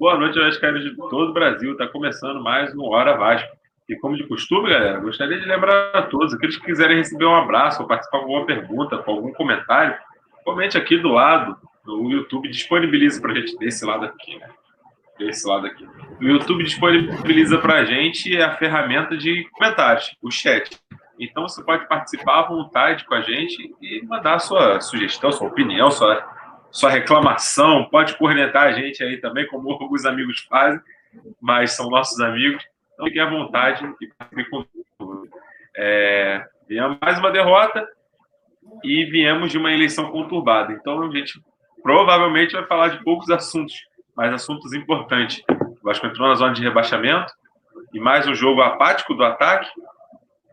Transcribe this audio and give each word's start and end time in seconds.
Boa 0.00 0.16
noite, 0.16 0.40
Vascaínos 0.40 0.82
de 0.82 0.96
todo 0.96 1.28
o 1.28 1.32
Brasil. 1.34 1.72
Está 1.72 1.86
começando 1.86 2.42
mais 2.42 2.74
um 2.74 2.84
Hora 2.84 3.18
Vasco. 3.18 3.54
E 3.86 3.94
como 3.96 4.16
de 4.16 4.26
costume, 4.26 4.70
galera, 4.70 4.98
gostaria 4.98 5.38
de 5.38 5.44
lembrar 5.44 5.90
a 5.94 6.00
todos, 6.00 6.32
aqueles 6.32 6.56
que 6.56 6.64
quiserem 6.64 6.96
receber 6.96 7.26
um 7.26 7.34
abraço 7.34 7.82
ou 7.82 7.86
participar 7.86 8.20
com 8.20 8.24
alguma 8.24 8.46
pergunta, 8.46 8.96
com 8.96 9.10
algum 9.10 9.30
comentário, 9.34 9.94
comente 10.42 10.78
aqui 10.78 10.96
do 10.96 11.10
lado. 11.10 11.54
O 11.86 12.10
YouTube 12.10 12.48
disponibiliza 12.48 13.20
para 13.20 13.32
a 13.32 13.34
gente 13.34 13.58
desse 13.58 13.84
lado 13.84 14.06
aqui, 14.06 14.38
né? 14.38 14.48
Desse 15.18 15.46
lado 15.46 15.66
aqui. 15.66 15.86
O 16.18 16.24
YouTube 16.24 16.64
disponibiliza 16.64 17.58
para 17.58 17.80
a 17.80 17.84
gente 17.84 18.40
a 18.40 18.56
ferramenta 18.56 19.18
de 19.18 19.46
comentários, 19.52 20.16
o 20.22 20.30
chat. 20.30 20.80
Então 21.18 21.46
você 21.46 21.62
pode 21.62 21.86
participar 21.86 22.38
à 22.38 22.48
vontade 22.48 23.04
com 23.04 23.12
a 23.12 23.20
gente 23.20 23.76
e 23.82 24.02
mandar 24.06 24.38
sua 24.38 24.80
sugestão, 24.80 25.30
sua 25.30 25.48
opinião, 25.48 25.90
sua, 25.90 26.26
sua 26.70 26.90
reclamação. 26.90 27.84
Pode 27.90 28.16
cornetar 28.16 28.64
a 28.64 28.72
gente 28.72 29.02
aí 29.02 29.18
também, 29.18 29.46
como 29.46 29.70
alguns 29.70 30.04
amigos 30.04 30.40
fazem, 30.48 30.80
mas 31.40 31.72
são 31.72 31.90
nossos 31.90 32.20
amigos. 32.20 32.64
Então 32.94 33.06
fiquem 33.06 33.22
à 33.22 33.30
vontade 33.30 33.84
e 34.00 34.06
participe 34.08 34.50
comigo. 34.50 35.28
É, 35.76 36.46
viemos 36.68 36.98
mais 37.00 37.18
uma 37.18 37.30
derrota 37.30 37.86
e 38.84 39.04
viemos 39.06 39.50
de 39.50 39.58
uma 39.58 39.72
eleição 39.72 40.10
conturbada. 40.10 40.72
Então 40.72 41.02
a 41.02 41.10
gente 41.10 41.40
provavelmente 41.82 42.52
vai 42.52 42.66
falar 42.66 42.88
de 42.88 43.02
poucos 43.02 43.30
assuntos, 43.30 43.74
mas 44.16 44.32
assuntos 44.32 44.72
importantes. 44.72 45.42
O 45.48 45.84
Vasco 45.84 46.06
entrou 46.06 46.28
na 46.28 46.34
zona 46.34 46.52
de 46.52 46.62
rebaixamento 46.62 47.32
e 47.92 47.98
mais 47.98 48.26
um 48.26 48.34
jogo 48.34 48.60
apático 48.60 49.14
do 49.14 49.24
ataque 49.24 49.68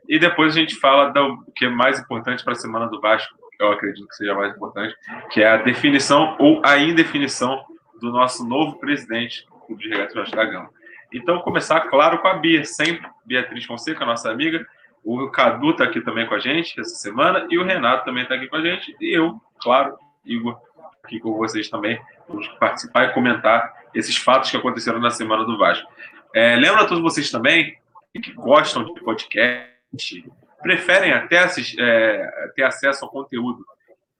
e 0.08 0.18
depois 0.18 0.56
a 0.56 0.59
gente 0.59 0.76
fala 0.76 1.09
do 1.09 1.44
que 1.56 1.66
é 1.66 1.70
mais 1.70 2.00
importante 2.00 2.44
para 2.44 2.54
a 2.54 2.56
semana 2.56 2.88
do 2.88 3.02
Vasco, 3.02 3.36
eu 3.60 3.72
acredito 3.72 4.08
que 4.08 4.16
seja 4.16 4.34
mais 4.36 4.56
importante, 4.56 4.96
que 5.32 5.42
é 5.42 5.48
a 5.48 5.58
definição 5.58 6.36
ou 6.40 6.62
a 6.64 6.78
indefinição 6.78 7.64
do 8.00 8.12
nosso 8.12 8.48
novo 8.48 8.78
presidente 8.80 9.46
do 9.68 9.76
de 9.76 9.90
Regatas 9.90 10.14
Vasco 10.14 10.36
da 10.36 10.45
Gama. 10.45 10.70
Então, 11.14 11.40
começar, 11.40 11.81
claro, 11.81 12.20
com 12.20 12.28
a 12.28 12.36
Bia, 12.36 12.64
sempre 12.66 13.08
Beatriz 13.26 13.66
Fonseca, 13.66 14.06
nossa 14.06 14.30
amiga. 14.30 14.66
O 15.04 15.30
Cadu 15.30 15.72
está 15.72 15.86
aqui 15.86 16.02
também 16.02 16.28
com 16.28 16.36
a 16.36 16.40
gente 16.40 16.80
essa 16.80 16.96
semana 16.96 17.48
e 17.50 17.58
o 17.58 17.64
Renato 17.64 18.06
também 18.06 18.23
está 18.23 18.36
aqui 18.36 18.48
com 18.48 18.58
a 18.58 18.62
gente. 18.62 18.96
E 19.00 19.18
eu, 19.18 19.40
claro, 19.59 19.98
Igor, 20.26 20.59
aqui 21.03 21.20
com 21.20 21.34
vocês 21.34 21.70
também. 21.70 22.00
Vamos 22.28 22.48
participar 22.59 23.06
e 23.06 23.14
comentar 23.14 23.74
esses 23.94 24.18
fatos 24.18 24.52
que 24.52 24.58
aconteceram 24.58 25.00
na 25.00 25.09
semana 25.09 25.46
do 25.46 25.58
Vasco. 25.58 25.90
É, 26.34 26.56
lembro 26.56 26.81
a 26.81 26.86
todos 26.86 27.02
vocês 27.02 27.31
também 27.31 27.78
que 28.22 28.34
gostam 28.34 28.84
de 28.94 29.02
podcast 29.02 30.26
preferem 30.61 31.11
até 31.11 31.45
é, 31.80 32.52
ter 32.55 32.63
acesso 32.63 33.05
ao 33.05 33.11
conteúdo 33.11 33.63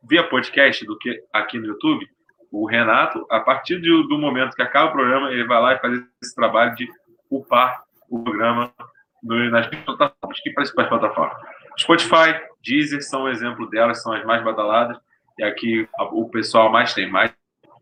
via 0.04 0.24
podcast 0.24 0.86
do 0.86 0.98
que 0.98 1.24
aqui 1.34 1.60
no 1.60 1.68
YouTube, 1.68 2.08
o 2.52 2.66
Renato, 2.66 3.26
a 3.30 3.40
partir 3.40 3.78
do, 3.78 4.04
do 4.04 4.18
momento 4.18 4.56
que 4.56 4.62
acaba 4.62 4.90
o 4.90 4.94
programa, 4.94 5.32
ele 5.32 5.46
vai 5.46 5.62
lá 5.62 5.74
e 5.74 5.80
faz 5.80 6.02
esse 6.22 6.34
trabalho 6.34 6.74
de 6.76 6.88
upar 7.30 7.84
o 8.10 8.24
programa 8.24 8.74
no, 9.22 9.50
nas 9.50 9.68
plataformas, 9.68 10.40
que 10.42 10.52
principais 10.52 10.88
plataformas. 10.88 11.38
Spotify, 11.78 12.40
Deezer 12.64 13.04
são 13.04 13.24
um 13.24 13.30
exemplo 13.30 13.70
delas, 13.70 14.02
são 14.02 14.14
as 14.14 14.24
mais 14.26 14.44
badaladas, 14.44 14.98
e 15.38 15.44
aqui 15.44 15.88
o 16.12 16.28
pessoal 16.30 16.72
mais 16.72 16.94
tem 16.94 17.10
mais. 17.10 17.32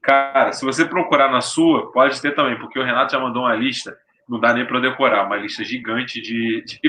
Cara, 0.01 0.51
se 0.51 0.65
você 0.65 0.85
procurar 0.85 1.31
na 1.31 1.41
sua, 1.41 1.91
pode 1.91 2.21
ter 2.21 2.35
também, 2.35 2.57
porque 2.57 2.79
o 2.79 2.83
Renato 2.83 3.13
já 3.13 3.19
mandou 3.19 3.43
uma 3.43 3.55
lista, 3.55 3.97
não 4.27 4.39
dá 4.39 4.53
nem 4.53 4.65
para 4.65 4.79
decorar, 4.79 5.25
uma 5.25 5.37
lista 5.37 5.63
gigante 5.63 6.21
de, 6.21 6.63
de 6.63 6.79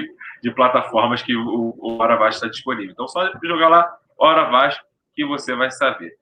de 0.42 0.50
plataformas 0.50 1.22
que 1.22 1.34
o, 1.36 1.74
o 1.78 1.98
Hora 1.98 2.16
Vasco 2.16 2.36
está 2.36 2.48
disponível. 2.48 2.92
Então, 2.92 3.08
só 3.08 3.30
jogar 3.42 3.68
lá 3.68 3.96
Hora 4.18 4.44
Vasco 4.50 4.84
que 5.14 5.24
você 5.24 5.54
vai 5.54 5.70
saber. 5.70 6.12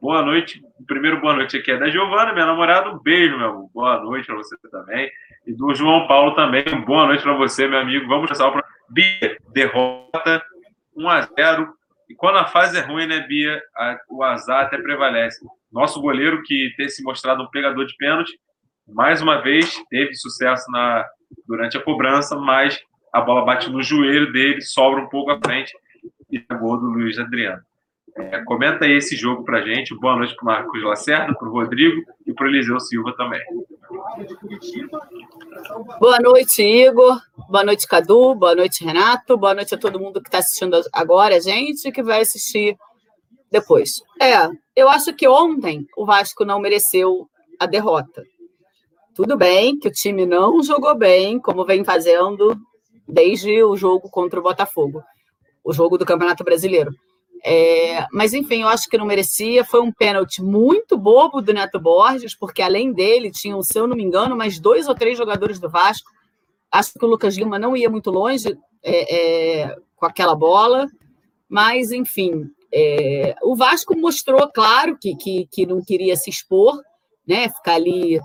Boa 0.00 0.22
noite. 0.22 0.62
O 0.78 0.86
primeiro 0.86 1.20
boa 1.20 1.34
noite 1.34 1.58
aqui 1.58 1.70
é 1.70 1.76
da 1.76 1.90
Giovana, 1.90 2.32
minha 2.32 2.46
namorada. 2.46 2.90
Um 2.90 2.98
beijo, 2.98 3.36
meu 3.36 3.50
amor. 3.50 3.70
Boa 3.74 4.00
noite 4.00 4.26
para 4.26 4.36
você 4.36 4.56
também. 4.70 5.10
E 5.46 5.52
do 5.52 5.74
João 5.74 6.06
Paulo 6.06 6.34
também. 6.34 6.64
Boa 6.86 7.06
noite 7.06 7.22
para 7.22 7.36
você, 7.36 7.68
meu 7.68 7.78
amigo. 7.78 8.08
Vamos 8.08 8.26
começar 8.26 8.48
o 8.48 8.62
Bia, 8.88 9.36
derrota 9.52 10.42
1 10.96 11.08
a 11.08 11.20
0 11.20 11.74
E 12.08 12.14
quando 12.14 12.38
a 12.38 12.46
fase 12.46 12.78
é 12.78 12.80
ruim, 12.80 13.06
né, 13.06 13.20
Bia, 13.20 13.60
a, 13.76 13.98
o 14.08 14.24
azar 14.24 14.64
até 14.64 14.78
prevalece. 14.78 15.38
Nosso 15.70 16.00
goleiro, 16.00 16.42
que 16.44 16.72
tem 16.78 16.88
se 16.88 17.02
mostrado 17.02 17.42
um 17.42 17.50
pegador 17.50 17.84
de 17.84 17.94
pênalti, 17.96 18.32
mais 18.88 19.20
uma 19.20 19.40
vez 19.42 19.80
teve 19.90 20.14
sucesso 20.14 20.64
na, 20.72 21.06
durante 21.46 21.76
a 21.76 21.82
cobrança, 21.82 22.36
mas 22.36 22.80
a 23.12 23.20
bola 23.20 23.44
bate 23.44 23.70
no 23.70 23.82
joelho 23.82 24.32
dele, 24.32 24.60
sobra 24.60 25.02
um 25.02 25.08
pouco 25.08 25.30
à 25.30 25.38
frente 25.38 25.72
e 26.30 26.38
é 26.38 26.54
gol 26.54 26.78
do 26.78 26.86
Luiz 26.86 27.18
Adriano. 27.18 27.62
É, 28.16 28.42
comenta 28.44 28.84
aí 28.84 28.92
esse 28.92 29.16
jogo 29.16 29.44
para 29.44 29.62
gente. 29.62 29.94
Boa 29.98 30.16
noite 30.16 30.34
para 30.34 30.42
o 30.42 30.46
Marcos 30.46 30.82
Lacerda, 30.82 31.34
para 31.34 31.48
o 31.48 31.52
Rodrigo 31.52 32.02
e 32.26 32.32
para 32.32 32.46
o 32.46 32.48
Eliseu 32.48 32.78
Silva 32.80 33.14
também. 33.16 33.40
Boa 36.00 36.18
noite, 36.18 36.62
Igor. 36.62 37.20
Boa 37.48 37.64
noite, 37.64 37.86
Cadu. 37.86 38.34
Boa 38.34 38.54
noite, 38.54 38.84
Renato. 38.84 39.36
Boa 39.36 39.54
noite 39.54 39.74
a 39.74 39.78
todo 39.78 40.00
mundo 40.00 40.20
que 40.20 40.28
está 40.28 40.38
assistindo 40.38 40.80
agora, 40.92 41.36
a 41.36 41.40
gente, 41.40 41.90
que 41.92 42.02
vai 42.02 42.20
assistir 42.20 42.76
depois. 43.50 43.90
É, 44.20 44.48
eu 44.74 44.88
acho 44.88 45.14
que 45.14 45.28
ontem 45.28 45.86
o 45.96 46.04
Vasco 46.04 46.44
não 46.44 46.60
mereceu 46.60 47.28
a 47.58 47.66
derrota. 47.66 48.24
Tudo 49.14 49.36
bem 49.36 49.78
que 49.78 49.88
o 49.88 49.92
time 49.92 50.26
não 50.26 50.62
jogou 50.62 50.96
bem, 50.96 51.38
como 51.38 51.64
vem 51.64 51.84
fazendo 51.84 52.56
desde 53.10 53.62
o 53.62 53.76
jogo 53.76 54.08
contra 54.10 54.40
o 54.40 54.42
Botafogo, 54.42 55.02
o 55.64 55.72
jogo 55.72 55.98
do 55.98 56.06
Campeonato 56.06 56.44
Brasileiro. 56.44 56.92
É, 57.44 58.06
mas, 58.12 58.34
enfim, 58.34 58.62
eu 58.62 58.68
acho 58.68 58.88
que 58.88 58.98
não 58.98 59.06
merecia. 59.06 59.64
Foi 59.64 59.80
um 59.80 59.92
pênalti 59.92 60.42
muito 60.42 60.96
bobo 60.96 61.40
do 61.40 61.52
Neto 61.52 61.80
Borges, 61.80 62.34
porque 62.34 62.60
além 62.60 62.92
dele 62.92 63.30
tinham, 63.30 63.62
se 63.62 63.78
eu 63.78 63.86
não 63.86 63.96
me 63.96 64.02
engano, 64.02 64.36
mais 64.36 64.58
dois 64.58 64.88
ou 64.88 64.94
três 64.94 65.16
jogadores 65.16 65.58
do 65.58 65.70
Vasco. 65.70 66.10
Acho 66.70 66.92
que 66.92 67.04
o 67.04 67.08
Lucas 67.08 67.36
Lima 67.36 67.58
não 67.58 67.76
ia 67.76 67.88
muito 67.88 68.10
longe 68.10 68.56
é, 68.82 69.62
é, 69.62 69.76
com 69.96 70.06
aquela 70.06 70.34
bola, 70.34 70.86
mas, 71.48 71.92
enfim, 71.92 72.50
é, 72.72 73.34
o 73.42 73.56
Vasco 73.56 73.96
mostrou, 73.96 74.48
claro, 74.52 74.96
que, 74.98 75.16
que, 75.16 75.48
que 75.50 75.66
não 75.66 75.82
queria 75.82 76.16
se 76.16 76.30
expor, 76.30 76.80
né, 77.26 77.48
ficar 77.48 77.74
ali 77.74 78.20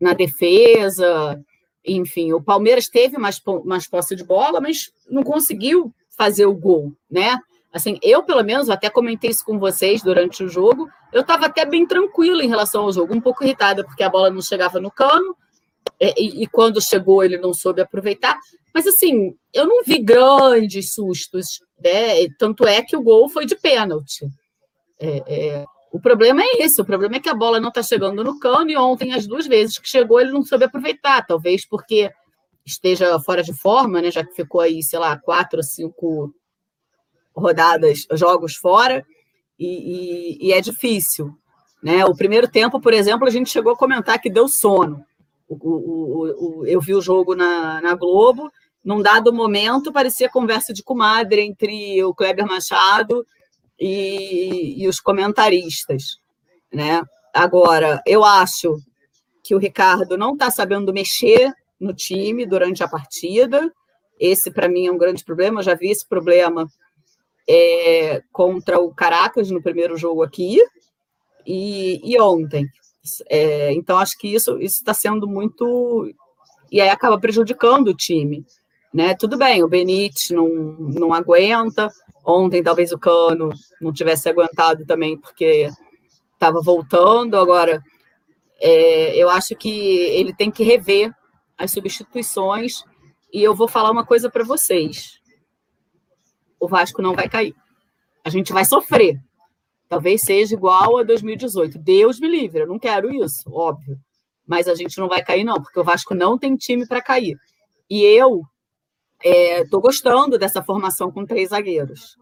na 0.00 0.12
defesa, 0.12 1.42
enfim, 1.96 2.32
o 2.32 2.42
Palmeiras 2.42 2.88
teve 2.88 3.18
mais, 3.18 3.40
mais 3.64 3.86
posse 3.86 4.14
de 4.14 4.24
bola, 4.24 4.60
mas 4.60 4.92
não 5.08 5.22
conseguiu 5.22 5.92
fazer 6.10 6.46
o 6.46 6.54
gol, 6.54 6.92
né? 7.10 7.38
Assim, 7.72 7.98
eu, 8.02 8.22
pelo 8.22 8.42
menos, 8.42 8.70
até 8.70 8.88
comentei 8.88 9.30
isso 9.30 9.44
com 9.44 9.58
vocês 9.58 10.02
durante 10.02 10.42
o 10.42 10.48
jogo, 10.48 10.88
eu 11.12 11.20
estava 11.20 11.46
até 11.46 11.64
bem 11.64 11.86
tranquila 11.86 12.42
em 12.42 12.48
relação 12.48 12.84
ao 12.84 12.92
jogo, 12.92 13.14
um 13.14 13.20
pouco 13.20 13.44
irritada, 13.44 13.84
porque 13.84 14.02
a 14.02 14.08
bola 14.08 14.30
não 14.30 14.40
chegava 14.40 14.80
no 14.80 14.90
cano, 14.90 15.36
e, 16.00 16.42
e, 16.44 16.46
quando 16.46 16.80
chegou 16.80 17.24
ele 17.24 17.38
não 17.38 17.52
soube 17.52 17.80
aproveitar. 17.80 18.38
Mas, 18.74 18.86
assim, 18.86 19.34
eu 19.52 19.66
não 19.66 19.82
vi 19.82 19.98
grandes 19.98 20.94
sustos, 20.94 21.60
né? 21.82 22.28
Tanto 22.38 22.66
é 22.66 22.82
que 22.82 22.96
o 22.96 23.02
gol 23.02 23.28
foi 23.28 23.46
de 23.46 23.56
pênalti. 23.56 24.26
É, 25.00 25.22
é, 25.26 25.64
o 25.90 26.00
problema 26.00 26.42
é 26.42 26.62
esse, 26.62 26.80
o 26.80 26.84
problema 26.84 27.16
é 27.16 27.20
que 27.20 27.28
a 27.28 27.34
bola 27.34 27.60
não 27.60 27.68
está 27.68 27.82
chegando 27.82 28.22
no 28.22 28.38
cano 28.38 28.70
e 28.70 28.76
ontem, 28.76 29.12
as 29.12 29.26
duas 29.26 29.46
vezes 29.46 29.78
que 29.78 29.88
chegou, 29.88 30.20
ele 30.20 30.32
não 30.32 30.42
soube 30.42 30.64
aproveitar, 30.64 31.26
talvez 31.26 31.66
porque 31.66 32.10
esteja 32.64 33.18
fora 33.20 33.42
de 33.42 33.54
forma, 33.54 34.02
né? 34.02 34.10
Já 34.10 34.24
que 34.24 34.34
ficou 34.34 34.60
aí, 34.60 34.82
sei 34.82 34.98
lá, 34.98 35.16
quatro 35.16 35.58
ou 35.58 35.62
cinco 35.62 36.34
rodadas, 37.34 38.06
jogos 38.12 38.56
fora, 38.56 39.04
e, 39.58 39.66
e, 40.38 40.48
e 40.48 40.52
é 40.52 40.60
difícil. 40.60 41.34
Né? 41.82 42.04
O 42.04 42.14
primeiro 42.14 42.48
tempo, 42.48 42.80
por 42.80 42.92
exemplo, 42.92 43.26
a 43.26 43.30
gente 43.30 43.50
chegou 43.50 43.72
a 43.72 43.76
comentar 43.76 44.20
que 44.20 44.30
deu 44.30 44.48
sono. 44.48 45.04
O, 45.48 45.54
o, 45.54 46.60
o, 46.60 46.66
eu 46.66 46.80
vi 46.80 46.94
o 46.94 47.00
jogo 47.00 47.34
na, 47.34 47.80
na 47.80 47.94
Globo, 47.94 48.50
num 48.84 49.00
dado 49.00 49.32
momento 49.32 49.92
parecia 49.92 50.28
conversa 50.28 50.72
de 50.72 50.82
comadre 50.82 51.40
entre 51.40 52.02
o 52.04 52.14
Kleber 52.14 52.46
Machado 52.46 53.24
e, 53.78 54.82
e 54.82 54.88
os 54.88 55.00
comentaristas, 55.00 56.18
né? 56.72 57.02
Agora, 57.32 58.02
eu 58.06 58.24
acho 58.24 58.78
que 59.42 59.54
o 59.54 59.58
Ricardo 59.58 60.16
não 60.16 60.32
está 60.32 60.50
sabendo 60.50 60.92
mexer 60.92 61.52
no 61.78 61.94
time 61.94 62.44
durante 62.44 62.82
a 62.82 62.88
partida. 62.88 63.72
Esse, 64.18 64.50
para 64.50 64.68
mim, 64.68 64.86
é 64.86 64.92
um 64.92 64.98
grande 64.98 65.24
problema. 65.24 65.60
Eu 65.60 65.64
já 65.64 65.74
vi 65.74 65.90
esse 65.90 66.06
problema 66.06 66.66
é, 67.48 68.22
contra 68.32 68.80
o 68.80 68.92
Caracas 68.92 69.50
no 69.50 69.62
primeiro 69.62 69.96
jogo 69.96 70.22
aqui 70.22 70.58
e, 71.46 72.00
e 72.02 72.20
ontem. 72.20 72.66
É, 73.28 73.72
então, 73.72 73.98
acho 73.98 74.18
que 74.18 74.28
isso 74.28 74.58
está 74.58 74.92
sendo 74.92 75.26
muito. 75.26 76.12
E 76.70 76.80
aí 76.80 76.88
acaba 76.88 77.18
prejudicando 77.18 77.88
o 77.88 77.96
time. 77.96 78.44
Né? 78.92 79.14
Tudo 79.14 79.36
bem, 79.36 79.62
o 79.62 79.68
Benítez 79.68 80.30
não, 80.30 80.48
não 80.48 81.14
aguenta, 81.14 81.90
Ontem, 82.30 82.62
talvez 82.62 82.92
o 82.92 82.98
Cano 82.98 83.48
não 83.80 83.90
tivesse 83.90 84.28
aguentado 84.28 84.84
também, 84.84 85.16
porque 85.16 85.70
estava 86.34 86.60
voltando. 86.60 87.38
Agora, 87.38 87.82
é, 88.60 89.16
eu 89.16 89.30
acho 89.30 89.56
que 89.56 89.70
ele 89.70 90.34
tem 90.34 90.50
que 90.50 90.62
rever 90.62 91.10
as 91.56 91.70
substituições. 91.70 92.84
E 93.32 93.42
eu 93.42 93.54
vou 93.54 93.66
falar 93.66 93.90
uma 93.90 94.04
coisa 94.04 94.28
para 94.30 94.44
vocês: 94.44 95.22
o 96.60 96.68
Vasco 96.68 97.00
não 97.00 97.14
vai 97.14 97.30
cair. 97.30 97.54
A 98.22 98.28
gente 98.28 98.52
vai 98.52 98.66
sofrer. 98.66 99.18
Talvez 99.88 100.20
seja 100.20 100.54
igual 100.54 100.98
a 100.98 101.02
2018. 101.04 101.78
Deus 101.78 102.20
me 102.20 102.28
livre, 102.28 102.60
eu 102.60 102.66
não 102.66 102.78
quero 102.78 103.10
isso, 103.10 103.50
óbvio. 103.50 103.98
mas 104.46 104.68
a 104.68 104.74
gente 104.74 104.98
não 104.98 105.08
vai 105.08 105.24
cair, 105.24 105.44
não, 105.44 105.62
porque 105.62 105.80
o 105.80 105.84
Vasco 105.84 106.14
não 106.14 106.36
tem 106.36 106.56
time 106.56 106.86
para 106.86 107.00
cair. 107.00 107.38
E 107.88 108.02
eu 108.02 108.42
estou 109.22 109.80
é, 109.80 109.82
gostando 109.82 110.38
dessa 110.38 110.62
formação 110.62 111.10
com 111.10 111.26
três 111.26 111.50
zagueiros, 111.50 112.16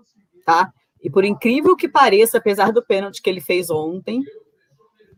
tá? 0.44 0.72
E 1.02 1.10
por 1.10 1.24
incrível 1.24 1.76
que 1.76 1.88
pareça, 1.88 2.38
apesar 2.38 2.72
do 2.72 2.84
pênalti 2.84 3.22
que 3.22 3.30
ele 3.30 3.40
fez 3.40 3.70
ontem, 3.70 4.22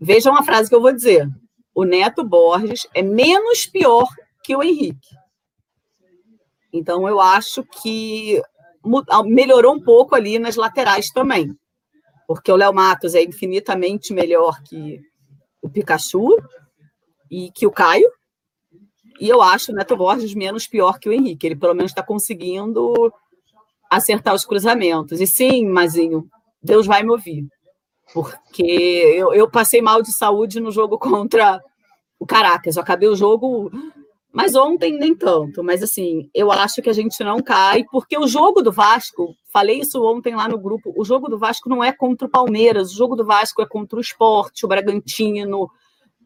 vejam 0.00 0.36
a 0.36 0.42
frase 0.42 0.68
que 0.68 0.74
eu 0.74 0.82
vou 0.82 0.92
dizer. 0.92 1.28
O 1.74 1.84
Neto 1.84 2.24
Borges 2.24 2.86
é 2.92 3.02
menos 3.02 3.66
pior 3.66 4.08
que 4.42 4.54
o 4.56 4.62
Henrique. 4.62 5.14
Então 6.72 7.08
eu 7.08 7.20
acho 7.20 7.64
que 7.82 8.42
melhorou 9.26 9.74
um 9.74 9.80
pouco 9.80 10.14
ali 10.14 10.38
nas 10.38 10.56
laterais 10.56 11.10
também. 11.10 11.56
Porque 12.26 12.52
o 12.52 12.56
Léo 12.56 12.74
Matos 12.74 13.14
é 13.14 13.22
infinitamente 13.22 14.12
melhor 14.12 14.62
que 14.62 15.00
o 15.62 15.68
Pikachu 15.68 16.36
e 17.30 17.50
que 17.52 17.66
o 17.66 17.70
Caio. 17.70 18.10
E 19.20 19.28
eu 19.28 19.42
acho 19.42 19.72
o 19.72 19.74
Neto 19.74 19.96
Borges 19.96 20.34
menos 20.34 20.66
pior 20.66 20.98
que 20.98 21.08
o 21.08 21.12
Henrique. 21.12 21.46
Ele 21.46 21.56
pelo 21.56 21.74
menos 21.74 21.90
está 21.90 22.02
conseguindo 22.02 23.12
acertar 23.90 24.34
os 24.34 24.44
cruzamentos. 24.44 25.20
E 25.20 25.26
sim, 25.26 25.66
Mazinho, 25.66 26.28
Deus 26.62 26.86
vai 26.86 27.02
me 27.02 27.10
ouvir. 27.10 27.46
Porque 28.12 28.62
eu, 28.62 29.32
eu 29.34 29.50
passei 29.50 29.82
mal 29.82 30.02
de 30.02 30.12
saúde 30.12 30.60
no 30.60 30.70
jogo 30.70 30.98
contra 30.98 31.60
o 32.18 32.26
Caracas. 32.26 32.76
Eu 32.76 32.82
acabei 32.82 33.08
o 33.08 33.16
jogo, 33.16 33.70
mas 34.32 34.54
ontem 34.54 34.98
nem 34.98 35.14
tanto. 35.14 35.62
Mas 35.62 35.82
assim, 35.82 36.30
eu 36.34 36.50
acho 36.50 36.80
que 36.82 36.90
a 36.90 36.94
gente 36.94 37.22
não 37.22 37.42
cai, 37.42 37.84
porque 37.90 38.16
o 38.18 38.26
jogo 38.26 38.62
do 38.62 38.72
Vasco, 38.72 39.34
falei 39.52 39.80
isso 39.80 40.02
ontem 40.02 40.34
lá 40.34 40.48
no 40.48 40.58
grupo, 40.58 40.92
o 40.96 41.04
jogo 41.04 41.28
do 41.28 41.38
Vasco 41.38 41.68
não 41.68 41.82
é 41.84 41.92
contra 41.92 42.26
o 42.26 42.30
Palmeiras, 42.30 42.92
o 42.92 42.96
jogo 42.96 43.14
do 43.14 43.24
Vasco 43.24 43.60
é 43.62 43.66
contra 43.66 43.98
o 43.98 44.02
esporte, 44.02 44.64
o 44.64 44.68
Bragantino, 44.68 45.70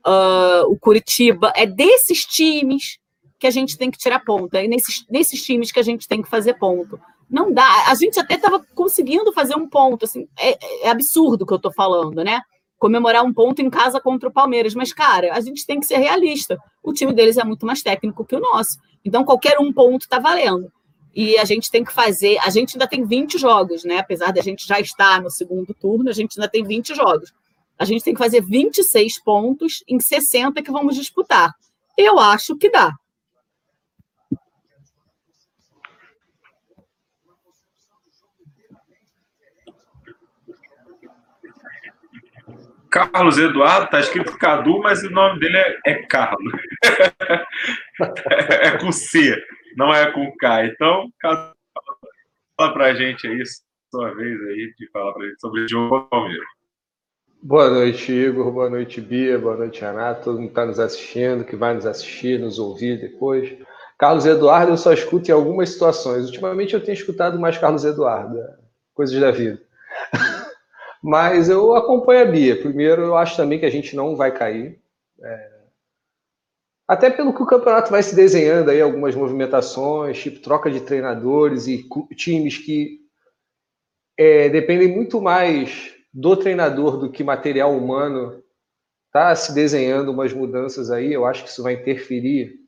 uh, 0.06 0.70
o 0.70 0.78
Curitiba, 0.78 1.52
é 1.54 1.66
desses 1.66 2.24
times 2.24 2.98
que 3.38 3.46
a 3.46 3.50
gente 3.50 3.76
tem 3.76 3.90
que 3.90 3.98
tirar 3.98 4.20
ponto, 4.20 4.54
é 4.54 4.66
nesses, 4.68 5.04
nesses 5.10 5.42
times 5.42 5.72
que 5.72 5.80
a 5.80 5.82
gente 5.82 6.06
tem 6.06 6.22
que 6.22 6.28
fazer 6.28 6.54
ponto. 6.54 7.00
Não 7.28 7.52
dá, 7.52 7.86
a 7.88 7.94
gente 7.94 8.20
até 8.20 8.34
estava 8.34 8.64
conseguindo 8.74 9.32
fazer 9.32 9.56
um 9.56 9.68
ponto, 9.68 10.04
assim, 10.04 10.28
é, 10.38 10.86
é 10.86 10.90
absurdo 10.90 11.42
o 11.42 11.46
que 11.46 11.52
eu 11.52 11.56
estou 11.56 11.72
falando, 11.72 12.22
né? 12.22 12.40
Comemorar 12.78 13.24
um 13.24 13.32
ponto 13.32 13.62
em 13.62 13.70
casa 13.70 14.00
contra 14.00 14.28
o 14.28 14.32
Palmeiras, 14.32 14.74
mas, 14.74 14.92
cara, 14.92 15.32
a 15.34 15.40
gente 15.40 15.66
tem 15.66 15.80
que 15.80 15.86
ser 15.86 15.96
realista. 15.96 16.58
O 16.82 16.92
time 16.92 17.12
deles 17.12 17.36
é 17.36 17.44
muito 17.44 17.64
mais 17.64 17.82
técnico 17.82 18.24
que 18.24 18.36
o 18.36 18.40
nosso. 18.40 18.78
Então, 19.04 19.24
qualquer 19.24 19.58
um 19.58 19.72
ponto 19.72 20.02
está 20.02 20.18
valendo. 20.18 20.70
E 21.14 21.38
a 21.38 21.44
gente 21.44 21.70
tem 21.70 21.84
que 21.84 21.92
fazer. 21.92 22.38
A 22.38 22.50
gente 22.50 22.74
ainda 22.74 22.86
tem 22.86 23.04
20 23.04 23.38
jogos, 23.38 23.84
né? 23.84 23.98
Apesar 23.98 24.32
de 24.32 24.40
a 24.40 24.42
gente 24.42 24.66
já 24.66 24.80
estar 24.80 25.20
no 25.22 25.30
segundo 25.30 25.72
turno, 25.74 26.10
a 26.10 26.12
gente 26.12 26.38
ainda 26.38 26.50
tem 26.50 26.64
20 26.64 26.94
jogos 26.94 27.32
a 27.78 27.84
gente 27.84 28.04
tem 28.04 28.14
que 28.14 28.22
fazer 28.22 28.42
26 28.42 29.22
pontos 29.22 29.82
em 29.88 29.98
60 29.98 30.62
que 30.62 30.70
vamos 30.70 30.96
disputar. 30.96 31.52
Eu 31.96 32.18
acho 32.18 32.56
que 32.56 32.70
dá. 32.70 32.92
Carlos 42.92 43.38
Eduardo, 43.38 43.88
tá 43.88 44.00
escrito 44.00 44.36
Cadu, 44.36 44.78
mas 44.80 45.02
o 45.02 45.10
nome 45.10 45.40
dele 45.40 45.56
é, 45.56 45.78
é 45.86 46.06
Carlos. 46.06 46.52
é, 48.30 48.68
é, 48.68 48.78
com 48.78 48.92
C, 48.92 49.34
não 49.76 49.92
é 49.94 50.12
com 50.12 50.30
K. 50.36 50.66
Então, 50.66 51.10
Cadu, 51.18 51.54
fala 52.54 52.74
pra 52.74 52.94
gente 52.94 53.26
aí, 53.26 53.42
sua 53.90 54.14
vez 54.14 54.38
aí, 54.42 54.74
de 54.78 54.90
falar 54.90 55.14
gente 55.14 55.40
sobre 55.40 55.62
o 55.62 55.68
jogo 55.68 56.06
Palmeiras. 56.08 56.46
Boa 57.44 57.68
noite, 57.68 58.12
Igor. 58.12 58.52
Boa 58.52 58.70
noite, 58.70 59.00
Bia. 59.00 59.36
Boa 59.36 59.56
noite, 59.56 59.80
Renato. 59.80 60.22
Todo 60.22 60.36
mundo 60.36 60.44
que 60.44 60.52
está 60.52 60.64
nos 60.64 60.78
assistindo, 60.78 61.44
que 61.44 61.56
vai 61.56 61.74
nos 61.74 61.84
assistir, 61.84 62.38
nos 62.38 62.56
ouvir 62.56 63.00
depois. 63.00 63.52
Carlos 63.98 64.24
Eduardo, 64.24 64.70
eu 64.70 64.76
só 64.76 64.92
escuto 64.92 65.28
em 65.28 65.34
algumas 65.34 65.70
situações. 65.70 66.26
Ultimamente 66.26 66.72
eu 66.72 66.80
tenho 66.80 66.94
escutado 66.94 67.40
mais 67.40 67.58
Carlos 67.58 67.84
Eduardo, 67.84 68.38
é, 68.38 68.54
coisas 68.94 69.20
da 69.20 69.32
vida. 69.32 69.60
Mas 71.02 71.48
eu 71.48 71.74
acompanho 71.74 72.22
a 72.22 72.30
Bia. 72.30 72.56
Primeiro, 72.56 73.02
eu 73.02 73.16
acho 73.16 73.36
também 73.36 73.58
que 73.58 73.66
a 73.66 73.70
gente 73.70 73.96
não 73.96 74.14
vai 74.14 74.30
cair. 74.30 74.80
É... 75.20 75.50
Até 76.86 77.10
pelo 77.10 77.34
que 77.34 77.42
o 77.42 77.46
campeonato 77.46 77.90
vai 77.90 78.04
se 78.04 78.14
desenhando 78.14 78.70
aí, 78.70 78.80
algumas 78.80 79.16
movimentações, 79.16 80.22
tipo 80.22 80.38
troca 80.38 80.70
de 80.70 80.80
treinadores 80.80 81.66
e 81.66 81.84
times 82.14 82.56
que 82.58 83.00
é, 84.16 84.48
dependem 84.48 84.94
muito 84.94 85.20
mais 85.20 86.01
do 86.12 86.36
treinador 86.36 86.98
do 86.98 87.10
que 87.10 87.24
material 87.24 87.76
humano 87.76 88.42
está 89.06 89.34
se 89.34 89.54
desenhando 89.54 90.10
umas 90.10 90.32
mudanças 90.32 90.90
aí, 90.90 91.12
eu 91.12 91.24
acho 91.24 91.44
que 91.44 91.50
isso 91.50 91.62
vai 91.62 91.74
interferir, 91.74 92.60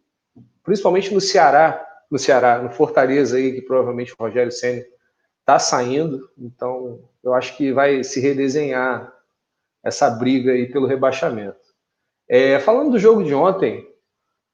principalmente 0.62 1.12
no 1.12 1.20
Ceará, 1.20 1.86
no 2.10 2.18
Ceará, 2.18 2.62
no 2.62 2.70
Fortaleza 2.70 3.36
aí, 3.36 3.52
que 3.52 3.62
provavelmente 3.62 4.12
o 4.12 4.16
Rogério 4.18 4.52
Senna 4.52 4.84
está 5.40 5.58
saindo, 5.58 6.28
então 6.38 7.00
eu 7.22 7.34
acho 7.34 7.56
que 7.56 7.72
vai 7.72 8.02
se 8.04 8.20
redesenhar 8.20 9.12
essa 9.82 10.08
briga 10.10 10.52
aí 10.52 10.70
pelo 10.70 10.86
rebaixamento. 10.86 11.56
É, 12.28 12.58
falando 12.60 12.92
do 12.92 12.98
jogo 12.98 13.22
de 13.22 13.34
ontem, 13.34 13.86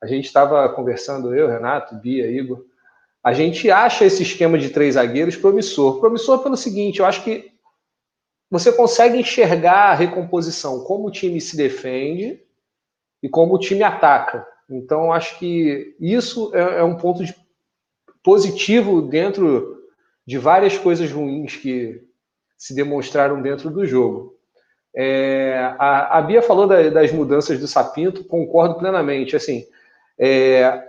a 0.02 0.06
gente 0.06 0.24
estava 0.24 0.68
conversando, 0.70 1.34
eu, 1.34 1.48
Renato, 1.48 1.94
Bia, 1.94 2.28
Igor, 2.28 2.64
a 3.22 3.32
gente 3.32 3.70
acha 3.70 4.04
esse 4.04 4.22
esquema 4.22 4.58
de 4.58 4.70
três 4.70 4.94
zagueiros 4.94 5.36
promissor. 5.36 6.00
Promissor 6.00 6.42
pelo 6.42 6.56
seguinte, 6.56 7.00
eu 7.00 7.06
acho 7.06 7.22
que 7.22 7.49
você 8.50 8.72
consegue 8.72 9.18
enxergar 9.18 9.90
a 9.90 9.94
recomposição, 9.94 10.82
como 10.82 11.06
o 11.06 11.10
time 11.10 11.40
se 11.40 11.56
defende 11.56 12.42
e 13.22 13.28
como 13.28 13.54
o 13.54 13.58
time 13.58 13.84
ataca. 13.84 14.44
Então, 14.68 15.12
acho 15.12 15.38
que 15.38 15.94
isso 16.00 16.50
é, 16.54 16.80
é 16.80 16.84
um 16.84 16.96
ponto 16.96 17.24
de, 17.24 17.34
positivo 18.24 19.02
dentro 19.02 19.84
de 20.26 20.36
várias 20.36 20.76
coisas 20.76 21.10
ruins 21.10 21.56
que 21.56 22.02
se 22.58 22.74
demonstraram 22.74 23.40
dentro 23.40 23.70
do 23.70 23.86
jogo. 23.86 24.36
É, 24.94 25.72
a, 25.78 26.18
a, 26.18 26.22
Bia 26.22 26.42
falou 26.42 26.66
da, 26.66 26.88
das 26.90 27.12
mudanças 27.12 27.58
do 27.58 27.68
Sapinto, 27.68 28.24
concordo 28.24 28.76
plenamente. 28.76 29.36
Assim, 29.36 29.64
é, 30.18 30.88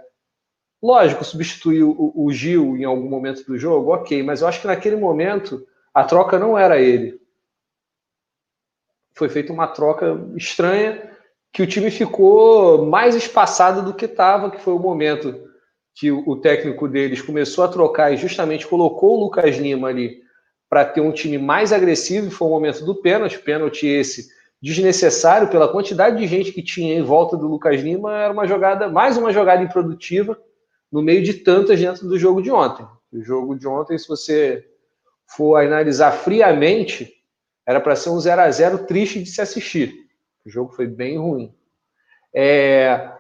lógico, 0.81 1.24
substituir 1.24 1.84
o, 1.84 2.12
o 2.16 2.31
Gil 2.31 2.75
em 2.75 2.84
algum 2.84 3.07
momento 3.07 3.46
do 3.46 3.57
jogo, 3.57 3.94
ok, 3.94 4.24
mas 4.24 4.42
eu 4.42 4.48
acho 4.48 4.62
que 4.62 4.68
naquele 4.68 4.96
momento 4.96 5.66
a 5.94 6.04
troca 6.04 6.40
não 6.40 6.57
era 6.57 6.80
ele 6.80 7.20
foi 9.21 9.29
feita 9.29 9.53
uma 9.53 9.68
troca 9.68 10.19
estranha 10.35 11.12
que 11.54 11.61
o 11.61 11.68
time 11.68 11.92
ficou 11.92 12.87
mais 12.87 13.13
espaçado 13.13 13.83
do 13.83 13.94
que 13.94 14.06
estava, 14.06 14.49
que 14.49 14.59
foi 14.59 14.73
o 14.73 14.80
momento 14.80 15.47
que 15.94 16.11
o 16.11 16.35
técnico 16.37 16.87
deles 16.87 17.21
começou 17.21 17.63
a 17.63 17.68
trocar 17.68 18.11
e 18.11 18.18
justamente 18.18 18.66
colocou 18.66 19.16
o 19.16 19.25
Lucas 19.25 19.57
Lima 19.57 19.90
ali 19.90 20.21
para 20.68 20.85
ter 20.85 21.01
um 21.01 21.11
time 21.11 21.37
mais 21.37 21.71
agressivo, 21.71 22.31
foi 22.31 22.47
o 22.47 22.51
momento 22.51 22.83
do 22.83 22.95
pênalti, 22.95 23.37
pênalti 23.37 23.85
esse 23.85 24.30
desnecessário 24.59 25.49
pela 25.49 25.68
quantidade 25.68 26.18
de 26.18 26.25
gente 26.25 26.51
que 26.51 26.63
tinha 26.63 26.95
em 26.95 27.04
volta 27.04 27.37
do 27.37 27.47
Lucas 27.47 27.80
Lima, 27.80 28.18
era 28.18 28.33
uma 28.33 28.47
jogada, 28.47 28.90
mais 28.90 29.18
uma 29.18 29.31
jogada 29.31 29.61
improdutiva 29.61 30.35
no 30.92 31.04
meio 31.04 31.21
de 31.21 31.35
tantas 31.35 31.80
dentro 31.80 32.07
do 32.07 32.18
jogo 32.18 32.42
de 32.42 32.49
ontem. 32.49 32.87
O 33.13 33.21
jogo 33.21 33.56
de 33.56 33.68
ontem, 33.68 33.99
se 33.99 34.07
você 34.07 34.66
for 35.28 35.57
analisar 35.57 36.11
friamente, 36.11 37.20
era 37.65 37.80
para 37.80 37.95
ser 37.95 38.09
um 38.09 38.19
0 38.19 38.41
a 38.41 38.51
0 38.51 38.85
triste 38.85 39.21
de 39.21 39.30
se 39.30 39.41
assistir. 39.41 39.94
O 40.45 40.49
jogo 40.49 40.73
foi 40.73 40.87
bem 40.87 41.18
ruim. 41.18 41.53
É, 42.33 43.11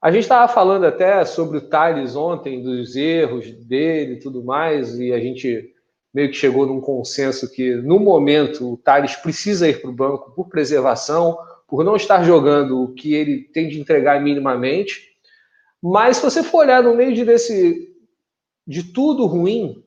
a 0.00 0.10
gente 0.10 0.22
estava 0.22 0.52
falando 0.52 0.84
até 0.84 1.24
sobre 1.24 1.58
o 1.58 1.68
Thales 1.68 2.14
ontem, 2.14 2.62
dos 2.62 2.94
erros 2.94 3.50
dele 3.64 4.14
e 4.14 4.18
tudo 4.18 4.44
mais, 4.44 4.98
e 4.98 5.12
a 5.12 5.18
gente 5.18 5.74
meio 6.12 6.30
que 6.30 6.36
chegou 6.36 6.66
num 6.66 6.80
consenso 6.80 7.50
que, 7.50 7.74
no 7.76 7.98
momento, 7.98 8.72
o 8.72 8.76
Thales 8.76 9.16
precisa 9.16 9.68
ir 9.68 9.80
para 9.80 9.90
o 9.90 9.94
banco 9.94 10.32
por 10.32 10.48
preservação, 10.48 11.38
por 11.66 11.84
não 11.84 11.96
estar 11.96 12.24
jogando 12.24 12.82
o 12.82 12.94
que 12.94 13.14
ele 13.14 13.42
tem 13.42 13.68
de 13.68 13.80
entregar 13.80 14.22
minimamente. 14.22 15.08
Mas 15.82 16.16
se 16.16 16.22
você 16.22 16.42
for 16.42 16.58
olhar 16.58 16.82
no 16.82 16.94
meio 16.94 17.14
de, 17.14 17.24
desse, 17.24 17.94
de 18.66 18.84
tudo 18.92 19.26
ruim, 19.26 19.84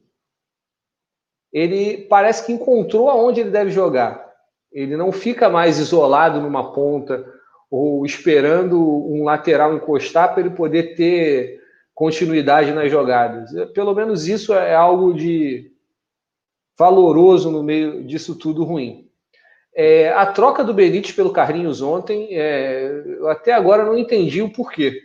ele 1.51 2.05
parece 2.09 2.45
que 2.45 2.53
encontrou 2.53 3.09
aonde 3.09 3.41
ele 3.41 3.49
deve 3.49 3.71
jogar. 3.71 4.29
Ele 4.71 4.95
não 4.95 5.11
fica 5.11 5.49
mais 5.49 5.79
isolado 5.79 6.39
numa 6.39 6.71
ponta 6.71 7.25
ou 7.69 8.05
esperando 8.05 8.79
um 8.79 9.23
lateral 9.23 9.73
encostar 9.73 10.33
para 10.33 10.41
ele 10.41 10.51
poder 10.51 10.95
ter 10.95 11.61
continuidade 11.93 12.71
nas 12.71 12.89
jogadas. 12.89 13.51
Pelo 13.73 13.93
menos 13.93 14.27
isso 14.27 14.53
é 14.53 14.73
algo 14.73 15.13
de 15.13 15.71
valoroso 16.77 17.51
no 17.51 17.61
meio 17.61 18.03
disso 18.03 18.35
tudo 18.35 18.63
ruim. 18.63 19.07
É, 19.73 20.09
a 20.09 20.25
troca 20.25 20.63
do 20.63 20.73
Benítez 20.73 21.15
pelo 21.15 21.31
Carlinhos 21.31 21.81
ontem, 21.81 22.29
é, 22.31 23.03
eu 23.05 23.29
até 23.29 23.53
agora 23.53 23.85
não 23.85 23.97
entendi 23.97 24.41
o 24.41 24.51
porquê. 24.51 24.99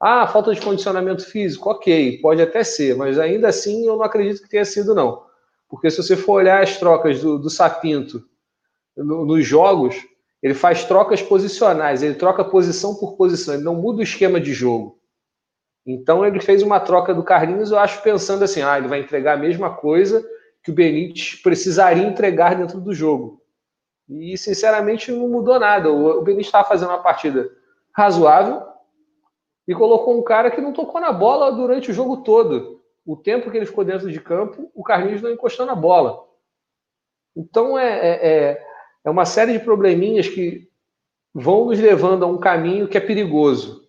Ah, 0.00 0.26
falta 0.26 0.52
de 0.52 0.60
condicionamento 0.60 1.24
físico, 1.24 1.70
ok, 1.70 2.18
pode 2.20 2.42
até 2.42 2.64
ser, 2.64 2.96
mas 2.96 3.18
ainda 3.18 3.48
assim 3.48 3.86
eu 3.86 3.96
não 3.96 4.02
acredito 4.02 4.42
que 4.42 4.48
tenha 4.48 4.64
sido, 4.64 4.94
não. 4.94 5.22
Porque 5.72 5.90
se 5.90 6.02
você 6.02 6.18
for 6.18 6.34
olhar 6.34 6.62
as 6.62 6.76
trocas 6.76 7.22
do, 7.22 7.38
do 7.38 7.48
Sapinto 7.48 8.22
no, 8.94 9.24
nos 9.24 9.46
jogos, 9.46 9.96
Ele 10.42 10.52
faz 10.52 10.84
trocas 10.84 11.22
posicionais, 11.22 12.02
ele 12.02 12.14
troca 12.14 12.44
posição 12.44 12.94
por 12.94 13.16
posição, 13.16 13.54
ele 13.54 13.62
não 13.62 13.74
muda 13.74 14.00
o 14.00 14.02
esquema 14.02 14.38
de 14.38 14.52
jogo. 14.52 15.00
Então 15.86 16.26
ele 16.26 16.40
fez 16.40 16.62
uma 16.62 16.78
troca 16.78 17.14
do 17.14 17.24
Carlinhos, 17.24 17.70
eu 17.70 17.78
acho, 17.78 18.02
pensando 18.02 18.44
assim, 18.44 18.60
ah, 18.60 18.76
ele 18.76 18.86
vai 18.86 19.00
entregar 19.00 19.32
a 19.32 19.40
mesma 19.40 19.74
coisa 19.74 20.22
que 20.62 20.70
o 20.70 20.74
Benítez 20.74 21.36
precisaria 21.42 22.06
entregar 22.06 22.54
dentro 22.54 22.78
do 22.78 22.92
jogo. 22.92 23.40
E, 24.06 24.36
sinceramente, 24.36 25.10
não 25.10 25.26
mudou 25.26 25.58
nada. 25.58 25.90
O 25.90 26.20
Benítez 26.20 26.48
estava 26.48 26.68
fazendo 26.68 26.90
uma 26.90 27.02
partida 27.02 27.50
razoável 27.96 28.62
e 29.66 29.74
colocou 29.74 30.18
um 30.18 30.22
cara 30.22 30.50
que 30.50 30.60
não 30.60 30.74
tocou 30.74 31.00
na 31.00 31.12
bola 31.12 31.50
durante 31.50 31.90
o 31.90 31.94
jogo 31.94 32.18
todo. 32.18 32.81
O 33.04 33.16
tempo 33.16 33.50
que 33.50 33.56
ele 33.56 33.66
ficou 33.66 33.84
dentro 33.84 34.10
de 34.10 34.20
campo, 34.20 34.70
o 34.74 34.82
Carlinhos 34.82 35.22
não 35.22 35.30
encostou 35.30 35.66
na 35.66 35.74
bola. 35.74 36.24
Então, 37.36 37.78
é, 37.78 37.88
é, 37.88 38.28
é, 38.28 38.66
é 39.04 39.10
uma 39.10 39.24
série 39.24 39.52
de 39.52 39.64
probleminhas 39.64 40.28
que 40.28 40.68
vão 41.34 41.66
nos 41.66 41.80
levando 41.80 42.24
a 42.24 42.28
um 42.28 42.38
caminho 42.38 42.86
que 42.86 42.96
é 42.96 43.00
perigoso. 43.00 43.88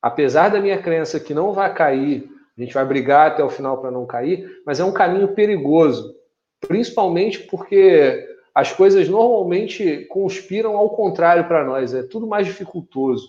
Apesar 0.00 0.50
da 0.50 0.60
minha 0.60 0.80
crença 0.80 1.18
que 1.18 1.34
não 1.34 1.52
vai 1.52 1.72
cair 1.74 2.30
a 2.56 2.60
gente 2.60 2.72
vai 2.72 2.84
brigar 2.84 3.32
até 3.32 3.42
o 3.42 3.50
final 3.50 3.78
para 3.78 3.90
não 3.90 4.06
cair, 4.06 4.62
mas 4.64 4.78
é 4.78 4.84
um 4.84 4.92
caminho 4.92 5.34
perigoso, 5.34 6.14
principalmente 6.60 7.40
porque 7.40 8.28
as 8.54 8.72
coisas 8.72 9.08
normalmente 9.08 10.04
conspiram 10.04 10.76
ao 10.76 10.90
contrário 10.90 11.48
para 11.48 11.64
nós, 11.64 11.92
é 11.92 12.04
tudo 12.04 12.26
mais 12.26 12.46
dificultoso. 12.46 13.28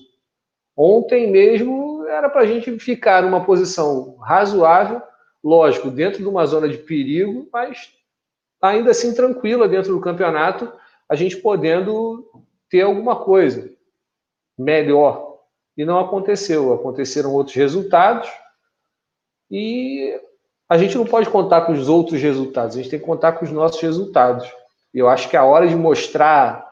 Ontem 0.76 1.32
mesmo 1.32 2.06
era 2.08 2.30
para 2.30 2.42
a 2.42 2.46
gente 2.46 2.78
ficar 2.80 3.24
numa 3.24 3.44
posição 3.44 4.18
razoável, 4.18 5.02
lógico, 5.44 5.90
dentro 5.90 6.20
de 6.20 6.28
uma 6.28 6.46
zona 6.46 6.68
de 6.68 6.78
perigo, 6.78 7.48
mas 7.52 7.94
ainda 8.62 8.92
assim 8.92 9.14
tranquila 9.14 9.68
dentro 9.68 9.94
do 9.94 10.02
campeonato, 10.02 10.72
a 11.08 11.16
gente 11.16 11.38
podendo 11.38 12.28
ter 12.70 12.82
alguma 12.82 13.16
coisa 13.16 13.72
melhor. 14.58 15.40
E 15.78 15.86
não 15.86 16.00
aconteceu. 16.00 16.74
Aconteceram 16.74 17.34
outros 17.34 17.56
resultados, 17.56 18.30
e 19.50 20.20
a 20.68 20.78
gente 20.78 20.98
não 20.98 21.06
pode 21.06 21.30
contar 21.30 21.62
com 21.62 21.74
os 21.74 21.88
outros 21.88 22.22
resultados, 22.22 22.76
a 22.76 22.82
gente 22.82 22.90
tem 22.90 23.00
que 23.00 23.06
contar 23.06 23.34
com 23.34 23.46
os 23.46 23.52
nossos 23.52 23.80
resultados. 23.82 24.52
Eu 24.94 25.08
acho 25.08 25.30
que 25.30 25.38
a 25.38 25.44
hora 25.44 25.68
de 25.68 25.76
mostrar 25.76 26.66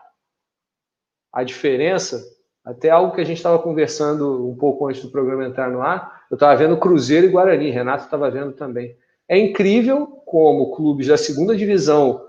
a 1.32 1.44
diferença, 1.44 2.24
até 2.64 2.90
algo 2.90 3.14
que 3.14 3.22
a 3.22 3.26
gente 3.26 3.38
estava 3.38 3.60
conversando 3.60 4.50
um 4.50 4.56
pouco 4.56 4.88
antes 4.88 5.02
do 5.02 5.12
programa 5.12 5.46
entrar 5.46 5.70
no 5.70 5.82
ar, 5.82 6.24
eu 6.32 6.36
estava 6.36 6.56
vendo 6.56 6.78
Cruzeiro 6.78 7.28
e 7.28 7.30
Guarani, 7.30 7.70
Renato 7.70 8.06
estava 8.06 8.32
vendo 8.32 8.54
também. 8.54 8.96
É 9.28 9.38
incrível 9.38 10.08
como 10.26 10.76
clubes 10.76 11.08
da 11.08 11.18
segunda 11.18 11.56
divisão, 11.56 12.26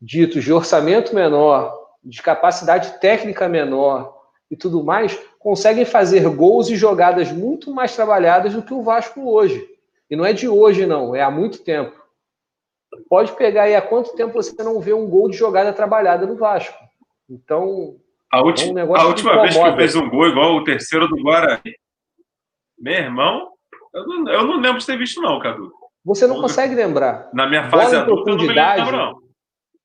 ditos 0.00 0.42
de 0.42 0.52
orçamento 0.52 1.14
menor, 1.14 1.72
de 2.02 2.22
capacidade 2.22 2.98
técnica 2.98 3.48
menor 3.48 4.22
e 4.50 4.56
tudo 4.56 4.82
mais, 4.82 5.18
conseguem 5.38 5.84
fazer 5.84 6.28
gols 6.28 6.68
e 6.70 6.76
jogadas 6.76 7.30
muito 7.30 7.72
mais 7.72 7.94
trabalhadas 7.94 8.54
do 8.54 8.62
que 8.62 8.74
o 8.74 8.82
Vasco 8.82 9.28
hoje. 9.28 9.66
E 10.10 10.16
não 10.16 10.24
é 10.24 10.32
de 10.32 10.48
hoje, 10.48 10.86
não, 10.86 11.14
é 11.14 11.22
há 11.22 11.30
muito 11.30 11.62
tempo. 11.62 11.94
Pode 13.08 13.32
pegar 13.32 13.64
aí 13.64 13.74
há 13.74 13.82
quanto 13.82 14.14
tempo 14.14 14.32
você 14.34 14.62
não 14.62 14.80
vê 14.80 14.92
um 14.92 15.08
gol 15.08 15.28
de 15.28 15.36
jogada 15.36 15.72
trabalhada 15.72 16.26
no 16.26 16.36
Vasco. 16.36 16.78
Então. 17.28 17.96
A, 18.34 18.42
ulti, 18.42 18.68
é 18.76 18.84
um 18.84 18.96
a 18.96 19.06
última 19.06 19.40
vez 19.42 19.56
que 19.56 19.62
eu 19.62 19.76
fiz 19.76 19.94
um 19.94 20.10
gol 20.10 20.26
igual 20.26 20.56
o 20.56 20.64
terceiro 20.64 21.06
do 21.06 21.22
Guarani, 21.22 21.76
meu 22.76 22.94
irmão, 22.94 23.48
eu 23.94 24.06
não, 24.06 24.28
eu 24.28 24.44
não 24.44 24.60
lembro 24.60 24.80
de 24.80 24.86
ter 24.86 24.98
visto, 24.98 25.22
não, 25.22 25.38
Cadu. 25.38 25.72
Você 26.04 26.26
não 26.26 26.40
consegue 26.40 26.74
lembrar. 26.74 27.30
Na 27.32 27.46
minha 27.46 27.70
fase 27.70 27.92
bola 27.92 28.02
adulta, 28.02 28.24
profundidade, 28.24 28.80
eu 28.80 28.86
não 28.86 28.92
lembro, 28.92 29.14
não. 29.14 29.22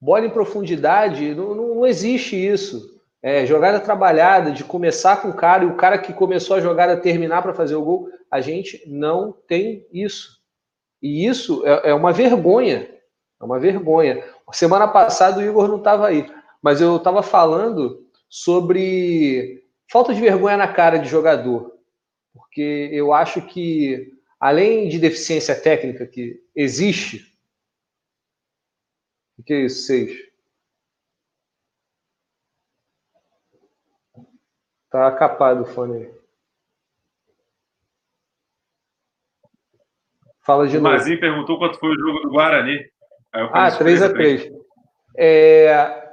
Bola 0.01 0.25
em 0.25 0.29
profundidade, 0.31 1.35
não, 1.35 1.53
não, 1.53 1.75
não 1.75 1.85
existe 1.85 2.35
isso. 2.35 2.99
É, 3.21 3.45
jogada 3.45 3.79
trabalhada, 3.79 4.51
de 4.51 4.63
começar 4.63 5.21
com 5.21 5.29
o 5.29 5.35
cara 5.35 5.63
e 5.63 5.67
o 5.67 5.75
cara 5.75 5.99
que 5.99 6.11
começou 6.11 6.55
a 6.55 6.61
jogada 6.61 6.97
terminar 6.97 7.43
para 7.43 7.53
fazer 7.53 7.75
o 7.75 7.83
gol, 7.83 8.09
a 8.31 8.41
gente 8.41 8.81
não 8.87 9.31
tem 9.47 9.85
isso. 9.93 10.39
E 11.03 11.27
isso 11.27 11.63
é, 11.67 11.91
é 11.91 11.93
uma 11.93 12.11
vergonha. 12.11 12.89
É 13.39 13.45
uma 13.45 13.59
vergonha. 13.59 14.23
Semana 14.51 14.87
passada 14.87 15.39
o 15.39 15.43
Igor 15.43 15.67
não 15.67 15.77
estava 15.77 16.07
aí, 16.07 16.25
mas 16.63 16.81
eu 16.81 16.95
estava 16.95 17.21
falando 17.21 18.08
sobre 18.29 19.65
falta 19.91 20.13
de 20.13 20.21
vergonha 20.21 20.55
na 20.55 20.71
cara 20.71 20.97
de 20.97 21.09
jogador. 21.09 21.77
Porque 22.33 22.89
eu 22.93 23.11
acho 23.11 23.41
que, 23.41 24.13
além 24.39 24.87
de 24.87 24.99
deficiência 24.99 25.59
técnica 25.59 26.05
que 26.05 26.41
existe, 26.55 27.35
o 29.37 29.43
que 29.43 29.53
é 29.53 29.65
isso, 29.65 29.87
seis? 29.87 30.29
Tá 34.89 35.11
capado 35.11 35.63
o 35.63 35.65
fone 35.65 36.03
aí. 36.03 36.19
Fala 40.41 40.67
de 40.67 40.77
o 40.77 40.81
novo. 40.81 40.95
Mazinho 40.95 41.19
perguntou 41.19 41.59
quanto 41.59 41.79
foi 41.79 41.89
o 41.89 41.99
jogo 41.99 42.19
do 42.21 42.31
Guarani. 42.31 42.79
ah, 43.31 43.71
3 43.71 44.01
a 44.01 44.11
3 44.11 44.51
é, 45.15 46.08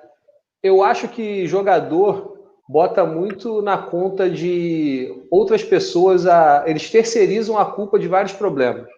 Eu 0.66 0.82
acho 0.82 1.08
que 1.08 1.46
jogador 1.46 2.36
bota 2.68 3.04
muito 3.04 3.62
na 3.62 3.78
conta 3.78 4.28
de 4.28 5.24
outras 5.30 5.62
pessoas, 5.62 6.26
a, 6.26 6.64
eles 6.66 6.90
terceirizam 6.90 7.56
a 7.56 7.64
culpa 7.64 7.98
de 7.98 8.08
vários 8.08 8.32
problemas. 8.32 8.88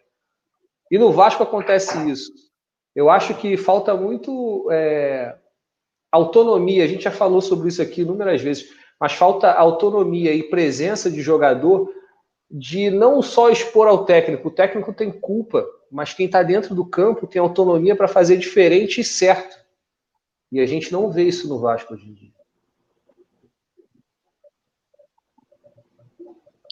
E 0.91 0.99
no 0.99 1.13
Vasco 1.13 1.43
acontece 1.43 2.11
isso. 2.11 2.33
Eu 2.95 3.11
acho 3.11 3.35
que 3.35 3.57
falta 3.57 3.95
muito 3.95 4.69
é, 4.71 5.37
autonomia, 6.11 6.85
a 6.85 6.87
gente 6.87 7.05
já 7.05 7.11
falou 7.11 7.41
sobre 7.41 7.69
isso 7.69 7.83
aqui 7.83 8.01
inúmeras 8.01 8.41
vezes 8.41 8.79
mas 9.01 9.13
falta 9.13 9.53
autonomia 9.53 10.35
e 10.35 10.43
presença 10.43 11.11
de 11.11 11.23
jogador 11.23 11.89
de 12.51 12.91
não 12.91 13.23
só 13.23 13.51
expor 13.51 13.87
ao 13.87 14.05
técnico. 14.05 14.49
O 14.49 14.51
técnico 14.51 14.93
tem 14.93 15.13
culpa, 15.13 15.65
mas 15.91 16.13
quem 16.13 16.27
está 16.27 16.43
dentro 16.43 16.75
do 16.75 16.85
campo 16.85 17.27
tem 17.27 17.41
autonomia 17.41 17.95
para 17.95 18.09
fazer 18.09 18.37
diferente 18.39 19.01
e 19.01 19.05
certo. 19.05 19.57
E 20.50 20.61
a 20.61 20.67
gente 20.67 20.90
não 20.90 21.11
vê 21.11 21.25
isso 21.25 21.49
no 21.49 21.59
Vasco 21.59 21.95
hoje 21.95 22.09
em 22.09 22.14
dia. 22.14 22.33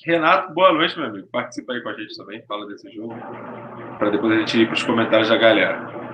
Renato, 0.04 0.54
boa 0.54 0.72
noite, 0.72 0.96
meu 0.96 1.08
amigo. 1.08 1.26
Participa 1.28 1.72
aí 1.72 1.82
com 1.82 1.88
a 1.88 1.94
gente 1.94 2.16
também, 2.16 2.40
fala 2.46 2.66
desse 2.68 2.88
jogo, 2.92 3.14
para 3.98 4.10
depois 4.10 4.32
a 4.32 4.38
gente 4.38 4.56
ir 4.60 4.66
para 4.66 4.74
os 4.74 4.82
comentários 4.84 5.28
da 5.28 5.36
galera. 5.36 6.06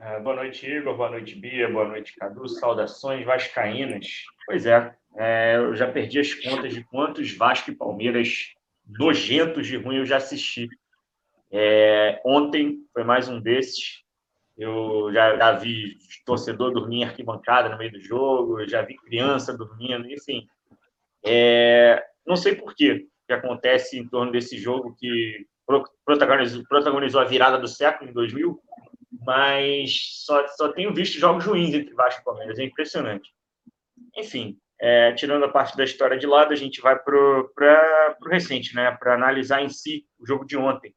É, 0.00 0.18
boa 0.18 0.34
noite, 0.34 0.66
Igor. 0.66 0.96
Boa 0.96 1.08
noite, 1.08 1.36
Bia. 1.36 1.70
Boa 1.70 1.86
noite, 1.86 2.16
Cadu. 2.16 2.48
Saudações 2.48 3.24
vascaínas. 3.24 4.24
Pois 4.44 4.66
é, 4.66 4.92
é, 5.16 5.56
eu 5.56 5.76
já 5.76 5.86
perdi 5.86 6.18
as 6.18 6.34
contas 6.34 6.74
de 6.74 6.82
quantos 6.82 7.32
Vasco 7.36 7.70
e 7.70 7.76
Palmeiras 7.76 8.54
nojentos 8.88 9.68
de 9.68 9.76
ruim 9.76 9.98
eu 9.98 10.06
já 10.06 10.16
assisti. 10.16 10.68
É, 11.50 12.20
ontem 12.24 12.86
foi 12.92 13.02
mais 13.02 13.28
um 13.28 13.40
desses. 13.40 14.02
Eu 14.56 15.10
já, 15.12 15.36
já, 15.36 15.52
vi 15.52 15.96
torcedor 16.24 16.70
dormir 16.72 16.98
em 16.98 17.04
arquibancada 17.04 17.68
no 17.68 17.78
meio 17.78 17.90
do 17.90 18.00
jogo, 18.00 18.66
já 18.68 18.82
vi 18.82 18.94
criança 18.96 19.56
dormindo, 19.56 20.10
enfim. 20.10 20.46
É, 21.24 22.04
não 22.26 22.36
sei 22.36 22.54
por 22.54 22.74
quê 22.74 23.06
que 23.26 23.32
acontece 23.32 23.98
em 23.98 24.06
torno 24.06 24.30
desse 24.30 24.58
jogo 24.58 24.94
que 24.96 25.46
protagonizou, 26.04 26.62
protagonizou 26.68 27.20
a 27.20 27.24
virada 27.24 27.58
do 27.58 27.68
século 27.68 28.10
em 28.10 28.12
2000, 28.12 28.60
mas 29.24 30.24
só, 30.24 30.46
só 30.48 30.68
tenho 30.72 30.92
visto 30.92 31.18
jogos 31.18 31.46
ruins 31.46 31.74
entre 31.74 31.94
Vasco 31.94 32.20
e 32.20 32.24
Palmeiras, 32.24 32.58
é 32.58 32.64
impressionante. 32.64 33.30
Enfim, 34.16 34.58
é, 34.78 35.12
tirando 35.12 35.44
a 35.44 35.48
parte 35.48 35.76
da 35.76 35.84
história 35.84 36.18
de 36.18 36.26
lado, 36.26 36.52
a 36.52 36.56
gente 36.56 36.80
vai 36.80 36.98
para 36.98 37.16
o 37.16 38.28
recente, 38.28 38.74
né, 38.74 38.90
para 38.92 39.14
analisar 39.14 39.62
em 39.62 39.68
si 39.68 40.04
o 40.18 40.26
jogo 40.26 40.44
de 40.44 40.56
ontem 40.56 40.94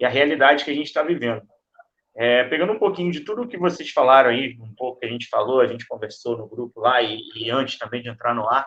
e 0.00 0.04
a 0.04 0.08
realidade 0.08 0.64
que 0.64 0.70
a 0.70 0.74
gente 0.74 0.86
está 0.86 1.02
vivendo. 1.02 1.42
É, 2.16 2.44
pegando 2.44 2.72
um 2.72 2.78
pouquinho 2.78 3.12
de 3.12 3.20
tudo 3.20 3.46
que 3.46 3.56
vocês 3.56 3.90
falaram 3.90 4.30
aí, 4.30 4.56
um 4.60 4.74
pouco 4.74 4.98
que 4.98 5.06
a 5.06 5.08
gente 5.08 5.28
falou, 5.28 5.60
a 5.60 5.66
gente 5.66 5.86
conversou 5.86 6.36
no 6.36 6.48
grupo 6.48 6.80
lá 6.80 7.00
e, 7.00 7.20
e 7.36 7.50
antes 7.50 7.78
também 7.78 8.02
de 8.02 8.08
entrar 8.08 8.34
no 8.34 8.48
ar, 8.48 8.66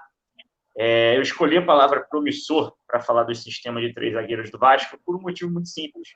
é, 0.77 1.17
eu 1.17 1.21
escolhi 1.21 1.57
a 1.57 1.65
palavra 1.65 2.05
promissor 2.09 2.73
para 2.87 3.01
falar 3.01 3.23
do 3.23 3.35
sistema 3.35 3.81
de 3.81 3.93
três 3.93 4.13
zagueiros 4.13 4.49
do 4.49 4.57
Vasco 4.57 4.97
por 5.05 5.15
um 5.15 5.21
motivo 5.21 5.51
muito 5.51 5.67
simples. 5.67 6.09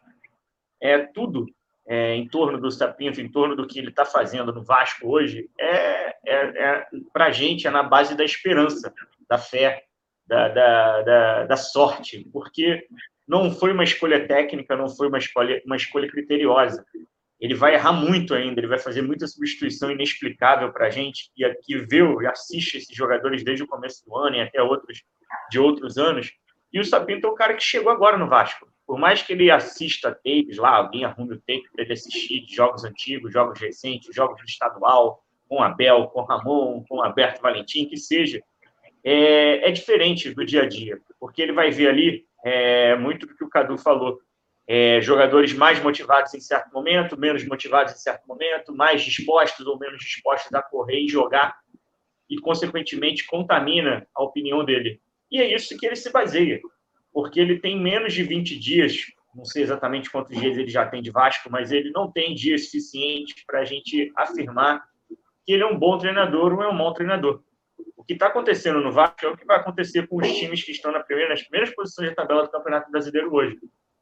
É 0.81 0.99
tudo 0.99 1.45
é, 1.87 2.15
em 2.15 2.27
torno 2.27 2.59
do 2.59 2.71
Sapinto, 2.71 3.21
em 3.21 3.31
torno 3.31 3.55
do 3.55 3.67
que 3.67 3.79
ele 3.79 3.89
está 3.89 4.05
fazendo 4.05 4.53
no 4.53 4.63
Vasco 4.63 5.07
hoje, 5.07 5.49
é, 5.59 6.15
é, 6.25 6.35
é 6.35 6.87
para 7.13 7.25
a 7.25 7.31
gente 7.31 7.67
é 7.67 7.69
na 7.69 7.83
base 7.83 8.15
da 8.15 8.23
esperança, 8.23 8.93
da 9.29 9.37
fé, 9.37 9.83
da, 10.25 10.49
da, 10.49 11.01
da, 11.01 11.45
da, 11.45 11.57
sorte, 11.57 12.27
porque 12.33 12.85
não 13.27 13.51
foi 13.51 13.73
uma 13.73 13.83
escolha 13.83 14.25
técnica, 14.25 14.75
não 14.75 14.87
foi 14.87 15.07
uma 15.07 15.17
escolha, 15.17 15.61
uma 15.65 15.75
escolha 15.75 16.07
criteriosa. 16.07 16.85
Ele 17.39 17.53
vai 17.53 17.75
errar 17.75 17.91
muito 17.91 18.33
ainda, 18.33 18.59
ele 18.59 18.67
vai 18.67 18.79
fazer 18.79 19.01
muita 19.01 19.27
substituição 19.27 19.91
inexplicável 19.91 20.71
para 20.71 20.87
a 20.87 20.89
gente, 20.89 21.29
e 21.37 21.45
aqui 21.45 21.77
vê 21.77 21.99
e 21.99 22.25
assiste 22.25 22.77
esses 22.77 22.95
jogadores 22.95 23.43
desde 23.43 23.63
o 23.63 23.67
começo 23.67 24.03
do 24.05 24.15
ano 24.15 24.37
e 24.37 24.41
até 24.41 24.61
outros 24.61 25.03
de 25.51 25.59
outros 25.59 25.97
anos. 25.97 26.31
E 26.71 26.79
o 26.79 26.85
Sapinto 26.85 27.27
é 27.27 27.29
o 27.29 27.35
cara 27.35 27.53
que 27.53 27.63
chegou 27.63 27.91
agora 27.91 28.17
no 28.17 28.27
Vasco. 28.27 28.67
por 28.85 28.97
mais 28.97 29.21
que 29.21 29.33
ele 29.33 29.51
assista 29.51 30.11
tapes 30.11 30.57
lá, 30.57 30.77
alguém 30.77 31.03
arrume 31.03 31.33
o 31.33 31.39
tape 31.39 31.69
para 31.73 31.83
ele 31.83 31.93
assistir 31.93 32.45
de 32.45 32.55
jogos 32.55 32.85
antigos, 32.85 33.33
jogos 33.33 33.59
recentes, 33.59 34.15
jogos 34.15 34.39
do 34.39 34.45
estadual, 34.45 35.21
com 35.47 35.61
Abel, 35.61 36.07
com 36.07 36.21
Ramon, 36.21 36.83
com 36.87 37.03
Alberto 37.03 37.41
Valentim, 37.41 37.85
que 37.85 37.97
seja, 37.97 38.41
é, 39.03 39.67
é 39.67 39.71
diferente 39.71 40.33
do 40.33 40.45
dia 40.45 40.63
a 40.63 40.67
dia, 40.67 40.99
porque 41.19 41.41
ele 41.41 41.51
vai 41.51 41.69
ver 41.71 41.89
ali 41.89 42.25
é, 42.47 42.95
muito 42.95 43.27
do 43.27 43.35
que 43.35 43.43
o 43.43 43.49
Cadu 43.49 43.77
falou. 43.77 44.21
É, 44.65 45.01
jogadores 45.01 45.53
mais 45.53 45.81
motivados 45.81 46.33
em 46.33 46.39
certo 46.39 46.71
momento, 46.73 47.19
menos 47.19 47.45
motivados 47.45 47.93
em 47.93 47.97
certo 47.97 48.25
momento, 48.25 48.73
mais 48.73 49.01
dispostos 49.01 49.65
ou 49.65 49.77
menos 49.77 49.99
dispostos 49.99 50.53
a 50.53 50.61
correr 50.61 51.01
e 51.01 51.09
jogar, 51.09 51.57
e, 52.29 52.37
consequentemente, 52.37 53.25
contamina 53.25 54.07
a 54.15 54.23
opinião 54.23 54.63
dele. 54.63 55.01
E 55.29 55.41
é 55.41 55.53
isso 55.53 55.77
que 55.77 55.85
ele 55.85 55.95
se 55.95 56.09
baseia, 56.09 56.61
porque 57.13 57.39
ele 57.39 57.59
tem 57.59 57.77
menos 57.79 58.13
de 58.13 58.23
20 58.23 58.57
dias, 58.57 58.97
não 59.35 59.43
sei 59.43 59.63
exatamente 59.63 60.09
quantos 60.09 60.37
dias 60.37 60.57
ele 60.57 60.69
já 60.69 60.85
tem 60.85 61.01
de 61.01 61.11
Vasco, 61.11 61.49
mas 61.49 61.71
ele 61.71 61.91
não 61.91 62.09
tem 62.09 62.33
dias 62.33 62.65
suficientes 62.65 63.43
para 63.45 63.59
a 63.59 63.65
gente 63.65 64.11
afirmar 64.15 64.85
que 65.45 65.53
ele 65.53 65.63
é 65.63 65.65
um 65.65 65.77
bom 65.77 65.97
treinador 65.97 66.53
ou 66.53 66.63
é 66.63 66.69
um 66.69 66.73
mau 66.73 66.93
treinador. 66.93 67.41
O 67.95 68.03
que 68.03 68.13
está 68.13 68.27
acontecendo 68.27 68.81
no 68.81 68.91
Vasco 68.91 69.25
é 69.25 69.27
o 69.29 69.37
que 69.37 69.45
vai 69.45 69.57
acontecer 69.57 70.07
com 70.07 70.17
os 70.17 70.27
times 70.33 70.63
que 70.63 70.71
estão 70.71 70.91
na 70.91 71.01
primeira, 71.01 71.31
nas 71.31 71.41
primeiras 71.43 71.73
posições 71.75 72.09
da 72.09 72.15
tabela 72.15 72.43
do 72.43 72.51
Campeonato 72.51 72.91
Brasileiro 72.91 73.33
hoje. 73.33 73.57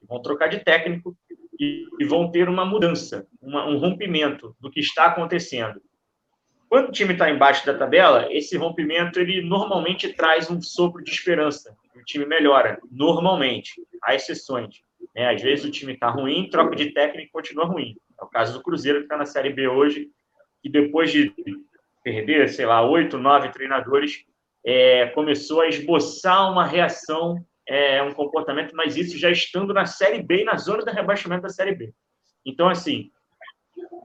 Vão 0.07 0.21
trocar 0.21 0.47
de 0.47 0.59
técnico 0.59 1.15
e, 1.59 1.85
e 1.99 2.05
vão 2.05 2.31
ter 2.31 2.47
uma 2.47 2.65
mudança, 2.65 3.27
uma, 3.41 3.67
um 3.67 3.77
rompimento 3.77 4.55
do 4.59 4.69
que 4.69 4.79
está 4.79 5.05
acontecendo. 5.05 5.81
Quando 6.67 6.89
o 6.89 6.91
time 6.91 7.13
está 7.13 7.29
embaixo 7.29 7.65
da 7.65 7.77
tabela, 7.77 8.27
esse 8.31 8.57
rompimento 8.57 9.19
ele 9.19 9.41
normalmente 9.41 10.13
traz 10.13 10.49
um 10.49 10.61
sopro 10.61 11.03
de 11.03 11.11
esperança. 11.11 11.75
O 11.95 12.03
time 12.03 12.25
melhora, 12.25 12.79
normalmente. 12.91 13.73
Há 14.03 14.15
exceções. 14.15 14.81
Né? 15.15 15.33
Às 15.33 15.41
vezes 15.41 15.65
o 15.65 15.71
time 15.71 15.93
está 15.93 16.09
ruim, 16.09 16.49
troca 16.49 16.75
de 16.75 16.91
técnico 16.91 17.27
e 17.27 17.31
continua 17.31 17.65
ruim. 17.65 17.95
É 18.19 18.23
o 18.23 18.27
caso 18.27 18.53
do 18.53 18.63
Cruzeiro, 18.63 18.99
que 18.99 19.05
está 19.05 19.17
na 19.17 19.25
Série 19.25 19.51
B 19.51 19.67
hoje, 19.67 20.09
que 20.61 20.69
depois 20.69 21.11
de 21.11 21.33
perder, 22.05 22.47
sei 22.49 22.67
lá, 22.67 22.87
oito, 22.87 23.17
nove 23.17 23.49
treinadores, 23.49 24.23
é, 24.63 25.07
começou 25.07 25.61
a 25.61 25.67
esboçar 25.67 26.51
uma 26.51 26.63
reação, 26.63 27.43
é, 27.67 28.01
um 28.03 28.13
comportamento, 28.13 28.75
mas 28.75 28.95
isso 28.95 29.17
já 29.17 29.31
estando 29.31 29.73
na 29.73 29.87
Série 29.87 30.21
B 30.21 30.43
na 30.43 30.55
zona 30.55 30.85
de 30.85 30.91
rebaixamento 30.91 31.41
da 31.41 31.49
Série 31.49 31.73
B. 31.73 31.91
Então, 32.45 32.69
assim, 32.69 33.09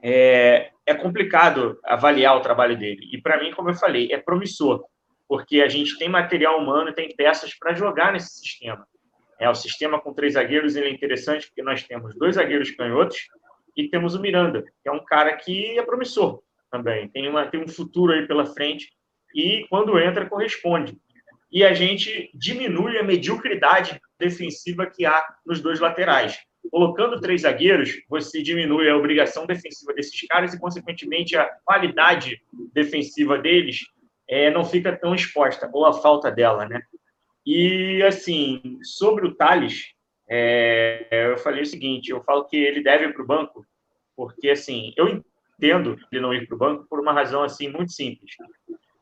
é, 0.03 0.71
é 0.83 0.95
complicado 0.95 1.79
avaliar 1.83 2.35
o 2.35 2.41
trabalho 2.41 2.75
dele. 2.75 3.07
E, 3.13 3.21
para 3.21 3.39
mim, 3.39 3.51
como 3.51 3.69
eu 3.69 3.75
falei, 3.75 4.11
é 4.11 4.17
promissor, 4.17 4.83
porque 5.27 5.61
a 5.61 5.69
gente 5.69 5.95
tem 5.99 6.09
material 6.09 6.57
humano, 6.57 6.93
tem 6.93 7.15
peças 7.15 7.53
para 7.53 7.75
jogar 7.75 8.13
nesse 8.13 8.39
sistema. 8.39 8.83
É, 9.39 9.47
o 9.47 9.53
sistema 9.53 10.01
com 10.01 10.11
três 10.11 10.33
zagueiros 10.33 10.75
ele 10.75 10.87
é 10.87 10.91
interessante 10.91 11.45
porque 11.47 11.61
nós 11.61 11.83
temos 11.83 12.15
dois 12.15 12.35
zagueiros 12.35 12.71
canhotos 12.71 13.27
e 13.77 13.87
temos 13.89 14.15
o 14.15 14.21
Miranda, 14.21 14.63
que 14.81 14.89
é 14.89 14.91
um 14.91 15.05
cara 15.05 15.35
que 15.37 15.77
é 15.77 15.83
promissor 15.83 16.41
também. 16.71 17.09
Tem, 17.09 17.27
uma, 17.27 17.45
tem 17.45 17.61
um 17.61 17.67
futuro 17.67 18.13
aí 18.13 18.25
pela 18.25 18.45
frente 18.45 18.89
e, 19.35 19.65
quando 19.69 19.99
entra, 19.99 20.27
corresponde. 20.27 20.97
E 21.51 21.63
a 21.63 21.73
gente 21.73 22.31
diminui 22.33 22.97
a 22.97 23.03
mediocridade 23.03 23.99
defensiva 24.17 24.85
que 24.85 25.05
há 25.05 25.23
nos 25.45 25.59
dois 25.61 25.79
laterais. 25.79 26.39
Colocando 26.69 27.19
três 27.19 27.41
zagueiros, 27.41 27.91
você 28.07 28.41
diminui 28.41 28.89
a 28.89 28.95
obrigação 28.95 29.45
defensiva 29.45 29.93
desses 29.93 30.27
caras 30.27 30.53
e, 30.53 30.59
consequentemente, 30.59 31.35
a 31.35 31.49
qualidade 31.65 32.39
defensiva 32.73 33.37
deles 33.37 33.79
é, 34.29 34.49
não 34.49 34.63
fica 34.63 34.95
tão 34.95 35.13
exposta, 35.13 35.69
ou 35.73 35.85
a 35.85 35.91
falta 35.91 36.31
dela, 36.31 36.65
né? 36.65 36.81
E, 37.45 38.01
assim, 38.03 38.79
sobre 38.83 39.27
o 39.27 39.35
Thales, 39.35 39.87
é, 40.29 41.07
eu 41.31 41.37
falei 41.39 41.63
o 41.63 41.65
seguinte, 41.65 42.11
eu 42.11 42.23
falo 42.23 42.45
que 42.45 42.55
ele 42.55 42.81
deve 42.81 43.11
para 43.11 43.23
o 43.23 43.27
banco, 43.27 43.65
porque, 44.15 44.51
assim, 44.51 44.93
eu 44.95 45.21
entendo 45.61 45.95
ele 46.11 46.21
não 46.21 46.33
ir 46.33 46.47
para 46.47 46.55
o 46.55 46.57
banco 46.57 46.87
por 46.89 46.99
uma 46.99 47.13
razão 47.13 47.43
assim 47.43 47.69
muito 47.69 47.91
simples. 47.91 48.31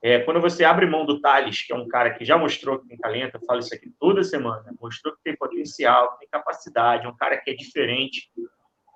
É, 0.01 0.19
quando 0.19 0.39
você 0.39 0.63
abre 0.63 0.85
mão 0.85 1.05
do 1.05 1.19
Thales, 1.19 1.63
que 1.65 1.73
é 1.73 1.75
um 1.75 1.87
cara 1.87 2.13
que 2.13 2.23
já 2.23 2.37
mostrou 2.37 2.79
que 2.79 2.87
tem 2.87 2.97
talento, 2.97 3.35
eu 3.35 3.45
falo 3.45 3.59
isso 3.59 3.73
aqui 3.73 3.91
toda 3.99 4.23
semana, 4.23 4.73
mostrou 4.79 5.13
que 5.15 5.23
tem 5.23 5.35
potencial, 5.35 6.13
que 6.13 6.19
tem 6.19 6.29
capacidade, 6.29 7.07
um 7.07 7.15
cara 7.15 7.37
que 7.37 7.49
é 7.49 7.53
diferente, 7.53 8.29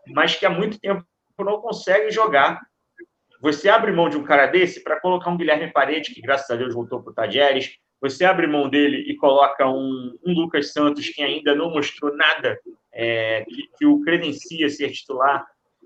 mas 0.08 0.36
que 0.36 0.46
há 0.46 0.50
muito 0.50 0.80
tempo 0.80 1.06
não 1.40 1.60
consegue 1.60 2.12
jogar. 2.12 2.62
Você 3.42 3.68
abre 3.68 3.92
mão 3.92 4.10
de 4.10 4.16
um 4.16 4.24
cara 4.24 4.48
desse 4.48 4.82
para 4.82 5.00
colocar 5.00 5.30
um 5.30 5.36
Guilherme 5.36 5.72
Parede, 5.72 6.14
que 6.14 6.22
graças 6.22 6.50
a 6.50 6.56
Deus 6.56 6.74
voltou 6.74 7.02
para 7.02 7.12
o 7.12 7.14
Tadieres, 7.14 7.78
você 8.00 8.24
abre 8.26 8.48
mão 8.48 8.70
dele 8.70 8.98
e 9.08 9.16
coloca 9.16 9.68
um, 9.68 10.18
um 10.26 10.34
Lucas 10.34 10.72
Santos 10.72 11.10
que 11.10 11.22
ainda 11.22 11.56
não 11.56 11.70
mostrou 11.70 12.16
nada 12.16 12.58
é, 12.94 13.44
que, 13.46 13.70
que 13.78 13.86
o 13.86 14.02
credencia 14.02 14.70
ser 14.70 14.92
titular. 14.92 15.46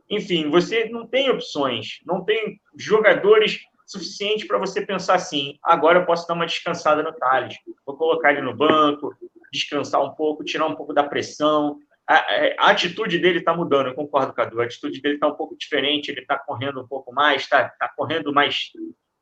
Enfim, 0.10 0.50
você 0.50 0.86
não 0.90 1.06
tem 1.06 1.30
opções, 1.30 2.00
não 2.06 2.24
tem 2.24 2.60
jogadores 2.78 3.60
suficientes 3.86 4.48
para 4.48 4.58
você 4.58 4.86
pensar 4.86 5.16
assim: 5.16 5.58
agora 5.64 6.00
eu 6.00 6.06
posso 6.06 6.28
dar 6.28 6.34
uma 6.34 6.46
descansada 6.46 7.04
no 7.04 7.14
Thales, 7.14 7.58
vou 7.86 7.98
colocar 7.98 8.32
ele 8.32 8.42
no 8.42 8.56
banco, 8.56 9.14
descansar 9.52 10.04
um 10.04 10.14
pouco, 10.14 10.44
tirar 10.44 10.68
um 10.68 10.76
pouco 10.76 10.94
da 10.94 11.04
pressão. 11.04 11.78
A, 12.10 12.16
a 12.60 12.70
atitude 12.70 13.20
dele 13.20 13.40
está 13.40 13.54
mudando, 13.54 13.88
eu 13.88 13.94
concordo, 13.94 14.34
Cadu. 14.34 14.62
A 14.62 14.64
atitude 14.64 15.02
dele 15.02 15.16
está 15.16 15.28
um 15.28 15.36
pouco 15.36 15.58
diferente, 15.58 16.10
ele 16.10 16.22
está 16.22 16.38
correndo 16.38 16.82
um 16.82 16.88
pouco 16.88 17.14
mais, 17.14 17.42
está 17.42 17.68
tá 17.70 17.90
correndo 17.90 18.34
mais 18.34 18.72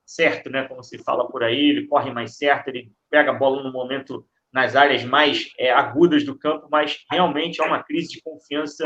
certo, 0.05 0.51
né? 0.51 0.67
Como 0.67 0.83
se 0.83 0.99
fala 0.99 1.27
por 1.27 1.43
aí, 1.43 1.69
ele 1.69 1.87
corre 1.87 2.11
mais 2.11 2.37
certo, 2.37 2.67
ele 2.67 2.91
pega 3.09 3.31
a 3.31 3.33
bola 3.33 3.63
no 3.63 3.71
momento 3.71 4.25
nas 4.53 4.75
áreas 4.75 5.03
mais 5.03 5.51
é, 5.59 5.71
agudas 5.71 6.23
do 6.23 6.37
campo, 6.37 6.67
mas 6.71 7.03
realmente 7.11 7.61
é 7.61 7.65
uma 7.65 7.83
crise 7.83 8.09
de 8.09 8.21
confiança 8.21 8.85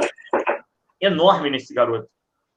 enorme 1.01 1.49
nesse 1.49 1.73
garoto. 1.73 2.09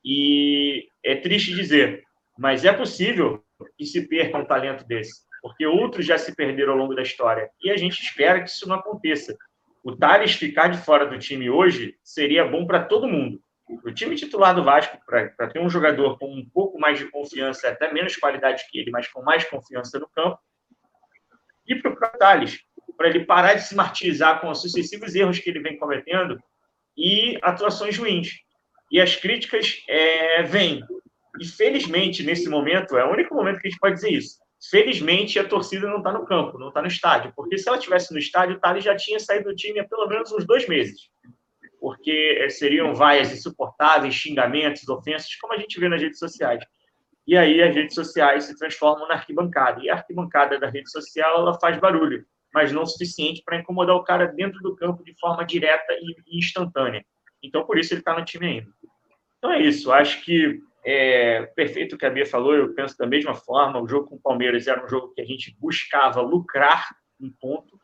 E 0.05 0.89
é 1.05 1.15
triste 1.17 1.55
dizer, 1.55 2.03
mas 2.39 2.65
é 2.65 2.73
possível 2.73 3.45
que 3.77 3.87
se 3.87 4.09
perca 4.09 4.39
um 4.39 4.45
talento 4.45 4.85
desse, 4.85 5.23
porque 5.41 5.67
outros 5.67 6.05
já 6.05 6.19
se 6.19 6.35
perderam 6.35 6.73
ao 6.73 6.79
longo 6.79 6.95
da 6.95 7.03
história. 7.03 7.49
E 7.63 7.71
a 7.71 7.77
gente 7.77 8.03
espera 8.03 8.43
que 8.43 8.51
isso 8.51 8.69
não 8.69 8.77
aconteça. 8.77 9.37
O 9.83 9.97
Thales 9.97 10.35
ficar 10.35 10.69
de 10.69 10.79
fora 10.79 11.07
do 11.07 11.19
time 11.19 11.51
hoje 11.51 11.97
seria 12.03 12.45
bom 12.45 12.67
para 12.67 12.85
todo 12.85 13.09
mundo. 13.09 13.41
O 13.85 13.93
time 13.93 14.17
titular 14.17 14.55
do 14.55 14.65
Vasco, 14.65 14.99
para 15.07 15.49
ter 15.49 15.61
um 15.61 15.71
jogador 15.71 16.19
com 16.19 16.33
um 16.33 16.45
pouco 16.53 16.79
mais 16.79 16.99
de 16.99 17.11
confiança, 17.11 17.69
até 17.69 17.93
menos 17.93 18.17
qualidade 18.17 18.65
que 18.71 18.79
ele, 18.79 18.91
mas 18.91 19.09
com 19.09 19.23
mais 19.23 19.45
confiança 19.45 19.99
no 19.99 20.09
campo, 20.09 20.39
e 21.67 21.77
para 21.77 21.93
o 21.93 22.19
Thales, 22.19 22.61
para 22.97 23.09
ele 23.09 23.25
parar 23.25 23.55
de 23.55 23.63
se 23.63 23.75
martirizar 23.75 24.41
com 24.41 24.51
os 24.51 24.61
sucessivos 24.61 25.15
erros 25.15 25.39
que 25.39 25.49
ele 25.49 25.61
vem 25.61 25.79
cometendo 25.79 26.39
e 26.97 27.39
atuações 27.43 27.97
ruins. 27.97 28.31
E 28.91 29.01
as 29.01 29.17
críticas 29.17 29.83
é, 29.89 30.43
vêm. 30.43 30.83
E 31.41 31.47
felizmente, 31.47 32.23
nesse 32.23 32.49
momento, 32.49 32.97
é 32.97 33.05
o 33.05 33.13
único 33.13 33.35
momento 33.35 33.59
que 33.59 33.69
a 33.69 33.71
gente 33.71 33.81
pode 33.81 33.95
dizer 33.95 34.13
isso. 34.13 34.37
Felizmente, 34.71 35.39
a 35.39 35.49
torcida 35.49 35.89
não 35.89 35.99
está 35.99 36.13
no 36.13 36.27
campo, 36.27 36.59
não 36.59 36.69
está 36.69 36.83
no 36.83 36.89
estádio. 36.89 37.33
Porque 37.35 37.59
se 37.59 37.69
ela 37.69 37.79
estivesse 37.79 38.13
no 38.13 38.19
estádio, 38.19 38.57
o 38.57 38.61
Thales 38.61 38.85
já 38.85 38.95
tinha 38.95 39.19
saído 39.19 39.49
do 39.49 39.57
time 39.57 39.81
há 39.81 39.89
pelo 39.89 40.07
menos 40.07 40.31
uns 40.31 40.47
dois 40.47 40.69
meses. 40.69 41.09
Porque 41.81 42.39
é, 42.41 42.49
seriam 42.49 42.95
vaias 42.95 43.33
insuportáveis, 43.33 44.15
xingamentos, 44.15 44.89
ofensas, 44.89 45.35
como 45.37 45.55
a 45.55 45.57
gente 45.57 45.81
vê 45.81 45.89
nas 45.89 46.01
redes 46.01 46.19
sociais. 46.19 46.63
E 47.27 47.37
aí 47.37 47.63
as 47.63 47.75
redes 47.75 47.95
sociais 47.95 48.45
se 48.45 48.57
transformam 48.57 49.09
na 49.09 49.15
arquibancada. 49.15 49.81
E 49.83 49.89
a 49.89 49.95
arquibancada 49.95 50.61
da 50.61 50.69
rede 50.69 50.91
social 50.91 51.41
ela 51.41 51.59
faz 51.59 51.79
barulho 51.81 52.25
mas 52.53 52.73
não 52.73 52.87
suficiente 52.87 53.43
para 53.45 53.59
incomodar 53.59 53.97
o 53.97 54.05
cara 54.05 54.27
dentro 54.27 54.61
do 54.61 54.77
campo 54.77 55.03
de 55.05 55.15
forma 55.19 55.45
direta 55.45 55.93
e 55.93 56.39
instantânea. 56.39 57.05
Então, 57.43 57.65
por 57.65 57.79
isso 57.79 57.93
ele 57.93 58.01
está 58.01 58.17
no 58.19 58.25
time 58.25 58.47
ainda. 58.47 58.71
Então 59.39 59.53
é 59.53 59.61
isso. 59.61 59.91
Acho 59.91 60.23
que 60.25 60.61
é 60.85 61.47
perfeito 61.57 61.95
o 61.95 61.99
que 61.99 62.07
a 62.07 62.11
Bia 62.11 62.25
falou. 62.25 62.55
Eu 62.55 62.75
penso 62.75 62.97
da 62.97 63.07
mesma 63.07 63.35
forma. 63.35 63.81
O 63.81 63.89
jogo 63.89 64.09
com 64.09 64.17
o 64.17 64.21
Palmeiras 64.21 64.67
era 64.69 64.85
um 64.85 64.89
jogo 64.89 65.13
que 65.13 65.21
a 65.21 65.25
gente 65.25 65.57
buscava 65.59 66.21
lucrar 66.21 66.89
um 67.21 67.31
ponto, 67.31 67.79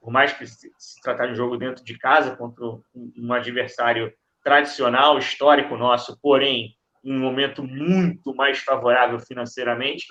por 0.00 0.10
mais 0.10 0.32
que 0.32 0.46
se, 0.46 0.70
tratar 1.02 1.26
de 1.26 1.32
um 1.32 1.36
jogo 1.36 1.56
dentro 1.56 1.84
de 1.84 1.98
casa 1.98 2.36
contra 2.36 2.64
um 2.94 3.32
adversário 3.32 4.12
tradicional, 4.42 5.18
histórico 5.18 5.76
nosso, 5.76 6.18
porém 6.20 6.76
em 7.04 7.14
um 7.14 7.20
momento 7.20 7.62
muito 7.62 8.34
mais 8.34 8.58
favorável 8.58 9.18
financeiramente 9.18 10.06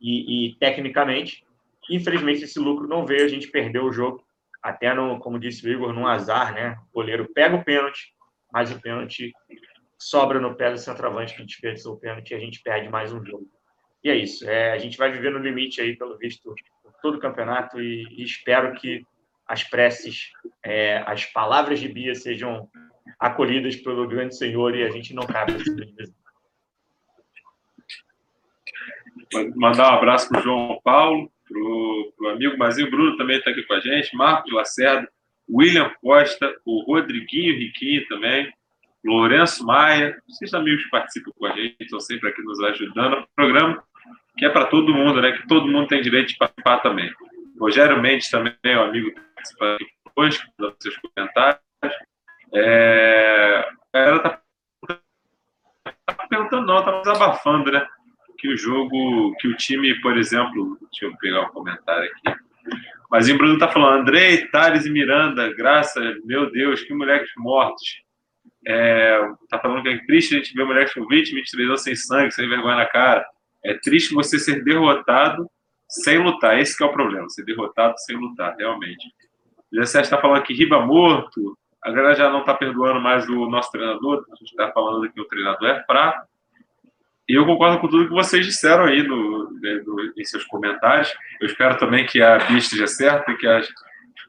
e, 0.00 0.48
e 0.48 0.56
tecnicamente. 0.56 1.44
Infelizmente, 1.90 2.44
esse 2.44 2.58
lucro 2.58 2.86
não 2.86 3.04
veio, 3.06 3.24
a 3.24 3.28
gente 3.28 3.48
perdeu 3.48 3.84
o 3.84 3.92
jogo, 3.92 4.24
até 4.62 4.94
no, 4.94 5.18
como 5.18 5.38
disse 5.38 5.66
o 5.66 5.70
Igor, 5.70 5.92
num 5.92 6.06
azar, 6.06 6.54
né? 6.54 6.78
O 6.90 6.94
goleiro 6.94 7.28
pega 7.34 7.56
o 7.56 7.64
pênalti, 7.64 8.12
mas 8.52 8.70
o 8.70 8.80
pênalti 8.80 9.32
sobra 9.98 10.40
no 10.40 10.54
pé 10.54 10.70
do 10.70 10.78
centroavante, 10.78 11.34
que 11.34 11.38
a 11.38 11.40
gente 11.40 11.50
desperdiçou 11.50 11.94
o 11.94 12.00
pênalti 12.00 12.30
e 12.30 12.34
a 12.34 12.40
gente 12.40 12.62
perde 12.62 12.88
mais 12.88 13.12
um 13.12 13.24
jogo. 13.24 13.46
E 14.02 14.10
é 14.10 14.16
isso, 14.16 14.48
é, 14.48 14.72
a 14.72 14.78
gente 14.78 14.98
vai 14.98 15.10
viver 15.10 15.30
no 15.30 15.38
limite 15.38 15.80
aí, 15.80 15.96
pelo 15.96 16.16
visto, 16.18 16.54
todo 17.00 17.16
o 17.16 17.20
campeonato 17.20 17.80
e, 17.80 18.06
e 18.10 18.22
espero 18.22 18.74
que 18.74 19.02
as 19.46 19.62
preces, 19.62 20.30
é, 20.62 20.98
as 21.06 21.26
palavras 21.26 21.78
de 21.78 21.88
Bia 21.88 22.14
sejam 22.14 22.68
acolhidas 23.18 23.76
pelo 23.76 24.08
grande 24.08 24.36
Senhor 24.36 24.74
e 24.74 24.84
a 24.84 24.90
gente 24.90 25.14
não 25.14 25.26
cabe 25.26 25.52
nesse 25.52 26.14
Mandar 29.56 29.92
um 29.92 29.96
abraço 29.96 30.28
para 30.28 30.40
o 30.40 30.42
João 30.42 30.80
Paulo, 30.82 31.30
para 32.16 32.26
o 32.26 32.30
amigo 32.30 32.58
Mazinho 32.58 32.90
Bruno 32.90 33.16
também 33.16 33.38
está 33.38 33.50
aqui 33.50 33.62
com 33.62 33.74
a 33.74 33.80
gente, 33.80 34.16
Marcos 34.16 34.52
Lacerda, 34.52 35.08
William 35.48 35.90
Costa, 36.00 36.54
o 36.64 36.82
Rodriguinho 36.82 37.58
Riquinho 37.58 38.06
também, 38.08 38.52
Lourenço 39.04 39.64
Maia, 39.64 40.16
esses 40.28 40.54
amigos 40.54 40.82
que 40.84 40.90
participam 40.90 41.30
com 41.38 41.46
a 41.46 41.52
gente, 41.52 41.76
estão 41.80 42.00
sempre 42.00 42.30
aqui 42.30 42.42
nos 42.42 42.58
ajudando. 42.62 43.18
O 43.18 43.28
programa 43.36 43.84
que 44.36 44.44
é 44.44 44.48
para 44.48 44.66
todo 44.66 44.94
mundo, 44.94 45.20
né? 45.20 45.32
Que 45.32 45.46
todo 45.46 45.68
mundo 45.68 45.88
tem 45.88 46.02
direito 46.02 46.28
de 46.28 46.36
participar 46.36 46.78
também. 46.78 47.12
Rogério 47.60 48.00
Mendes 48.00 48.30
também 48.30 48.54
é 48.64 48.78
um 48.78 48.84
amigo 48.84 49.10
que 49.10 49.20
participa 49.34 49.74
aqui 49.74 49.86
hoje, 50.16 50.40
dando 50.58 50.76
seus 50.80 50.96
comentários. 50.96 51.62
É, 52.52 53.68
a 53.92 53.98
galera 53.98 54.20
tá, 54.20 54.42
perguntando, 56.28 56.66
não, 56.66 56.82
tá 56.82 57.00
desabafando, 57.00 57.70
né? 57.70 57.86
Que 58.44 58.52
o 58.52 58.58
jogo, 58.58 59.34
que 59.36 59.48
o 59.48 59.56
time, 59.56 59.98
por 60.02 60.18
exemplo, 60.18 60.76
deixa 60.92 61.06
eu 61.06 61.16
pegar 61.16 61.44
um 61.46 61.52
comentário 61.52 62.10
aqui. 62.10 62.38
Mas 63.10 63.26
o 63.26 63.38
Bruno 63.38 63.56
tá 63.58 63.68
falando, 63.68 64.02
Andrei, 64.02 64.46
Thales 64.48 64.84
e 64.84 64.90
Miranda, 64.90 65.50
graça, 65.54 65.98
meu 66.26 66.50
Deus, 66.50 66.82
que 66.82 66.92
moleques 66.92 67.30
mortos. 67.38 68.02
É, 68.66 69.18
tá 69.48 69.58
falando 69.58 69.82
que 69.82 69.88
é 69.88 70.04
triste 70.04 70.34
a 70.34 70.38
gente 70.40 70.52
ver 70.52 70.66
moleques 70.66 70.92
com 70.92 71.06
20, 71.06 71.34
23 71.34 71.68
anos 71.70 71.82
sem 71.82 71.96
sangue, 71.96 72.32
sem 72.32 72.46
vergonha 72.46 72.76
na 72.76 72.84
cara. 72.84 73.24
É 73.64 73.78
triste 73.78 74.12
você 74.12 74.38
ser 74.38 74.62
derrotado 74.62 75.48
sem 75.88 76.18
lutar. 76.18 76.58
Esse 76.58 76.82
é 76.82 76.86
o 76.86 76.92
problema, 76.92 77.26
ser 77.30 77.46
derrotado 77.46 77.94
sem 78.00 78.14
lutar, 78.14 78.54
realmente. 78.58 79.06
O 79.72 79.76
17 79.76 80.04
está 80.04 80.20
falando 80.20 80.42
que 80.42 80.52
Riba 80.52 80.84
morto. 80.84 81.56
A 81.82 81.90
galera 81.90 82.14
já 82.14 82.28
não 82.28 82.40
está 82.40 82.52
perdoando 82.52 83.00
mais 83.00 83.26
o 83.26 83.48
nosso 83.48 83.70
treinador. 83.70 84.22
A 84.30 84.36
gente 84.36 84.50
está 84.50 84.70
falando 84.70 85.10
que 85.10 85.18
o 85.18 85.24
treinador 85.24 85.66
é 85.66 85.82
fraco. 85.84 86.33
E 87.28 87.34
eu 87.34 87.46
concordo 87.46 87.80
com 87.80 87.88
tudo 87.88 88.08
que 88.08 88.14
vocês 88.14 88.44
disseram 88.44 88.84
aí 88.84 89.02
no, 89.02 89.50
né, 89.60 89.82
no, 89.86 90.12
em 90.16 90.24
seus 90.24 90.44
comentários. 90.44 91.12
Eu 91.40 91.46
espero 91.46 91.76
também 91.78 92.04
que 92.04 92.20
a 92.20 92.38
Bia 92.38 92.58
esteja 92.58 92.86
certa 92.86 93.32
e 93.32 93.36
que 93.36 93.46
as 93.46 93.66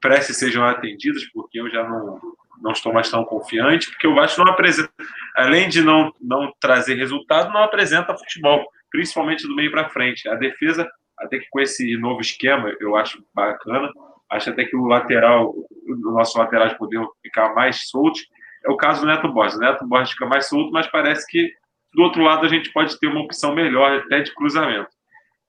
preces 0.02 0.38
sejam 0.38 0.64
atendidas, 0.64 1.26
porque 1.34 1.60
eu 1.60 1.70
já 1.70 1.84
não, 1.84 2.20
não 2.62 2.72
estou 2.72 2.94
mais 2.94 3.10
tão 3.10 3.26
confiante, 3.26 3.90
porque 3.90 4.08
o 4.08 4.16
Vasco 4.16 4.44
não 4.44 4.52
apresenta, 4.52 4.92
além 5.36 5.68
de 5.68 5.82
não, 5.82 6.14
não 6.22 6.54
trazer 6.60 6.96
resultado, 6.96 7.52
não 7.52 7.64
apresenta 7.64 8.18
futebol, 8.18 8.66
principalmente 8.90 9.48
do 9.48 9.56
meio 9.56 9.72
para 9.72 9.90
frente. 9.90 10.30
A 10.30 10.36
defesa, 10.36 10.90
até 11.20 11.40
que 11.40 11.48
com 11.50 11.60
esse 11.60 11.98
novo 11.98 12.22
esquema, 12.22 12.74
eu 12.80 12.96
acho 12.96 13.24
bacana, 13.34 13.90
acho 14.30 14.50
até 14.50 14.64
que 14.64 14.76
o 14.76 14.86
lateral, 14.86 15.54
o 15.86 16.12
nosso 16.12 16.38
lateral 16.38 16.70
de 16.70 16.78
poder 16.78 17.06
ficar 17.22 17.54
mais 17.54 17.90
solto, 17.90 18.22
é 18.66 18.70
o 18.72 18.78
caso 18.78 19.02
do 19.02 19.08
Neto 19.08 19.28
Borges. 19.32 19.58
O 19.58 19.60
Neto 19.60 19.86
Borges 19.86 20.12
fica 20.12 20.26
mais 20.26 20.48
solto, 20.48 20.72
mas 20.72 20.88
parece 20.88 21.26
que 21.28 21.52
do 21.96 22.04
outro 22.04 22.22
lado 22.22 22.46
a 22.46 22.50
gente 22.50 22.72
pode 22.72 23.00
ter 23.00 23.08
uma 23.08 23.22
opção 23.22 23.56
melhor 23.56 24.00
até 24.00 24.22
de 24.22 24.34
cruzamento. 24.34 24.90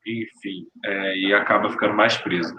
Enfim, 0.06 0.66
é, 0.84 1.18
e 1.18 1.34
acaba 1.34 1.68
ficando 1.68 1.94
mais 1.94 2.16
preso. 2.16 2.56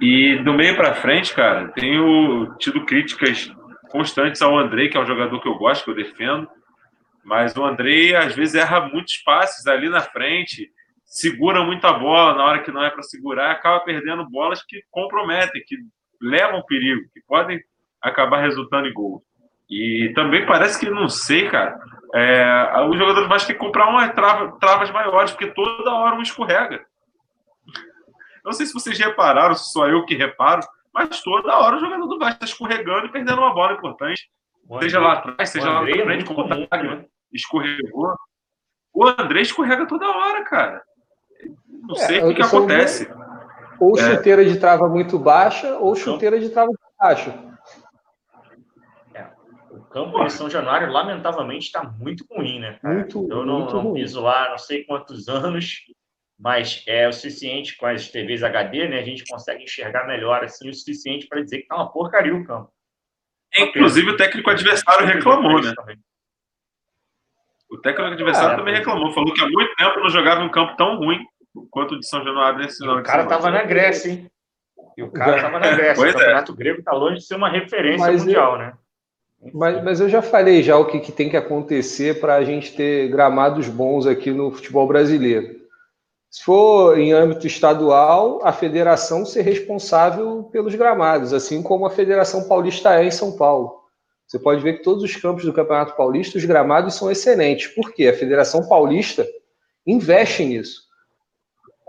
E 0.00 0.36
do 0.44 0.54
meio 0.54 0.76
para 0.76 0.94
frente, 0.94 1.34
cara, 1.34 1.68
tenho 1.72 2.54
tido 2.58 2.84
críticas 2.84 3.52
constantes 3.90 4.40
ao 4.40 4.56
Andrei, 4.56 4.88
que 4.88 4.96
é 4.96 5.00
um 5.00 5.06
jogador 5.06 5.40
que 5.40 5.48
eu 5.48 5.56
gosto, 5.56 5.84
que 5.84 5.90
eu 5.90 5.96
defendo, 5.96 6.48
mas 7.24 7.56
o 7.56 7.64
Andrei 7.64 8.14
às 8.14 8.34
vezes 8.36 8.54
erra 8.54 8.88
muitos 8.88 9.16
passes 9.18 9.66
ali 9.66 9.88
na 9.88 10.00
frente, 10.00 10.70
segura 11.04 11.64
muita 11.64 11.92
bola 11.92 12.34
na 12.34 12.44
hora 12.44 12.62
que 12.62 12.70
não 12.70 12.84
é 12.84 12.90
para 12.90 13.02
segurar, 13.02 13.50
acaba 13.50 13.80
perdendo 13.80 14.28
bolas 14.30 14.62
que 14.62 14.80
comprometem, 14.90 15.62
que 15.66 15.76
levam 16.22 16.62
perigo, 16.64 17.02
que 17.12 17.20
podem 17.26 17.60
acabar 18.00 18.40
resultando 18.40 18.86
em 18.86 18.92
gol. 18.92 19.22
E 19.68 20.12
também 20.14 20.46
parece 20.46 20.78
que, 20.78 20.88
não 20.88 21.08
sei, 21.08 21.48
cara, 21.48 21.78
é, 22.14 22.86
os 22.88 22.98
jogadores 22.98 23.28
mais 23.28 23.44
têm 23.44 23.54
que 23.54 23.60
comprar 23.60 23.88
uma 23.88 24.08
trava, 24.08 24.56
travas 24.58 24.90
maiores, 24.90 25.30
porque 25.30 25.52
toda 25.52 25.92
hora 25.92 26.16
um 26.16 26.22
escorrega. 26.22 26.84
Não 28.44 28.52
sei 28.52 28.66
se 28.66 28.72
vocês 28.72 28.98
repararam, 28.98 29.54
se 29.54 29.72
só 29.72 29.86
eu 29.86 30.04
que 30.06 30.14
reparo, 30.14 30.62
mas 30.92 31.22
toda 31.22 31.58
hora 31.58 31.76
o 31.76 31.80
jogador 31.80 32.06
do 32.06 32.18
Vasco 32.18 32.34
está 32.34 32.46
escorregando 32.46 33.06
e 33.06 33.12
perdendo 33.12 33.40
uma 33.40 33.52
bola 33.52 33.74
importante. 33.74 34.28
seja 34.80 35.00
lá 35.00 35.14
atrás, 35.14 35.50
seja 35.50 35.70
lá 35.70 35.82
na 35.82 35.90
é 35.90 36.02
frente, 36.02 36.24
como 36.24 36.48
comum, 36.48 36.66
tá, 36.66 36.82
né? 36.82 37.04
escorregou. 37.32 38.14
O 38.92 39.06
André 39.06 39.42
escorrega 39.42 39.86
toda 39.86 40.08
hora, 40.08 40.44
cara. 40.44 40.82
Não 41.66 41.94
é, 41.94 41.98
sei 41.98 42.24
o 42.24 42.28
que, 42.28 42.36
que 42.36 42.42
acontece. 42.42 43.08
Ou 43.78 43.98
é. 43.98 44.02
chuteira 44.02 44.44
de 44.44 44.58
trava 44.58 44.88
muito 44.88 45.18
baixa, 45.18 45.76
ou 45.76 45.94
chuteira 45.94 46.40
de 46.40 46.48
trava 46.48 46.68
muito 46.68 46.80
baixa. 46.98 47.47
É. 49.94 50.00
O 50.00 50.04
campo 50.04 50.24
de 50.24 50.32
São 50.32 50.50
Januário, 50.50 50.92
lamentavelmente, 50.92 51.66
está 51.66 51.82
muito 51.82 52.24
ruim, 52.30 52.60
né? 52.60 52.78
Cara? 52.82 52.94
Muito, 52.94 53.26
Eu 53.30 53.44
não, 53.44 53.60
muito 53.60 53.74
não 53.74 53.92
piso 53.94 54.20
lá 54.20 54.50
não 54.50 54.58
sei 54.58 54.84
quantos 54.84 55.28
anos, 55.28 55.84
mas 56.38 56.84
é 56.86 57.08
o 57.08 57.12
suficiente 57.12 57.76
com 57.76 57.86
as 57.86 58.08
TVs 58.08 58.42
HD, 58.42 58.88
né? 58.88 58.98
A 58.98 59.04
gente 59.04 59.24
consegue 59.24 59.64
enxergar 59.64 60.06
melhor, 60.06 60.44
assim, 60.44 60.68
o 60.68 60.74
suficiente 60.74 61.26
para 61.26 61.42
dizer 61.42 61.58
que 61.58 61.62
está 61.64 61.76
uma 61.76 61.90
porcaria 61.90 62.34
o 62.34 62.44
campo. 62.44 62.70
Inclusive, 63.56 64.10
o 64.10 64.16
técnico 64.16 64.50
adversário 64.50 65.06
reclamou, 65.06 65.60
né? 65.60 65.72
O 67.70 67.78
técnico 67.78 68.12
adversário 68.12 68.54
é, 68.54 68.56
também 68.56 68.74
reclamou, 68.74 69.10
falou 69.12 69.32
que 69.32 69.42
há 69.42 69.48
muito 69.48 69.74
tempo 69.74 70.00
não 70.00 70.08
jogava 70.10 70.42
um 70.42 70.50
campo 70.50 70.76
tão 70.76 70.96
ruim 70.96 71.26
quanto 71.70 71.94
o 71.94 71.98
de 71.98 72.06
São 72.06 72.22
Januário 72.22 72.60
nesse 72.60 72.84
ano. 72.84 73.00
O 73.00 73.02
cara 73.02 73.24
estava 73.24 73.50
na 73.50 73.62
Grécia, 73.62 74.10
hein? 74.10 74.30
E 74.96 75.02
o 75.02 75.10
cara 75.10 75.36
estava 75.36 75.58
na 75.58 75.70
Grécia. 75.74 75.94
Pois 75.94 76.14
o 76.14 76.18
é. 76.18 76.20
Campeonato 76.20 76.52
é. 76.52 76.56
Grego 76.56 76.78
está 76.78 76.92
longe 76.92 77.16
de 77.16 77.24
ser 77.24 77.36
uma 77.36 77.48
referência 77.48 78.06
mas 78.06 78.24
mundial, 78.24 78.52
eu, 78.52 78.58
né? 78.58 78.78
Mas, 79.52 79.84
mas 79.84 80.00
eu 80.00 80.08
já 80.08 80.20
falei 80.20 80.62
já 80.62 80.76
o 80.76 80.84
que, 80.84 80.98
que 80.98 81.12
tem 81.12 81.30
que 81.30 81.36
acontecer 81.36 82.20
para 82.20 82.34
a 82.34 82.44
gente 82.44 82.74
ter 82.74 83.08
gramados 83.08 83.68
bons 83.68 84.06
aqui 84.06 84.30
no 84.30 84.50
futebol 84.50 84.86
brasileiro. 84.86 85.58
Se 86.30 86.44
for 86.44 86.98
em 86.98 87.12
âmbito 87.12 87.46
estadual, 87.46 88.40
a 88.42 88.52
federação 88.52 89.24
ser 89.24 89.42
responsável 89.42 90.42
pelos 90.52 90.74
gramados, 90.74 91.32
assim 91.32 91.62
como 91.62 91.86
a 91.86 91.90
Federação 91.90 92.46
Paulista 92.46 93.00
é 93.00 93.04
em 93.04 93.10
São 93.10 93.32
Paulo. 93.36 93.78
Você 94.26 94.38
pode 94.38 94.62
ver 94.62 94.74
que 94.74 94.82
todos 94.82 95.02
os 95.02 95.16
campos 95.16 95.44
do 95.44 95.54
Campeonato 95.54 95.96
Paulista, 95.96 96.36
os 96.36 96.44
gramados 96.44 96.94
são 96.96 97.10
excelentes. 97.10 97.68
Por 97.68 97.92
quê? 97.94 98.08
A 98.08 98.16
Federação 98.16 98.68
Paulista 98.68 99.26
investe 99.86 100.44
nisso. 100.44 100.82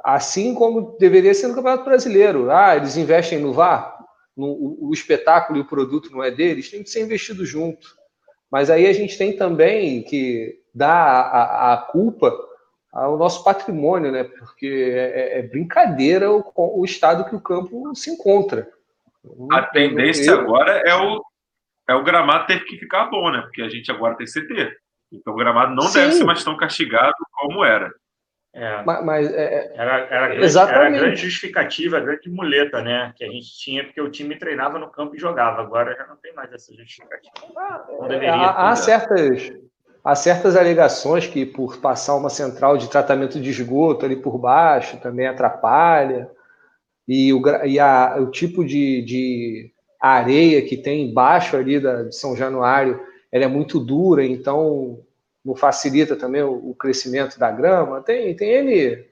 Assim 0.01 0.53
como 0.55 0.95
deveria 0.97 1.33
ser 1.33 1.47
no 1.47 1.55
Campeonato 1.55 1.83
Brasileiro. 1.83 2.49
Ah, 2.49 2.77
eles 2.77 2.95
investem 2.95 3.39
no 3.39 3.51
VAR, 3.51 3.98
no, 4.39 4.47
o, 4.47 4.89
o 4.89 4.93
espetáculo 4.93 5.59
e 5.59 5.61
o 5.61 5.65
produto 5.65 6.09
não 6.11 6.23
é 6.23 6.31
deles, 6.31 6.71
tem 6.71 6.81
que 6.81 6.89
ser 6.89 7.03
investido 7.03 7.45
junto. 7.45 7.97
Mas 8.49 8.69
aí 8.69 8.87
a 8.87 8.93
gente 8.93 9.17
tem 9.17 9.35
também 9.35 10.01
que 10.03 10.59
dar 10.73 10.93
a, 10.93 11.43
a, 11.43 11.73
a 11.73 11.77
culpa 11.77 12.33
ao 12.91 13.17
nosso 13.17 13.43
patrimônio, 13.43 14.11
né? 14.11 14.23
Porque 14.23 14.65
é, 14.95 15.37
é, 15.37 15.39
é 15.39 15.41
brincadeira 15.43 16.31
o, 16.31 16.43
o, 16.55 16.85
estado 16.85 17.25
que 17.25 17.35
o 17.35 17.41
campo 17.41 17.93
se 17.93 18.09
encontra. 18.09 18.67
A 19.51 19.61
tendência 19.61 20.31
eu... 20.31 20.39
agora 20.39 20.81
é 20.85 20.95
o, 20.95 21.23
é 21.89 21.93
o 21.93 22.03
gramado 22.03 22.47
ter 22.47 22.63
que 22.65 22.77
ficar 22.77 23.05
bom, 23.05 23.29
né? 23.29 23.41
Porque 23.41 23.61
a 23.61 23.69
gente 23.69 23.91
agora 23.91 24.15
tem 24.15 24.25
CT. 24.25 24.75
Então 25.11 25.33
o 25.33 25.35
gramado 25.35 25.75
não 25.75 25.83
Sim. 25.83 25.99
deve 25.99 26.13
ser 26.13 26.23
mais 26.23 26.43
tão 26.43 26.57
castigado 26.57 27.13
como 27.33 27.63
era. 27.63 27.93
É, 28.53 28.83
mas, 28.83 29.05
mas 29.05 29.33
é, 29.33 29.43
é, 29.43 29.73
era, 29.75 29.97
era, 30.09 30.27
grande, 30.27 30.43
exatamente. 30.43 30.95
era 30.95 31.05
grande 31.05 31.21
justificativa, 31.21 31.99
grande 31.99 32.29
muleta, 32.29 32.81
né? 32.81 33.13
Que 33.15 33.23
a 33.23 33.27
gente 33.27 33.57
tinha, 33.57 33.83
porque 33.83 34.01
o 34.01 34.09
time 34.09 34.37
treinava 34.37 34.79
no 34.79 34.89
campo 34.89 35.15
e 35.15 35.19
jogava. 35.19 35.61
Agora 35.61 35.95
já 35.95 36.07
não 36.07 36.15
tem 36.17 36.33
mais 36.33 36.51
essa 36.51 36.73
justificativa. 36.73 37.31
Ah, 37.55 37.85
não 37.87 38.07
deveria. 38.07 38.33
Há, 38.33 38.71
há 38.71 38.75
certas 38.75 39.51
Há 40.03 40.15
certas 40.15 40.55
alegações 40.55 41.27
que, 41.27 41.45
por 41.45 41.77
passar 41.77 42.15
uma 42.15 42.29
central 42.29 42.77
de 42.77 42.89
tratamento 42.89 43.39
de 43.39 43.49
esgoto 43.49 44.05
ali 44.05 44.15
por 44.15 44.37
baixo, 44.37 44.99
também 45.01 45.27
atrapalha. 45.27 46.29
E 47.07 47.33
o, 47.33 47.41
e 47.65 47.79
a, 47.79 48.17
o 48.19 48.31
tipo 48.31 48.63
de, 48.63 49.01
de 49.03 49.71
areia 49.99 50.61
que 50.61 50.77
tem 50.77 51.09
embaixo 51.09 51.57
ali 51.57 51.79
da, 51.79 52.03
de 52.03 52.15
São 52.15 52.35
Januário, 52.35 52.99
ela 53.31 53.43
é 53.43 53.47
muito 53.47 53.79
dura, 53.79 54.23
então 54.23 54.99
não 55.43 55.55
facilita 55.55 56.15
também 56.15 56.41
o, 56.43 56.71
o 56.71 56.75
crescimento 56.75 57.39
da 57.39 57.51
grama. 57.51 58.01
Tem, 58.01 58.35
tem 58.35 58.49
N, 58.49 59.05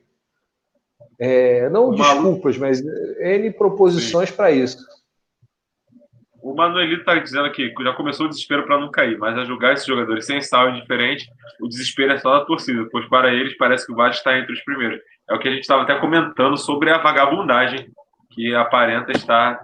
é, 1.20 1.70
não 1.70 1.92
desculpas, 1.92 2.58
mas 2.58 2.82
N 3.20 3.52
proposições 3.52 4.30
para 4.32 4.52
isso. 4.52 4.86
O 6.42 6.54
Manuelito 6.54 7.02
está 7.02 7.16
dizendo 7.16 7.46
aqui 7.46 7.74
que 7.74 7.84
já 7.84 7.94
começou 7.94 8.26
o 8.26 8.30
desespero 8.30 8.66
para 8.66 8.80
não 8.80 8.90
cair, 8.90 9.18
mas 9.18 9.38
a 9.38 9.44
julgar 9.44 9.74
esses 9.74 9.86
jogadores 9.86 10.26
sem 10.26 10.40
sal 10.40 10.70
e 10.70 10.80
diferente, 10.80 11.28
o 11.60 11.68
desespero 11.68 12.14
é 12.14 12.18
só 12.18 12.40
da 12.40 12.46
torcida, 12.46 12.88
pois 12.92 13.08
para 13.10 13.34
eles 13.34 13.58
parece 13.58 13.86
que 13.86 13.92
o 13.92 13.96
Vasco 13.96 14.18
está 14.18 14.38
entre 14.38 14.54
os 14.54 14.64
primeiros. 14.64 15.00
É 15.30 15.34
o 15.34 15.40
que 15.40 15.48
a 15.48 15.52
gente 15.52 15.62
estava 15.62 15.82
até 15.82 16.00
comentando 16.00 16.56
sobre 16.56 16.90
a 16.90 17.00
vagabundagem 17.00 17.90
que 18.32 18.54
aparenta 18.56 19.12
estar 19.12 19.60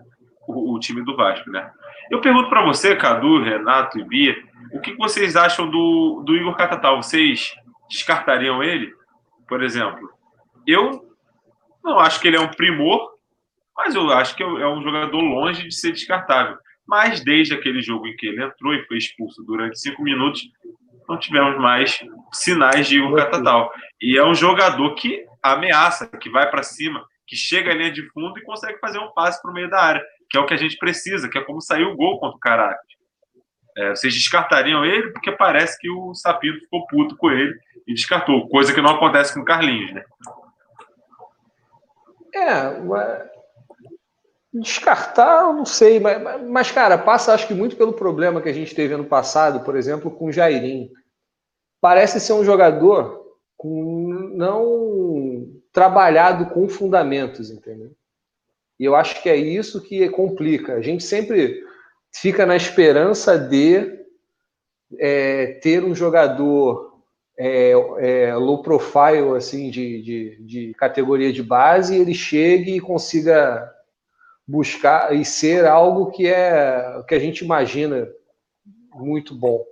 o, 0.48 0.74
o 0.74 0.80
time 0.80 1.06
do 1.06 1.16
Vasco, 1.16 1.50
né? 1.52 1.72
Eu 2.12 2.20
pergunto 2.20 2.50
para 2.50 2.66
você, 2.66 2.96
Cadu, 2.96 3.42
Renato 3.42 3.98
e 3.98 4.04
Bia, 4.04 4.36
o 4.72 4.80
que 4.80 4.96
vocês 4.96 5.36
acham 5.36 5.70
do, 5.70 6.24
do 6.26 6.36
Igor 6.36 6.56
Catatal? 6.56 7.02
Vocês 7.02 7.54
descartariam 7.90 8.64
ele, 8.64 8.94
por 9.48 9.64
exemplo? 9.64 10.10
Eu 10.66 11.14
não 11.84 12.00
acho 12.00 12.20
que 12.20 12.28
ele 12.28 12.38
é 12.38 12.40
um 12.40 12.52
primor, 12.52 13.14
mas 13.76 13.96
eu 13.96 14.10
acho 14.12 14.36
que 14.36 14.44
é 14.44 14.68
um 14.68 14.82
jogador 14.82 15.20
longe 15.20 15.68
de 15.68 15.76
ser 15.76 15.92
descartável. 15.92 16.58
Mas 16.88 17.24
desde 17.24 17.54
aquele 17.54 17.82
jogo 17.82 18.08
em 18.08 18.16
que 18.16 18.28
ele 18.28 18.44
entrou 18.44 18.74
e 18.74 18.86
foi 18.86 18.98
expulso 18.98 19.44
durante 19.44 19.80
cinco 19.80 20.04
minutos, 20.04 20.42
não 21.08 21.18
tivemos 21.18 21.60
mais 21.60 22.00
sinais 22.32 22.88
de 22.88 23.02
um 23.02 23.14
catatal. 23.14 23.72
E 24.02 24.18
é 24.18 24.26
um 24.26 24.34
jogador 24.34 24.94
que 24.96 25.26
ameaça, 25.42 26.08
que 26.08 26.30
vai 26.30 26.50
para 26.50 26.64
cima, 26.64 27.06
que 27.28 27.36
chega 27.36 27.72
à 27.72 27.76
linha 27.76 27.92
de 27.92 28.08
fundo 28.10 28.38
e 28.38 28.44
consegue 28.44 28.80
fazer 28.80 29.00
um 29.00 29.12
passe 29.12 29.42
para 29.42 29.52
o 29.52 29.54
meio 29.54 29.70
da 29.70 29.82
área, 29.82 30.04
que 30.30 30.38
é 30.38 30.40
o 30.40 30.46
que 30.46 30.54
a 30.54 30.58
gente 30.58 30.78
precisa, 30.78 31.30
que 31.30 31.38
é 31.38 31.42
como 31.42 31.62
saiu 31.62 31.90
o 31.90 31.96
gol 31.96 32.20
contra 32.20 32.38
o 32.38 32.40
Caracas. 32.40 32.93
É, 33.76 33.90
vocês 33.90 34.14
descartariam 34.14 34.86
ele 34.86 35.12
porque 35.12 35.32
parece 35.32 35.78
que 35.80 35.90
o 35.90 36.14
Sapito 36.14 36.60
ficou 36.60 36.86
puto 36.88 37.18
com 37.18 37.32
ele 37.32 37.58
e 37.88 37.94
descartou, 37.94 38.48
coisa 38.48 38.74
que 38.74 38.82
não 38.82 38.92
acontece 38.92 39.34
com 39.34 39.42
o 39.42 39.46
Carlinhos, 39.46 39.94
né? 39.94 40.04
É, 42.36 43.30
descartar, 44.54 45.44
eu 45.44 45.54
não 45.54 45.66
sei, 45.66 46.00
mas, 46.00 46.42
mas, 46.44 46.72
cara, 46.72 46.98
passa 46.98 47.34
acho 47.34 47.48
que 47.48 47.54
muito 47.54 47.76
pelo 47.76 47.94
problema 47.94 48.42
que 48.42 48.50
a 48.50 48.54
gente 48.54 48.76
teve 48.76 48.94
ano 48.94 49.06
passado, 49.06 49.64
por 49.64 49.76
exemplo, 49.76 50.12
com 50.12 50.26
o 50.26 50.32
Jairim. 50.32 50.92
Parece 51.82 52.20
ser 52.20 52.34
um 52.34 52.46
jogador 52.46 53.24
com, 53.58 54.32
não 54.36 55.48
trabalhado 55.72 56.48
com 56.54 56.70
fundamentos, 56.70 57.50
entendeu? 57.50 57.92
E 58.80 58.86
eu 58.86 58.96
acho 58.96 59.22
que 59.22 59.30
é 59.30 59.36
isso 59.36 59.82
que 59.82 60.08
complica. 60.10 60.76
A 60.76 60.82
gente 60.82 61.04
sempre 61.04 61.64
fica 62.16 62.46
na 62.46 62.56
esperança 62.56 63.38
de 63.38 64.00
é, 65.00 65.60
ter 65.62 65.84
um 65.84 65.96
jogador 65.96 66.94
é, 67.38 67.72
é, 67.72 68.36
low 68.36 68.62
profile, 68.62 69.36
assim, 69.36 69.70
de, 69.70 70.02
de, 70.02 70.38
de, 70.46 70.74
categoria 70.76 71.34
de 71.34 71.42
base, 71.42 71.96
ele 71.96 72.14
chegue 72.14 72.76
e 72.76 72.80
consiga 72.80 73.72
buscar 74.48 75.16
e 75.16 75.26
ser 75.26 75.66
algo 75.66 76.12
que 76.12 76.28
é 76.28 77.02
que 77.08 77.16
a 77.16 77.20
gente 77.20 77.44
imagina 77.44 78.08
muito 78.94 79.34
bom. 79.34 79.64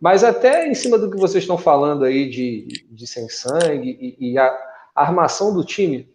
Mas 0.00 0.24
até 0.24 0.66
em 0.66 0.74
cima 0.74 0.98
do 0.98 1.10
que 1.10 1.16
vocês 1.16 1.44
estão 1.44 1.58
falando 1.58 2.04
aí 2.04 2.28
de, 2.28 2.68
de 2.90 3.06
sem 3.06 3.28
sangue 3.28 4.16
e, 4.18 4.32
e 4.32 4.38
a, 4.38 4.46
a 4.94 5.02
armação 5.02 5.52
do 5.52 5.64
time, 5.64 6.08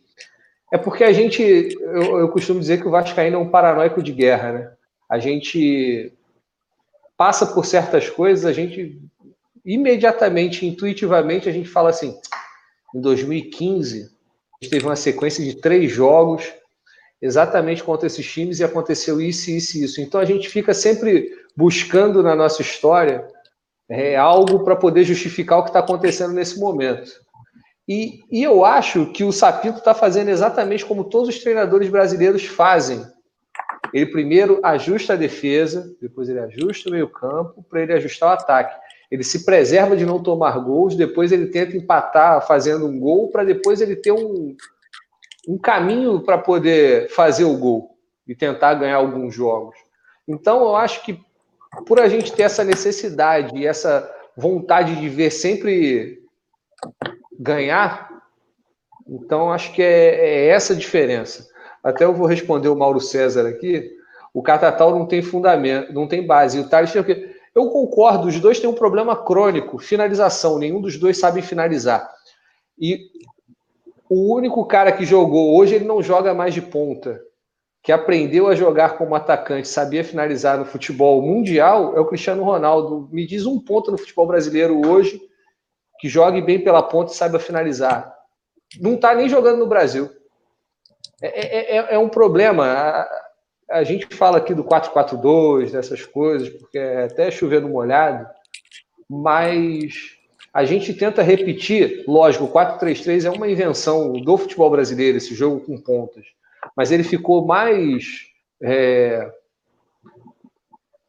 é 0.71 0.77
porque 0.77 1.03
a 1.03 1.11
gente, 1.11 1.41
eu, 1.41 2.19
eu 2.19 2.29
costumo 2.29 2.59
dizer 2.59 2.79
que 2.81 2.87
o 2.87 2.91
Vascaíno 2.91 3.37
é 3.37 3.39
um 3.39 3.49
paranoico 3.49 4.01
de 4.01 4.11
guerra, 4.11 4.51
né? 4.51 4.71
A 5.09 5.17
gente 5.17 6.13
passa 7.17 7.45
por 7.45 7.65
certas 7.65 8.09
coisas, 8.09 8.45
a 8.45 8.53
gente 8.53 9.01
imediatamente, 9.65 10.65
intuitivamente, 10.65 11.49
a 11.49 11.51
gente 11.51 11.67
fala 11.67 11.89
assim: 11.89 12.17
em 12.93 13.01
2015, 13.01 14.03
a 14.03 14.63
gente 14.63 14.71
teve 14.71 14.85
uma 14.85 14.95
sequência 14.95 15.43
de 15.43 15.55
três 15.55 15.91
jogos 15.91 16.51
exatamente 17.21 17.83
contra 17.83 18.07
esses 18.07 18.25
times 18.25 18.59
e 18.59 18.63
aconteceu 18.63 19.19
isso, 19.19 19.51
isso 19.51 19.77
e 19.77 19.83
isso. 19.83 20.01
Então 20.01 20.19
a 20.19 20.25
gente 20.25 20.47
fica 20.49 20.73
sempre 20.73 21.31
buscando 21.55 22.23
na 22.23 22.35
nossa 22.35 22.61
história 22.61 23.27
é, 23.89 24.15
algo 24.15 24.63
para 24.63 24.75
poder 24.75 25.03
justificar 25.03 25.59
o 25.59 25.63
que 25.63 25.69
está 25.69 25.79
acontecendo 25.79 26.33
nesse 26.33 26.59
momento. 26.59 27.11
E, 27.87 28.19
e 28.31 28.43
eu 28.43 28.63
acho 28.63 29.07
que 29.07 29.23
o 29.23 29.31
Sapito 29.31 29.79
está 29.79 29.95
fazendo 29.95 30.29
exatamente 30.29 30.85
como 30.85 31.03
todos 31.03 31.27
os 31.29 31.39
treinadores 31.39 31.89
brasileiros 31.89 32.45
fazem. 32.45 33.03
Ele 33.93 34.05
primeiro 34.05 34.59
ajusta 34.63 35.13
a 35.13 35.17
defesa, 35.17 35.95
depois 36.01 36.29
ele 36.29 36.39
ajusta 36.39 36.89
o 36.89 36.91
meio-campo, 36.91 37.63
para 37.69 37.81
ele 37.81 37.93
ajustar 37.93 38.29
o 38.29 38.33
ataque. 38.33 38.79
Ele 39.09 39.23
se 39.23 39.43
preserva 39.43 39.97
de 39.97 40.05
não 40.05 40.21
tomar 40.21 40.59
gols, 40.59 40.95
depois 40.95 41.31
ele 41.31 41.47
tenta 41.47 41.75
empatar 41.75 42.45
fazendo 42.45 42.85
um 42.85 42.99
gol, 42.99 43.29
para 43.29 43.43
depois 43.43 43.81
ele 43.81 43.95
ter 43.95 44.11
um, 44.11 44.55
um 45.47 45.57
caminho 45.57 46.21
para 46.21 46.37
poder 46.37 47.09
fazer 47.09 47.45
o 47.45 47.57
gol 47.57 47.97
e 48.27 48.35
tentar 48.35 48.75
ganhar 48.75 48.97
alguns 48.97 49.33
jogos. 49.33 49.75
Então, 50.27 50.61
eu 50.61 50.75
acho 50.75 51.03
que 51.03 51.19
por 51.87 51.99
a 51.99 52.07
gente 52.07 52.31
ter 52.31 52.43
essa 52.43 52.63
necessidade 52.63 53.57
e 53.57 53.65
essa 53.65 54.09
vontade 54.35 54.95
de 54.95 55.09
ver 55.09 55.31
sempre 55.31 56.21
ganhar, 57.39 58.09
então 59.07 59.51
acho 59.51 59.73
que 59.73 59.81
é, 59.81 60.15
é 60.15 60.47
essa 60.47 60.73
a 60.73 60.75
diferença. 60.75 61.48
Até 61.83 62.05
eu 62.05 62.13
vou 62.13 62.27
responder 62.27 62.69
o 62.69 62.75
Mauro 62.75 62.99
César 62.99 63.47
aqui. 63.47 63.91
O 64.33 64.43
Catatal 64.43 64.91
não 64.91 65.05
tem 65.05 65.21
fundamento, 65.21 65.93
não 65.93 66.07
tem 66.07 66.25
base. 66.25 66.57
E 66.57 66.61
o 66.61 66.69
Thales 66.69 66.93
eu 67.55 67.69
concordo, 67.69 68.27
os 68.27 68.39
dois 68.39 68.59
têm 68.59 68.69
um 68.69 68.73
problema 68.73 69.15
crônico, 69.15 69.79
finalização. 69.79 70.59
Nenhum 70.59 70.81
dos 70.81 70.97
dois 70.97 71.17
sabe 71.17 71.41
finalizar. 71.41 72.09
E 72.77 73.09
o 74.09 74.33
único 74.33 74.65
cara 74.65 74.91
que 74.91 75.05
jogou 75.05 75.57
hoje, 75.57 75.75
ele 75.75 75.85
não 75.85 76.01
joga 76.01 76.33
mais 76.33 76.53
de 76.53 76.61
ponta, 76.61 77.21
que 77.81 77.91
aprendeu 77.91 78.47
a 78.47 78.55
jogar 78.55 78.97
como 78.97 79.15
atacante, 79.15 79.67
sabia 79.67 80.03
finalizar 80.03 80.57
no 80.57 80.65
futebol 80.65 81.21
mundial, 81.21 81.95
é 81.95 81.99
o 81.99 82.05
Cristiano 82.05 82.43
Ronaldo. 82.43 83.09
Me 83.11 83.25
diz 83.25 83.45
um 83.45 83.59
ponto 83.59 83.91
no 83.91 83.97
futebol 83.97 84.27
brasileiro 84.27 84.85
hoje 84.87 85.21
que 85.99 86.07
jogue 86.07 86.41
bem 86.41 86.63
pela 86.63 86.81
ponta 86.81 87.11
e 87.11 87.15
saiba 87.15 87.39
finalizar. 87.39 88.13
Não 88.79 88.93
está 88.95 89.13
nem 89.13 89.27
jogando 89.27 89.59
no 89.59 89.67
Brasil. 89.67 90.09
É, 91.21 91.27
é, 91.27 91.77
é, 91.77 91.95
é 91.95 91.99
um 91.99 92.09
problema. 92.09 92.65
A, 92.65 93.07
a, 93.71 93.83
gente 93.83 94.07
fala 94.15 94.37
aqui 94.37 94.53
do 94.53 94.63
4-4-2, 94.63 95.71
dessas 95.71 96.05
coisas, 96.05 96.49
porque 96.49 96.77
é 96.77 97.03
até 97.05 97.29
chover 97.29 97.61
no 97.61 97.69
molhado, 97.69 98.27
mas 99.09 100.17
a 100.53 100.65
gente 100.65 100.93
tenta 100.93 101.21
repetir, 101.21 102.03
lógico, 102.07 102.45
o 102.45 102.51
4-3-3 102.51 103.25
é 103.25 103.29
uma 103.29 103.49
invenção 103.49 104.13
do 104.13 104.37
futebol 104.37 104.69
brasileiro, 104.69 105.17
esse 105.17 105.35
jogo 105.35 105.59
com 105.59 105.77
pontas, 105.77 106.25
mas 106.75 106.91
ele 106.91 107.03
ficou 107.03 107.45
mais 107.45 108.25
é, 108.61 109.31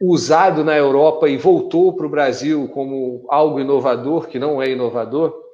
usado 0.00 0.64
na 0.64 0.76
Europa 0.76 1.28
e 1.28 1.36
voltou 1.36 1.92
para 1.94 2.06
o 2.06 2.10
Brasil 2.10 2.68
como 2.68 3.24
algo 3.28 3.60
inovador, 3.60 4.28
que 4.28 4.38
não 4.38 4.60
é 4.60 4.70
inovador, 4.70 5.49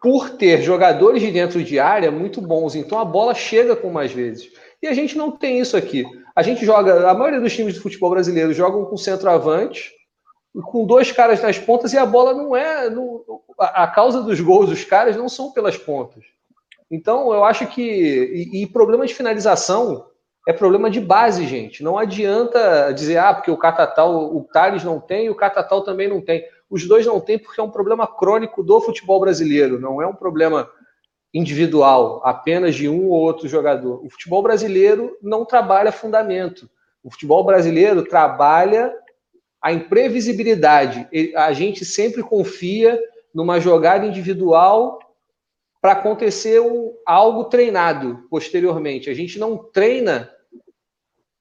por 0.00 0.30
ter 0.30 0.62
jogadores 0.62 1.22
de 1.22 1.30
dentro 1.30 1.62
de 1.62 1.78
área 1.78 2.10
muito 2.10 2.40
bons. 2.40 2.74
Então 2.74 2.98
a 2.98 3.04
bola 3.04 3.34
chega 3.34 3.74
com 3.74 3.90
mais 3.90 4.12
vezes. 4.12 4.50
E 4.82 4.86
a 4.86 4.94
gente 4.94 5.16
não 5.18 5.30
tem 5.30 5.58
isso 5.58 5.76
aqui. 5.76 6.04
A 6.34 6.42
gente 6.42 6.64
joga, 6.64 7.10
a 7.10 7.14
maioria 7.14 7.40
dos 7.40 7.54
times 7.54 7.74
de 7.74 7.80
futebol 7.80 8.10
brasileiro 8.10 8.52
jogam 8.52 8.84
com 8.84 8.96
centroavante 8.96 9.98
com 10.62 10.86
dois 10.86 11.12
caras 11.12 11.42
nas 11.42 11.58
pontas 11.58 11.92
e 11.92 11.98
a 11.98 12.06
bola 12.06 12.34
não 12.34 12.56
é. 12.56 12.88
Não, 12.90 13.22
a, 13.58 13.86
causa 13.86 14.22
dos 14.22 14.40
gols 14.40 14.68
dos 14.68 14.84
caras 14.84 15.16
não 15.16 15.28
são 15.28 15.52
pelas 15.52 15.76
pontas. 15.76 16.24
Então, 16.90 17.32
eu 17.32 17.44
acho 17.44 17.66
que. 17.66 17.82
E, 17.82 18.62
e, 18.62 18.66
problema 18.66 19.06
de 19.06 19.14
finalização 19.14 20.06
é 20.46 20.52
problema 20.52 20.90
de 20.90 21.00
base, 21.00 21.46
gente. 21.46 21.82
Não 21.82 21.98
adianta 21.98 22.92
dizer, 22.92 23.18
ah, 23.18 23.34
porque 23.34 23.50
o 23.50 23.56
Catatal, 23.56 24.34
o 24.34 24.42
Thales 24.44 24.82
não 24.82 24.98
tem 24.98 25.28
o 25.28 25.34
Catatal 25.34 25.82
também 25.82 26.08
não 26.08 26.20
tem. 26.20 26.44
Os 26.70 26.86
dois 26.86 27.06
não 27.06 27.20
têm 27.20 27.38
porque 27.38 27.60
é 27.60 27.64
um 27.64 27.70
problema 27.70 28.06
crônico 28.06 28.62
do 28.62 28.80
futebol 28.80 29.20
brasileiro, 29.20 29.80
não 29.80 30.02
é 30.02 30.06
um 30.06 30.14
problema 30.14 30.70
individual, 31.32 32.20
apenas 32.24 32.74
de 32.74 32.88
um 32.88 33.08
ou 33.08 33.20
outro 33.20 33.48
jogador. 33.48 34.04
O 34.04 34.10
futebol 34.10 34.42
brasileiro 34.42 35.16
não 35.22 35.44
trabalha 35.44 35.92
fundamento. 35.92 36.68
O 37.02 37.10
futebol 37.10 37.44
brasileiro 37.44 38.04
trabalha 38.04 38.92
a 39.60 39.72
imprevisibilidade. 39.72 41.08
A 41.36 41.52
gente 41.52 41.84
sempre 41.84 42.22
confia 42.22 42.98
numa 43.34 43.60
jogada 43.60 44.06
individual 44.06 44.98
para 45.80 45.92
acontecer 45.92 46.60
um, 46.60 46.94
algo 47.06 47.44
treinado 47.44 48.26
posteriormente. 48.30 49.10
A 49.10 49.14
gente 49.14 49.38
não 49.38 49.56
treina 49.56 50.30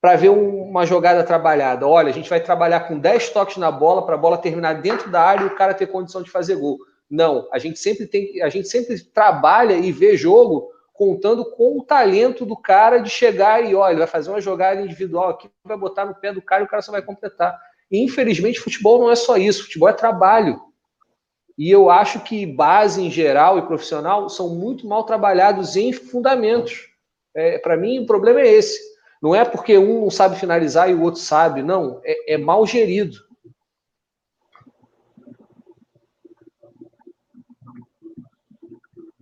para 0.02 0.16
ver 0.16 0.30
um, 0.30 0.64
uma 0.64 0.86
jogada 0.86 1.24
trabalhada. 1.24 1.88
Olha, 1.88 2.10
a 2.10 2.14
gente 2.14 2.30
vai 2.30 2.40
trabalhar 2.40 2.82
com 2.82 3.00
10 3.00 3.30
toques 3.30 3.58
na 3.58 3.72
bola 3.72 4.06
para 4.06 4.16
a 4.16 4.18
bola 4.18 4.38
terminar 4.38 4.82
dentro 4.82 5.10
da 5.10 5.22
área 5.22 5.44
e 5.44 5.48
o 5.48 5.56
cara 5.56 5.74
ter 5.74 5.88
condição 5.88 6.22
de 6.22 6.30
fazer 6.30 6.56
gol. 6.56 6.78
Não, 7.10 7.48
a 7.52 7.58
gente 7.58 7.80
sempre 7.80 8.06
tem, 8.06 8.42
a 8.42 8.50
gente 8.50 8.68
sempre 8.68 9.00
trabalha 9.02 9.74
e 9.74 9.92
vê 9.92 10.18
jogo 10.18 10.70
contando 10.94 11.46
com 11.52 11.78
o 11.78 11.84
talento 11.84 12.46
do 12.46 12.58
cara 12.58 12.98
de 12.98 13.10
chegar 13.10 13.64
e 13.64 13.76
olha, 13.76 14.00
vai 14.00 14.08
fazer 14.08 14.30
uma 14.30 14.42
jogada 14.42 14.82
individual 14.82 15.30
aqui, 15.30 15.50
vai 15.64 15.78
botar 15.78 16.06
no 16.06 16.16
pé 16.16 16.34
do 16.34 16.42
cara 16.42 16.64
e 16.64 16.66
o 16.66 16.70
cara 16.70 16.82
só 16.82 16.92
vai 16.92 17.02
completar. 17.02 17.58
E, 17.90 18.04
infelizmente, 18.04 18.60
futebol 18.60 19.00
não 19.00 19.12
é 19.12 19.16
só 19.16 19.38
isso, 19.38 19.64
futebol 19.64 19.88
é 19.88 19.94
trabalho. 19.94 20.60
E 21.58 21.72
eu 21.72 21.90
acho 21.90 22.20
que 22.22 22.46
base 22.46 23.02
em 23.02 23.10
geral 23.10 23.58
e 23.58 23.66
profissional 23.66 24.30
são 24.30 24.50
muito 24.50 24.88
mal 24.88 25.04
trabalhados 25.04 25.76
em 25.76 25.94
fundamentos. 25.94 26.88
É, 27.36 27.58
Para 27.60 27.78
mim, 27.78 28.00
o 28.00 28.06
problema 28.06 28.42
é 28.42 28.48
esse. 28.48 28.80
Não 29.22 29.34
é 29.34 29.44
porque 29.44 29.78
um 29.78 30.02
não 30.02 30.12
sabe 30.12 30.40
finalizar 30.40 30.90
e 30.90 30.94
o 30.94 31.02
outro 31.02 31.20
sabe, 31.20 31.64
não. 31.64 32.00
É, 32.04 32.34
é 32.34 32.38
mal 32.38 32.66
gerido. 32.66 33.18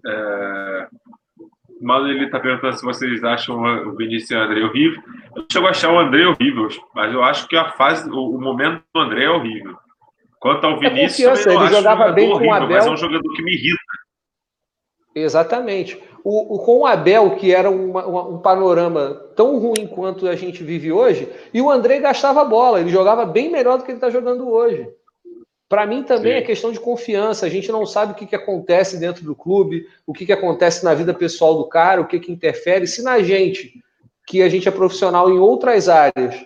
É... 0.06 0.88
Mano 1.82 2.08
ele 2.08 2.26
está 2.26 2.40
perguntando 2.40 2.78
se 2.78 2.86
vocês 2.86 3.24
acham 3.24 3.62
o 3.88 3.96
Vinícius 3.96 4.32
e 4.32 4.36
o 4.36 4.40
André 4.40 4.64
horrível. 4.64 5.02
Eu 5.36 5.42
não 5.42 5.48
chego 5.52 5.68
a 5.68 5.70
achar 5.72 5.92
o 5.92 6.00
André 6.00 6.26
horrível, 6.26 6.68
mas 6.94 7.14
eu 7.14 7.24
acho 7.24 7.48
que 7.48 7.56
a 7.56 7.72
fase, 7.72 8.10
o, 8.10 8.40
momento 8.40 8.82
do 8.94 9.02
André 9.02 9.26
é 9.26 9.30
horrível. 9.30 9.78
Quanto 10.40 10.66
ao 10.66 10.74
é 10.84 10.90
Vinícius, 10.90 11.46
é 11.46 11.50
eu 11.50 11.62
ele 11.62 11.74
jogava 11.74 12.12
bem 12.12 12.30
horrível, 12.30 12.48
com 12.48 12.54
o 12.54 12.56
Abel. 12.56 12.78
mas 12.78 12.86
é 12.88 12.92
um 12.92 12.98
jogador 12.98 13.34
que 13.34 13.44
me 13.44 13.54
irrita. 13.54 13.85
Exatamente. 15.16 16.02
O, 16.24 16.56
o, 16.56 16.60
com 16.60 16.80
o 16.80 16.86
Abel, 16.86 17.36
que 17.36 17.54
era 17.54 17.70
uma, 17.70 18.06
uma, 18.06 18.28
um 18.28 18.38
panorama 18.40 19.14
tão 19.36 19.58
ruim 19.58 19.88
quanto 19.88 20.28
a 20.28 20.36
gente 20.36 20.64
vive 20.64 20.92
hoje, 20.92 21.30
e 21.54 21.62
o 21.62 21.72
André 21.72 22.00
gastava 22.00 22.44
bola, 22.44 22.80
ele 22.80 22.90
jogava 22.90 23.26
bem 23.26 23.50
melhor 23.50 23.78
do 23.78 23.84
que 23.84 23.92
ele 23.92 23.98
está 23.98 24.10
jogando 24.10 24.50
hoje. 24.50 24.90
Para 25.70 25.86
mim 25.86 26.04
também 26.04 26.34
Sim. 26.34 26.38
é 26.40 26.42
questão 26.42 26.72
de 26.72 26.80
confiança. 26.80 27.46
A 27.46 27.50
gente 27.50 27.72
não 27.72 27.86
sabe 27.86 28.12
o 28.12 28.16
que, 28.16 28.28
que 28.28 28.36
acontece 28.36 28.98
dentro 29.00 29.24
do 29.24 29.36
clube, 29.36 29.88
o 30.06 30.14
que, 30.14 30.26
que 30.26 30.34
acontece 30.34 30.84
na 30.84 30.94
vida 30.94 31.14
pessoal 31.14 31.58
do 31.58 31.68
cara, 31.68 32.02
o 32.02 32.08
que, 32.08 32.20
que 32.20 32.32
interfere. 32.32 32.86
Se 32.86 33.02
na 33.02 33.20
gente 33.22 33.74
que 34.26 34.42
a 34.42 34.50
gente 34.50 34.68
é 34.68 34.72
profissional 34.72 35.30
em 35.30 35.38
outras 35.38 35.88
áreas. 35.88 36.46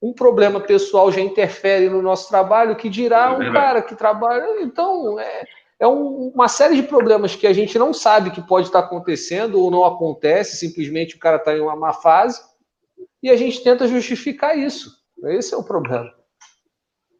Um 0.00 0.12
problema 0.12 0.60
pessoal 0.60 1.10
já 1.10 1.20
interfere 1.20 1.88
no 1.88 2.02
nosso 2.02 2.28
trabalho, 2.28 2.76
que 2.76 2.88
dirá 2.88 3.32
é 3.32 3.48
um 3.48 3.52
cara 3.52 3.82
que 3.82 3.94
trabalha. 3.94 4.60
Então, 4.60 5.18
é, 5.18 5.44
é 5.80 5.86
um, 5.86 6.28
uma 6.34 6.48
série 6.48 6.76
de 6.76 6.82
problemas 6.84 7.34
que 7.34 7.46
a 7.46 7.52
gente 7.52 7.78
não 7.78 7.92
sabe 7.92 8.30
que 8.30 8.46
pode 8.46 8.68
estar 8.68 8.80
acontecendo 8.80 9.60
ou 9.60 9.70
não 9.70 9.84
acontece, 9.84 10.56
simplesmente 10.56 11.16
o 11.16 11.18
cara 11.18 11.36
está 11.36 11.56
em 11.56 11.60
uma 11.60 11.76
má 11.76 11.92
fase, 11.92 12.40
e 13.22 13.30
a 13.30 13.36
gente 13.36 13.62
tenta 13.62 13.88
justificar 13.88 14.56
isso. 14.56 14.90
Esse 15.24 15.54
é 15.54 15.56
o 15.56 15.64
problema. 15.64 16.12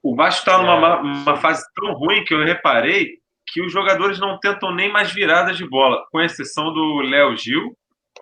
O 0.03 0.15
Vasco 0.15 0.41
está 0.41 0.59
numa 0.59 1.01
uma 1.01 1.37
fase 1.37 1.65
tão 1.75 1.95
ruim 1.95 2.25
que 2.25 2.35
eu 2.35 2.45
reparei 2.45 3.19
que 3.47 3.63
os 3.63 3.73
jogadores 3.73 4.19
não 4.19 4.39
tentam 4.39 4.75
nem 4.75 4.91
mais 4.93 5.13
viradas 5.13 5.57
de 5.57 5.69
bola, 5.69 6.05
com 6.11 6.21
exceção 6.21 6.73
do 6.73 7.01
Léo 7.01 7.37
Gil 7.37 7.77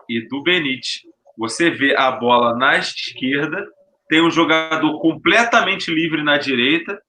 e 0.08 0.26
do 0.28 0.42
Benítez. 0.42 1.00
Você 1.36 1.70
vê 1.70 1.96
a 1.96 2.10
bola 2.10 2.56
na 2.56 2.78
esquerda, 2.78 3.66
tem 4.08 4.22
um 4.22 4.30
jogador 4.30 5.00
completamente 5.00 5.90
livre 5.90 6.22
na 6.22 6.38
direita, 6.38 7.00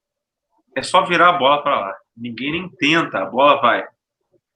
é 0.76 0.82
só 0.82 1.04
virar 1.04 1.30
a 1.30 1.38
bola 1.38 1.62
para 1.62 1.80
lá. 1.80 1.94
Ninguém 2.16 2.52
nem 2.52 2.68
tenta, 2.68 3.18
a 3.18 3.26
bola 3.26 3.60
vai, 3.60 3.84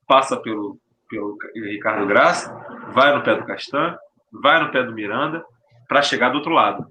passa 0.06 0.36
pelo, 0.36 0.78
pelo 1.08 1.36
Ricardo 1.54 2.06
Graça, 2.06 2.54
vai 2.92 3.14
no 3.14 3.22
pé 3.22 3.34
do 3.34 3.44
Castan, 3.44 3.96
vai 4.32 4.62
no 4.62 4.70
pé 4.70 4.82
do 4.82 4.94
Miranda, 4.94 5.44
para 5.88 6.02
chegar 6.02 6.30
do 6.30 6.36
outro 6.36 6.52
lado. 6.52 6.86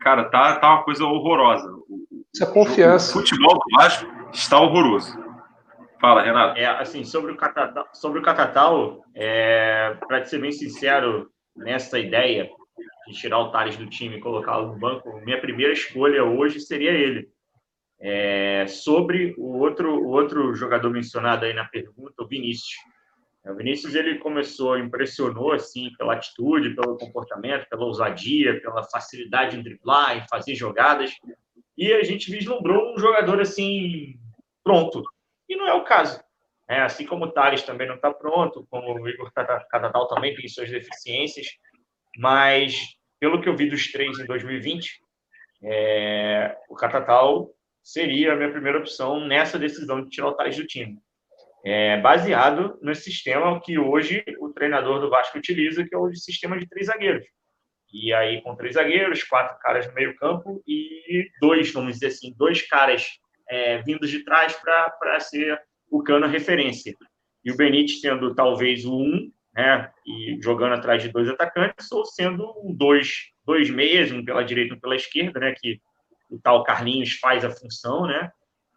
Cara, 0.00 0.24
tá, 0.24 0.56
tá 0.56 0.74
uma 0.74 0.84
coisa 0.84 1.04
horrorosa. 1.04 1.68
Isso 2.32 2.44
é 2.44 2.46
confiança. 2.46 3.10
O 3.10 3.20
futebol 3.20 3.54
do 3.54 3.76
Vasco 3.76 4.06
está 4.32 4.60
horroroso. 4.60 5.18
Fala, 6.00 6.22
Renato. 6.22 6.58
É, 6.58 6.66
assim, 6.66 7.04
sobre 7.04 7.32
o 7.32 7.36
Catatal, 7.36 7.88
sobre 7.92 8.18
o 8.20 8.22
Catatal 8.22 9.02
é, 9.14 9.96
para 10.06 10.24
ser 10.24 10.38
bem 10.38 10.52
sincero, 10.52 11.30
nessa 11.56 11.98
ideia 11.98 12.48
de 13.08 13.14
tirar 13.14 13.38
o 13.38 13.50
Thales 13.50 13.76
do 13.76 13.86
time 13.86 14.16
e 14.16 14.20
colocá-lo 14.20 14.72
no 14.72 14.78
banco, 14.78 15.20
minha 15.24 15.40
primeira 15.40 15.72
escolha 15.72 16.24
hoje 16.24 16.60
seria 16.60 16.90
ele. 16.90 17.28
É, 17.98 18.66
sobre 18.66 19.34
o 19.38 19.58
outro, 19.58 19.90
o 19.94 20.08
outro 20.08 20.54
jogador 20.54 20.90
mencionado 20.90 21.44
aí 21.44 21.54
na 21.54 21.64
pergunta, 21.64 22.22
o 22.22 22.26
Vinícius. 22.26 22.76
O 23.44 23.54
Vinícius 23.54 23.94
ele 23.94 24.18
começou, 24.18 24.76
impressionou 24.76 25.52
assim 25.52 25.90
pela 25.96 26.14
atitude, 26.14 26.74
pelo 26.74 26.98
comportamento, 26.98 27.68
pela 27.68 27.84
ousadia, 27.84 28.60
pela 28.60 28.82
facilidade 28.82 29.56
em 29.56 29.62
driblar, 29.62 30.16
em 30.16 30.28
fazer 30.28 30.54
jogadas, 30.56 31.12
e 31.78 31.92
a 31.92 32.02
gente 32.02 32.30
vislumbrou 32.30 32.92
um 32.92 32.98
jogador 32.98 33.40
assim 33.40 34.18
pronto. 34.64 35.02
E 35.48 35.54
não 35.54 35.68
é 35.68 35.74
o 35.74 35.84
caso. 35.84 36.20
É, 36.68 36.80
assim 36.80 37.06
como 37.06 37.26
o 37.26 37.30
Thales 37.30 37.62
também 37.62 37.86
não 37.86 37.94
está 37.94 38.12
pronto, 38.12 38.66
como 38.68 39.00
o 39.00 39.08
Igor 39.08 39.30
Catatal 39.70 40.08
também 40.08 40.34
tem 40.34 40.48
suas 40.48 40.68
deficiências, 40.68 41.46
mas 42.18 42.96
pelo 43.20 43.40
que 43.40 43.48
eu 43.48 43.56
vi 43.56 43.70
dos 43.70 43.92
três 43.92 44.18
em 44.18 44.26
2020, 44.26 45.00
é, 45.62 46.56
o 46.68 46.74
Catatal 46.74 47.54
seria 47.86 48.32
a 48.32 48.36
minha 48.36 48.50
primeira 48.50 48.78
opção 48.78 49.24
nessa 49.24 49.56
decisão 49.60 50.02
de 50.02 50.10
tirar 50.10 50.26
o 50.26 50.32
Thales 50.32 50.56
do 50.56 50.66
time. 50.66 50.98
É, 51.64 52.00
baseado 52.00 52.76
no 52.82 52.92
sistema 52.96 53.60
que 53.60 53.78
hoje 53.78 54.24
o 54.40 54.52
treinador 54.52 55.00
do 55.00 55.08
Vasco 55.08 55.38
utiliza, 55.38 55.86
que 55.86 55.94
é 55.94 55.98
o 55.98 56.12
sistema 56.12 56.58
de 56.58 56.68
três 56.68 56.88
zagueiros. 56.88 57.24
E 57.92 58.12
aí, 58.12 58.42
com 58.42 58.56
três 58.56 58.74
zagueiros, 58.74 59.22
quatro 59.22 59.56
caras 59.60 59.86
no 59.86 59.94
meio-campo 59.94 60.60
e 60.66 61.30
dois, 61.40 61.72
vamos 61.72 61.94
dizer 61.94 62.08
assim, 62.08 62.34
dois 62.36 62.60
caras 62.62 63.06
é, 63.48 63.80
vindos 63.82 64.10
de 64.10 64.24
trás 64.24 64.52
para 64.54 65.20
ser 65.20 65.56
o 65.88 66.02
cano 66.02 66.26
referência. 66.26 66.92
E 67.44 67.52
o 67.52 67.56
Benítez 67.56 68.00
sendo 68.00 68.34
talvez 68.34 68.84
o 68.84 68.96
um, 68.96 69.30
né, 69.54 69.92
e 70.04 70.40
jogando 70.42 70.74
atrás 70.74 71.04
de 71.04 71.08
dois 71.08 71.28
atacantes, 71.28 71.90
ou 71.92 72.04
sendo 72.04 72.52
um 72.64 72.74
dois, 72.74 73.30
dois 73.44 73.70
meias, 73.70 74.10
um 74.10 74.24
pela 74.24 74.42
direita 74.42 74.74
e 74.74 74.76
um 74.76 74.80
pela 74.80 74.96
esquerda, 74.96 75.38
né, 75.38 75.54
que 75.56 75.80
o 76.30 76.38
tal 76.38 76.64
Carlinhos 76.64 77.14
faz 77.14 77.44
a 77.44 77.50
função, 77.50 78.06
né, 78.06 78.30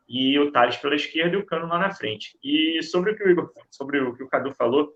e 0.07 0.37
o 0.39 0.51
Thales 0.51 0.77
pela 0.77 0.95
esquerda 0.95 1.35
e 1.35 1.39
o 1.39 1.45
Cano 1.45 1.67
lá 1.67 1.77
na 1.77 1.91
frente. 1.91 2.37
E 2.43 2.81
sobre 2.83 3.11
o 3.11 3.15
que 3.15 3.23
o 3.23 3.29
Igor, 3.29 3.51
sobre 3.69 3.99
o 3.99 4.15
que 4.15 4.23
o 4.23 4.27
Cadu 4.27 4.51
falou, 4.51 4.93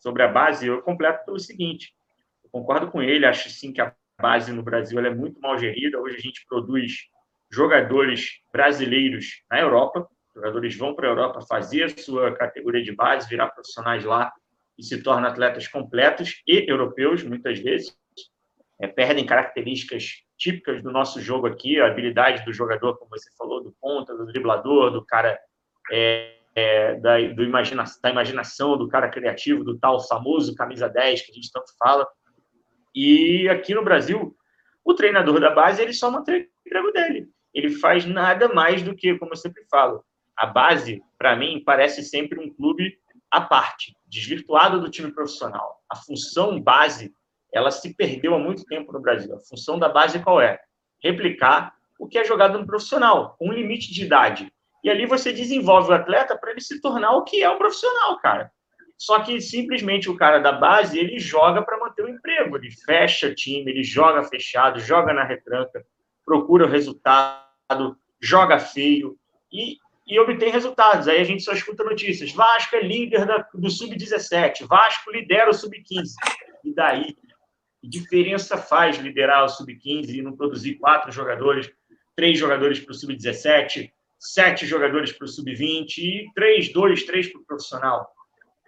sobre 0.00 0.22
a 0.22 0.28
base, 0.28 0.66
eu 0.66 0.80
completo 0.82 1.24
pelo 1.24 1.38
seguinte, 1.38 1.94
eu 2.42 2.50
concordo 2.50 2.90
com 2.90 3.02
ele, 3.02 3.26
acho 3.26 3.48
sim 3.50 3.72
que 3.72 3.80
a 3.80 3.94
base 4.20 4.52
no 4.52 4.62
Brasil 4.62 4.98
é 5.00 5.14
muito 5.14 5.40
mal 5.40 5.58
gerida, 5.58 6.00
hoje 6.00 6.16
a 6.16 6.20
gente 6.20 6.44
produz 6.46 7.08
jogadores 7.50 8.40
brasileiros 8.52 9.42
na 9.50 9.60
Europa. 9.60 10.08
Jogadores 10.34 10.76
vão 10.76 10.94
para 10.94 11.06
a 11.06 11.10
Europa 11.10 11.40
fazer 11.48 11.84
a 11.84 11.88
sua 11.88 12.34
categoria 12.34 12.82
de 12.82 12.92
base, 12.92 13.28
virar 13.28 13.48
profissionais 13.50 14.04
lá 14.04 14.32
e 14.76 14.82
se 14.82 15.00
tornam 15.02 15.28
atletas 15.28 15.68
completos 15.68 16.42
e 16.46 16.68
europeus, 16.68 17.22
muitas 17.22 17.60
vezes. 17.60 17.96
É, 18.80 18.88
perdem 18.88 19.24
características 19.24 20.23
típicas 20.36 20.82
do 20.82 20.90
nosso 20.90 21.20
jogo 21.20 21.46
aqui, 21.46 21.80
a 21.80 21.86
habilidade 21.86 22.44
do 22.44 22.52
jogador, 22.52 22.96
como 22.96 23.10
você 23.10 23.30
falou, 23.36 23.62
do 23.62 23.74
ponta, 23.80 24.16
do 24.16 24.26
driblador, 24.26 24.90
do 24.90 25.04
cara 25.04 25.38
é, 25.90 26.34
é, 26.54 26.94
da, 26.96 27.20
imagina, 27.20 27.84
da 28.02 28.10
imaginação, 28.10 28.76
do 28.76 28.88
cara 28.88 29.08
criativo, 29.08 29.64
do 29.64 29.78
tal 29.78 30.00
famoso 30.06 30.54
camisa 30.54 30.88
10 30.88 31.22
que 31.22 31.32
a 31.32 31.34
gente 31.34 31.52
tanto 31.52 31.72
fala. 31.78 32.06
E 32.94 33.48
aqui 33.48 33.74
no 33.74 33.84
Brasil, 33.84 34.36
o 34.84 34.94
treinador 34.94 35.40
da 35.40 35.50
base 35.50 35.82
ele 35.82 35.92
só 35.92 36.10
mantém 36.10 36.42
o 36.42 36.46
emprego 36.66 36.92
dele 36.92 37.28
ele 37.54 37.70
faz 37.70 38.04
nada 38.04 38.52
mais 38.52 38.82
do 38.82 38.94
que, 38.94 39.16
como 39.16 39.32
eu 39.32 39.36
sempre 39.36 39.64
falo, 39.70 40.04
a 40.36 40.46
base, 40.46 41.00
para 41.16 41.36
mim, 41.36 41.62
parece 41.64 42.02
sempre 42.02 42.40
um 42.40 42.52
clube 42.52 42.98
à 43.30 43.40
parte, 43.40 43.96
desvirtuado 44.06 44.80
do 44.80 44.90
time 44.90 45.12
profissional. 45.12 45.80
A 45.88 45.96
função 45.96 46.60
base, 46.60 47.14
ela 47.54 47.70
se 47.70 47.94
perdeu 47.94 48.34
há 48.34 48.38
muito 48.38 48.64
tempo 48.64 48.92
no 48.92 49.00
Brasil. 49.00 49.34
A 49.34 49.40
função 49.40 49.78
da 49.78 49.88
base 49.88 50.18
qual 50.18 50.40
é? 50.40 50.60
Replicar 51.02 51.72
o 51.98 52.08
que 52.08 52.18
é 52.18 52.24
jogado 52.24 52.58
no 52.58 52.66
profissional, 52.66 53.36
com 53.38 53.48
um 53.48 53.52
limite 53.52 53.92
de 53.92 54.04
idade. 54.04 54.52
E 54.82 54.90
ali 54.90 55.06
você 55.06 55.32
desenvolve 55.32 55.90
o 55.90 55.94
atleta 55.94 56.36
para 56.36 56.50
ele 56.50 56.60
se 56.60 56.80
tornar 56.80 57.12
o 57.12 57.22
que 57.22 57.42
é 57.42 57.48
um 57.48 57.56
profissional, 57.56 58.18
cara. 58.18 58.50
Só 58.98 59.20
que 59.20 59.40
simplesmente 59.40 60.10
o 60.10 60.16
cara 60.16 60.38
da 60.38 60.52
base, 60.52 60.98
ele 60.98 61.18
joga 61.18 61.62
para 61.62 61.78
manter 61.78 62.04
o 62.04 62.08
emprego, 62.08 62.56
ele 62.56 62.70
fecha 62.70 63.34
time, 63.34 63.70
ele 63.70 63.82
joga 63.82 64.22
fechado, 64.24 64.80
joga 64.80 65.12
na 65.12 65.24
retranca, 65.24 65.84
procura 66.24 66.66
o 66.66 66.68
resultado 66.68 67.44
joga 68.20 68.58
feio 68.58 69.16
e, 69.52 69.76
e 70.06 70.18
obtém 70.18 70.50
resultados. 70.50 71.06
Aí 71.06 71.20
a 71.20 71.24
gente 71.24 71.42
só 71.42 71.52
escuta 71.52 71.84
notícias. 71.84 72.32
Vasco 72.32 72.74
é 72.76 72.82
líder 72.82 73.26
da, 73.26 73.46
do 73.54 73.70
Sub-17, 73.70 74.66
Vasco 74.66 75.10
lidera 75.10 75.50
o 75.50 75.54
Sub-15. 75.54 76.14
E 76.64 76.74
daí? 76.74 77.16
Que 77.84 77.90
diferença 77.90 78.56
faz 78.56 78.96
liderar 78.96 79.44
o 79.44 79.48
Sub-15 79.48 80.08
e 80.08 80.22
não 80.22 80.34
produzir 80.34 80.76
quatro 80.76 81.12
jogadores, 81.12 81.70
três 82.16 82.38
jogadores 82.38 82.80
para 82.80 82.92
o 82.92 82.94
Sub-17, 82.94 83.92
sete 84.18 84.64
jogadores 84.64 85.12
para 85.12 85.26
o 85.26 85.28
Sub-20 85.28 85.98
e 85.98 86.30
três, 86.34 86.72
dois, 86.72 87.04
três 87.04 87.30
para 87.30 87.42
o 87.42 87.44
profissional? 87.44 88.10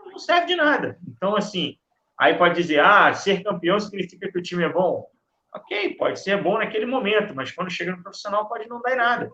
Não 0.05 0.19
serve 0.19 0.49
de 0.49 0.57
nada. 0.57 0.99
Então, 1.09 1.35
assim, 1.35 1.79
aí 2.19 2.37
pode 2.37 2.57
dizer, 2.57 2.81
ah, 2.81 3.15
ser 3.15 3.43
campeão 3.43 3.81
significa 3.81 4.31
que 4.31 4.39
o 4.39 4.43
time 4.43 4.65
é 4.65 4.69
bom. 4.69 5.09
Ok, 5.55 5.95
pode 5.95 6.21
ser 6.21 6.43
bom 6.43 6.59
naquele 6.59 6.85
momento, 6.85 7.35
mas 7.35 7.51
quando 7.51 7.71
chega 7.71 7.97
no 7.97 8.03
profissional 8.03 8.47
pode 8.47 8.69
não 8.69 8.83
dar 8.83 8.93
em 8.93 8.97
nada. 8.97 9.33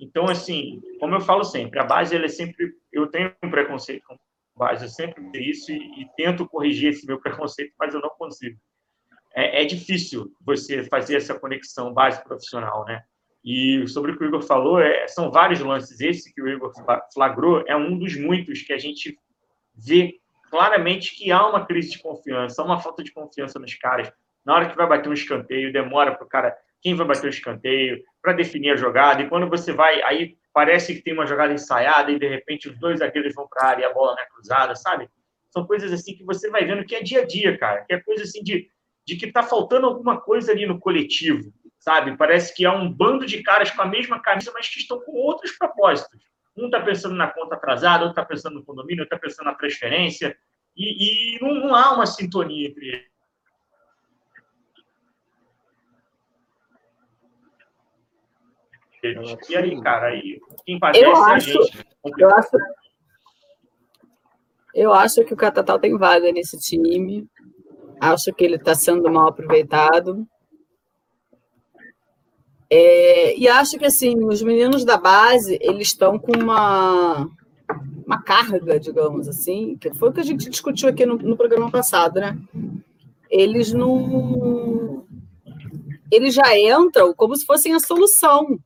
Então, 0.00 0.26
assim, 0.26 0.80
como 0.98 1.14
eu 1.14 1.20
falo 1.20 1.44
sempre, 1.44 1.78
a 1.78 1.84
base 1.84 2.16
ela 2.16 2.24
é 2.24 2.28
sempre. 2.28 2.72
Eu 2.90 3.06
tenho 3.08 3.30
um 3.42 3.50
preconceito 3.50 4.04
com 4.06 4.16
base, 4.56 4.86
eu 4.86 4.88
sempre 4.88 5.22
isso 5.38 5.70
e, 5.70 6.00
e 6.00 6.08
tento 6.16 6.48
corrigir 6.48 6.88
esse 6.88 7.06
meu 7.06 7.20
preconceito, 7.20 7.74
mas 7.78 7.92
eu 7.92 8.00
não 8.00 8.08
consigo. 8.08 8.58
É, 9.34 9.62
é, 9.62 9.64
difícil 9.64 10.32
você 10.40 10.84
fazer 10.84 11.16
essa 11.16 11.38
conexão 11.38 11.92
base 11.92 12.22
profissional, 12.22 12.84
né? 12.84 13.02
E 13.44 13.86
sobre 13.88 14.12
o 14.12 14.18
que 14.18 14.24
o 14.24 14.26
Igor 14.26 14.42
falou, 14.42 14.80
é, 14.80 15.06
são 15.08 15.30
vários 15.30 15.60
lances. 15.60 16.00
Esse 16.00 16.32
que 16.32 16.40
o 16.40 16.48
Igor 16.48 16.72
flagrou 17.12 17.64
é 17.66 17.74
um 17.74 17.98
dos 17.98 18.16
muitos 18.16 18.62
que 18.62 18.72
a 18.72 18.78
gente 18.78 19.18
vê 19.74 20.20
claramente 20.50 21.16
que 21.16 21.32
há 21.32 21.46
uma 21.46 21.64
crise 21.64 21.92
de 21.92 21.98
confiança, 21.98 22.60
há 22.60 22.64
uma 22.64 22.80
falta 22.80 23.02
de 23.02 23.10
confiança 23.10 23.58
nos 23.58 23.74
caras 23.74 24.12
na 24.44 24.54
hora 24.54 24.68
que 24.68 24.76
vai 24.76 24.88
bater 24.88 25.08
um 25.08 25.12
escanteio, 25.12 25.72
demora 25.72 26.14
para 26.14 26.24
o 26.24 26.28
cara, 26.28 26.56
quem 26.80 26.94
vai 26.94 27.06
bater 27.06 27.26
o 27.26 27.30
escanteio, 27.30 28.02
para 28.20 28.32
definir 28.32 28.70
a 28.70 28.76
jogada, 28.76 29.22
e 29.22 29.28
quando 29.28 29.48
você 29.48 29.72
vai, 29.72 30.02
aí 30.02 30.36
parece 30.52 30.94
que 30.94 31.02
tem 31.02 31.14
uma 31.14 31.26
jogada 31.26 31.52
ensaiada 31.52 32.10
e 32.10 32.18
de 32.18 32.28
repente 32.28 32.68
os 32.68 32.78
dois 32.78 32.98
zagueiros 32.98 33.34
vão 33.34 33.48
para 33.48 33.62
a 33.62 33.70
área 33.70 33.82
e 33.82 33.84
a 33.84 33.92
bola 33.92 34.14
não 34.14 34.22
é 34.22 34.26
cruzada, 34.26 34.74
sabe? 34.74 35.08
São 35.50 35.66
coisas 35.66 35.92
assim 35.92 36.14
que 36.14 36.24
você 36.24 36.50
vai 36.50 36.64
vendo 36.64 36.84
que 36.84 36.94
é 36.94 37.02
dia 37.02 37.22
a 37.22 37.26
dia, 37.26 37.56
cara, 37.56 37.84
que 37.84 37.94
é 37.94 38.00
coisa 38.00 38.24
assim 38.24 38.42
de, 38.42 38.68
de 39.12 39.18
que 39.18 39.26
está 39.26 39.42
faltando 39.42 39.86
alguma 39.86 40.20
coisa 40.20 40.52
ali 40.52 40.66
no 40.66 40.78
coletivo, 40.78 41.52
sabe? 41.78 42.16
Parece 42.16 42.54
que 42.54 42.64
há 42.64 42.72
um 42.72 42.90
bando 42.90 43.26
de 43.26 43.42
caras 43.42 43.70
com 43.70 43.82
a 43.82 43.86
mesma 43.86 44.20
camisa, 44.20 44.50
mas 44.54 44.68
que 44.68 44.80
estão 44.80 45.00
com 45.00 45.12
outros 45.12 45.52
propósitos. 45.52 46.18
Um 46.56 46.66
está 46.66 46.80
pensando 46.80 47.14
na 47.14 47.28
conta 47.28 47.54
atrasada, 47.54 48.04
outro 48.04 48.20
está 48.20 48.24
pensando 48.24 48.54
no 48.54 48.64
condomínio, 48.64 49.02
outro 49.02 49.14
está 49.14 49.26
pensando 49.26 49.46
na 49.46 49.54
transferência, 49.54 50.36
e, 50.76 51.36
e 51.36 51.42
não, 51.42 51.54
não 51.54 51.74
há 51.74 51.92
uma 51.92 52.06
sintonia 52.06 52.68
entre 52.68 52.88
eles. 52.88 53.12
E 59.50 59.56
aí, 59.56 59.80
cara, 59.82 60.06
aí, 60.08 60.40
quem 60.64 60.78
padece 60.78 61.04
eu 61.04 61.16
acho, 61.16 61.50
é 61.50 61.52
a 61.52 61.60
gente. 61.60 61.82
Eu 62.18 62.30
acho, 62.30 62.50
eu 64.74 64.92
acho 64.92 65.24
que 65.24 65.34
o 65.34 65.36
Catatal 65.36 65.78
tem 65.78 65.98
vaga 65.98 66.30
nesse 66.32 66.58
time. 66.58 67.26
Acho 68.00 68.32
que 68.32 68.44
ele 68.44 68.56
está 68.56 68.74
sendo 68.74 69.10
mal 69.10 69.28
aproveitado. 69.28 70.26
É, 72.74 73.36
e 73.36 73.46
acho 73.48 73.78
que 73.78 73.84
assim, 73.84 74.14
os 74.24 74.42
meninos 74.42 74.82
da 74.82 74.96
base, 74.96 75.58
eles 75.60 75.88
estão 75.88 76.18
com 76.18 76.32
uma, 76.32 77.28
uma 78.06 78.22
carga, 78.22 78.80
digamos 78.80 79.28
assim, 79.28 79.76
que 79.76 79.92
foi 79.92 80.08
o 80.08 80.12
que 80.12 80.20
a 80.20 80.24
gente 80.24 80.48
discutiu 80.48 80.88
aqui 80.88 81.04
no, 81.04 81.16
no 81.16 81.36
programa 81.36 81.70
passado, 81.70 82.18
né? 82.18 82.38
Eles 83.28 83.72
não. 83.72 85.04
Eles 86.10 86.34
já 86.34 86.58
entram 86.58 87.12
como 87.14 87.36
se 87.36 87.44
fossem 87.44 87.74
a 87.74 87.80
solução. 87.80 88.58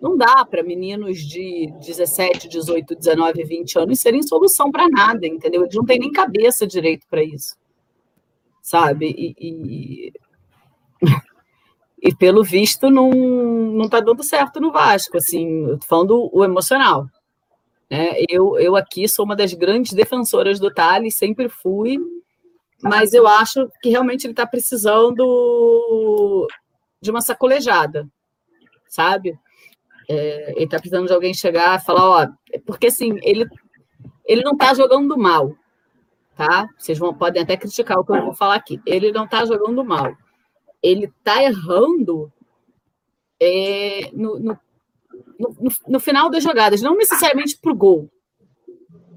Não 0.00 0.16
dá 0.16 0.44
para 0.44 0.64
meninos 0.64 1.18
de 1.20 1.72
17, 1.80 2.48
18, 2.48 2.96
19, 2.96 3.44
20 3.44 3.78
anos 3.78 4.00
serem 4.00 4.22
solução 4.22 4.70
para 4.70 4.88
nada, 4.88 5.26
entendeu? 5.26 5.62
Eles 5.62 5.74
não 5.74 5.84
têm 5.84 6.00
nem 6.00 6.10
cabeça 6.10 6.66
direito 6.66 7.06
para 7.08 7.22
isso. 7.22 7.56
Sabe? 8.62 9.10
E, 9.10 9.34
e 9.38 10.12
e 12.02 12.12
pelo 12.12 12.42
visto 12.42 12.90
não 12.90 13.10
não 13.10 13.84
está 13.84 14.00
dando 14.00 14.24
certo 14.24 14.60
no 14.60 14.72
Vasco, 14.72 15.16
assim, 15.16 15.78
falando 15.86 16.28
o 16.32 16.44
emocional. 16.44 17.06
Né? 17.88 18.16
Eu, 18.28 18.58
eu 18.58 18.74
aqui 18.74 19.08
sou 19.08 19.24
uma 19.24 19.36
das 19.36 19.54
grandes 19.54 19.92
defensoras 19.92 20.58
do 20.58 20.72
Thales, 20.72 21.16
sempre 21.16 21.48
fui, 21.48 21.98
mas 22.82 23.14
eu 23.14 23.28
acho 23.28 23.68
que 23.80 23.90
realmente 23.90 24.24
ele 24.24 24.32
está 24.32 24.46
precisando 24.46 26.48
de 27.00 27.10
uma 27.10 27.20
sacolejada, 27.20 28.08
sabe? 28.88 29.38
É, 30.08 30.52
ele 30.56 30.64
está 30.64 30.78
precisando 30.78 31.06
de 31.06 31.12
alguém 31.12 31.32
chegar 31.32 31.78
e 31.78 31.84
falar, 31.84 32.08
ó, 32.08 32.28
porque 32.66 32.88
assim, 32.88 33.16
ele, 33.22 33.46
ele 34.26 34.42
não 34.42 34.52
está 34.52 34.74
jogando 34.74 35.16
mal, 35.16 35.54
tá? 36.46 36.68
Vocês 36.76 36.98
vão, 36.98 37.14
podem 37.14 37.42
até 37.42 37.56
criticar 37.56 37.98
o 37.98 38.04
que 38.04 38.12
eu 38.12 38.24
vou 38.24 38.34
falar 38.34 38.54
aqui. 38.54 38.80
Ele 38.86 39.12
não 39.12 39.24
está 39.24 39.44
jogando 39.44 39.84
mal 39.84 40.16
ele 40.82 41.04
está 41.04 41.42
errando 41.42 42.32
é, 43.40 44.10
no, 44.12 44.38
no, 44.38 44.58
no, 45.38 45.72
no, 45.88 46.00
final 46.00 46.28
das 46.28 46.42
jogadas, 46.42 46.82
não 46.82 46.96
necessariamente 46.96 47.56
para 47.56 47.72
o 47.72 47.76
gol, 47.76 48.10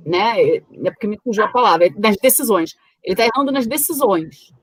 né? 0.06 0.58
É 0.58 0.92
porque 0.92 1.08
me 1.08 1.20
fugiu 1.24 1.44
a 1.44 1.52
palavra, 1.52 1.88
é 1.88 1.90
nas 1.98 2.16
decisões. 2.18 2.76
Ele 3.04 3.14
está 3.14 3.26
errando 3.26 3.52
nas 3.52 3.66
decisões. 3.66 4.54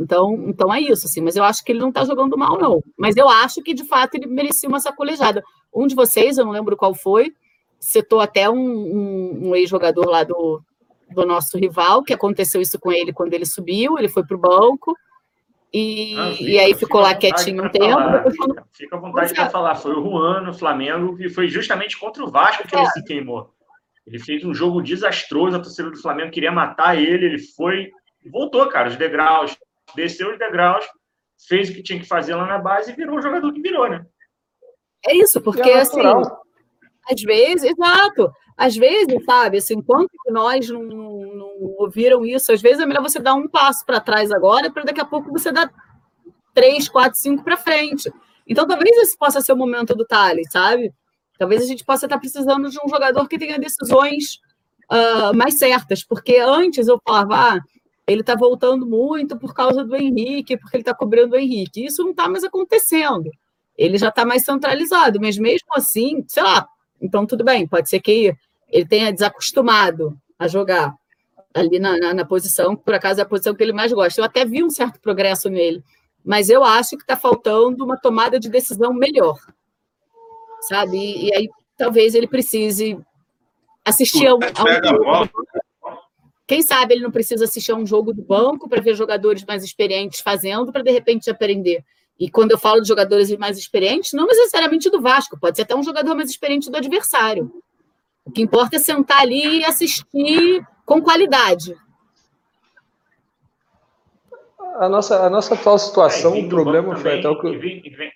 Então, 0.00 0.34
então 0.48 0.72
é 0.72 0.80
isso, 0.80 1.06
assim, 1.06 1.20
mas 1.20 1.36
eu 1.36 1.44
acho 1.44 1.64
que 1.64 1.72
ele 1.72 1.80
não 1.80 1.88
está 1.88 2.04
jogando 2.04 2.36
mal, 2.36 2.58
não. 2.58 2.82
Mas 2.96 3.16
eu 3.16 3.28
acho 3.28 3.62
que, 3.62 3.74
de 3.74 3.84
fato, 3.84 4.14
ele 4.14 4.26
merecia 4.26 4.68
uma 4.68 4.80
sacolejada. 4.80 5.42
Um 5.74 5.86
de 5.86 5.94
vocês, 5.94 6.38
eu 6.38 6.44
não 6.44 6.52
lembro 6.52 6.76
qual 6.76 6.94
foi, 6.94 7.34
citou 7.80 8.20
até 8.20 8.48
um, 8.48 8.56
um, 8.56 9.48
um 9.48 9.56
ex-jogador 9.56 10.06
lá 10.06 10.22
do, 10.22 10.62
do 11.10 11.26
nosso 11.26 11.58
rival, 11.58 12.02
que 12.02 12.12
aconteceu 12.12 12.60
isso 12.60 12.78
com 12.78 12.92
ele 12.92 13.12
quando 13.12 13.32
ele 13.34 13.46
subiu, 13.46 13.98
ele 13.98 14.08
foi 14.08 14.24
para 14.24 14.36
o 14.36 14.40
banco, 14.40 14.94
e, 15.72 16.16
ah, 16.18 16.32
fica, 16.32 16.50
e 16.50 16.58
aí 16.58 16.74
ficou 16.74 17.00
lá 17.00 17.14
quietinho 17.14 17.64
um 17.64 17.68
tempo. 17.68 18.30
Fica, 18.30 18.66
fica 18.72 18.96
à 18.96 18.98
vontade 18.98 19.34
para 19.34 19.50
falar. 19.50 19.74
Foi 19.74 19.92
o 19.92 20.02
Juan 20.02 20.40
no 20.40 20.54
Flamengo 20.54 21.16
e 21.20 21.28
foi 21.28 21.48
justamente 21.48 21.98
contra 21.98 22.24
o 22.24 22.30
Vasco 22.30 22.66
que 22.66 22.74
é. 22.74 22.78
ele 22.78 22.90
se 22.90 23.04
queimou. 23.04 23.52
Ele 24.06 24.18
fez 24.18 24.42
um 24.44 24.54
jogo 24.54 24.80
desastroso, 24.80 25.56
a 25.56 25.60
torcida 25.60 25.90
do 25.90 26.00
Flamengo 26.00 26.30
queria 26.30 26.50
matar 26.50 26.96
ele, 26.96 27.26
ele 27.26 27.38
foi 27.38 27.90
e 28.24 28.30
voltou, 28.30 28.66
cara, 28.68 28.88
os 28.88 28.96
degraus, 28.96 29.54
desceu 29.94 30.32
os 30.32 30.38
degraus, 30.38 30.86
fez 31.46 31.68
o 31.68 31.74
que 31.74 31.82
tinha 31.82 32.00
que 32.00 32.06
fazer 32.06 32.34
lá 32.34 32.46
na 32.46 32.58
base 32.58 32.90
e 32.90 32.94
virou 32.94 33.18
o 33.18 33.22
jogador 33.22 33.52
que 33.52 33.60
virou, 33.60 33.88
né? 33.88 34.06
É 35.06 35.14
isso, 35.14 35.42
porque 35.42 35.68
é 35.68 35.80
assim, 35.80 36.00
às 36.00 37.22
vezes, 37.22 37.70
exato, 37.70 38.32
às 38.58 38.76
vezes, 38.76 39.24
sabe, 39.24 39.58
assim, 39.58 39.74
enquanto 39.74 40.10
nós 40.30 40.68
não, 40.68 40.82
não, 40.82 41.74
ouviram 41.78 42.26
isso, 42.26 42.52
às 42.52 42.60
vezes 42.60 42.80
é 42.80 42.86
melhor 42.86 43.02
você 43.02 43.20
dar 43.20 43.34
um 43.34 43.46
passo 43.46 43.86
para 43.86 44.00
trás 44.00 44.32
agora, 44.32 44.68
para 44.68 44.82
daqui 44.82 45.00
a 45.00 45.04
pouco 45.04 45.30
você 45.30 45.52
dar 45.52 45.72
três, 46.52 46.88
quatro, 46.88 47.16
cinco 47.16 47.44
para 47.44 47.56
frente. 47.56 48.12
Então, 48.48 48.66
talvez 48.66 48.96
esse 48.96 49.16
possa 49.16 49.40
ser 49.40 49.52
o 49.52 49.56
momento 49.56 49.94
do 49.94 50.04
Thales, 50.04 50.50
sabe? 50.50 50.92
Talvez 51.38 51.62
a 51.62 51.66
gente 51.66 51.84
possa 51.84 52.06
estar 52.06 52.18
precisando 52.18 52.68
de 52.68 52.76
um 52.84 52.88
jogador 52.88 53.28
que 53.28 53.38
tenha 53.38 53.60
decisões 53.60 54.40
uh, 54.90 55.32
mais 55.36 55.56
certas, 55.56 56.02
porque 56.02 56.38
antes 56.38 56.88
eu 56.88 57.00
falava, 57.06 57.36
ah, 57.36 57.60
ele 58.08 58.22
está 58.22 58.34
voltando 58.34 58.84
muito 58.84 59.38
por 59.38 59.54
causa 59.54 59.84
do 59.84 59.94
Henrique, 59.94 60.56
porque 60.56 60.78
ele 60.78 60.82
está 60.82 60.92
cobrando 60.92 61.36
o 61.36 61.38
Henrique. 61.38 61.84
Isso 61.84 62.02
não 62.02 62.10
está 62.10 62.28
mais 62.28 62.42
acontecendo. 62.42 63.30
Ele 63.76 63.96
já 63.96 64.08
está 64.08 64.24
mais 64.24 64.44
centralizado, 64.44 65.20
mas 65.20 65.38
mesmo 65.38 65.68
assim, 65.76 66.24
sei 66.26 66.42
lá, 66.42 66.66
então 67.00 67.24
tudo 67.24 67.44
bem, 67.44 67.68
pode 67.68 67.88
ser 67.88 68.00
que 68.00 68.34
ele 68.68 68.86
tenha 68.86 69.12
desacostumado 69.12 70.18
a 70.38 70.46
jogar 70.46 70.94
ali 71.54 71.78
na, 71.78 71.96
na, 71.96 72.14
na, 72.14 72.24
posição, 72.24 72.76
por 72.76 72.94
acaso 72.94 73.20
é 73.20 73.22
a 73.22 73.26
posição 73.26 73.54
que 73.54 73.62
ele 73.62 73.72
mais 73.72 73.92
gosta. 73.92 74.20
Eu 74.20 74.24
até 74.24 74.44
vi 74.44 74.62
um 74.62 74.70
certo 74.70 75.00
progresso 75.00 75.48
nele, 75.48 75.82
mas 76.24 76.48
eu 76.50 76.62
acho 76.62 76.96
que 76.96 77.02
está 77.02 77.16
faltando 77.16 77.84
uma 77.84 77.96
tomada 77.96 78.38
de 78.38 78.48
decisão 78.48 78.92
melhor, 78.92 79.38
sabe? 80.60 80.96
E, 80.96 81.28
e 81.28 81.34
aí 81.34 81.48
talvez 81.76 82.14
ele 82.14 82.26
precise 82.26 82.98
assistir 83.84 84.26
a 84.26 84.32
a 84.32 84.34
um 84.34 84.38
quem 86.48 86.62
sabe 86.62 86.94
ele 86.94 87.02
não 87.02 87.10
precisa 87.10 87.44
assistir 87.44 87.72
a 87.72 87.76
um 87.76 87.86
jogo 87.86 88.14
do 88.14 88.22
banco 88.22 88.70
para 88.70 88.80
ver 88.80 88.94
jogadores 88.94 89.44
mais 89.44 89.62
experientes 89.62 90.20
fazendo, 90.20 90.72
para 90.72 90.82
de 90.82 90.90
repente 90.90 91.28
aprender. 91.28 91.84
E 92.18 92.30
quando 92.30 92.52
eu 92.52 92.58
falo 92.58 92.80
de 92.80 92.88
jogadores 92.88 93.30
mais 93.36 93.58
experientes, 93.58 94.14
não 94.14 94.26
necessariamente 94.26 94.88
do 94.88 95.00
Vasco, 95.00 95.38
pode 95.38 95.56
ser 95.56 95.62
até 95.62 95.76
um 95.76 95.82
jogador 95.82 96.14
mais 96.14 96.30
experiente 96.30 96.70
do 96.70 96.76
adversário. 96.78 97.52
O 98.28 98.30
que 98.30 98.42
importa 98.42 98.76
é 98.76 98.78
sentar 98.78 99.22
ali 99.22 99.60
e 99.60 99.64
assistir 99.64 100.62
com 100.84 101.00
qualidade. 101.00 101.74
A 104.76 104.86
nossa, 104.86 105.24
a 105.24 105.30
nossa 105.30 105.54
atual 105.54 105.78
situação, 105.78 106.34
é, 106.34 106.40
o 106.40 106.48
problema 106.48 106.94
foi 106.94 107.18
até 107.18 107.28
o 107.28 107.40
que. 107.40 107.56
Vem, 107.56 107.80
vem... 107.80 108.12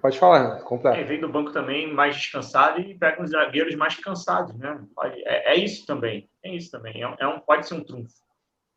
Pode 0.00 0.18
falar, 0.20 0.60
completo. 0.60 0.98
É, 0.98 1.02
vem 1.04 1.20
do 1.20 1.28
banco 1.28 1.52
também 1.52 1.92
mais 1.92 2.14
descansado 2.14 2.80
e 2.80 2.96
pega 2.96 3.22
os 3.22 3.30
zagueiros 3.30 3.74
mais 3.74 3.96
cansados, 3.96 4.56
né? 4.56 4.80
É, 5.02 5.54
é 5.54 5.56
isso 5.56 5.84
também. 5.84 6.30
É 6.44 6.54
isso 6.54 6.70
também. 6.70 7.02
É, 7.02 7.16
é 7.18 7.26
um, 7.26 7.40
pode 7.40 7.66
ser 7.66 7.74
um 7.74 7.82
trunfo. 7.82 8.14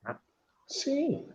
Né? 0.04 0.16
Sim. 0.68 1.30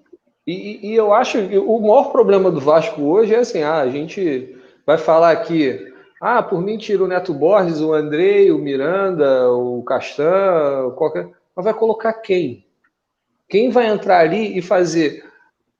E, 0.44 0.90
e, 0.90 0.94
eu 0.96 1.12
acho 1.14 1.46
que 1.46 1.56
o 1.56 1.78
maior 1.78 2.10
problema 2.10 2.50
do 2.50 2.60
Vasco 2.60 3.00
hoje 3.02 3.36
é 3.36 3.38
assim: 3.38 3.62
ah, 3.62 3.78
a 3.78 3.88
gente 3.88 4.60
vai 4.84 4.98
falar 4.98 5.30
aqui 5.30 5.87
ah, 6.20 6.42
por 6.42 6.60
mim 6.60 6.76
tira 6.76 7.04
o 7.04 7.08
Neto 7.08 7.32
Borges, 7.32 7.80
o 7.80 7.92
Andrei, 7.92 8.50
o 8.50 8.58
Miranda, 8.58 9.48
o 9.50 9.82
Castan, 9.82 10.92
qualquer. 10.96 11.28
Mas 11.54 11.64
vai 11.64 11.74
colocar 11.74 12.12
quem? 12.14 12.66
Quem 13.48 13.70
vai 13.70 13.86
entrar 13.86 14.20
ali 14.20 14.58
e 14.58 14.62
fazer 14.62 15.24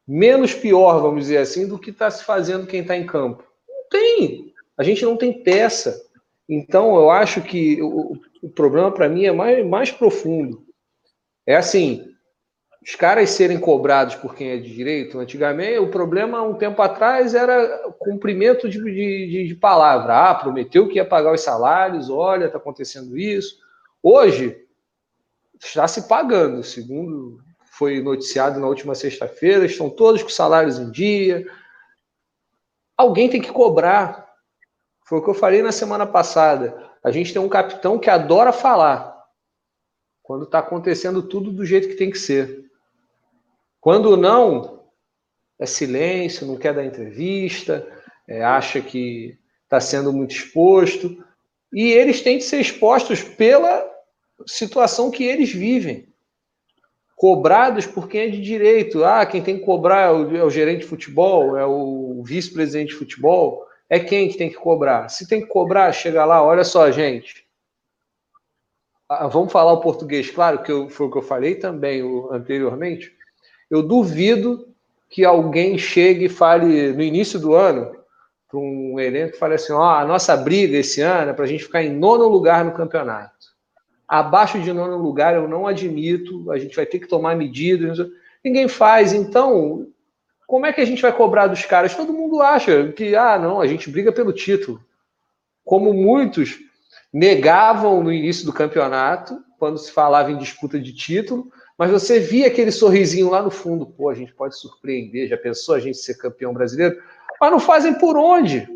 menos 0.06 0.54
pior, 0.54 1.00
vamos 1.00 1.24
dizer 1.24 1.38
assim, 1.38 1.66
do 1.66 1.78
que 1.78 1.90
está 1.90 2.10
se 2.10 2.24
fazendo 2.24 2.66
quem 2.66 2.80
está 2.80 2.96
em 2.96 3.04
campo? 3.04 3.44
Não 3.68 3.88
tem. 3.90 4.52
A 4.76 4.82
gente 4.82 5.04
não 5.04 5.16
tem 5.16 5.42
peça. 5.42 6.00
Então, 6.48 6.96
eu 6.96 7.10
acho 7.10 7.42
que 7.42 7.82
o, 7.82 8.16
o 8.42 8.48
problema 8.48 8.90
para 8.90 9.08
mim 9.08 9.24
é 9.24 9.32
mais, 9.32 9.66
mais 9.66 9.90
profundo. 9.90 10.64
É 11.46 11.56
assim: 11.56 12.14
os 12.80 12.94
caras 12.94 13.30
serem 13.30 13.58
cobrados 13.58 14.14
por 14.14 14.34
quem 14.34 14.50
é 14.50 14.56
de 14.56 14.72
direito, 14.72 15.18
antigamente, 15.18 15.78
o 15.78 15.90
problema, 15.90 16.42
um 16.42 16.54
tempo 16.54 16.80
atrás, 16.80 17.34
era 17.34 17.90
cumprimento 17.98 18.68
de, 18.68 18.78
de, 18.78 19.48
de 19.48 19.54
palavra. 19.54 20.30
Ah, 20.30 20.34
prometeu 20.34 20.88
que 20.88 20.96
ia 20.96 21.04
pagar 21.04 21.32
os 21.32 21.40
salários, 21.40 22.08
olha, 22.08 22.46
está 22.46 22.58
acontecendo 22.58 23.18
isso. 23.18 23.58
Hoje, 24.02 24.64
está 25.60 25.88
se 25.88 26.08
pagando, 26.08 26.62
segundo 26.62 27.40
foi 27.78 28.00
noticiado 28.00 28.58
na 28.58 28.66
última 28.66 28.94
sexta-feira, 28.94 29.64
estão 29.64 29.88
todos 29.88 30.22
com 30.22 30.28
salários 30.28 30.78
em 30.78 30.90
dia. 30.90 31.46
Alguém 32.96 33.28
tem 33.28 33.40
que 33.40 33.52
cobrar. 33.52 34.26
Foi 35.04 35.18
o 35.18 35.22
que 35.22 35.30
eu 35.30 35.34
falei 35.34 35.62
na 35.62 35.70
semana 35.70 36.04
passada. 36.04 36.90
A 37.04 37.12
gente 37.12 37.32
tem 37.32 37.40
um 37.40 37.48
capitão 37.48 37.98
que 37.98 38.10
adora 38.10 38.52
falar 38.52 39.16
quando 40.22 40.42
está 40.42 40.58
acontecendo 40.58 41.22
tudo 41.22 41.52
do 41.52 41.64
jeito 41.64 41.88
que 41.88 41.94
tem 41.94 42.10
que 42.10 42.18
ser. 42.18 42.67
Quando 43.88 44.18
não, 44.18 44.84
é 45.58 45.64
silêncio, 45.64 46.46
não 46.46 46.58
quer 46.58 46.74
dar 46.74 46.84
entrevista, 46.84 47.90
é, 48.28 48.44
acha 48.44 48.82
que 48.82 49.38
está 49.64 49.80
sendo 49.80 50.12
muito 50.12 50.32
exposto. 50.32 51.24
E 51.72 51.92
eles 51.92 52.20
têm 52.20 52.36
que 52.36 52.44
ser 52.44 52.60
expostos 52.60 53.22
pela 53.22 53.90
situação 54.46 55.10
que 55.10 55.24
eles 55.24 55.50
vivem. 55.50 56.06
Cobrados 57.16 57.86
por 57.86 58.10
quem 58.10 58.20
é 58.20 58.28
de 58.28 58.42
direito. 58.42 59.06
Ah, 59.06 59.24
quem 59.24 59.42
tem 59.42 59.58
que 59.58 59.64
cobrar 59.64 60.02
é 60.02 60.10
o, 60.10 60.36
é 60.36 60.44
o 60.44 60.50
gerente 60.50 60.80
de 60.80 60.86
futebol, 60.86 61.56
é 61.56 61.64
o 61.64 62.22
vice-presidente 62.22 62.90
de 62.90 62.98
futebol. 62.98 63.66
É 63.88 63.98
quem 63.98 64.28
que 64.28 64.36
tem 64.36 64.50
que 64.50 64.56
cobrar. 64.56 65.08
Se 65.08 65.26
tem 65.26 65.40
que 65.40 65.46
cobrar, 65.46 65.90
chega 65.92 66.26
lá, 66.26 66.44
olha 66.44 66.62
só, 66.62 66.90
gente. 66.90 67.48
Ah, 69.08 69.28
vamos 69.28 69.50
falar 69.50 69.72
o 69.72 69.80
português, 69.80 70.30
claro, 70.30 70.62
que 70.62 70.70
eu, 70.70 70.90
foi 70.90 71.06
o 71.06 71.10
que 71.10 71.16
eu 71.16 71.22
falei 71.22 71.54
também 71.54 72.02
anteriormente. 72.30 73.16
Eu 73.70 73.82
duvido 73.82 74.68
que 75.08 75.24
alguém 75.24 75.78
chegue 75.78 76.26
e 76.26 76.28
fale 76.28 76.92
no 76.92 77.02
início 77.02 77.38
do 77.38 77.54
ano 77.54 77.96
para 78.48 78.58
um 78.58 78.98
elenco 78.98 79.36
fale 79.36 79.54
assim: 79.54 79.72
ó, 79.72 79.82
a 79.82 80.04
nossa 80.04 80.36
briga 80.36 80.78
esse 80.78 81.02
ano 81.02 81.30
é 81.30 81.34
para 81.34 81.44
a 81.44 81.48
gente 81.48 81.64
ficar 81.64 81.82
em 81.82 81.92
nono 81.92 82.26
lugar 82.28 82.64
no 82.64 82.72
campeonato. 82.72 83.32
abaixo 84.06 84.58
de 84.60 84.72
nono 84.72 84.96
lugar 84.96 85.34
eu 85.34 85.46
não 85.46 85.66
admito, 85.66 86.50
a 86.50 86.58
gente 86.58 86.74
vai 86.74 86.86
ter 86.86 86.98
que 86.98 87.06
tomar 87.06 87.36
medidas. 87.36 87.98
Ninguém 88.42 88.68
faz, 88.68 89.12
então 89.12 89.86
como 90.48 90.64
é 90.64 90.72
que 90.72 90.80
a 90.80 90.84
gente 90.86 91.02
vai 91.02 91.12
cobrar 91.12 91.46
dos 91.46 91.66
caras? 91.66 91.94
Todo 91.94 92.10
mundo 92.10 92.40
acha 92.40 92.90
que, 92.92 93.14
ah, 93.14 93.38
não, 93.38 93.60
a 93.60 93.66
gente 93.66 93.90
briga 93.90 94.10
pelo 94.10 94.32
título. 94.32 94.82
Como 95.62 95.92
muitos 95.92 96.58
negavam 97.12 98.02
no 98.02 98.10
início 98.10 98.46
do 98.46 98.52
campeonato, 98.52 99.38
quando 99.58 99.76
se 99.76 99.92
falava 99.92 100.32
em 100.32 100.38
disputa 100.38 100.80
de 100.80 100.94
título, 100.94 101.52
mas 101.78 101.92
você 101.92 102.18
via 102.18 102.48
aquele 102.48 102.72
sorrisinho 102.72 103.30
lá 103.30 103.40
no 103.40 103.50
fundo, 103.50 103.86
pô, 103.86 104.10
a 104.10 104.14
gente 104.14 104.34
pode 104.34 104.58
surpreender, 104.58 105.28
já 105.28 105.36
pensou 105.36 105.76
a 105.76 105.80
gente 105.80 105.98
ser 105.98 106.18
campeão 106.18 106.52
brasileiro? 106.52 107.00
Mas 107.40 107.52
não 107.52 107.60
fazem 107.60 107.94
por 107.94 108.16
onde? 108.16 108.68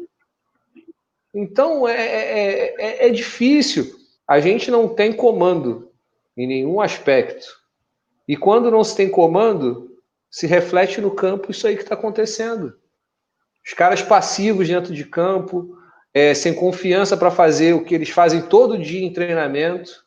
Então 1.35 1.89
é, 1.89 1.97
é, 1.97 2.75
é, 2.79 3.09
é 3.09 3.11
difícil. 3.11 3.97
A 4.27 4.39
gente 4.39 4.71
não 4.71 4.89
tem 4.89 5.13
comando 5.13 5.91
em 6.37 6.47
nenhum 6.47 6.81
aspecto. 6.81 7.61
E 8.29 8.37
quando 8.37 8.71
não 8.71 8.85
se 8.85 8.95
tem 8.95 9.11
comando, 9.11 9.99
se 10.31 10.47
reflete 10.47 11.01
no 11.01 11.11
campo 11.11 11.51
isso 11.51 11.67
aí 11.67 11.77
que 11.77 11.83
está 11.83 11.95
acontecendo. 11.95 12.75
Os 13.67 13.75
caras 13.75 14.01
passivos 14.01 14.69
dentro 14.69 14.95
de 14.95 15.05
campo, 15.05 15.77
é, 16.15 16.35
sem 16.35 16.55
confiança 16.55 17.17
para 17.17 17.31
fazer 17.31 17.75
o 17.75 17.85
que 17.85 17.95
eles 17.95 18.11
fazem 18.11 18.43
todo 18.43 18.79
dia 18.79 19.05
em 19.05 19.13
treinamento. 19.13 20.02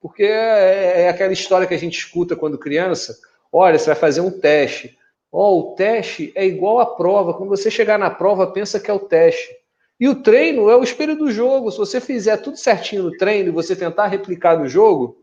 Porque 0.00 0.22
é, 0.22 1.02
é, 1.02 1.08
aquela 1.08 1.32
história 1.32 1.66
que 1.66 1.74
a 1.74 1.78
gente 1.78 1.98
escuta 1.98 2.36
quando 2.36 2.58
criança. 2.58 3.18
Olha, 3.52 3.78
você 3.78 3.86
vai 3.86 3.96
fazer 3.96 4.20
um 4.20 4.30
teste. 4.30 4.96
Oh, 5.30 5.60
o 5.60 5.74
teste 5.74 6.32
é 6.34 6.46
igual 6.46 6.78
à 6.78 6.86
prova. 6.86 7.34
Quando 7.34 7.50
você 7.50 7.70
chegar 7.70 7.98
na 7.98 8.10
prova, 8.10 8.46
pensa 8.46 8.78
que 8.78 8.90
é 8.90 8.94
o 8.94 9.00
teste. 9.00 9.54
E 9.98 10.08
o 10.08 10.22
treino 10.22 10.68
é 10.68 10.76
o 10.76 10.82
espelho 10.82 11.16
do 11.16 11.30
jogo. 11.30 11.70
Se 11.70 11.78
você 11.78 12.00
fizer 12.00 12.36
tudo 12.38 12.56
certinho 12.56 13.04
no 13.04 13.16
treino 13.16 13.48
e 13.48 13.52
você 13.52 13.74
tentar 13.74 14.06
replicar 14.08 14.58
no 14.58 14.68
jogo, 14.68 15.18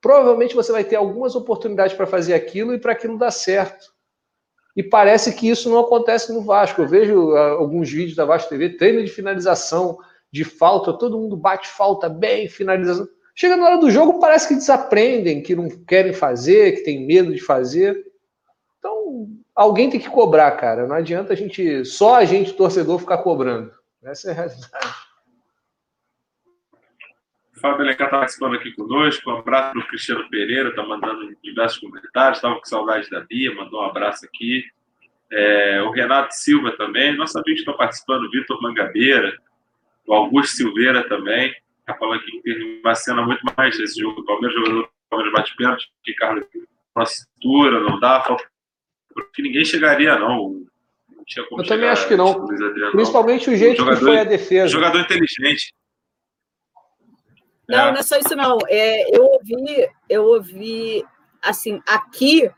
provavelmente 0.00 0.54
você 0.54 0.70
vai 0.70 0.84
ter 0.84 0.96
algumas 0.96 1.34
oportunidades 1.34 1.96
para 1.96 2.06
fazer 2.06 2.34
aquilo 2.34 2.74
e 2.74 2.78
para 2.78 2.92
aquilo 2.92 3.18
dar 3.18 3.30
certo. 3.30 3.92
E 4.76 4.82
parece 4.82 5.32
que 5.34 5.48
isso 5.48 5.70
não 5.70 5.80
acontece 5.80 6.32
no 6.32 6.42
Vasco. 6.42 6.82
Eu 6.82 6.88
vejo 6.88 7.34
ah, 7.34 7.50
alguns 7.50 7.90
vídeos 7.90 8.16
da 8.16 8.24
Vasco 8.24 8.48
TV, 8.48 8.70
treino 8.70 9.04
de 9.04 9.10
finalização, 9.10 9.98
de 10.32 10.44
falta, 10.44 10.92
todo 10.92 11.18
mundo 11.18 11.36
bate 11.36 11.68
falta 11.68 12.08
bem, 12.08 12.48
finalização. 12.48 13.08
Chega 13.34 13.56
na 13.56 13.66
hora 13.66 13.78
do 13.78 13.90
jogo, 13.90 14.20
parece 14.20 14.46
que 14.46 14.54
desaprendem, 14.54 15.42
que 15.42 15.56
não 15.56 15.68
querem 15.68 16.12
fazer, 16.12 16.76
que 16.76 16.84
tem 16.84 17.04
medo 17.04 17.34
de 17.34 17.40
fazer. 17.40 18.00
Então, 18.78 19.28
alguém 19.54 19.90
tem 19.90 19.98
que 19.98 20.08
cobrar, 20.08 20.52
cara. 20.52 20.86
Não 20.86 20.94
adianta 20.94 21.32
a 21.32 21.36
gente, 21.36 21.84
só 21.84 22.16
a 22.16 22.24
gente, 22.24 22.52
torcedor, 22.52 23.00
ficar 23.00 23.18
cobrando. 23.18 23.72
Essa 24.02 24.28
é 24.28 24.30
a 24.32 24.34
realidade. 24.34 25.04
Fábio 27.60 27.80
Alencar 27.80 28.08
está 28.08 28.18
participando 28.18 28.56
aqui 28.56 28.72
conosco. 28.72 29.30
Um 29.30 29.38
abraço 29.38 29.72
para 29.72 29.80
o 29.80 29.88
Cristiano 29.88 30.28
Pereira, 30.28 30.68
está 30.68 30.82
mandando 30.82 31.34
diversos 31.42 31.78
comentários. 31.78 32.38
Estava 32.38 32.56
com 32.56 32.64
saudade 32.66 33.08
da 33.08 33.20
Bia, 33.20 33.54
mandou 33.54 33.80
um 33.80 33.86
abraço 33.86 34.26
aqui. 34.26 34.62
É, 35.32 35.82
o 35.82 35.90
Renato 35.90 36.34
Silva 36.34 36.76
também. 36.76 37.16
Nosso 37.16 37.38
amigo 37.38 37.58
está 37.58 37.72
participando, 37.72 38.30
Vitor 38.30 38.60
Mangabeira. 38.60 39.36
O 40.06 40.12
Augusto 40.12 40.56
Silveira 40.56 41.08
também. 41.08 41.54
Está 41.86 41.98
falando 41.98 42.18
aqui 42.20 42.30
que 42.30 42.40
tem 42.42 42.80
uma 42.80 42.94
cena 42.94 43.22
muito 43.22 43.42
mais 43.56 43.76
desse 43.76 44.00
jogo. 44.00 44.22
O 44.22 44.24
Palmeiras 44.24 44.56
jogador 44.56 44.84
o 44.84 45.10
Palmeiras 45.10 45.34
bate 45.34 45.56
pênalti, 45.56 45.92
que 46.02 46.14
Carlos 46.14 46.46
uma 46.96 47.04
cintura, 47.04 47.80
não 47.80 48.00
dá. 48.00 48.20
Porque 48.20 49.42
ninguém 49.42 49.64
chegaria, 49.64 50.18
não. 50.18 50.64
não 51.08 51.58
Eu 51.58 51.66
também 51.66 51.88
acho 51.88 52.08
que 52.08 52.16
não. 52.16 52.46
Principalmente 52.92 53.50
o 53.50 53.56
jeito 53.56 53.78
jogador, 53.78 53.98
que 53.98 54.04
foi 54.04 54.18
a 54.18 54.24
defesa. 54.24 54.68
Jogador 54.68 55.00
inteligente. 55.00 55.74
Não, 57.68 57.88
é. 57.88 57.92
não 57.92 57.98
é 57.98 58.02
só 58.02 58.16
isso, 58.16 58.34
não. 58.34 58.58
É, 58.68 59.16
eu 59.16 59.24
ouvi, 59.24 59.88
eu 60.08 60.24
ouvi, 60.24 61.04
assim, 61.42 61.82
aqui 61.86 62.50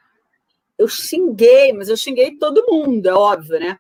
eu 0.79 0.89
xinguei, 0.89 1.73
mas 1.73 1.89
eu 1.89 1.97
xinguei 1.97 2.37
todo 2.37 2.67
mundo, 2.69 3.09
é 3.09 3.15
óbvio, 3.15 3.59
né? 3.59 3.79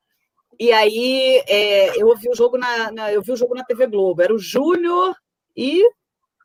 E 0.59 0.72
aí 0.72 1.42
é, 1.47 2.01
eu 2.01 2.09
ouvi 2.09 2.30
o 2.30 2.34
jogo 2.34 2.57
na, 2.57 2.90
na, 2.90 3.12
eu 3.12 3.22
vi 3.22 3.32
o 3.32 3.36
jogo 3.36 3.55
na 3.55 3.64
TV 3.64 3.86
Globo. 3.86 4.22
Era 4.22 4.34
o 4.34 4.38
Júnior 4.38 5.14
e 5.57 5.82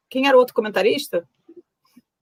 quem 0.10 0.28
era 0.28 0.36
o 0.36 0.40
outro 0.40 0.54
comentarista? 0.54 1.28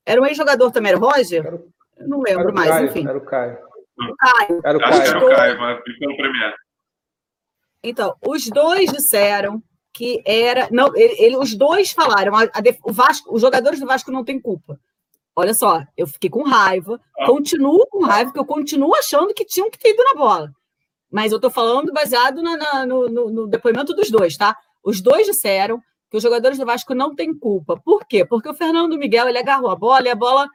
Era 0.05 0.21
um 0.21 0.25
ex-jogador 0.25 0.71
também, 0.71 0.91
era 0.91 0.99
o 0.99 1.03
Roger? 1.03 1.45
Era, 1.45 1.63
eu 1.97 2.07
não 2.07 2.21
lembro 2.21 2.53
mais, 2.53 2.69
Caio, 2.69 2.87
enfim. 2.87 3.07
Era 3.07 3.17
o 3.17 3.21
Caio. 3.21 3.57
O 3.97 4.15
Caio. 4.15 4.61
Era 4.63 4.77
o 4.77 4.81
Caio. 4.81 5.01
Era 5.01 5.25
o 5.25 5.29
Caio, 5.29 5.59
mas 5.59 5.83
pelo 5.83 6.17
Premier. 6.17 6.55
Então, 7.83 8.15
os 8.25 8.47
dois 8.47 8.91
disseram 8.91 9.61
que 9.93 10.21
era. 10.25 10.67
Não, 10.71 10.95
ele, 10.95 11.15
ele 11.19 11.37
os 11.37 11.55
dois 11.55 11.91
falaram. 11.91 12.35
A, 12.35 12.43
a, 12.43 12.61
o 12.83 12.91
Vasco, 12.91 13.33
os 13.33 13.41
jogadores 13.41 13.79
do 13.79 13.85
Vasco 13.85 14.11
não 14.11 14.23
têm 14.23 14.39
culpa. 14.39 14.79
Olha 15.35 15.53
só, 15.53 15.83
eu 15.95 16.05
fiquei 16.05 16.29
com 16.29 16.43
raiva, 16.43 16.99
ah. 17.17 17.25
continuo 17.25 17.87
com 17.87 18.03
raiva, 18.03 18.25
porque 18.25 18.39
eu 18.39 18.45
continuo 18.45 18.93
achando 18.95 19.33
que 19.33 19.45
tinham 19.45 19.69
que 19.69 19.79
ter 19.79 19.91
ido 19.91 20.03
na 20.03 20.13
bola. 20.13 20.51
Mas 21.09 21.31
eu 21.31 21.37
estou 21.37 21.49
falando 21.49 21.93
baseado 21.93 22.41
na, 22.41 22.57
na, 22.57 22.85
no, 22.85 23.07
no, 23.07 23.29
no, 23.29 23.47
depoimento 23.47 23.93
dos 23.93 24.11
dois, 24.11 24.35
tá? 24.35 24.55
Os 24.83 25.01
dois 25.01 25.25
disseram 25.25 25.81
que 26.09 26.17
os 26.17 26.23
jogadores 26.23 26.57
do 26.57 26.65
Vasco 26.65 26.93
não 26.95 27.13
têm 27.13 27.37
culpa. 27.37 27.79
Por 27.83 28.05
quê? 28.05 28.25
Porque 28.25 28.49
o 28.49 28.53
Fernando 28.53 28.97
Miguel 28.97 29.27
ele 29.27 29.37
agarrou 29.37 29.69
a 29.69 29.75
bola 29.75 30.07
e 30.07 30.09
a 30.09 30.15
bola 30.15 30.47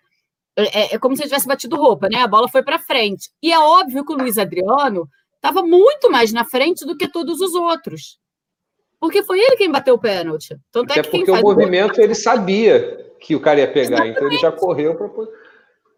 é, 0.56 0.62
é, 0.62 0.94
é 0.94 0.98
como 0.98 1.16
se 1.16 1.22
ele 1.22 1.28
tivesse 1.28 1.46
batido 1.46 1.76
roupa, 1.76 2.08
né? 2.08 2.22
A 2.22 2.28
bola 2.28 2.48
foi 2.48 2.62
para 2.62 2.78
frente. 2.78 3.30
E 3.42 3.52
é 3.52 3.58
óbvio 3.58 4.04
que 4.04 4.12
o 4.12 4.16
Luiz 4.16 4.38
Adriano 4.38 5.08
estava 5.36 5.62
muito 5.62 6.10
mais 6.10 6.32
na 6.32 6.44
frente 6.44 6.84
do 6.84 6.96
que 6.96 7.08
todos 7.08 7.40
os 7.40 7.54
outros. 7.54 8.18
Porque 8.98 9.22
foi 9.22 9.38
ele 9.38 9.56
quem 9.56 9.70
bateu 9.70 9.94
o 9.94 10.00
pênalti. 10.00 10.56
Tanto 10.72 10.90
Até 10.90 11.00
é 11.00 11.02
que 11.02 11.10
porque 11.10 11.30
o 11.30 11.40
movimento 11.40 12.00
ele 12.00 12.14
sabia 12.14 13.12
que 13.20 13.36
o 13.36 13.40
cara 13.40 13.60
ia 13.60 13.68
pegar, 13.68 14.06
Exatamente. 14.06 14.16
então 14.16 14.28
ele 14.28 14.38
já 14.38 14.50
correu 14.50 14.94
para. 14.94 15.08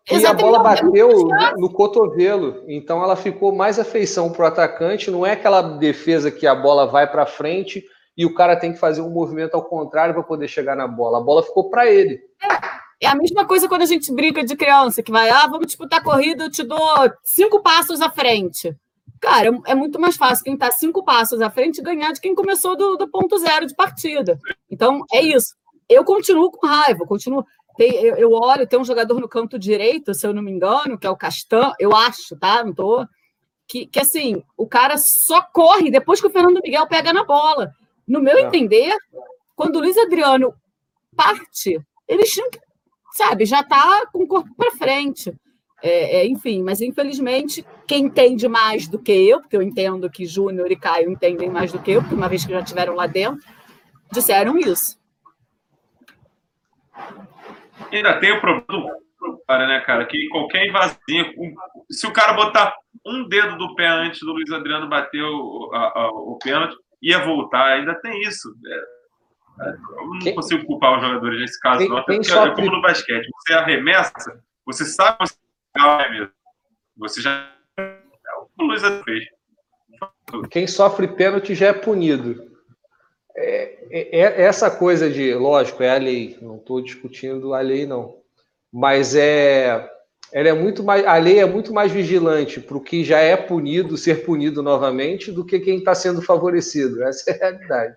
E 0.08 0.14
Exatamente. 0.14 0.26
a 0.26 0.46
bola 0.46 0.58
bateu 0.62 1.28
no 1.56 1.70
cotovelo, 1.70 2.64
então 2.68 3.02
ela 3.02 3.16
ficou 3.16 3.52
mais 3.52 3.78
afeição 3.78 4.30
para 4.30 4.44
o 4.44 4.46
atacante. 4.46 5.10
Não 5.10 5.24
é 5.24 5.32
aquela 5.32 5.62
defesa 5.62 6.30
que 6.30 6.46
a 6.46 6.54
bola 6.54 6.86
vai 6.86 7.10
para 7.10 7.26
frente 7.26 7.84
e 8.16 8.24
o 8.24 8.34
cara 8.34 8.56
tem 8.56 8.72
que 8.72 8.78
fazer 8.78 9.02
um 9.02 9.10
movimento 9.10 9.54
ao 9.54 9.64
contrário 9.64 10.14
para 10.14 10.22
poder 10.22 10.48
chegar 10.48 10.74
na 10.74 10.88
bola. 10.88 11.18
A 11.18 11.22
bola 11.22 11.42
ficou 11.42 11.68
para 11.68 11.90
ele. 11.90 12.20
É. 12.42 13.06
é. 13.06 13.08
a 13.08 13.14
mesma 13.14 13.44
coisa 13.44 13.68
quando 13.68 13.82
a 13.82 13.86
gente 13.86 14.12
brinca 14.12 14.42
de 14.42 14.56
criança, 14.56 15.02
que 15.02 15.12
vai, 15.12 15.28
ah, 15.28 15.46
vamos 15.46 15.66
disputar 15.66 16.02
corrida, 16.02 16.44
eu 16.44 16.50
te 16.50 16.62
dou 16.62 16.80
cinco 17.22 17.60
passos 17.60 18.00
à 18.00 18.10
frente. 18.10 18.74
Cara, 19.20 19.50
é 19.66 19.74
muito 19.74 20.00
mais 20.00 20.16
fácil 20.16 20.44
quem 20.44 20.54
está 20.54 20.70
cinco 20.70 21.04
passos 21.04 21.40
à 21.40 21.50
frente 21.50 21.82
ganhar 21.82 22.12
de 22.12 22.20
quem 22.20 22.34
começou 22.34 22.76
do, 22.76 22.96
do, 22.96 23.08
ponto 23.08 23.38
zero 23.38 23.66
de 23.66 23.74
partida. 23.74 24.38
Então, 24.70 25.02
é 25.12 25.20
isso. 25.20 25.54
Eu 25.88 26.04
continuo 26.04 26.50
com 26.50 26.66
raiva, 26.66 27.06
continuo. 27.06 27.44
Tem, 27.76 27.92
eu, 27.92 28.16
eu, 28.16 28.32
olho, 28.32 28.66
tem 28.66 28.78
um 28.78 28.84
jogador 28.84 29.20
no 29.20 29.28
canto 29.28 29.58
direito, 29.58 30.14
se 30.14 30.26
eu 30.26 30.32
não 30.32 30.42
me 30.42 30.50
engano, 30.50 30.98
que 30.98 31.06
é 31.06 31.10
o 31.10 31.16
Castan, 31.16 31.72
eu 31.78 31.94
acho, 31.94 32.36
tá? 32.36 32.64
Não 32.64 32.74
tô. 32.74 33.06
Que, 33.68 33.86
que 33.86 33.98
assim, 33.98 34.42
o 34.56 34.66
cara 34.66 34.96
só 34.96 35.42
corre 35.42 35.90
depois 35.90 36.20
que 36.20 36.26
o 36.26 36.30
Fernando 36.30 36.60
Miguel 36.62 36.86
pega 36.86 37.12
na 37.12 37.24
bola. 37.24 37.74
No 38.06 38.20
meu 38.20 38.36
é. 38.38 38.42
entender, 38.42 38.96
quando 39.54 39.76
o 39.76 39.80
Luiz 39.80 39.96
Adriano 39.96 40.54
parte, 41.16 41.80
eles 42.06 42.30
tinham 42.30 42.50
que, 42.50 42.60
sabe, 43.12 43.44
já 43.44 43.62
tá 43.62 44.06
com 44.12 44.24
o 44.24 44.28
corpo 44.28 44.54
para 44.56 44.70
frente. 44.72 45.34
É, 45.82 46.18
é, 46.18 46.26
enfim, 46.26 46.62
mas 46.62 46.80
infelizmente, 46.80 47.64
quem 47.86 48.04
entende 48.04 48.48
mais 48.48 48.88
do 48.88 48.98
que 48.98 49.12
eu, 49.12 49.40
porque 49.40 49.56
eu 49.56 49.62
entendo 49.62 50.10
que 50.10 50.24
Júnior 50.24 50.70
e 50.70 50.76
Caio 50.76 51.10
entendem 51.10 51.50
mais 51.50 51.70
do 51.70 51.78
que 51.78 51.92
eu, 51.92 52.00
porque 52.00 52.14
uma 52.14 52.28
vez 52.28 52.44
que 52.44 52.52
já 52.52 52.60
estiveram 52.60 52.94
lá 52.94 53.06
dentro, 53.06 53.44
disseram 54.10 54.56
isso. 54.58 54.98
Ainda 57.92 58.18
tem 58.18 58.32
o 58.32 58.40
problema 58.40 58.96
cara, 59.46 59.66
né, 59.66 59.80
cara? 59.80 60.04
Que 60.06 60.28
qualquer 60.28 60.66
invasinha, 60.66 61.32
se 61.90 62.06
o 62.06 62.12
cara 62.12 62.32
botar 62.32 62.76
um 63.04 63.28
dedo 63.28 63.56
do 63.56 63.74
pé 63.74 63.86
antes 63.86 64.20
do 64.20 64.32
Luiz 64.32 64.50
Adriano 64.50 64.88
bater 64.88 65.22
o, 65.22 65.70
a, 65.72 66.00
a, 66.00 66.10
o 66.10 66.38
pênalti, 66.42 66.76
ia 67.02 67.24
voltar. 67.24 67.74
Ainda 67.74 67.94
tem 68.00 68.20
isso. 68.22 68.54
É, 68.66 69.70
eu 69.70 70.06
não 70.06 70.18
quem, 70.20 70.34
consigo 70.34 70.64
culpar 70.66 70.96
os 70.96 71.02
jogadores 71.02 71.40
nesse 71.40 71.60
caso, 71.60 71.78
quem, 71.78 71.88
não. 71.88 71.98
Até 71.98 72.16
porque 72.16 72.32
é 72.32 72.54
como 72.54 72.70
no 72.70 72.82
basquete. 72.82 73.28
Você 73.30 73.54
arremessa, 73.54 74.12
você 74.64 74.84
sabe 74.84 75.28
que 75.28 75.80
é 75.80 76.10
mesmo. 76.10 76.32
Você 76.98 77.20
já. 77.20 77.52
O 78.58 78.64
Luiz 78.64 78.82
fez. 79.04 79.24
Quem 80.50 80.66
sofre 80.66 81.08
pênalti 81.08 81.54
já 81.54 81.68
é 81.68 81.72
punido. 81.72 82.50
É, 83.36 83.86
é, 83.90 84.18
é, 84.20 84.42
essa 84.42 84.70
coisa 84.70 85.10
de, 85.10 85.34
lógico, 85.34 85.82
é 85.82 85.94
a 85.94 85.98
lei. 85.98 86.38
Não 86.40 86.56
estou 86.56 86.80
discutindo 86.80 87.54
a 87.54 87.60
lei, 87.60 87.86
não. 87.86 88.16
Mas 88.72 89.14
é, 89.14 89.88
ela 90.36 90.50
é 90.50 90.52
muito 90.52 90.84
mais, 90.84 91.02
a 91.06 91.16
lei 91.16 91.38
é 91.38 91.46
muito 91.46 91.72
mais 91.72 91.90
vigilante 91.90 92.60
para 92.60 92.76
o 92.76 92.80
que 92.82 93.02
já 93.02 93.20
é 93.20 93.34
punido 93.38 93.96
ser 93.96 94.22
punido 94.22 94.62
novamente 94.62 95.32
do 95.32 95.46
que 95.46 95.58
quem 95.58 95.78
está 95.78 95.94
sendo 95.94 96.20
favorecido. 96.20 97.02
Essa 97.02 97.30
é 97.30 97.34
a 97.34 97.38
realidade. 97.38 97.96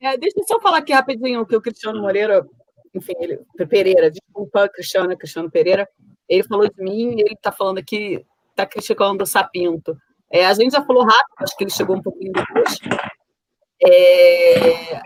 É, 0.00 0.16
deixa 0.16 0.38
eu 0.38 0.46
só 0.46 0.60
falar 0.60 0.78
aqui 0.78 0.92
rapidinho 0.92 1.44
que 1.44 1.56
o 1.56 1.60
Cristiano 1.60 2.00
Moreira 2.00 2.46
enfim, 2.94 3.14
ele, 3.18 3.40
Pereira, 3.68 4.12
desculpa, 4.12 4.68
Cristiano, 4.68 5.16
Cristiano 5.16 5.50
Pereira, 5.50 5.88
ele 6.28 6.44
falou 6.44 6.68
de 6.68 6.80
mim 6.80 7.16
e 7.16 7.22
ele 7.22 7.34
está 7.34 7.50
falando 7.50 7.78
aqui, 7.78 8.24
está 8.50 8.64
criticando 8.64 9.24
o 9.24 9.26
Sapinto. 9.26 9.96
É, 10.30 10.46
a 10.46 10.54
gente 10.54 10.70
já 10.70 10.84
falou 10.84 11.02
rápido, 11.02 11.34
acho 11.38 11.56
que 11.56 11.64
ele 11.64 11.70
chegou 11.72 11.96
um 11.96 12.02
pouquinho 12.02 12.32
depois. 12.32 12.78
É, 13.82 15.00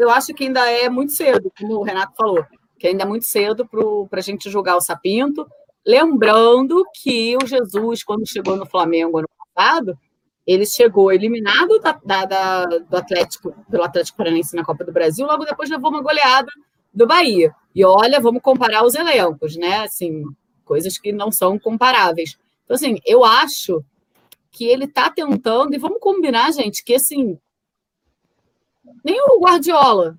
eu 0.00 0.10
acho 0.10 0.34
que 0.34 0.44
ainda 0.44 0.68
é 0.68 0.88
muito 0.88 1.12
cedo, 1.12 1.52
como 1.56 1.76
o 1.76 1.82
Renato 1.84 2.16
falou, 2.16 2.44
que 2.82 2.88
ainda 2.88 3.04
é 3.04 3.06
muito 3.06 3.26
cedo 3.26 3.64
para 4.10 4.18
a 4.18 4.22
gente 4.22 4.50
julgar 4.50 4.76
o 4.76 4.80
Sapinto. 4.80 5.46
Lembrando 5.86 6.84
que 7.00 7.36
o 7.36 7.46
Jesus, 7.46 8.02
quando 8.02 8.28
chegou 8.28 8.56
no 8.56 8.66
Flamengo 8.66 9.18
ano 9.18 9.28
passado, 9.54 9.96
ele 10.44 10.66
chegou 10.66 11.12
eliminado 11.12 11.78
da, 11.78 11.92
da, 12.04 12.24
da, 12.24 12.64
do 12.64 12.96
Atlético, 12.96 13.54
pelo 13.70 13.84
Atlético 13.84 14.18
Paranaense 14.18 14.56
na 14.56 14.64
Copa 14.64 14.82
do 14.82 14.90
Brasil, 14.90 15.24
logo 15.24 15.44
depois 15.44 15.70
levou 15.70 15.92
uma 15.92 16.02
goleada 16.02 16.48
do 16.92 17.06
Bahia. 17.06 17.54
E 17.72 17.84
olha, 17.84 18.20
vamos 18.20 18.42
comparar 18.42 18.84
os 18.84 18.96
elencos, 18.96 19.56
né? 19.56 19.84
Assim, 19.84 20.24
coisas 20.64 20.98
que 20.98 21.12
não 21.12 21.30
são 21.30 21.60
comparáveis. 21.60 22.36
Então, 22.64 22.74
assim, 22.74 22.98
eu 23.06 23.24
acho 23.24 23.84
que 24.50 24.64
ele 24.64 24.86
está 24.86 25.08
tentando, 25.08 25.72
e 25.72 25.78
vamos 25.78 26.00
combinar, 26.00 26.50
gente, 26.50 26.82
que 26.82 26.96
assim, 26.96 27.38
nem 29.04 29.22
o 29.22 29.38
Guardiola 29.40 30.18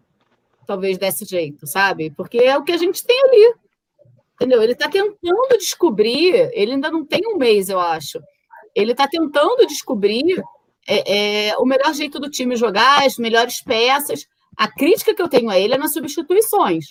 talvez 0.65 0.97
desse 0.97 1.25
jeito, 1.25 1.67
sabe? 1.67 2.11
Porque 2.11 2.37
é 2.37 2.57
o 2.57 2.63
que 2.63 2.71
a 2.71 2.77
gente 2.77 3.05
tem 3.05 3.21
ali. 3.23 3.55
Entendeu? 4.35 4.61
Ele 4.61 4.73
está 4.73 4.89
tentando 4.89 5.57
descobrir, 5.57 6.49
ele 6.53 6.73
ainda 6.73 6.89
não 6.89 7.05
tem 7.05 7.21
um 7.27 7.37
mês, 7.37 7.69
eu 7.69 7.79
acho. 7.79 8.19
Ele 8.75 8.91
está 8.91 9.07
tentando 9.07 9.65
descobrir 9.67 10.43
é, 10.87 11.49
é, 11.49 11.57
o 11.57 11.65
melhor 11.65 11.93
jeito 11.93 12.19
do 12.19 12.29
time 12.29 12.55
jogar, 12.55 13.05
as 13.05 13.17
melhores 13.17 13.61
peças. 13.61 14.27
A 14.57 14.67
crítica 14.67 15.13
que 15.13 15.21
eu 15.21 15.29
tenho 15.29 15.49
a 15.49 15.57
ele 15.57 15.75
é 15.75 15.77
nas 15.77 15.93
substituições. 15.93 16.85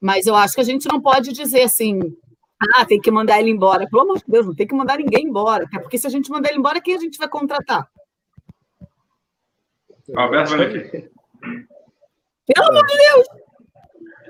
Mas 0.00 0.26
eu 0.26 0.34
acho 0.34 0.54
que 0.54 0.60
a 0.60 0.64
gente 0.64 0.86
não 0.86 1.00
pode 1.00 1.32
dizer 1.32 1.62
assim, 1.62 2.00
ah, 2.76 2.84
tem 2.84 3.00
que 3.00 3.10
mandar 3.10 3.40
ele 3.40 3.50
embora. 3.50 3.88
Pelo 3.88 4.02
amor 4.02 4.18
de 4.18 4.24
Deus, 4.26 4.46
não 4.46 4.54
tem 4.54 4.66
que 4.66 4.74
mandar 4.74 4.98
ninguém 4.98 5.24
embora. 5.24 5.68
Porque 5.70 5.98
se 5.98 6.06
a 6.06 6.10
gente 6.10 6.30
mandar 6.30 6.50
ele 6.50 6.58
embora, 6.58 6.80
quem 6.80 6.94
a 6.94 7.00
gente 7.00 7.18
vai 7.18 7.28
contratar? 7.28 7.88
Alberto 10.16 10.50
Valentim. 10.50 11.08
Pelo 12.46 12.68
amor 12.68 12.86
de 12.86 12.96
Deus! 12.96 13.26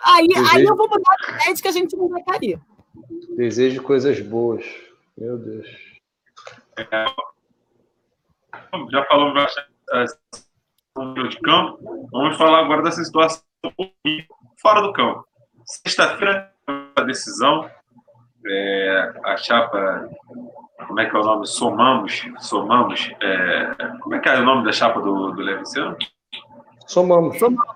Aí, 0.02 0.28
Desejo... 0.28 0.56
aí 0.56 0.64
eu 0.64 0.76
vou 0.76 0.88
mudar 0.88 1.16
a 1.26 1.32
ideia 1.32 1.54
de 1.54 1.62
que 1.62 1.68
a 1.68 1.72
gente 1.72 1.96
não 1.96 2.08
vai 2.08 2.22
cair. 2.22 2.60
Desejo 3.36 3.82
coisas 3.82 4.20
boas. 4.20 4.64
Meu 5.16 5.38
Deus. 5.38 5.66
É, 6.76 7.06
já 8.90 9.04
falamos 9.06 9.34
bastante 9.34 10.18
de 11.28 11.40
campo. 11.40 12.08
Vamos 12.10 12.36
falar 12.36 12.60
agora 12.60 12.82
dessa 12.82 13.02
situação 13.02 13.42
fora 14.60 14.80
do 14.82 14.92
campo. 14.92 15.26
Sexta-feira, 15.64 16.52
a 16.96 17.02
decisão. 17.02 17.68
É, 18.46 19.14
a 19.24 19.36
chapa, 19.38 20.10
como 20.86 21.00
é 21.00 21.08
que 21.08 21.16
é 21.16 21.18
o 21.18 21.24
nome? 21.24 21.46
Somamos, 21.46 22.22
somamos. 22.40 23.10
É, 23.20 23.74
como 24.00 24.14
é 24.14 24.20
que 24.20 24.28
é 24.28 24.40
o 24.40 24.44
nome 24.44 24.64
da 24.64 24.72
chapa 24.72 25.00
do, 25.00 25.32
do 25.32 25.40
Levinciano? 25.40 25.96
Somamos. 26.86 27.38
Somamos. 27.38 27.73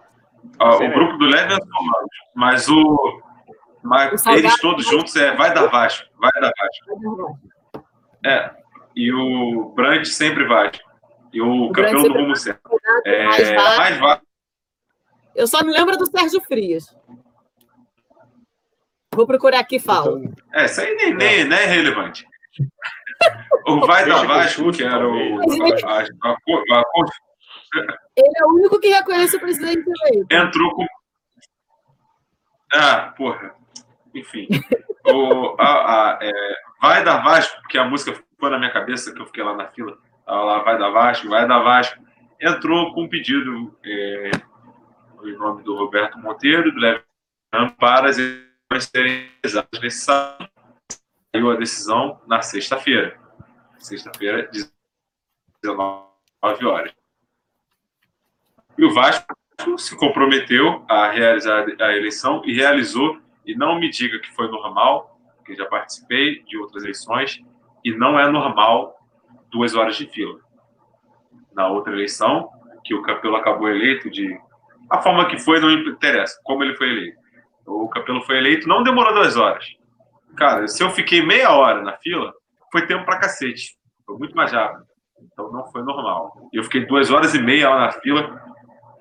Ah, 0.61 0.77
o 0.77 0.91
grupo 0.91 1.19
do 1.19 1.27
Leve 1.27 1.55
é 1.55 1.57
somamos, 1.57 2.11
mas 2.35 2.69
o, 2.69 3.23
mas 3.83 4.27
o 4.27 4.31
eles 4.31 4.61
todos 4.61 4.87
juntos 4.87 5.15
é 5.17 5.35
vai 5.35 5.55
dar 5.55 5.67
Vasco, 5.67 6.07
vai 6.19 6.31
dar 6.41 6.51
Vasco. 6.59 7.39
É, 8.25 8.51
e 8.97 9.13
o 9.13 9.73
Brandt 9.75 10.09
sempre 10.09 10.45
Vasco. 10.47 10.83
E 11.33 11.41
o, 11.41 11.67
o 11.67 11.73
campeão 11.73 12.03
do 12.03 12.13
rumo 12.13 12.35
certo. 12.35 12.61
É, 13.05 13.25
mais 13.77 13.99
Vasco. 13.99 14.27
Eu 15.35 15.47
só 15.47 15.63
me 15.63 15.73
lembro 15.73 15.97
do 15.97 16.07
Sérgio 16.07 16.41
Frias. 16.41 16.97
Vou 19.15 19.27
procurar 19.27 19.61
aqui 19.61 19.77
e 19.77 19.81
falo. 19.81 20.33
É, 20.55 20.65
isso 20.65 20.81
aí 20.81 20.95
nem, 20.97 21.15
nem, 21.15 21.45
nem 21.45 21.59
é 21.59 21.67
relevante. 21.67 22.27
O 23.67 23.81
Vai 23.87 24.07
da 24.07 24.23
Vasco, 24.23 24.71
que 24.73 24.83
era 24.83 25.07
o. 25.07 25.41
A, 25.85 25.99
a, 25.99 26.31
a, 26.31 26.83
ele 28.19 28.35
é 28.37 28.45
o 28.45 28.49
único 28.49 28.81
que 28.81 28.89
reconhece 28.89 29.37
o 29.37 29.41
presidente 29.41 29.89
eleito. 29.89 30.27
Entrou 30.31 30.75
com. 30.75 30.87
Ah, 32.73 33.15
porra. 33.17 33.55
Enfim. 34.15 34.49
o, 35.07 35.57
a, 35.59 36.17
a, 36.17 36.19
é, 36.23 36.33
vai 36.81 37.05
da 37.05 37.19
Vasco, 37.19 37.61
porque 37.61 37.79
a 37.79 37.85
música 37.85 38.13
ficou 38.13 38.51
na 38.51 38.59
minha 38.59 38.73
cabeça, 38.73 39.13
que 39.13 39.21
eu 39.21 39.27
fiquei 39.27 39.43
lá 39.43 39.55
na 39.55 39.69
fila. 39.69 39.97
Lá, 40.27 40.63
vai 40.63 40.79
da 40.79 40.91
Vasco, 40.91 41.29
vai 41.29 41.47
da 41.47 41.59
Vasco. 41.61 42.03
Entrou 42.41 42.93
com 42.93 43.05
um 43.05 43.09
pedido 43.09 43.77
é, 43.85 44.31
em 45.25 45.37
nome 45.37 45.63
do 45.63 45.77
Roberto 45.77 46.19
Monteiro, 46.19 46.73
do 46.73 46.79
Leve 46.79 47.03
para 47.79 48.11
as 48.11 48.19
eleições 48.19 48.91
serem 48.91 49.31
realizadas 49.43 49.81
nesse 49.81 50.05
sábado. 50.05 50.51
Saiu 51.35 51.51
a 51.51 51.57
decisão 51.57 52.21
na 52.27 52.43
sexta-feira. 52.43 53.19
Sexta-feira, 53.79 54.51
19 55.63 56.67
horas. 56.67 56.98
E 58.79 58.85
o 58.85 58.95
Vasco 58.95 59.37
se 59.77 59.97
comprometeu 59.97 60.85
a 60.89 61.11
realizar 61.11 61.67
a 61.81 61.97
eleição 61.97 62.43
e 62.45 62.55
realizou. 62.55 63.19
E 63.45 63.55
não 63.57 63.79
me 63.79 63.91
diga 63.91 64.21
que 64.21 64.33
foi 64.35 64.49
normal, 64.49 65.19
porque 65.37 65.57
já 65.57 65.67
participei 65.67 66.45
de 66.45 66.57
outras 66.57 66.85
eleições, 66.85 67.43
e 67.85 67.93
não 67.93 68.19
é 68.21 68.31
normal 68.31 68.97
duas 69.51 69.75
horas 69.75 69.97
de 69.97 70.07
fila. 70.07 70.39
Na 71.55 71.67
outra 71.69 71.93
eleição, 71.93 72.51
que 72.85 72.95
o 72.95 73.03
Capelo 73.03 73.37
acabou 73.37 73.69
eleito 73.69 74.09
de. 74.09 74.39
A 74.89 75.03
forma 75.03 75.27
que 75.27 75.39
foi 75.39 75.61
não 75.61 75.71
interessa, 75.71 76.39
como 76.45 76.63
ele 76.63 76.77
foi 76.77 76.89
eleito. 76.89 77.19
O 77.67 77.89
Capelo 77.89 78.23
foi 78.23 78.39
eleito, 78.39 78.69
não 78.69 78.83
demorou 78.83 79.13
duas 79.13 79.37
horas. 79.37 79.67
Cara, 80.37 80.69
se 80.69 80.83
eu 80.83 80.91
fiquei 80.91 81.21
meia 81.21 81.51
hora 81.53 81.83
na 81.83 81.97
fila, 81.97 82.33
foi 82.71 82.87
tempo 82.87 83.05
pra 83.05 83.19
cacete. 83.19 83.77
Foi 84.07 84.17
muito 84.17 84.37
mais 84.37 84.53
rápido. 84.53 84.85
Então 85.21 85.51
não 85.51 85.67
foi 85.67 85.83
normal. 85.83 86.49
Eu 86.53 86.63
fiquei 86.63 86.87
duas 86.87 87.11
horas 87.11 87.35
e 87.35 87.43
meia 87.43 87.69
lá 87.69 87.81
na 87.81 87.93
fila, 87.93 88.48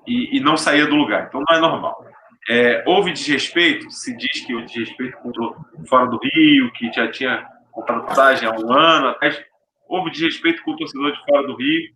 e, 0.08 0.38
e 0.38 0.40
não 0.40 0.56
saía 0.56 0.86
do 0.86 0.96
lugar. 0.96 1.26
Então 1.28 1.42
não 1.46 1.56
é 1.56 1.60
normal. 1.60 2.04
É, 2.48 2.82
houve 2.86 3.12
desrespeito, 3.12 3.90
se 3.90 4.16
diz 4.16 4.40
que 4.46 4.54
o 4.54 4.64
desrespeito 4.64 5.18
contou 5.18 5.54
fora 5.86 6.06
do 6.06 6.18
Rio, 6.18 6.72
que 6.72 6.90
já 6.90 7.10
tinha 7.10 7.46
comprado 7.70 8.06
passagem 8.06 8.48
há 8.48 8.52
um 8.52 8.72
ano 8.72 9.08
atrás. 9.08 9.40
Houve 9.86 10.10
desrespeito 10.10 10.62
com 10.62 10.72
o 10.72 10.76
torcedor 10.76 11.12
de 11.12 11.24
fora 11.24 11.46
do 11.46 11.56
Rio. 11.56 11.92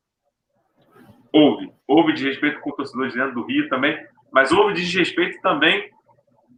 Houve. 1.33 1.73
Houve 1.89 2.13
desrespeito 2.13 2.61
com 2.61 2.71
o 2.71 2.75
torcedor 2.75 3.09
de 3.09 3.15
dentro 3.15 3.35
do 3.35 3.47
Rio 3.47 3.69
também. 3.69 3.99
Mas 4.31 4.53
houve 4.53 4.75
desrespeito 4.75 5.41
também 5.41 5.91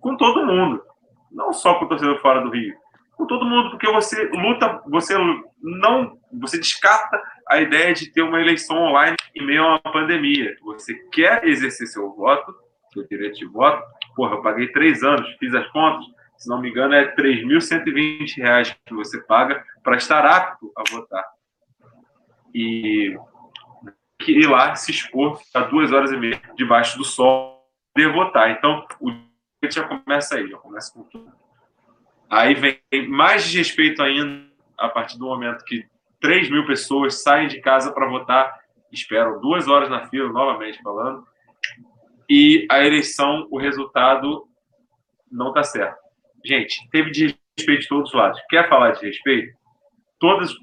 com 0.01 0.17
todo 0.17 0.47
mundo. 0.47 0.83
Não 1.31 1.53
só 1.53 1.75
com 1.75 1.85
o 1.85 1.89
torcedor 1.89 2.21
fora 2.21 2.41
do 2.41 2.51
Rio. 2.51 2.75
Com 3.17 3.27
todo 3.27 3.47
mundo, 3.47 3.71
porque 3.71 3.91
você 3.91 4.29
luta, 4.29 4.83
você 4.89 5.15
não. 5.63 6.19
Você 6.41 6.59
descarta 6.59 7.23
a 7.49 7.61
ideia 7.61 7.95
de 7.95 8.11
ter 8.13 8.23
uma 8.23 8.41
eleição 8.41 8.77
online 8.77 9.17
em 9.35 9.47
meio 9.47 9.63
a 9.63 9.69
uma 9.69 9.79
pandemia. 9.79 10.57
Você 10.63 10.95
quer 11.13 11.45
exercer 11.47 11.87
seu 11.87 12.13
voto, 12.15 12.53
seu 12.93 13.07
direito 13.07 13.39
de 13.39 13.47
voto. 13.47 13.83
Porra, 14.17 14.35
eu 14.35 14.43
paguei 14.43 14.69
três 14.73 15.03
anos, 15.03 15.29
fiz 15.39 15.55
as 15.55 15.67
contas. 15.71 16.05
Se 16.37 16.49
não 16.49 16.61
me 16.61 16.71
engano, 16.71 16.95
é 16.95 17.03
R$ 17.03 17.15
3.120 17.17 18.77
que 18.85 18.95
você 18.95 19.21
paga 19.23 19.65
para 19.83 19.97
estar 19.97 20.27
apto 20.27 20.73
a 20.77 20.83
votar. 20.91 21.25
E 22.53 23.17
ir 24.27 24.47
lá 24.49 24.75
se 24.75 24.91
expor, 24.91 25.37
ficar 25.37 25.65
duas 25.65 25.93
horas 25.93 26.11
e 26.11 26.17
meia 26.17 26.41
debaixo 26.57 26.99
do 26.99 27.05
sol, 27.05 27.65
de 27.97 28.07
votar. 28.09 28.51
Então, 28.51 28.85
o 29.01 29.11
já 29.71 29.87
começa 29.87 30.37
aí, 30.37 30.49
já 30.49 30.59
começa 30.59 30.93
com 30.93 31.05
tudo. 31.05 31.33
Aí 32.35 32.55
vem 32.55 33.09
mais 33.09 33.45
desrespeito 33.45 34.03
ainda 34.03 34.45
a 34.77 34.89
partir 34.89 35.17
do 35.17 35.25
momento 35.25 35.65
que 35.65 35.87
3 36.21 36.51
mil 36.51 36.67
pessoas 36.67 37.23
saem 37.23 37.47
de 37.47 37.61
casa 37.61 37.93
para 37.93 38.09
votar, 38.09 38.53
esperam 38.91 39.41
duas 39.41 39.69
horas 39.69 39.89
na 39.89 40.09
fila, 40.09 40.33
novamente 40.33 40.83
falando, 40.83 41.25
e 42.29 42.67
a 42.69 42.85
eleição, 42.85 43.47
o 43.53 43.59
resultado 43.59 44.49
não 45.31 45.49
está 45.49 45.63
certo. 45.63 45.97
Gente, 46.45 46.89
teve 46.91 47.13
de 47.13 47.39
respeito 47.57 47.83
de 47.83 47.89
todos 47.89 48.11
os 48.11 48.15
lados. 48.17 48.41
Quer 48.49 48.69
falar 48.69 48.91
de 48.93 49.07
respeito? 49.07 49.57
Todos, 50.19 50.57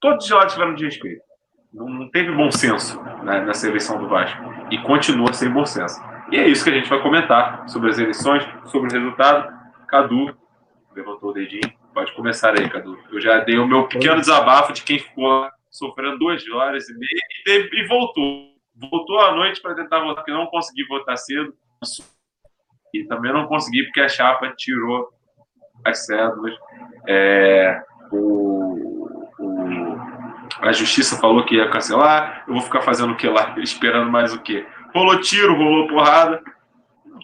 todos 0.00 0.24
os 0.24 0.30
lados 0.30 0.52
tiveram 0.52 0.74
de 0.74 0.84
respeito. 0.84 1.22
Não, 1.74 1.88
não 1.88 2.08
teve 2.08 2.30
bom 2.30 2.52
senso 2.52 3.02
né, 3.24 3.44
nessa 3.44 3.66
eleição 3.66 3.98
do 3.98 4.08
Vasco. 4.08 4.40
E 4.70 4.78
continua 4.78 5.32
sem 5.32 5.50
bom 5.50 5.66
senso. 5.66 6.00
E 6.30 6.36
é 6.36 6.46
isso 6.46 6.62
que 6.62 6.70
a 6.70 6.74
gente 6.74 6.88
vai 6.88 7.02
comentar 7.02 7.68
sobre 7.68 7.90
as 7.90 7.98
eleições, 7.98 8.46
sobre 8.66 8.88
o 8.88 8.92
resultado. 8.92 9.52
Cadu 9.88 10.45
levantou 10.96 11.30
o 11.30 11.32
dedinho. 11.32 11.70
Pode 11.92 12.12
começar 12.14 12.58
aí, 12.58 12.68
Cadu. 12.68 12.98
Eu 13.12 13.20
já 13.20 13.38
dei 13.40 13.58
o 13.58 13.66
meu 13.66 13.86
pequeno 13.86 14.18
desabafo 14.18 14.72
de 14.72 14.82
quem 14.82 14.98
ficou 14.98 15.48
sofrendo 15.70 16.18
duas 16.18 16.42
horas 16.48 16.88
e 16.88 16.94
meia 16.94 17.68
e, 17.72 17.86
voltou. 17.86 18.56
Voltou 18.74 19.20
à 19.20 19.34
noite 19.34 19.60
para 19.60 19.74
tentar 19.74 20.00
votar, 20.00 20.16
porque 20.16 20.32
não 20.32 20.46
consegui 20.46 20.86
votar 20.86 21.18
cedo. 21.18 21.54
E 22.94 23.04
também 23.04 23.32
não 23.32 23.46
consegui 23.46 23.84
porque 23.84 24.00
a 24.00 24.08
chapa 24.08 24.52
tirou 24.56 25.08
as 25.84 26.06
cédulas. 26.06 26.54
É, 27.06 27.82
o, 28.10 29.20
o, 29.38 29.96
a 30.60 30.72
justiça 30.72 31.18
falou 31.18 31.44
que 31.44 31.56
ia 31.56 31.68
cancelar. 31.68 32.44
Eu 32.48 32.54
vou 32.54 32.62
ficar 32.62 32.80
fazendo 32.80 33.12
o 33.12 33.16
que 33.16 33.28
lá? 33.28 33.54
Esperando 33.60 34.10
mais 34.10 34.32
o 34.32 34.40
quê? 34.40 34.66
Rolou 34.94 35.20
tiro, 35.20 35.56
rolou 35.56 35.88
porrada. 35.88 36.42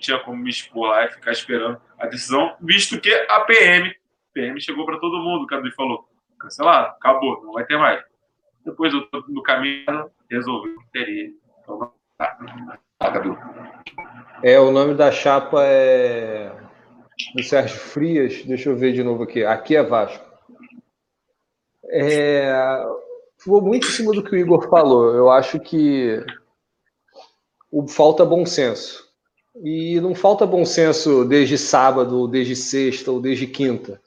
Tinha 0.02 0.18
como 0.18 0.36
me 0.36 0.50
expor 0.50 0.90
lá 0.90 1.06
e 1.06 1.10
ficar 1.10 1.32
esperando 1.32 1.80
a 1.98 2.06
decisão, 2.06 2.56
visto 2.60 3.00
que 3.00 3.12
a 3.28 3.40
PM 3.40 3.94
PM 4.32 4.60
chegou 4.60 4.84
para 4.84 4.98
todo 4.98 5.22
mundo, 5.22 5.44
o 5.44 5.46
Cadu 5.46 5.70
falou, 5.72 6.08
cancelado, 6.38 6.88
acabou, 6.88 7.42
não 7.44 7.52
vai 7.52 7.64
ter 7.64 7.76
mais. 7.76 8.02
Depois 8.64 8.92
do, 8.92 9.42
caminho, 9.42 10.10
resolveu 10.30 10.78
que 10.78 10.92
teria. 10.92 11.30
Então, 11.60 11.92
tá. 12.16 12.38
Tá, 12.98 13.12
Cadu. 13.12 13.36
É, 14.42 14.58
o 14.58 14.70
nome 14.70 14.94
da 14.94 15.10
chapa 15.10 15.64
é 15.64 16.52
do 17.34 17.42
Sérgio 17.42 17.78
Frias. 17.78 18.44
Deixa 18.44 18.70
eu 18.70 18.76
ver 18.76 18.92
de 18.92 19.02
novo 19.02 19.24
aqui. 19.24 19.44
Aqui 19.44 19.76
é 19.76 19.82
Vasco. 19.82 20.24
É, 21.90 22.52
foi 23.38 23.60
muito 23.60 23.86
em 23.86 23.90
cima 23.90 24.12
do 24.12 24.22
que 24.22 24.34
o 24.34 24.38
Igor 24.38 24.68
falou. 24.68 25.14
Eu 25.14 25.30
acho 25.30 25.58
que 25.60 26.24
o, 27.70 27.86
falta 27.88 28.24
bom 28.24 28.46
senso. 28.46 29.11
E 29.56 30.00
não 30.00 30.14
falta 30.14 30.46
bom 30.46 30.64
senso 30.64 31.24
desde 31.24 31.58
sábado, 31.58 32.18
ou 32.18 32.28
desde 32.28 32.56
sexta, 32.56 33.10
ou 33.10 33.20
desde 33.20 33.46
quinta. 33.46 34.00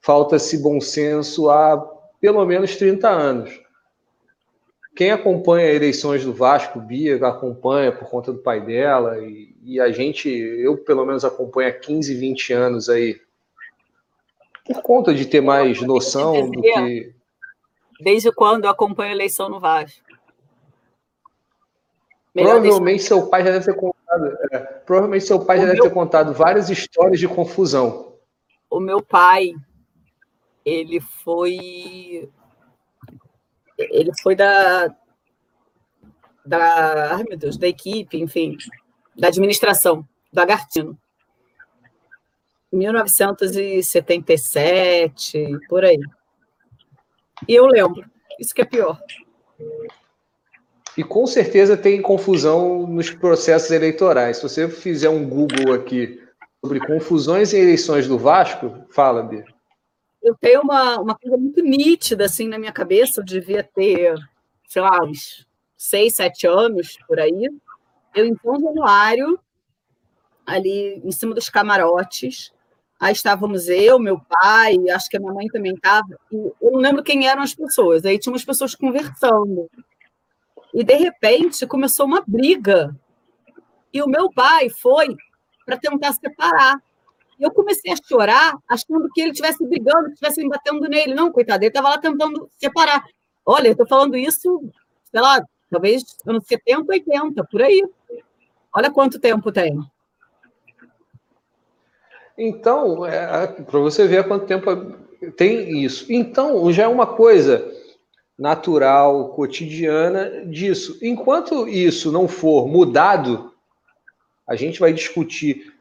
Falta-se 0.00 0.58
bom 0.58 0.80
senso 0.80 1.48
há 1.48 1.78
pelo 2.20 2.44
menos 2.44 2.76
30 2.76 3.08
anos. 3.08 3.60
Quem 4.94 5.10
acompanha 5.10 5.72
eleições 5.72 6.24
do 6.24 6.32
Vasco, 6.32 6.80
Bia 6.80 7.16
acompanha 7.26 7.92
por 7.92 8.08
conta 8.08 8.32
do 8.32 8.38
pai 8.38 8.64
dela, 8.64 9.18
e, 9.18 9.54
e 9.62 9.80
a 9.80 9.90
gente, 9.92 10.28
eu 10.28 10.78
pelo 10.78 11.04
menos 11.04 11.24
acompanho 11.24 11.68
há 11.68 11.72
15, 11.72 12.14
20 12.14 12.52
anos 12.52 12.88
aí, 12.88 13.20
por 14.64 14.82
conta 14.82 15.14
de 15.14 15.26
ter 15.26 15.40
mais 15.40 15.80
noção 15.82 16.50
do 16.50 16.62
que. 16.62 17.14
Desde 18.00 18.32
quando 18.32 18.64
eu 18.64 18.70
acompanho 18.70 19.10
a 19.10 19.14
eleição 19.14 19.48
no 19.48 19.60
Vasco? 19.60 20.00
Provavelmente 22.32 23.02
seu 23.02 23.26
pai 23.28 23.44
já 23.44 23.52
deve 23.52 23.64
ter 23.64 23.74
contado. 24.16 24.38
É, 24.52 24.58
provavelmente 24.58 25.24
seu 25.24 25.44
pai 25.44 25.58
o 25.58 25.60
já 25.60 25.66
meu... 25.66 25.74
deve 25.74 25.88
ter 25.88 25.94
contado 25.94 26.32
várias 26.32 26.70
histórias 26.70 27.20
de 27.20 27.28
confusão. 27.28 28.16
O 28.70 28.80
meu 28.80 29.02
pai, 29.02 29.52
ele 30.64 30.98
foi. 31.00 32.30
Ele 33.78 34.10
foi 34.22 34.34
da. 34.34 34.88
Da. 36.44 37.16
Ai, 37.16 37.24
meu 37.28 37.36
Deus, 37.36 37.58
da 37.58 37.68
equipe, 37.68 38.20
enfim, 38.20 38.56
da 39.16 39.28
administração, 39.28 40.04
do 40.32 40.40
Agartino. 40.40 40.98
1977, 42.72 45.60
por 45.68 45.84
aí. 45.84 46.00
E 47.48 47.54
eu 47.54 47.66
lembro. 47.66 48.04
Isso 48.38 48.54
que 48.54 48.60
é 48.60 48.66
pior. 48.66 49.00
E 50.96 51.04
com 51.04 51.26
certeza 51.26 51.76
tem 51.76 52.00
confusão 52.00 52.86
nos 52.86 53.10
processos 53.10 53.70
eleitorais. 53.70 54.38
Se 54.38 54.42
você 54.42 54.68
fizer 54.68 55.08
um 55.08 55.28
Google 55.28 55.74
aqui 55.74 56.22
sobre 56.60 56.80
confusões 56.86 57.52
em 57.52 57.60
eleições 57.60 58.08
do 58.08 58.18
Vasco, 58.18 58.72
fala, 58.90 59.22
Bia. 59.22 59.44
Eu 60.22 60.34
tenho 60.40 60.62
uma, 60.62 60.98
uma 60.98 61.14
coisa 61.14 61.36
muito 61.36 61.62
nítida 61.62 62.24
assim 62.24 62.48
na 62.48 62.58
minha 62.58 62.72
cabeça. 62.72 63.20
Eu 63.20 63.24
devia 63.24 63.62
ter, 63.62 64.14
sei 64.66 64.82
lá, 64.82 64.98
uns 65.04 65.46
seis, 65.76 66.14
sete 66.16 66.46
anos 66.46 66.98
por 67.06 67.20
aí. 67.20 67.50
Eu, 68.14 68.24
em 68.24 68.36
São 68.42 68.58
Januário, 68.58 69.38
ali 70.46 71.00
em 71.04 71.12
cima 71.12 71.34
dos 71.34 71.50
camarotes, 71.50 72.52
Aí 72.98 73.12
estávamos 73.12 73.68
eu, 73.68 73.98
meu 73.98 74.18
pai, 74.18 74.76
acho 74.88 75.10
que 75.10 75.18
a 75.18 75.20
minha 75.20 75.32
mãe 75.32 75.46
também 75.48 75.74
estava. 75.74 76.18
Eu 76.32 76.70
não 76.72 76.80
lembro 76.80 77.02
quem 77.02 77.28
eram 77.28 77.42
as 77.42 77.54
pessoas. 77.54 78.06
Aí 78.06 78.18
tinha 78.18 78.32
umas 78.32 78.44
pessoas 78.44 78.74
conversando. 78.74 79.70
E 80.76 80.84
de 80.84 80.94
repente 80.94 81.66
começou 81.66 82.04
uma 82.04 82.22
briga. 82.26 82.94
E 83.90 84.02
o 84.02 84.06
meu 84.06 84.30
pai 84.30 84.68
foi 84.68 85.16
para 85.64 85.78
tentar 85.78 86.12
separar. 86.12 86.76
Eu 87.40 87.50
comecei 87.50 87.90
a 87.94 87.96
chorar, 87.96 88.58
achando 88.68 89.08
que 89.14 89.22
ele 89.22 89.30
estivesse 89.30 89.66
brigando, 89.66 90.08
que 90.08 90.12
estivesse 90.12 90.46
batendo 90.46 90.86
nele. 90.86 91.14
Não, 91.14 91.32
coitado, 91.32 91.64
ele 91.64 91.68
estava 91.68 91.88
lá 91.88 91.96
tentando 91.96 92.50
separar. 92.58 93.02
Olha, 93.46 93.68
eu 93.68 93.72
estou 93.72 93.88
falando 93.88 94.18
isso, 94.18 94.70
sei 95.10 95.20
lá, 95.22 95.42
talvez 95.70 96.04
anos 96.26 96.44
70, 96.46 96.92
80, 96.92 97.44
por 97.44 97.62
aí. 97.62 97.82
Olha 98.70 98.90
quanto 98.90 99.18
tempo 99.18 99.50
tem. 99.50 99.80
Então, 102.36 103.06
é, 103.06 103.46
para 103.46 103.80
você 103.80 104.06
ver 104.06 104.18
há 104.18 104.24
quanto 104.24 104.44
tempo 104.44 104.68
tem 105.38 105.82
isso. 105.82 106.04
Então, 106.12 106.70
já 106.70 106.82
é 106.82 106.86
uma 106.86 107.06
coisa 107.06 107.75
natural, 108.38 109.30
cotidiana 109.30 110.44
disso. 110.46 110.98
Enquanto 111.00 111.66
isso 111.66 112.12
não 112.12 112.28
for 112.28 112.68
mudado, 112.68 113.52
a 114.46 114.54
gente 114.54 114.78
vai 114.78 114.92
discutir 114.92 115.72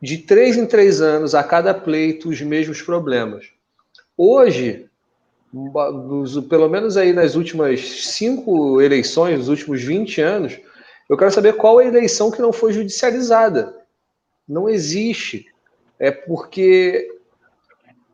de 0.00 0.18
três 0.18 0.56
em 0.56 0.66
três 0.66 1.00
anos 1.00 1.34
a 1.34 1.42
cada 1.42 1.74
pleito 1.74 2.28
os 2.28 2.40
mesmos 2.40 2.80
problemas. 2.82 3.46
Hoje, 4.16 4.88
pelo 6.48 6.68
menos 6.68 6.96
aí 6.96 7.12
nas 7.12 7.34
últimas 7.34 7.80
cinco 7.80 8.80
eleições, 8.80 9.38
nos 9.38 9.48
últimos 9.48 9.82
20 9.82 10.20
anos, 10.20 10.60
eu 11.08 11.16
quero 11.16 11.30
saber 11.30 11.54
qual 11.54 11.80
é 11.80 11.84
a 11.84 11.88
eleição 11.88 12.30
que 12.30 12.40
não 12.40 12.52
foi 12.52 12.72
judicializada. 12.72 13.74
Não 14.48 14.68
existe 14.68 15.46
é 15.98 16.10
porque 16.10 17.08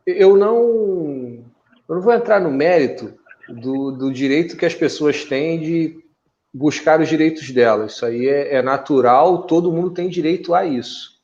eu 0.07 0.37
não, 0.37 1.45
eu 1.89 1.95
não 1.95 2.01
vou 2.01 2.13
entrar 2.13 2.41
no 2.41 2.51
mérito 2.51 3.19
do, 3.51 3.91
do 3.91 4.13
direito 4.13 4.57
que 4.57 4.67
as 4.67 4.75
pessoas 4.75 5.25
têm 5.25 5.61
de 5.61 6.05
buscar 6.53 7.01
os 7.01 7.09
direitos 7.09 7.51
delas. 7.51 7.93
Isso 7.93 8.07
aí 8.07 8.29
é, 8.29 8.57
é 8.57 8.63
natural, 8.63 9.43
todo 9.43 9.73
mundo 9.73 9.91
tem 9.91 10.09
direito 10.09 10.55
a 10.55 10.65
isso. 10.65 11.21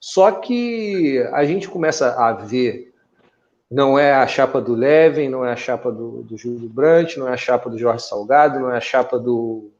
Só 0.00 0.30
que 0.30 1.18
a 1.32 1.44
gente 1.44 1.68
começa 1.68 2.12
a 2.12 2.32
ver 2.32 2.92
não 3.70 3.98
é 3.98 4.14
a 4.14 4.26
chapa 4.26 4.60
do 4.60 4.74
Levin, 4.74 5.28
não 5.28 5.44
é 5.44 5.52
a 5.52 5.56
chapa 5.56 5.90
do, 5.90 6.22
do 6.22 6.36
Júlio 6.36 6.68
Brandt, 6.68 7.18
não 7.18 7.26
é 7.26 7.32
a 7.32 7.36
chapa 7.36 7.68
do 7.68 7.78
Jorge 7.78 8.04
Salgado, 8.04 8.60
não 8.60 8.70
é 8.70 8.76
a 8.76 8.80
chapa 8.80 9.18
do, 9.18 9.72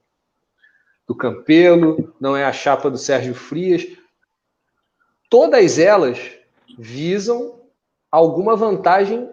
do 1.07 1.14
Campelo, 1.14 2.14
não 2.18 2.37
é 2.37 2.45
a 2.45 2.53
chapa 2.53 2.91
do 2.91 2.99
Sérgio 2.99 3.35
Frias 3.35 3.87
todas 5.35 5.80
elas 5.80 6.30
visam 6.78 7.61
alguma 8.09 8.55
vantagem 8.55 9.28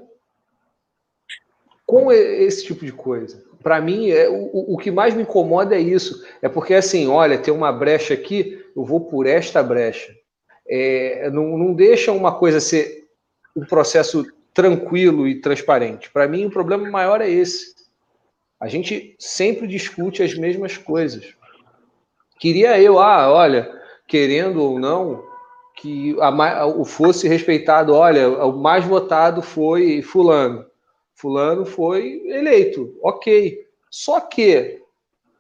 com 1.92 2.10
esse 2.10 2.64
tipo 2.64 2.86
de 2.86 2.94
coisa. 2.94 3.44
Para 3.62 3.82
mim, 3.82 4.10
é, 4.10 4.30
o, 4.30 4.76
o 4.76 4.78
que 4.78 4.89
mais 4.89 5.14
me 5.14 5.24
incomoda 5.24 5.76
é 5.76 5.80
isso. 5.82 6.26
É 6.42 6.48
porque, 6.48 6.74
assim, 6.74 7.10
olha, 7.10 7.38
tem 7.38 7.54
uma 7.54 7.70
brecha 7.70 8.14
aqui, 8.14 8.66
eu 8.74 8.86
vou 8.86 9.02
por 9.02 9.28
esta 9.28 9.62
brecha. 9.62 10.16
É, 10.66 11.30
não, 11.32 11.58
não 11.58 11.74
deixa 11.74 12.14
uma 12.14 12.34
coisa 12.34 12.62
ser 12.62 13.10
um 13.54 13.66
processo 13.66 14.26
tranquilo 14.54 15.28
e 15.28 15.42
transparente. 15.42 16.10
Para 16.10 16.30
mim, 16.30 16.46
o 16.46 16.50
problema 16.50 16.89
maior 16.89 17.20
é 17.20 17.30
esse. 17.30 17.76
A 18.58 18.70
gente 18.70 19.14
sempre 19.20 19.68
discute 19.68 20.24
as 20.24 20.34
mesmas 20.34 20.78
coisas. 20.78 21.36
Queria 22.39 22.82
eu, 22.82 23.00
ah, 23.00 23.30
olha, 23.30 23.70
querendo 24.08 24.64
ou 24.64 24.80
não, 24.80 25.26
que 25.76 26.16
a, 26.22 26.66
o 26.66 26.86
fosse 26.86 27.28
respeitado, 27.28 27.94
olha, 27.94 28.30
o 28.30 28.58
mais 28.58 28.86
votado 28.86 29.42
foi 29.42 30.02
fulano. 30.02 30.70
Fulano 31.22 31.65
foi 31.65 32.24
eleito, 32.26 32.97
ok. 33.03 33.67
Só 33.91 34.19
que 34.19 34.82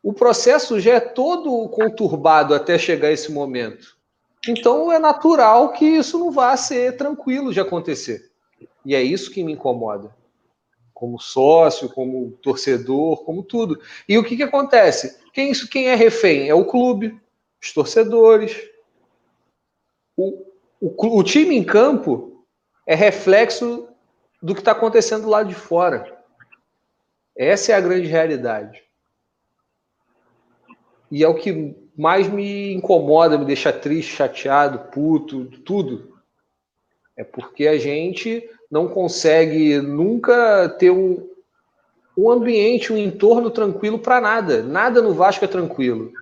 o 0.03 0.13
processo 0.13 0.79
já 0.79 0.93
é 0.93 0.99
todo 0.99 1.67
conturbado 1.69 2.53
até 2.53 2.77
chegar 2.77 3.11
esse 3.11 3.31
momento. 3.31 3.97
Então 4.47 4.91
é 4.91 4.99
natural 4.99 5.73
que 5.73 5.83
isso 5.83 6.19
não 6.19 6.31
vá 6.31 6.55
ser 6.55 6.97
tranquilo 6.97 7.51
de 7.51 7.59
acontecer. 7.59 8.29
E 8.85 8.93
é 8.93 9.01
isso 9.01 9.31
que 9.31 9.43
me 9.43 9.53
incomoda. 9.53 10.15
Como 10.93 11.19
sócio, 11.19 11.89
como 11.89 12.31
torcedor, 12.43 13.23
como 13.23 13.41
tudo. 13.41 13.81
E 14.07 14.19
o 14.19 14.23
que, 14.23 14.37
que 14.37 14.43
acontece? 14.43 15.19
Quem, 15.33 15.51
quem 15.51 15.87
é 15.87 15.95
refém? 15.95 16.47
É 16.47 16.53
o 16.53 16.65
clube, 16.65 17.19
os 17.59 17.73
torcedores, 17.73 18.55
o, 20.15 20.45
o, 20.79 21.17
o 21.17 21.23
time 21.23 21.57
em 21.57 21.63
campo 21.63 22.45
é 22.85 22.93
reflexo 22.93 23.87
do 24.41 24.53
que 24.53 24.61
está 24.61 24.71
acontecendo 24.71 25.29
lá 25.29 25.43
de 25.43 25.53
fora. 25.53 26.17
Essa 27.35 27.71
é 27.71 27.75
a 27.75 27.81
grande 27.81 28.07
realidade. 28.07 28.81
E 31.09 31.23
é 31.23 31.27
o 31.27 31.35
que 31.35 31.75
mais 31.97 32.27
me 32.27 32.73
incomoda, 32.73 33.37
me 33.37 33.45
deixa 33.45 33.71
triste, 33.71 34.15
chateado, 34.15 34.91
puto, 34.91 35.45
tudo. 35.63 36.17
É 37.15 37.23
porque 37.23 37.67
a 37.67 37.77
gente 37.77 38.49
não 38.71 38.87
consegue 38.87 39.79
nunca 39.81 40.69
ter 40.79 40.89
um, 40.89 41.29
um 42.17 42.31
ambiente, 42.31 42.93
um 42.93 42.97
entorno 42.97 43.51
tranquilo 43.51 43.99
para 43.99 44.21
nada. 44.21 44.63
Nada 44.63 45.01
no 45.01 45.13
Vasco 45.13 45.43
é 45.43 45.47
tranquilo. 45.47 46.13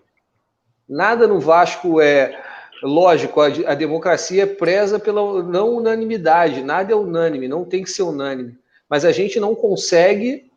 Nada 0.87 1.27
no 1.27 1.39
Vasco 1.39 2.01
é 2.01 2.43
Lógico, 2.81 3.41
a, 3.41 3.47
a 3.47 3.75
democracia 3.75 4.47
preza 4.47 4.99
pela 4.99 5.43
não 5.43 5.75
unanimidade, 5.75 6.63
nada 6.63 6.93
é 6.93 6.95
unânime, 6.95 7.47
não 7.47 7.65
tem 7.65 7.83
que 7.83 7.91
ser 7.91 8.03
unânime. 8.03 8.57
Mas 8.89 9.05
a 9.05 9.11
gente 9.11 9.39
não 9.39 9.53
consegue 9.53 10.49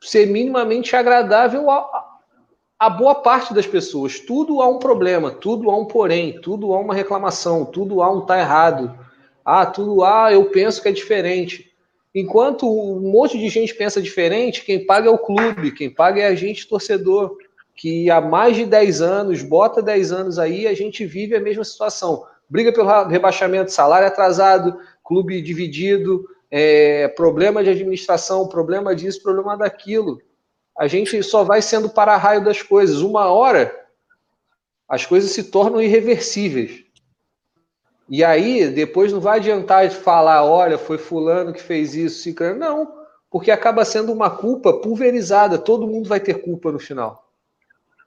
ser 0.00 0.26
minimamente 0.26 0.94
agradável 0.94 1.70
a, 1.70 2.06
a 2.78 2.90
boa 2.90 3.14
parte 3.14 3.54
das 3.54 3.66
pessoas. 3.66 4.20
Tudo 4.20 4.60
há 4.60 4.68
um 4.68 4.78
problema, 4.78 5.30
tudo 5.30 5.70
há 5.70 5.76
um 5.76 5.86
porém, 5.86 6.40
tudo 6.40 6.74
há 6.74 6.78
uma 6.78 6.94
reclamação, 6.94 7.64
tudo 7.64 8.02
há 8.02 8.10
um 8.10 8.20
tá 8.20 8.38
errado. 8.38 8.96
Ah, 9.44 9.64
tudo 9.64 10.04
há, 10.04 10.32
eu 10.32 10.50
penso 10.50 10.82
que 10.82 10.88
é 10.88 10.92
diferente. 10.92 11.72
Enquanto 12.14 12.66
um 12.66 13.10
monte 13.10 13.38
de 13.38 13.48
gente 13.48 13.74
pensa 13.74 14.00
diferente, 14.00 14.64
quem 14.64 14.84
paga 14.84 15.08
é 15.08 15.12
o 15.12 15.18
clube, 15.18 15.72
quem 15.72 15.90
paga 15.90 16.22
é 16.22 16.26
a 16.26 16.34
gente 16.34 16.68
torcedor. 16.68 17.36
Que 17.76 18.10
há 18.10 18.20
mais 18.20 18.56
de 18.56 18.64
10 18.64 19.02
anos, 19.02 19.42
bota 19.42 19.82
10 19.82 20.10
anos 20.10 20.38
aí, 20.38 20.66
a 20.66 20.74
gente 20.74 21.04
vive 21.04 21.36
a 21.36 21.40
mesma 21.40 21.62
situação. 21.62 22.24
Briga 22.48 22.72
pelo 22.72 23.04
rebaixamento, 23.04 23.70
salário 23.70 24.08
atrasado, 24.08 24.80
clube 25.04 25.42
dividido, 25.42 26.24
é, 26.50 27.06
problema 27.08 27.62
de 27.62 27.68
administração, 27.68 28.48
problema 28.48 28.94
disso, 28.94 29.22
problema 29.22 29.56
daquilo. 29.58 30.22
A 30.78 30.86
gente 30.86 31.22
só 31.22 31.44
vai 31.44 31.60
sendo 31.60 31.90
para-raio 31.90 32.42
das 32.42 32.62
coisas. 32.62 33.02
Uma 33.02 33.26
hora, 33.26 33.74
as 34.88 35.04
coisas 35.04 35.32
se 35.32 35.44
tornam 35.44 35.82
irreversíveis. 35.82 36.84
E 38.08 38.24
aí, 38.24 38.68
depois 38.68 39.12
não 39.12 39.20
vai 39.20 39.38
adiantar 39.38 39.90
falar, 39.90 40.44
olha, 40.44 40.78
foi 40.78 40.96
fulano 40.96 41.52
que 41.52 41.60
fez 41.60 41.94
isso, 41.94 42.22
ciclano. 42.22 42.58
Não, 42.58 42.92
porque 43.30 43.50
acaba 43.50 43.84
sendo 43.84 44.12
uma 44.12 44.30
culpa 44.30 44.72
pulverizada. 44.72 45.58
Todo 45.58 45.88
mundo 45.88 46.08
vai 46.08 46.20
ter 46.20 46.40
culpa 46.40 46.70
no 46.70 46.78
final. 46.78 47.25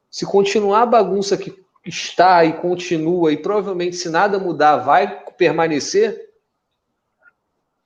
Se 0.10 0.26
continuar 0.26 0.84
a 0.84 0.88
bagunça 0.88 1.38
que 1.38 1.53
está 1.86 2.43
e 2.43 2.53
continua, 2.53 3.32
e 3.32 3.38
provavelmente, 3.38 3.95
se 3.95 4.10
nada 4.10 4.39
mudar, 4.39 4.78
vai 4.78 5.24
permanecer, 5.38 6.30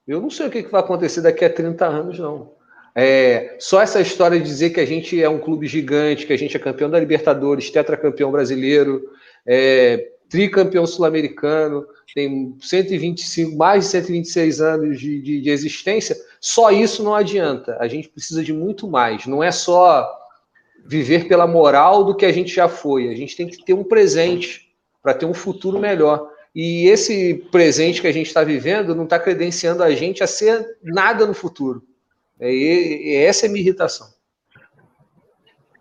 eu 0.08 0.20
não 0.20 0.30
sei 0.30 0.48
o 0.48 0.50
que 0.50 0.62
vai 0.64 0.82
acontecer 0.82 1.22
daqui 1.22 1.46
a 1.46 1.50
30 1.50 1.86
anos, 1.86 2.20
não. 2.20 2.52
É, 2.96 3.56
só 3.60 3.82
essa 3.82 4.02
história 4.02 4.38
de 4.40 4.46
dizer 4.46 4.70
que 4.70 4.80
a 4.80 4.86
gente 4.86 5.22
é 5.22 5.28
um 5.28 5.40
clube 5.40 5.68
gigante, 5.68 6.28
que 6.28 6.34
a 6.34 6.38
gente 6.38 6.56
é 6.56 6.60
campeão 6.60 6.90
da 6.90 7.00
Libertadores, 7.00 7.72
tetracampeão 7.72 8.32
brasileiro, 8.32 9.10
é, 9.46 10.12
tricampeão 10.30 10.86
sul-americano, 10.86 11.86
tem 12.14 12.56
125, 12.60 13.56
mais 13.56 13.86
de 13.86 13.92
126 13.92 14.62
anos 14.62 15.00
de, 15.00 15.22
de, 15.22 15.42
de, 15.42 15.50
existência, 15.50 16.16
só 16.40 16.72
isso 16.72 17.04
não 17.04 17.16
adianta. 17.16 17.78
A 17.80 17.88
gente 17.88 18.10
precisa 18.10 18.44
de 18.44 18.54
muito 18.54 18.88
mais. 18.88 19.26
Não 19.26 19.44
é 19.44 19.52
só 19.52 20.08
viver 20.86 21.28
pela 21.28 21.48
moral 21.48 22.04
do 22.04 22.16
que 22.16 22.26
a 22.26 22.32
gente 22.32 22.54
já 22.54 22.68
foi. 22.68 23.10
A 23.10 23.16
gente 23.16 23.36
tem 23.36 23.48
que 23.48 23.64
ter 23.64 23.74
um 23.74 23.84
presente 23.84 24.74
para 25.02 25.14
ter 25.14 25.26
um 25.26 25.34
futuro 25.34 25.80
melhor. 25.80 26.30
E 26.54 26.88
esse 26.88 27.34
presente 27.52 28.02
que 28.02 28.08
a 28.08 28.12
gente 28.12 28.28
está 28.28 28.44
vivendo 28.44 28.94
não 28.94 29.06
está 29.06 29.18
credenciando 29.18 29.82
a 29.82 29.92
gente 29.92 30.24
a 30.24 30.28
ser 30.28 30.78
nada 30.84 31.26
no 31.26 31.34
futuro. 31.34 31.84
É, 32.40 32.52
e, 32.52 33.16
essa 33.16 33.46
é 33.46 33.50
a 33.50 33.52
minha 33.52 33.64
irritação. 33.64 34.08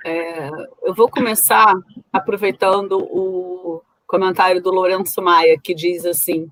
É, 0.04 0.48
eu 0.82 0.94
vou 0.94 1.08
começar 1.08 1.74
aproveitando 2.12 2.98
o 2.98 3.82
comentário 4.06 4.62
do 4.62 4.70
Lourenço 4.70 5.20
Maia, 5.22 5.58
que 5.62 5.74
diz 5.74 6.04
assim: 6.04 6.50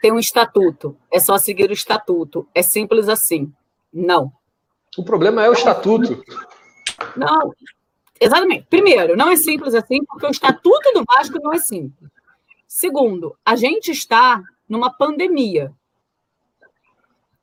tem 0.00 0.12
um 0.12 0.18
estatuto, 0.18 0.96
é 1.10 1.18
só 1.18 1.38
seguir 1.38 1.70
o 1.70 1.72
estatuto. 1.72 2.46
É 2.54 2.62
simples 2.62 3.08
assim. 3.08 3.52
Não. 3.92 4.32
O 4.96 5.04
problema 5.04 5.44
é 5.44 5.48
o 5.48 5.54
estatuto. 5.54 6.22
Não, 7.16 7.52
Exatamente. 8.22 8.66
Primeiro, 8.70 9.16
não 9.16 9.30
é 9.30 9.36
simples 9.36 9.74
assim, 9.74 10.04
porque 10.04 10.24
o 10.24 10.30
estatuto 10.30 10.92
do 10.94 11.04
Vasco 11.04 11.40
não 11.42 11.52
é 11.52 11.58
simples. 11.58 12.08
Segundo, 12.68 13.36
a 13.44 13.56
gente 13.56 13.90
está 13.90 14.40
numa 14.68 14.96
pandemia. 14.96 15.72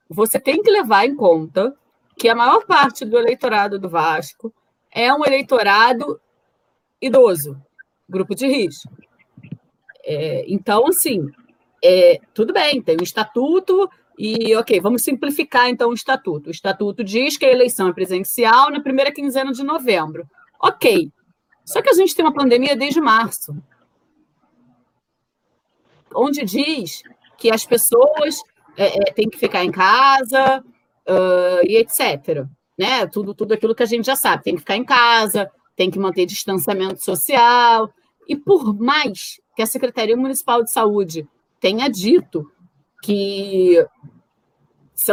Você 0.10 0.40
tem 0.40 0.64
que 0.64 0.72
levar 0.72 1.06
em 1.06 1.18
conta 1.18 1.76
que 2.18 2.30
a 2.30 2.36
maior 2.36 2.66
parte 2.66 3.04
do 3.04 3.18
eleitorado 3.18 3.78
do 3.78 3.90
Vasco 3.90 4.54
é 4.90 5.14
um 5.14 5.26
eleitorado 5.26 6.20
idoso, 7.02 7.62
grupo 8.08 8.34
de 8.34 8.48
risco. 8.48 8.90
É, 10.06 10.46
então, 10.48 10.88
assim, 10.88 11.30
é, 11.84 12.22
tudo 12.34 12.54
bem, 12.54 12.82
tem 12.82 12.96
um 12.98 13.04
estatuto 13.04 13.90
e, 14.22 14.54
ok, 14.58 14.82
vamos 14.82 15.02
simplificar 15.02 15.70
então 15.70 15.92
o 15.92 15.94
estatuto. 15.94 16.50
O 16.50 16.52
estatuto 16.52 17.06
diz 17.06 17.38
que 17.38 17.46
a 17.46 17.52
eleição 17.52 17.88
é 17.88 17.94
presencial 17.94 18.70
na 18.70 18.82
primeira 18.82 19.14
quinzena 19.14 19.54
de 19.54 19.64
novembro. 19.64 20.28
Ok. 20.62 21.10
Só 21.64 21.82
que 21.82 21.90
a 21.90 21.94
gente 21.94 22.14
tem 22.14 22.26
uma 22.26 22.34
pandemia 22.34 22.76
desde 22.76 23.00
março, 23.00 23.56
onde 26.14 26.44
diz 26.44 27.02
que 27.38 27.50
as 27.50 27.66
pessoas 27.66 28.42
é, 28.76 29.10
é, 29.10 29.14
têm 29.14 29.30
que 29.30 29.38
ficar 29.38 29.64
em 29.64 29.72
casa 29.72 30.62
uh, 31.08 31.66
e 31.66 31.78
etc. 31.78 32.46
Né? 32.78 33.08
Tudo, 33.08 33.34
tudo 33.34 33.54
aquilo 33.54 33.74
que 33.74 33.84
a 33.84 33.86
gente 33.86 34.06
já 34.06 34.18
sabe. 34.18 34.44
Tem 34.44 34.56
que 34.56 34.62
ficar 34.62 34.76
em 34.76 34.84
casa, 34.84 35.50
tem 35.78 35.90
que 35.90 35.98
manter 35.98 36.26
distanciamento 36.26 37.02
social. 37.02 37.90
E 38.28 38.36
por 38.36 38.78
mais 38.78 39.40
que 39.56 39.62
a 39.62 39.66
Secretaria 39.66 40.18
Municipal 40.18 40.62
de 40.62 40.72
Saúde 40.72 41.26
tenha 41.62 41.88
dito 41.88 42.52
que, 43.02 43.86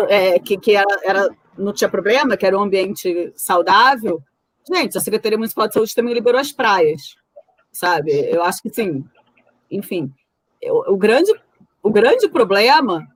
é, 0.08 0.38
que, 0.38 0.56
que 0.58 0.76
era, 0.76 1.00
era, 1.02 1.28
não 1.56 1.72
tinha 1.72 1.88
problema, 1.88 2.36
que 2.36 2.46
era 2.46 2.58
um 2.58 2.62
ambiente 2.62 3.32
saudável, 3.36 4.22
Gente, 4.68 4.98
a 4.98 5.00
Secretaria 5.00 5.38
Municipal 5.38 5.68
de 5.68 5.74
Saúde 5.74 5.94
também 5.94 6.12
liberou 6.12 6.40
as 6.40 6.50
praias, 6.50 7.14
sabe? 7.70 8.10
Eu 8.28 8.42
acho 8.42 8.60
que 8.62 8.70
sim. 8.70 9.04
Enfim, 9.70 10.12
o, 10.64 10.94
o 10.94 10.96
grande, 10.96 11.32
o 11.80 11.90
grande 11.90 12.28
problema, 12.28 13.06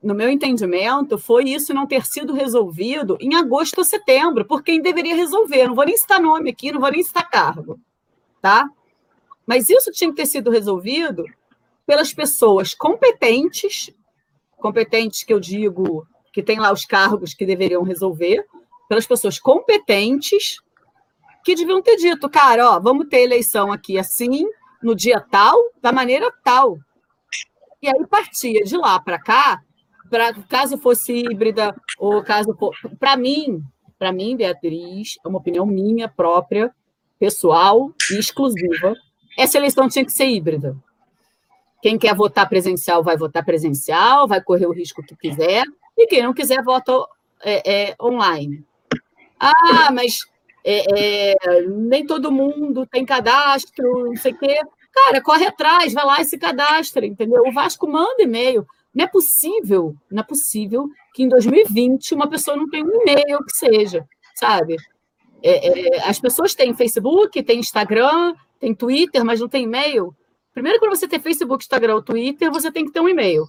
no 0.00 0.14
meu 0.14 0.30
entendimento, 0.30 1.18
foi 1.18 1.44
isso 1.48 1.74
não 1.74 1.88
ter 1.88 2.06
sido 2.06 2.32
resolvido 2.32 3.18
em 3.20 3.34
agosto 3.34 3.78
ou 3.78 3.84
setembro, 3.84 4.44
por 4.44 4.62
quem 4.62 4.80
deveria 4.80 5.16
resolver. 5.16 5.66
Não 5.66 5.74
vou 5.74 5.84
nem 5.84 5.96
citar 5.96 6.20
nome 6.20 6.50
aqui, 6.50 6.70
não 6.70 6.80
vou 6.80 6.90
nem 6.92 7.02
citar 7.02 7.28
cargo, 7.28 7.80
tá? 8.40 8.68
Mas 9.44 9.68
isso 9.68 9.90
tinha 9.90 10.10
que 10.10 10.16
ter 10.16 10.26
sido 10.26 10.50
resolvido 10.50 11.24
pelas 11.86 12.12
pessoas 12.12 12.74
competentes, 12.74 13.90
competentes 14.56 15.22
que 15.22 15.32
eu 15.32 15.40
digo 15.40 16.06
que 16.32 16.42
tem 16.42 16.58
lá 16.58 16.72
os 16.72 16.84
cargos 16.84 17.32
que 17.32 17.46
deveriam 17.46 17.82
resolver, 17.82 18.44
pelas 18.88 19.06
pessoas 19.06 19.38
competentes 19.38 20.58
que 21.44 21.54
deviam 21.54 21.80
ter 21.80 21.96
dito, 21.96 22.28
cara, 22.28 22.72
ó, 22.72 22.80
vamos 22.80 23.08
ter 23.08 23.22
eleição 23.22 23.72
aqui 23.72 23.98
assim, 23.98 24.44
no 24.82 24.94
dia 24.94 25.20
tal, 25.20 25.56
da 25.80 25.92
maneira 25.92 26.30
tal. 26.42 26.76
E 27.80 27.88
aí 27.88 28.06
partia 28.08 28.64
de 28.64 28.76
lá 28.76 28.98
para 28.98 29.18
cá, 29.18 29.62
para 30.10 30.34
caso 30.44 30.76
fosse 30.76 31.12
híbrida 31.12 31.74
ou 31.98 32.22
caso 32.22 32.56
para 32.98 33.16
mim, 33.16 33.62
para 33.98 34.12
mim, 34.12 34.36
Beatriz, 34.36 35.16
é 35.24 35.28
uma 35.28 35.38
opinião 35.38 35.64
minha 35.64 36.08
própria, 36.08 36.74
pessoal 37.18 37.92
e 38.10 38.18
exclusiva. 38.18 38.94
Essa 39.38 39.56
eleição 39.56 39.88
tinha 39.88 40.04
que 40.04 40.12
ser 40.12 40.26
híbrida. 40.26 40.76
Quem 41.86 41.96
quer 41.96 42.16
votar 42.16 42.48
presencial 42.48 43.00
vai 43.00 43.16
votar 43.16 43.44
presencial, 43.44 44.26
vai 44.26 44.42
correr 44.42 44.66
o 44.66 44.72
risco 44.72 45.04
que 45.04 45.14
quiser, 45.14 45.62
e 45.96 46.08
quem 46.08 46.20
não 46.20 46.34
quiser 46.34 46.60
vota 46.60 46.92
é, 47.40 47.90
é, 47.90 47.96
online. 48.02 48.64
Ah, 49.38 49.92
mas 49.92 50.26
é, 50.64 51.34
é, 51.36 51.62
nem 51.68 52.04
todo 52.04 52.32
mundo 52.32 52.88
tem 52.88 53.06
cadastro, 53.06 54.06
não 54.06 54.16
sei 54.16 54.32
o 54.32 54.36
quê. 54.36 54.58
Cara, 54.92 55.22
corre 55.22 55.46
atrás, 55.46 55.92
vai 55.92 56.04
lá 56.04 56.20
e 56.20 56.24
se 56.24 56.36
cadastra, 56.36 57.06
entendeu? 57.06 57.44
O 57.46 57.52
Vasco 57.52 57.86
manda 57.86 58.20
e-mail. 58.20 58.66
Não 58.92 59.04
é 59.04 59.06
possível, 59.06 59.94
não 60.10 60.22
é 60.22 60.24
possível 60.24 60.88
que 61.14 61.22
em 61.22 61.28
2020 61.28 62.16
uma 62.16 62.28
pessoa 62.28 62.56
não 62.56 62.68
tenha 62.68 62.84
um 62.84 63.02
e-mail 63.02 63.38
que 63.44 63.56
seja, 63.56 64.04
sabe? 64.34 64.74
É, 65.40 65.98
é, 65.98 66.08
as 66.08 66.18
pessoas 66.18 66.52
têm 66.52 66.74
Facebook, 66.74 67.40
têm 67.44 67.60
Instagram, 67.60 68.34
têm 68.58 68.74
Twitter, 68.74 69.24
mas 69.24 69.38
não 69.38 69.48
tem 69.48 69.62
e-mail. 69.62 70.12
Primeiro, 70.56 70.78
quando 70.78 70.96
você 70.96 71.06
tem 71.06 71.20
Facebook, 71.20 71.62
Instagram 71.62 71.96
ou 71.96 72.02
Twitter, 72.02 72.50
você 72.50 72.72
tem 72.72 72.86
que 72.86 72.90
ter 72.90 73.00
um 73.00 73.08
e-mail. 73.10 73.46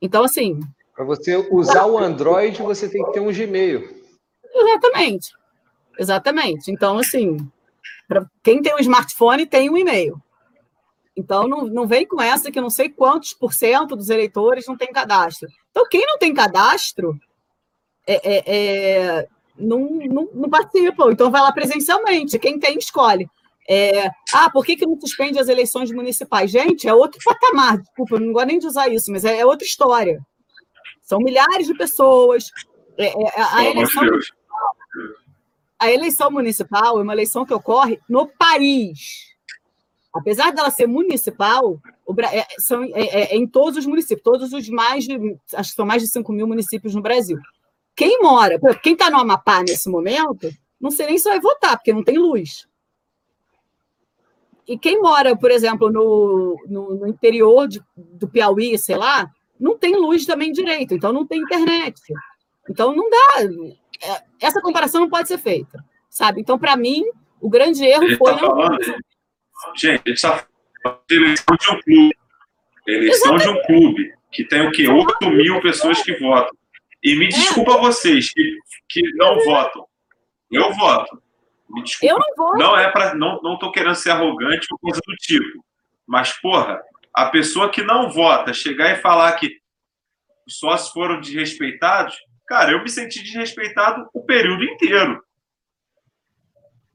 Então, 0.00 0.24
assim. 0.24 0.60
Para 0.94 1.04
você 1.04 1.36
usar 1.50 1.84
o 1.84 1.98
Android, 1.98 2.62
você 2.62 2.88
tem 2.88 3.04
que 3.04 3.12
ter 3.12 3.20
um 3.20 3.30
Gmail. 3.30 3.86
Exatamente. 4.50 5.34
Exatamente. 5.98 6.70
Então, 6.70 6.96
assim, 6.96 7.36
para 8.08 8.24
quem 8.42 8.62
tem 8.62 8.74
um 8.74 8.78
smartphone, 8.78 9.44
tem 9.44 9.68
um 9.68 9.76
e-mail. 9.76 10.18
Então, 11.14 11.46
não, 11.46 11.66
não 11.66 11.86
vem 11.86 12.06
com 12.06 12.22
essa 12.22 12.50
que 12.50 12.62
não 12.62 12.70
sei 12.70 12.88
quantos 12.88 13.34
por 13.34 13.52
cento 13.52 13.94
dos 13.94 14.08
eleitores 14.08 14.66
não 14.66 14.74
tem 14.74 14.90
cadastro. 14.90 15.50
Então, 15.70 15.86
quem 15.86 16.06
não 16.06 16.16
tem 16.16 16.32
cadastro 16.32 17.20
é, 18.06 18.36
é, 18.36 18.42
é, 18.46 19.28
não, 19.58 19.80
não, 19.80 20.28
não 20.32 20.48
participa. 20.48 21.12
Então, 21.12 21.30
vai 21.30 21.42
lá 21.42 21.52
presencialmente. 21.52 22.38
Quem 22.38 22.58
tem, 22.58 22.78
escolhe. 22.78 23.28
É, 23.68 24.08
ah, 24.32 24.50
por 24.50 24.64
que, 24.64 24.76
que 24.76 24.86
não 24.86 24.98
suspende 25.00 25.38
as 25.38 25.48
eleições 25.48 25.90
municipais? 25.90 26.50
Gente, 26.50 26.88
é 26.88 26.94
outro 26.94 27.20
patamar. 27.24 27.78
Desculpa, 27.78 28.20
não 28.20 28.32
gosto 28.32 28.46
nem 28.46 28.58
de 28.58 28.66
usar 28.66 28.88
isso, 28.88 29.10
mas 29.10 29.24
é, 29.24 29.38
é 29.38 29.46
outra 29.46 29.66
história. 29.66 30.20
São 31.02 31.18
milhares 31.18 31.66
de 31.66 31.74
pessoas. 31.74 32.50
É, 32.98 33.06
é, 33.06 33.42
a 33.52 33.64
eleição 33.64 34.02
a 35.78 35.90
eleição 35.90 36.30
municipal 36.30 36.98
é 36.98 37.02
uma 37.02 37.12
eleição 37.12 37.44
que 37.44 37.52
ocorre 37.52 38.00
no 38.08 38.26
país. 38.26 39.26
Apesar 40.14 40.50
dela 40.50 40.70
ser 40.70 40.86
municipal, 40.86 41.78
é, 42.32 42.46
são, 42.58 42.82
é, 42.84 42.90
é, 42.94 43.34
é, 43.34 43.36
em 43.36 43.46
todos 43.46 43.78
os 43.78 43.86
municípios, 43.86 44.22
todos 44.22 44.52
os 44.52 44.68
mais 44.70 45.04
de, 45.04 45.36
acho 45.54 45.70
que 45.70 45.76
são 45.76 45.84
mais 45.84 46.02
de 46.02 46.08
5 46.08 46.32
mil 46.32 46.46
municípios 46.46 46.94
no 46.94 47.02
Brasil. 47.02 47.38
Quem 47.94 48.20
mora, 48.22 48.58
quem 48.82 48.94
está 48.94 49.10
no 49.10 49.18
Amapá 49.18 49.62
nesse 49.62 49.90
momento, 49.90 50.50
não 50.80 50.90
sei 50.90 51.06
nem 51.06 51.18
se 51.18 51.28
vai 51.28 51.40
votar, 51.40 51.76
porque 51.76 51.92
não 51.92 52.02
tem 52.02 52.16
luz. 52.16 52.66
E 54.66 54.76
quem 54.78 55.00
mora, 55.00 55.36
por 55.36 55.50
exemplo, 55.50 55.90
no, 55.90 56.60
no, 56.66 56.94
no 56.96 57.06
interior 57.06 57.68
de, 57.68 57.80
do 57.96 58.28
Piauí, 58.28 58.76
sei 58.76 58.96
lá, 58.96 59.30
não 59.58 59.78
tem 59.78 59.94
luz 59.96 60.26
também 60.26 60.52
direito, 60.52 60.94
então 60.94 61.12
não 61.12 61.26
tem 61.26 61.40
internet. 61.40 62.00
Então 62.68 62.94
não 62.94 63.08
dá. 63.08 63.42
É, 64.02 64.22
essa 64.40 64.60
comparação 64.60 65.00
não 65.00 65.08
pode 65.08 65.28
ser 65.28 65.38
feita. 65.38 65.82
sabe? 66.10 66.40
Então, 66.40 66.58
para 66.58 66.76
mim, 66.76 67.04
o 67.40 67.48
grande 67.48 67.84
erro 67.84 68.16
foi. 68.16 68.32
Tá 68.32 68.38
falando, 68.38 68.78
gente, 69.76 70.02
ele 70.04 70.14
está 70.14 70.46
falando 70.82 71.00
de 71.08 71.14
eleição 71.14 71.56
de 71.56 71.70
um 71.70 71.76
clube. 71.76 72.16
Eleição 72.86 73.34
Exatamente. 73.34 73.44
de 73.44 73.50
um 73.50 73.66
clube 73.66 74.14
que 74.32 74.44
tem 74.44 74.66
o 74.66 74.70
quê? 74.72 74.88
8 74.88 75.30
mil 75.30 75.60
pessoas 75.60 76.02
que 76.02 76.16
votam. 76.18 76.54
E 77.02 77.16
me 77.16 77.26
é. 77.26 77.28
desculpa 77.28 77.72
é. 77.72 77.80
vocês 77.80 78.30
que, 78.32 78.58
que 78.88 79.02
não 79.14 79.38
votam. 79.44 79.86
Eu 80.50 80.72
voto. 80.74 81.20
Me 81.68 81.82
desculpa. 81.82 82.14
Eu 82.14 82.18
não 82.18 82.34
voto. 82.36 82.58
Não 82.58 82.78
é 82.78 82.90
para 82.90 83.14
não 83.14 83.40
não 83.42 83.58
tô 83.58 83.70
querendo 83.72 83.94
ser 83.94 84.10
arrogante 84.10 84.66
ou 84.70 84.78
coisa 84.78 85.00
do 85.06 85.14
tipo. 85.16 85.64
Mas 86.06 86.32
porra, 86.40 86.80
a 87.12 87.26
pessoa 87.26 87.70
que 87.70 87.82
não 87.82 88.10
vota 88.10 88.52
chegar 88.52 88.92
e 88.92 89.00
falar 89.00 89.32
que 89.32 89.58
os 90.46 90.58
sócios 90.58 90.92
foram 90.92 91.20
desrespeitados, 91.20 92.16
cara, 92.46 92.72
eu 92.72 92.82
me 92.82 92.88
senti 92.88 93.22
desrespeitado 93.22 94.08
o 94.14 94.24
período 94.24 94.64
inteiro. 94.64 95.22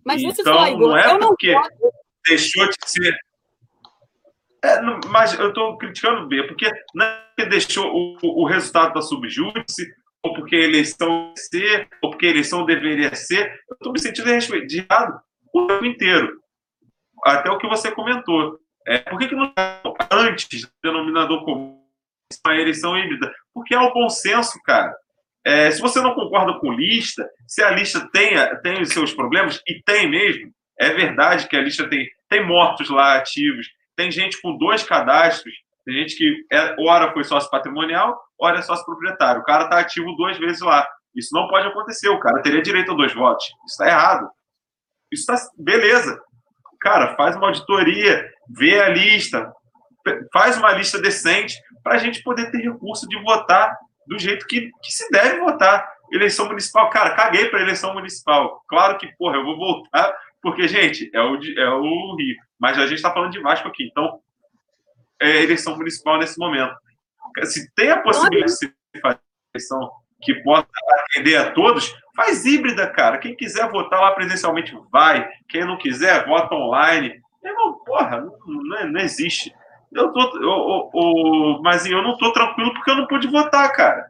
Mas 0.06 0.22
então, 0.22 0.44
só, 0.44 0.68
Igor, 0.68 0.90
não 0.90 0.98
é 0.98 1.18
porque 1.20 1.54
não 1.54 1.70
deixou 2.28 2.68
de 2.68 2.76
ser. 2.86 3.18
É, 4.64 4.80
mas 5.08 5.34
eu 5.38 5.50
estou 5.50 5.78
criticando 5.78 6.28
B, 6.28 6.44
porque 6.44 6.72
não 6.94 7.06
é 7.06 7.26
porque 7.36 7.50
deixou 7.50 7.92
o, 7.92 8.18
o 8.22 8.46
resultado 8.46 8.94
da 8.94 9.02
subjúdice, 9.02 9.92
ou 10.24 10.34
porque 10.34 10.56
a 10.56 10.64
eleição 10.64 11.34
ser, 11.36 11.90
ou 12.02 12.12
porque 12.12 12.28
a 12.28 12.30
eleição 12.30 12.66
deveria 12.66 13.14
ser. 13.16 13.62
Eu 13.70 13.74
estou 13.74 13.92
me 13.92 14.00
sentindo 14.00 14.28
respeitado 14.28 15.20
o 15.54 15.68
tempo 15.68 15.86
inteiro. 15.86 16.40
Até 17.24 17.50
o 17.50 17.58
que 17.58 17.68
você 17.68 17.92
comentou. 17.92 18.60
É, 18.88 19.00
por 19.00 19.20
que, 19.20 19.28
que 19.28 19.36
não 19.36 19.54
antes 20.12 20.62
do 20.62 20.72
denominador 20.84 21.44
comum 21.44 21.80
uma 22.46 22.56
eleição 22.56 22.98
híbrida? 22.98 23.32
Porque 23.54 23.76
é 23.76 23.80
o 23.80 23.94
bom 23.94 24.10
senso, 24.10 24.60
cara. 24.64 24.96
É, 25.44 25.72
se 25.72 25.82
você 25.82 26.00
não 26.02 26.14
concorda 26.14 26.60
com 26.60 26.72
lista, 26.72 27.28
se 27.48 27.64
a 27.64 27.72
lista 27.72 28.08
tem, 28.12 28.34
tem 28.62 28.82
os 28.82 28.90
seus 28.90 29.14
problemas, 29.14 29.62
e 29.68 29.82
tem 29.84 30.10
mesmo, 30.10 30.54
é 30.80 30.92
verdade 30.92 31.48
que 31.48 31.56
a 31.56 31.62
lista 31.62 31.90
tem, 31.90 32.08
tem 32.30 32.46
mortos 32.46 32.90
lá 32.90 33.18
ativos, 33.18 33.68
tem 33.96 34.12
gente 34.12 34.40
com 34.42 34.58
dois 34.58 34.84
cadastros, 34.84 35.54
tem 35.86 35.96
gente 35.96 36.16
que 36.16 36.46
é, 36.52 36.76
ora 36.80 37.12
foi 37.12 37.24
sócio 37.24 37.50
patrimonial, 37.50 38.20
ora 38.40 38.60
é 38.60 38.62
sócio 38.62 38.86
proprietário. 38.86 39.42
O 39.42 39.46
cara 39.46 39.64
está 39.64 39.80
ativo 39.80 40.16
duas 40.16 40.38
vezes 40.38 40.62
lá. 40.62 40.88
Isso 41.16 41.30
não 41.34 41.48
pode 41.48 41.68
acontecer. 41.68 42.10
O 42.10 42.20
cara 42.20 42.42
teria 42.42 42.62
direito 42.62 42.92
a 42.92 42.96
dois 42.96 43.14
votos. 43.14 43.46
Isso 43.46 43.82
está 43.82 43.88
errado. 43.88 44.30
Isso 45.12 45.32
está. 45.32 45.50
Beleza. 45.58 46.20
Cara, 46.80 47.16
faz 47.16 47.36
uma 47.36 47.48
auditoria, 47.48 48.28
vê 48.50 48.80
a 48.82 48.90
lista, 48.90 49.52
faz 50.34 50.58
uma 50.58 50.72
lista 50.72 51.00
decente 51.00 51.56
para 51.84 51.94
a 51.94 51.98
gente 51.98 52.24
poder 52.24 52.50
ter 52.50 52.58
recurso 52.58 53.08
de 53.08 53.22
votar 53.22 53.78
do 54.08 54.18
jeito 54.18 54.48
que, 54.48 54.72
que 54.82 54.92
se 54.92 55.10
deve 55.12 55.40
votar. 55.40 55.88
Eleição 56.12 56.48
municipal, 56.48 56.90
cara, 56.90 57.16
caguei 57.16 57.46
para 57.46 57.62
eleição 57.62 57.94
municipal. 57.94 58.62
Claro 58.68 58.98
que, 58.98 59.08
porra, 59.16 59.38
eu 59.38 59.46
vou 59.46 59.58
voltar, 59.58 60.14
porque, 60.42 60.68
gente, 60.68 61.10
é 61.14 61.22
o, 61.22 61.36
é 61.36 61.70
o 61.70 62.16
Rio. 62.16 62.36
Mas 62.60 62.78
a 62.78 62.82
gente 62.82 62.96
está 62.96 63.14
falando 63.14 63.32
de 63.32 63.40
Vasco 63.40 63.68
aqui. 63.68 63.86
Então, 63.86 64.20
é 65.22 65.44
eleição 65.44 65.78
municipal 65.78 66.18
nesse 66.18 66.38
momento. 66.40 66.76
Se 67.44 67.72
tem 67.74 67.92
a 67.92 68.02
possibilidade 68.02 68.54
de 68.94 69.02
fazer 69.02 69.20
eleição 69.54 69.92
que 70.22 70.36
possa 70.44 70.68
atender 71.10 71.36
a 71.38 71.52
todos, 71.52 71.96
faz 72.16 72.46
híbrida, 72.46 72.88
cara. 72.88 73.18
Quem 73.18 73.36
quiser 73.36 73.70
votar 73.70 74.02
lá 74.02 74.12
presencialmente, 74.12 74.78
vai. 74.92 75.30
Quem 75.48 75.66
não 75.66 75.78
quiser, 75.78 76.26
vota 76.26 76.56
online. 76.56 77.22
Irmão, 77.44 77.80
porra, 77.86 78.22
não, 78.22 78.38
não, 78.46 78.88
não 78.88 79.00
existe. 79.00 79.54
Eu 79.92 80.12
tô, 80.12 80.22
eu, 80.38 80.92
eu, 80.94 81.62
mas 81.62 81.86
eu 81.86 82.02
não 82.02 82.14
estou 82.14 82.32
tranquilo 82.32 82.74
porque 82.74 82.92
eu 82.92 82.96
não 82.96 83.08
pude 83.08 83.28
votar, 83.28 83.72
cara. 83.74 84.10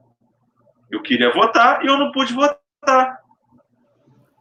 Eu 0.89 1.01
queria 1.01 1.31
votar 1.33 1.83
e 1.83 1.87
eu 1.87 1.97
não 1.97 2.11
pude 2.11 2.33
votar. 2.33 3.21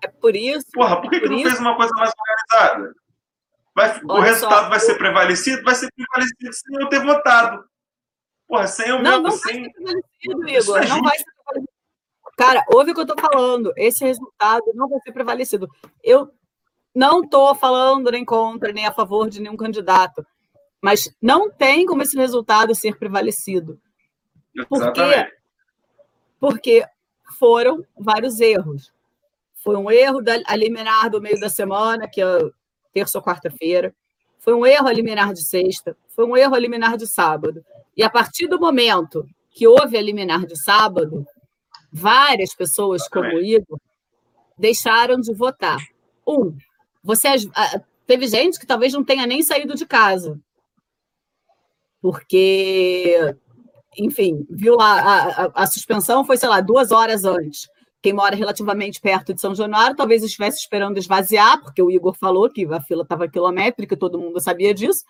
É 0.03 0.09
por 0.09 0.35
isso. 0.35 0.67
Porra, 0.73 1.01
por 1.01 1.11
que, 1.11 1.17
é 1.17 1.21
por 1.21 1.29
que 1.29 1.35
não 1.35 1.43
fez 1.43 1.61
uma 1.61 1.77
coisa 1.77 1.93
mais 1.95 2.13
organizada? 2.19 2.95
Vai, 3.81 4.01
o 4.05 4.21
resultado 4.21 4.65
só, 4.65 4.69
vai 4.69 4.81
ser 4.81 4.95
prevalecido? 4.97 5.63
Vai 5.63 5.75
ser 5.75 5.91
prevalecido 5.93 6.53
sem 6.53 6.83
eu 6.83 6.89
ter 6.89 7.03
votado. 7.03 7.65
Porra, 8.47 8.67
sem 8.67 8.89
eu 8.89 9.03
Não, 9.03 9.23
não 9.23 9.31
sem... 9.31 9.63
vai 9.63 9.65
ser 9.65 9.73
prevalecido, 9.73 10.49
Igor. 10.49 10.83
É 10.83 10.89
não 10.89 11.01
vai 11.01 11.19
ser 11.19 11.25
prevalecido. 11.25 11.73
Cara, 12.37 12.65
ouve 12.69 12.91
o 12.91 12.95
que 12.95 13.01
eu 13.01 13.07
estou 13.07 13.19
falando. 13.19 13.73
Esse 13.77 14.05
resultado 14.05 14.65
não 14.75 14.89
vai 14.89 15.01
ser 15.01 15.13
prevalecido. 15.13 15.67
Eu 16.03 16.31
não 16.95 17.23
estou 17.23 17.55
falando 17.55 18.11
nem 18.11 18.25
contra, 18.25 18.73
nem 18.73 18.87
a 18.87 18.93
favor 18.93 19.31
de 19.31 19.41
nenhum 19.41 19.57
candidato. 19.57 20.27
Mas 20.83 21.15
não 21.21 21.51
tem 21.51 21.87
como 21.87 22.03
esse 22.03 22.17
resultado 22.17 22.75
ser 22.75 22.99
prevalecido. 22.99 23.81
Por 24.69 24.93
quê? 24.93 25.33
Porque 26.39 26.85
foram 27.39 27.85
vários 27.99 28.41
erros. 28.41 28.93
Foi 29.63 29.77
um 29.77 29.91
erro 29.91 30.21
da, 30.21 30.39
a 30.47 30.57
liminar 30.57 31.09
do 31.11 31.21
meio 31.21 31.39
da 31.39 31.49
semana, 31.49 32.09
que 32.09 32.21
é 32.21 32.51
terça 32.93 33.19
ou 33.19 33.25
quarta-feira. 33.25 33.95
Foi 34.39 34.55
um 34.55 34.65
erro 34.65 34.89
a 34.89 34.93
liminar 34.93 35.33
de 35.33 35.45
sexta. 35.45 35.97
Foi 36.09 36.25
um 36.25 36.37
erro 36.37 36.55
a 36.55 36.59
liminar 36.59 36.97
de 36.97 37.07
sábado. 37.07 37.65
E 37.97 38.03
a 38.03 38.11
partir 38.11 38.47
do 38.47 38.59
momento 38.59 39.27
que 39.51 39.67
houve 39.67 39.97
a 39.97 40.03
liminar 40.03 40.47
de 40.47 40.61
sábado, 40.61 41.27
várias 41.93 42.55
pessoas, 42.55 43.09
como 43.09 43.29
o 43.29 43.43
Igor, 43.43 43.79
deixaram 44.59 45.21
de 45.21 45.35
votar. 45.35 45.81
Um, 46.27 46.57
você 47.03 47.29
teve 48.07 48.27
gente 48.27 48.59
que 48.59 48.67
talvez 48.67 48.93
não 48.93 49.05
tenha 49.05 49.27
nem 49.27 49.43
saído 49.43 49.75
de 49.75 49.87
casa 49.87 50.41
porque, 52.01 53.17
enfim, 53.97 54.47
viu 54.49 54.81
a, 54.81 55.01
a, 55.01 55.63
a, 55.63 55.67
suspensão 55.67 56.25
foi, 56.25 56.37
sei 56.37 56.49
lá, 56.49 56.61
duas 56.61 56.91
horas 56.91 57.25
antes. 57.25 57.69
Quem 58.03 58.13
mora 58.15 58.35
relativamente 58.35 59.01
perto 59.01 59.35
de 59.35 59.41
São 59.41 59.55
Januário 59.55 59.95
talvez 59.95 60.23
estivesse 60.23 60.59
esperando 60.59 60.99
esvaziar, 60.99 61.61
porque 61.61 61.83
o 61.83 61.91
Igor 61.91 62.15
falou 62.15 62.49
que 62.49 62.65
a 62.67 62.81
fila 62.81 63.03
estava 63.03 63.29
quilométrica, 63.29 63.97
todo 63.97 64.19
mundo 64.19 64.41
sabia 64.41 64.73
disso. 64.73 65.05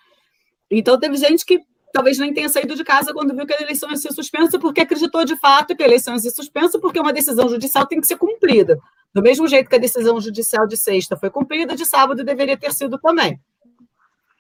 Então, 0.68 0.99
teve 0.99 1.16
gente 1.16 1.45
que 1.45 1.61
talvez 1.93 2.18
nem 2.18 2.32
tenha 2.32 2.49
saído 2.49 2.74
de 2.74 2.84
casa 2.84 3.12
quando 3.12 3.34
viu 3.34 3.47
que 3.47 3.55
a 3.55 3.62
eleição 3.62 3.91
ia 3.91 3.97
ser 3.97 4.12
suspensa, 4.12 4.59
porque 4.59 4.80
acreditou 4.80 5.24
de 5.24 5.36
fato 5.36 5.76
que 5.76 5.82
a 5.82 5.86
eleição 5.86 6.14
ia 6.14 6.20
ser 6.20 6.30
suspensa, 6.30 6.78
porque 6.78 6.99
uma 6.99 7.12
decisão 7.12 7.49
judicial 7.49 7.86
tem 7.86 8.01
que 8.01 8.07
ser 8.07 8.16
cumprida. 8.16 8.78
Do 9.14 9.22
mesmo 9.22 9.47
jeito 9.49 9.68
que 9.68 9.76
a 9.76 9.80
decisão 9.80 10.20
judicial 10.20 10.66
de 10.66 10.76
sexta 10.76 11.16
foi 11.16 11.30
cumprida, 11.30 11.76
de 11.76 11.84
sábado 11.84 12.24
deveria 12.24 12.57
ter 12.57 12.72
sido 12.72 12.99
também. 12.99 13.41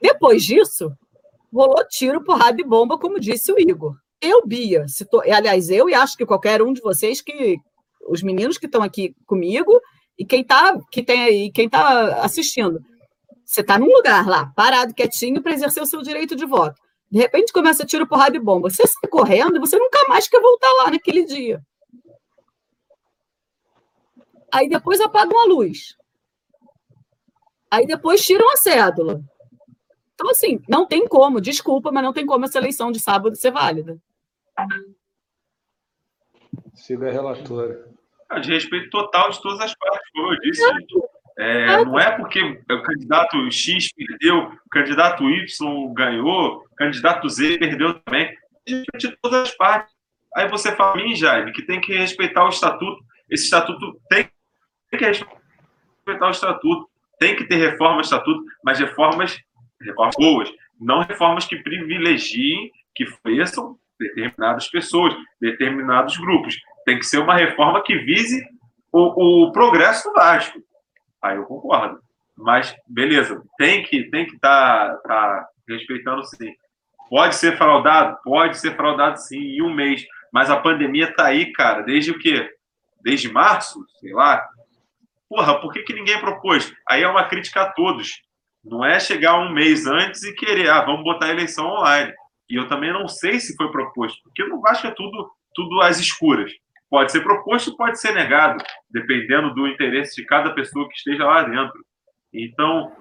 Depois 0.00 0.44
disso, 0.44 0.92
rolou 1.52 1.84
tiro, 1.88 2.22
porrada 2.22 2.60
e 2.60 2.64
bomba, 2.64 2.98
como 2.98 3.20
disse 3.20 3.52
o 3.52 3.58
Igor. 3.58 3.96
Eu, 4.20 4.46
Bia, 4.46 4.84
aliás, 5.34 5.70
eu 5.70 5.88
e 5.88 5.94
acho 5.94 6.16
que 6.16 6.26
qualquer 6.26 6.62
um 6.62 6.72
de 6.72 6.80
vocês 6.80 7.20
que 7.20 7.58
os 8.10 8.22
meninos 8.22 8.58
que 8.58 8.66
estão 8.66 8.82
aqui 8.82 9.14
comigo 9.24 9.80
e 10.18 10.24
quem 10.24 10.44
tá 10.44 10.76
que 10.90 11.02
tem 11.02 11.22
aí, 11.22 11.50
quem 11.52 11.66
está 11.66 12.22
assistindo, 12.22 12.80
você 13.44 13.62
está 13.62 13.78
num 13.78 13.86
lugar 13.86 14.26
lá, 14.26 14.52
parado, 14.54 14.94
quietinho, 14.94 15.42
para 15.42 15.52
exercer 15.52 15.82
o 15.82 15.86
seu 15.86 16.02
direito 16.02 16.36
de 16.36 16.44
voto. 16.44 16.80
De 17.10 17.18
repente 17.18 17.52
começa 17.52 17.86
tiro, 17.86 18.06
porrada 18.06 18.36
e 18.36 18.40
bomba. 18.40 18.70
Você 18.70 18.86
sai 18.86 19.10
correndo 19.10 19.56
e 19.56 19.60
você 19.60 19.78
nunca 19.78 20.06
mais 20.08 20.28
quer 20.28 20.40
voltar 20.40 20.70
lá 20.74 20.90
naquele 20.90 21.24
dia. 21.24 21.60
Aí 24.52 24.68
depois 24.68 25.00
apagam 25.00 25.40
a 25.40 25.44
luz. 25.46 25.96
Aí 27.70 27.86
depois 27.86 28.24
tiram 28.24 28.52
a 28.52 28.56
cédula. 28.56 29.22
Então, 30.14 30.30
assim, 30.30 30.60
não 30.68 30.86
tem 30.86 31.06
como, 31.08 31.40
desculpa, 31.40 31.90
mas 31.90 32.02
não 32.02 32.12
tem 32.12 32.26
como 32.26 32.44
essa 32.44 32.58
eleição 32.58 32.92
de 32.92 33.00
sábado 33.00 33.34
ser 33.36 33.50
válida. 33.50 33.98
Siga 36.74 37.08
a 37.08 37.12
relatora. 37.12 37.88
De 38.42 38.52
respeito 38.52 38.90
total 38.90 39.30
de 39.30 39.42
todas 39.42 39.60
as 39.60 39.74
partes, 39.74 40.10
como 40.12 40.32
eu 40.32 40.40
disse. 40.40 40.62
É, 41.38 41.84
não 41.84 41.98
é 41.98 42.10
porque 42.10 42.40
o 42.42 42.82
candidato 42.82 43.50
X 43.50 43.92
perdeu, 43.92 44.52
o 44.66 44.68
candidato 44.70 45.28
Y 45.28 45.94
ganhou, 45.94 46.64
o 46.70 46.74
candidato 46.76 47.28
Z 47.28 47.58
perdeu 47.58 47.94
também. 48.00 48.36
De 48.66 49.16
todas 49.22 49.48
as 49.48 49.56
partes. 49.56 49.92
Aí 50.36 50.48
você 50.48 50.76
fala, 50.76 50.96
mim, 50.96 51.16
Jaime, 51.16 51.52
que 51.52 51.62
tem 51.62 51.80
que 51.80 51.92
respeitar 51.92 52.44
o 52.44 52.50
estatuto. 52.50 53.02
Esse 53.28 53.44
estatuto 53.44 54.00
tem, 54.08 54.28
que 54.90 55.04
respeitar 55.04 56.26
o 56.26 56.30
estatuto. 56.30 56.88
Tem 57.18 57.34
que 57.34 57.44
ter 57.44 57.56
reforma 57.56 57.96
do 57.96 58.02
estatuto, 58.02 58.44
mas 58.62 58.78
reformas 58.78 59.38
reformas 59.80 60.14
boas, 60.18 60.52
não 60.80 61.00
reformas 61.00 61.46
que 61.46 61.56
privilegiem, 61.56 62.70
que 62.94 63.06
favoreçam 63.06 63.78
determinadas 63.98 64.68
pessoas, 64.68 65.14
determinados 65.40 66.16
grupos. 66.16 66.56
Tem 66.84 66.98
que 66.98 67.06
ser 67.06 67.18
uma 67.18 67.36
reforma 67.36 67.82
que 67.82 67.96
vise 67.98 68.44
o, 68.92 69.46
o 69.46 69.52
progresso 69.52 70.08
do 70.08 70.14
Vasco. 70.14 70.58
Aí 71.22 71.36
eu 71.36 71.44
concordo. 71.44 72.00
Mas, 72.36 72.74
beleza, 72.86 73.42
tem 73.58 73.82
que 73.82 74.04
tem 74.10 74.26
que 74.26 74.34
estar 74.34 74.96
tá, 74.96 75.00
tá 75.06 75.48
respeitando 75.68 76.24
sim. 76.24 76.54
Pode 77.08 77.34
ser 77.34 77.58
fraudado? 77.58 78.18
Pode 78.24 78.58
ser 78.58 78.74
fraudado 78.76 79.18
sim, 79.18 79.36
em 79.36 79.62
um 79.62 79.74
mês. 79.74 80.04
Mas 80.32 80.48
a 80.48 80.56
pandemia 80.56 81.10
está 81.10 81.26
aí, 81.26 81.52
cara, 81.52 81.82
desde 81.82 82.12
o 82.12 82.18
quê? 82.18 82.48
Desde 83.02 83.30
março, 83.30 83.84
sei 84.00 84.12
lá. 84.12 84.46
Porra, 85.28 85.60
por 85.60 85.72
que, 85.72 85.82
que 85.82 85.92
ninguém 85.92 86.20
propôs? 86.20 86.72
Aí 86.88 87.02
é 87.02 87.08
uma 87.08 87.28
crítica 87.28 87.62
a 87.62 87.72
todos. 87.72 88.22
Não 88.64 88.84
é 88.84 89.00
chegar 89.00 89.38
um 89.38 89.52
mês 89.52 89.86
antes 89.86 90.22
e 90.22 90.34
querer, 90.34 90.68
ah, 90.70 90.84
vamos 90.84 91.02
botar 91.02 91.26
a 91.26 91.30
eleição 91.30 91.66
online. 91.66 92.12
E 92.48 92.56
eu 92.56 92.66
também 92.66 92.92
não 92.92 93.08
sei 93.08 93.38
se 93.38 93.56
foi 93.56 93.70
proposto, 93.70 94.20
porque 94.24 94.44
no 94.44 94.60
Vasco 94.60 94.86
é 94.86 94.90
tudo, 94.90 95.30
tudo 95.54 95.80
às 95.80 95.98
escuras. 95.98 96.52
Pode 96.90 97.12
ser 97.12 97.20
proposto, 97.20 97.76
pode 97.76 98.00
ser 98.00 98.12
negado, 98.12 98.62
dependendo 98.90 99.54
do 99.54 99.68
interesse 99.68 100.16
de 100.16 100.26
cada 100.26 100.50
pessoa 100.50 100.88
que 100.88 100.96
esteja 100.96 101.24
lá 101.24 101.44
dentro. 101.44 101.78
Então, 102.34 102.92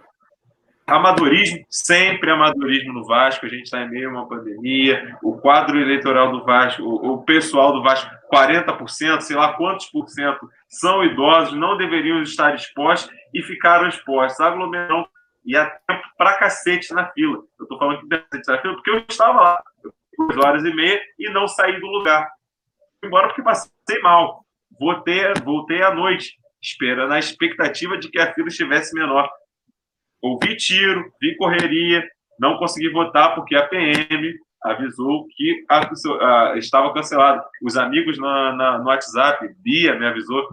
amadorismo, 0.85 1.65
sempre 1.69 2.29
amadorismo 2.29 2.93
no 2.93 3.05
Vasco, 3.05 3.45
a 3.45 3.49
gente 3.49 3.63
está 3.63 3.81
em 3.81 3.89
meio 3.89 4.09
a 4.09 4.11
uma 4.11 4.29
pandemia, 4.29 5.17
o 5.23 5.37
quadro 5.37 5.79
eleitoral 5.79 6.31
do 6.31 6.45
Vasco, 6.45 6.83
o, 6.83 7.13
o 7.13 7.23
pessoal 7.23 7.73
do 7.73 7.81
Vasco, 7.81 8.09
40%, 8.31 9.21
sei 9.21 9.35
lá 9.35 9.53
quantos 9.53 9.87
por 9.87 10.07
cento, 10.07 10.47
são 10.67 11.03
idosos, 11.03 11.57
não 11.57 11.75
deveriam 11.75 12.21
estar 12.21 12.53
expostos 12.53 13.11
e 13.33 13.41
ficaram 13.41 13.87
expostos. 13.87 14.39
Aglomerão 14.39 15.07
e 15.43 15.57
há 15.57 15.65
tempo 15.87 16.03
pra 16.15 16.37
cacete 16.37 16.93
na 16.93 17.07
fila. 17.11 17.43
Eu 17.57 17.63
estou 17.63 17.79
falando 17.79 18.01
que 18.01 18.07
cacete 18.07 18.47
na 18.47 18.61
fila 18.61 18.73
porque 18.75 18.91
eu 18.91 19.03
estava 19.09 19.41
lá, 19.41 19.63
duas 20.17 20.37
horas 20.37 20.63
e 20.63 20.73
meia, 20.73 21.01
e 21.17 21.31
não 21.31 21.47
saí 21.47 21.79
do 21.79 21.87
lugar. 21.87 22.29
Embora 23.03 23.27
porque 23.27 23.41
passei 23.41 23.99
mal. 24.01 24.45
Voltei, 24.79 25.21
voltei 25.43 25.81
à 25.81 25.93
noite, 25.93 26.35
esperando 26.61 27.13
a 27.13 27.19
expectativa 27.19 27.97
de 27.97 28.09
que 28.09 28.19
a 28.19 28.33
fila 28.33 28.47
estivesse 28.47 28.93
menor. 28.93 29.29
Ouvi 30.21 30.55
tiro, 30.55 31.11
vi 31.21 31.35
correria, 31.37 32.07
não 32.39 32.57
consegui 32.57 32.89
votar 32.89 33.35
porque 33.35 33.55
a 33.55 33.67
PM 33.67 34.33
avisou 34.63 35.25
que 35.35 35.65
a, 35.69 35.89
a, 36.51 36.57
estava 36.57 36.93
cancelado. 36.93 37.41
Os 37.63 37.77
amigos 37.77 38.17
na, 38.17 38.53
na, 38.53 38.77
no 38.77 38.85
WhatsApp, 38.85 39.47
Bia 39.59 39.97
me 39.97 40.05
avisou 40.05 40.47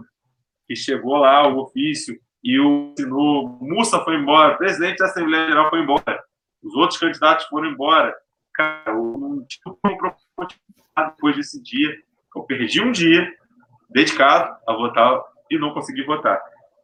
que 0.67 0.75
chegou 0.75 1.17
lá 1.17 1.47
o 1.47 1.59
ofício 1.59 2.17
e 2.43 2.59
o 2.59 2.93
no 2.99 3.57
Mussa 3.61 3.99
foi 4.03 4.15
embora, 4.15 4.55
o 4.55 4.57
presidente 4.57 4.97
da 4.97 5.05
Assembleia 5.05 5.47
Geral 5.47 5.69
foi 5.69 5.79
embora, 5.79 6.23
os 6.61 6.75
outros 6.75 6.99
candidatos 6.99 7.45
foram 7.47 7.69
embora. 7.69 8.15
Cara, 8.53 8.91
eu 8.91 9.45
tipo 9.47 9.77
depois 11.05 11.35
desse 11.35 11.61
dia. 11.61 11.95
Eu 12.37 12.43
perdi 12.43 12.81
um 12.81 12.91
dia 12.91 13.31
dedicado 13.89 14.55
a 14.67 14.73
votar 14.73 15.21
e 15.49 15.57
não 15.57 15.73
consegui 15.73 16.03
votar. 16.03 16.39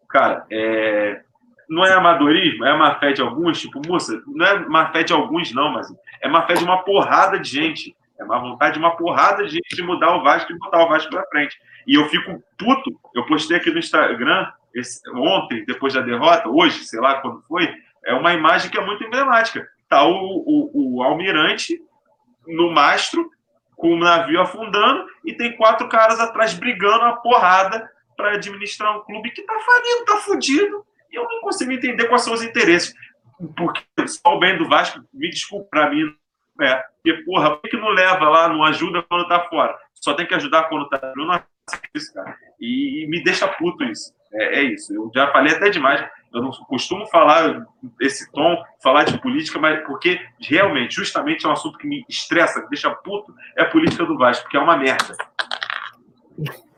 Cara, 0.09 0.45
é, 0.51 1.21
não 1.69 1.85
é 1.85 1.93
amadorismo, 1.93 2.65
é 2.65 2.77
má 2.77 2.99
fé 2.99 3.13
de 3.13 3.21
alguns, 3.21 3.59
tipo, 3.59 3.81
moça, 3.87 4.21
não 4.27 4.45
é 4.45 4.59
má 4.67 4.91
fé 4.91 5.03
de 5.03 5.13
alguns, 5.13 5.51
não, 5.53 5.71
mas 5.71 5.87
é 6.21 6.27
má 6.27 6.45
fé 6.45 6.53
de 6.53 6.63
uma 6.63 6.83
porrada 6.83 7.39
de 7.39 7.49
gente. 7.49 7.95
É 8.19 8.23
má 8.23 8.37
vontade 8.39 8.73
de 8.73 8.79
uma 8.79 8.95
porrada 8.95 9.43
de 9.43 9.51
gente 9.51 9.75
de 9.75 9.81
mudar 9.81 10.15
o 10.15 10.23
Vasco 10.23 10.51
e 10.51 10.57
botar 10.57 10.85
o 10.85 10.87
Vasco 10.87 11.09
para 11.09 11.25
frente. 11.27 11.57
E 11.87 11.95
eu 11.95 12.07
fico 12.09 12.41
puto. 12.57 12.91
Eu 13.15 13.25
postei 13.25 13.57
aqui 13.57 13.71
no 13.71 13.79
Instagram 13.79 14.47
esse, 14.73 15.01
ontem, 15.11 15.65
depois 15.65 15.93
da 15.93 16.01
derrota, 16.01 16.47
hoje, 16.49 16.85
sei 16.85 16.99
lá 16.99 17.21
quando 17.21 17.41
foi, 17.47 17.71
é 18.05 18.13
uma 18.13 18.33
imagem 18.33 18.69
que 18.69 18.77
é 18.77 18.85
muito 18.85 19.03
emblemática. 19.03 19.67
Tá 19.89 20.05
o, 20.05 20.13
o, 20.13 20.97
o 20.97 21.03
almirante 21.03 21.79
no 22.47 22.71
mastro, 22.71 23.29
com 23.83 23.95
o 23.95 23.99
navio 23.99 24.39
afundando, 24.39 25.05
e 25.25 25.33
tem 25.33 25.57
quatro 25.57 25.89
caras 25.89 26.17
atrás 26.17 26.53
brigando 26.53 27.03
a 27.03 27.17
porrada 27.17 27.91
para 28.15 28.35
administrar 28.35 28.97
um 28.97 29.01
clube 29.01 29.29
que 29.31 29.41
tá 29.41 29.53
falindo, 29.59 30.05
tá 30.05 30.17
fudido 30.19 30.85
e 31.11 31.17
eu 31.17 31.23
não 31.27 31.41
consigo 31.41 31.69
entender 31.69 32.05
quais 32.05 32.21
são 32.21 32.33
os 32.33 32.41
interesses. 32.41 32.95
Porque 33.57 33.83
só 34.07 34.37
o 34.37 34.39
bem 34.39 34.57
do 34.57 34.69
Vasco, 34.69 35.03
me 35.13 35.29
desculpa, 35.29 35.67
para 35.69 35.89
mim, 35.89 36.15
é. 36.61 36.81
Porque, 37.03 37.23
porra, 37.23 37.57
por 37.57 37.69
que 37.69 37.75
não 37.75 37.89
leva 37.89 38.29
lá, 38.29 38.47
não 38.47 38.63
ajuda 38.63 39.03
quando 39.03 39.27
tá 39.27 39.49
fora? 39.49 39.77
Só 39.95 40.13
tem 40.13 40.25
que 40.25 40.33
ajudar 40.33 40.69
quando 40.69 40.87
tá. 40.87 41.11
Eu 41.17 41.25
não 41.25 41.43
isso, 41.93 42.13
cara. 42.13 42.37
E, 42.61 43.03
e, 43.03 43.07
me 43.07 43.21
deixa 43.21 43.49
puto 43.49 43.83
isso. 43.83 44.13
É, 44.31 44.59
é, 44.59 44.63
isso. 44.63 44.95
Eu 44.95 45.11
já 45.13 45.29
falei 45.33 45.53
até 45.53 45.69
demais. 45.69 45.99
Eu 46.33 46.41
não 46.41 46.51
costumo 46.51 47.05
falar 47.07 47.67
esse 48.01 48.31
tom, 48.31 48.57
falar 48.81 49.03
de 49.03 49.21
política, 49.21 49.59
mas 49.59 49.85
porque 49.85 50.19
realmente, 50.39 50.95
justamente 50.95 51.45
é 51.45 51.49
um 51.49 51.51
assunto 51.51 51.77
que 51.77 51.85
me 51.85 52.03
estressa, 52.09 52.61
que 52.61 52.69
deixa 52.69 52.89
puto, 52.89 53.33
é 53.55 53.61
a 53.61 53.69
política 53.69 54.03
do 54.03 54.17
Vasco, 54.17 54.43
porque 54.43 54.57
é 54.57 54.59
uma 54.59 54.75
merda. 54.75 55.15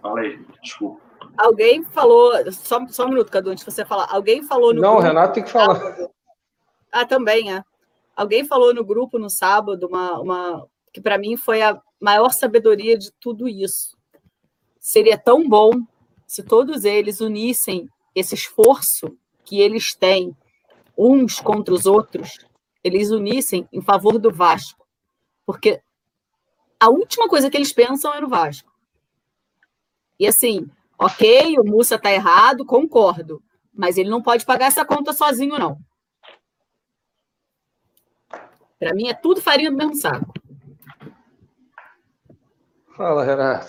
Fala 0.02 0.20
aí, 0.20 0.46
desculpa. 0.62 1.02
Alguém 1.38 1.84
falou. 1.86 2.34
Só, 2.52 2.86
só 2.88 3.06
um 3.06 3.10
minuto, 3.10 3.32
Cadu, 3.32 3.50
antes 3.50 3.64
de 3.64 3.72
você 3.72 3.86
falar. 3.86 4.08
Alguém 4.10 4.44
falou 4.44 4.74
no. 4.74 4.82
Não, 4.82 4.94
grupo, 4.96 5.08
Renato 5.08 5.34
tem 5.34 5.44
que 5.44 5.52
falar. 5.52 5.76
Sábado, 5.76 6.12
ah, 6.92 7.06
também, 7.06 7.54
é. 7.54 7.64
Alguém 8.16 8.46
falou 8.46 8.74
no 8.74 8.84
grupo 8.84 9.20
no 9.20 9.30
sábado 9.30 9.88
uma, 9.88 10.20
uma 10.20 10.68
que 10.94 11.02
para 11.02 11.18
mim 11.18 11.36
foi 11.36 11.62
a 11.62 11.82
maior 12.00 12.32
sabedoria 12.32 12.98
de 12.98 13.12
tudo 13.20 13.48
isso. 13.48 13.98
Seria 14.80 15.18
tão 15.18 15.48
bom 15.48 15.72
se 16.26 16.44
todos 16.44 16.86
eles 16.86 17.20
unissem 17.20 17.90
esse 18.14 18.36
esforço 18.36 19.18
que 19.46 19.62
eles 19.62 19.94
têm 19.94 20.36
uns 20.98 21.40
contra 21.40 21.74
os 21.74 21.86
outros, 21.86 22.40
eles 22.84 23.12
unissem 23.12 23.68
em 23.72 23.82
favor 23.82 24.18
do 24.18 24.32
Vasco. 24.32 24.86
Porque 25.46 25.82
a 26.80 26.90
última 26.90 27.30
coisa 27.30 27.50
que 27.50 27.58
eles 27.58 27.72
pensam 27.72 28.14
é 28.14 28.22
no 28.22 28.28
Vasco. 28.28 28.74
E 30.20 30.26
assim, 30.26 30.70
Ok, 30.98 31.60
o 31.60 31.64
Mussa 31.64 31.96
está 31.96 32.12
errado, 32.12 32.66
concordo. 32.66 33.44
Mas 33.74 33.98
ele 33.98 34.10
não 34.10 34.22
pode 34.22 34.46
pagar 34.46 34.68
essa 34.68 34.86
conta 34.86 35.12
sozinho, 35.12 35.60
não. 35.60 35.78
Para 38.80 38.94
mim 38.94 39.10
é 39.10 39.14
tudo 39.14 39.42
farinha 39.42 39.72
do 39.72 39.78
mesmo 39.78 39.96
saco. 39.96 40.34
Fala, 42.96 43.26
Renato. 43.26 43.68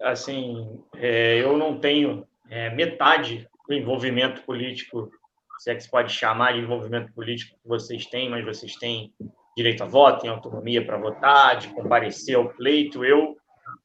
Assim, 0.00 0.82
é, 0.94 1.42
eu 1.42 1.58
não 1.58 1.78
tenho 1.78 2.26
é, 2.50 2.68
metade 2.70 3.48
do 3.68 3.74
envolvimento 3.74 4.42
político, 4.42 5.10
se 5.58 5.70
é 5.70 5.74
que 5.74 5.82
se 5.82 5.90
pode 5.90 6.12
chamar 6.12 6.52
de 6.52 6.58
envolvimento 6.58 7.12
político 7.12 7.56
que 7.62 7.68
vocês 7.68 8.06
têm, 8.06 8.28
mas 8.28 8.44
vocês 8.44 8.74
têm 8.76 9.14
direito 9.56 9.82
a 9.82 9.86
voto, 9.86 10.22
têm 10.22 10.30
autonomia 10.30 10.84
para 10.84 10.98
votar, 10.98 11.56
de 11.56 11.68
comparecer 11.68 12.36
ao 12.36 12.48
pleito. 12.48 13.04
Eu 13.04 13.36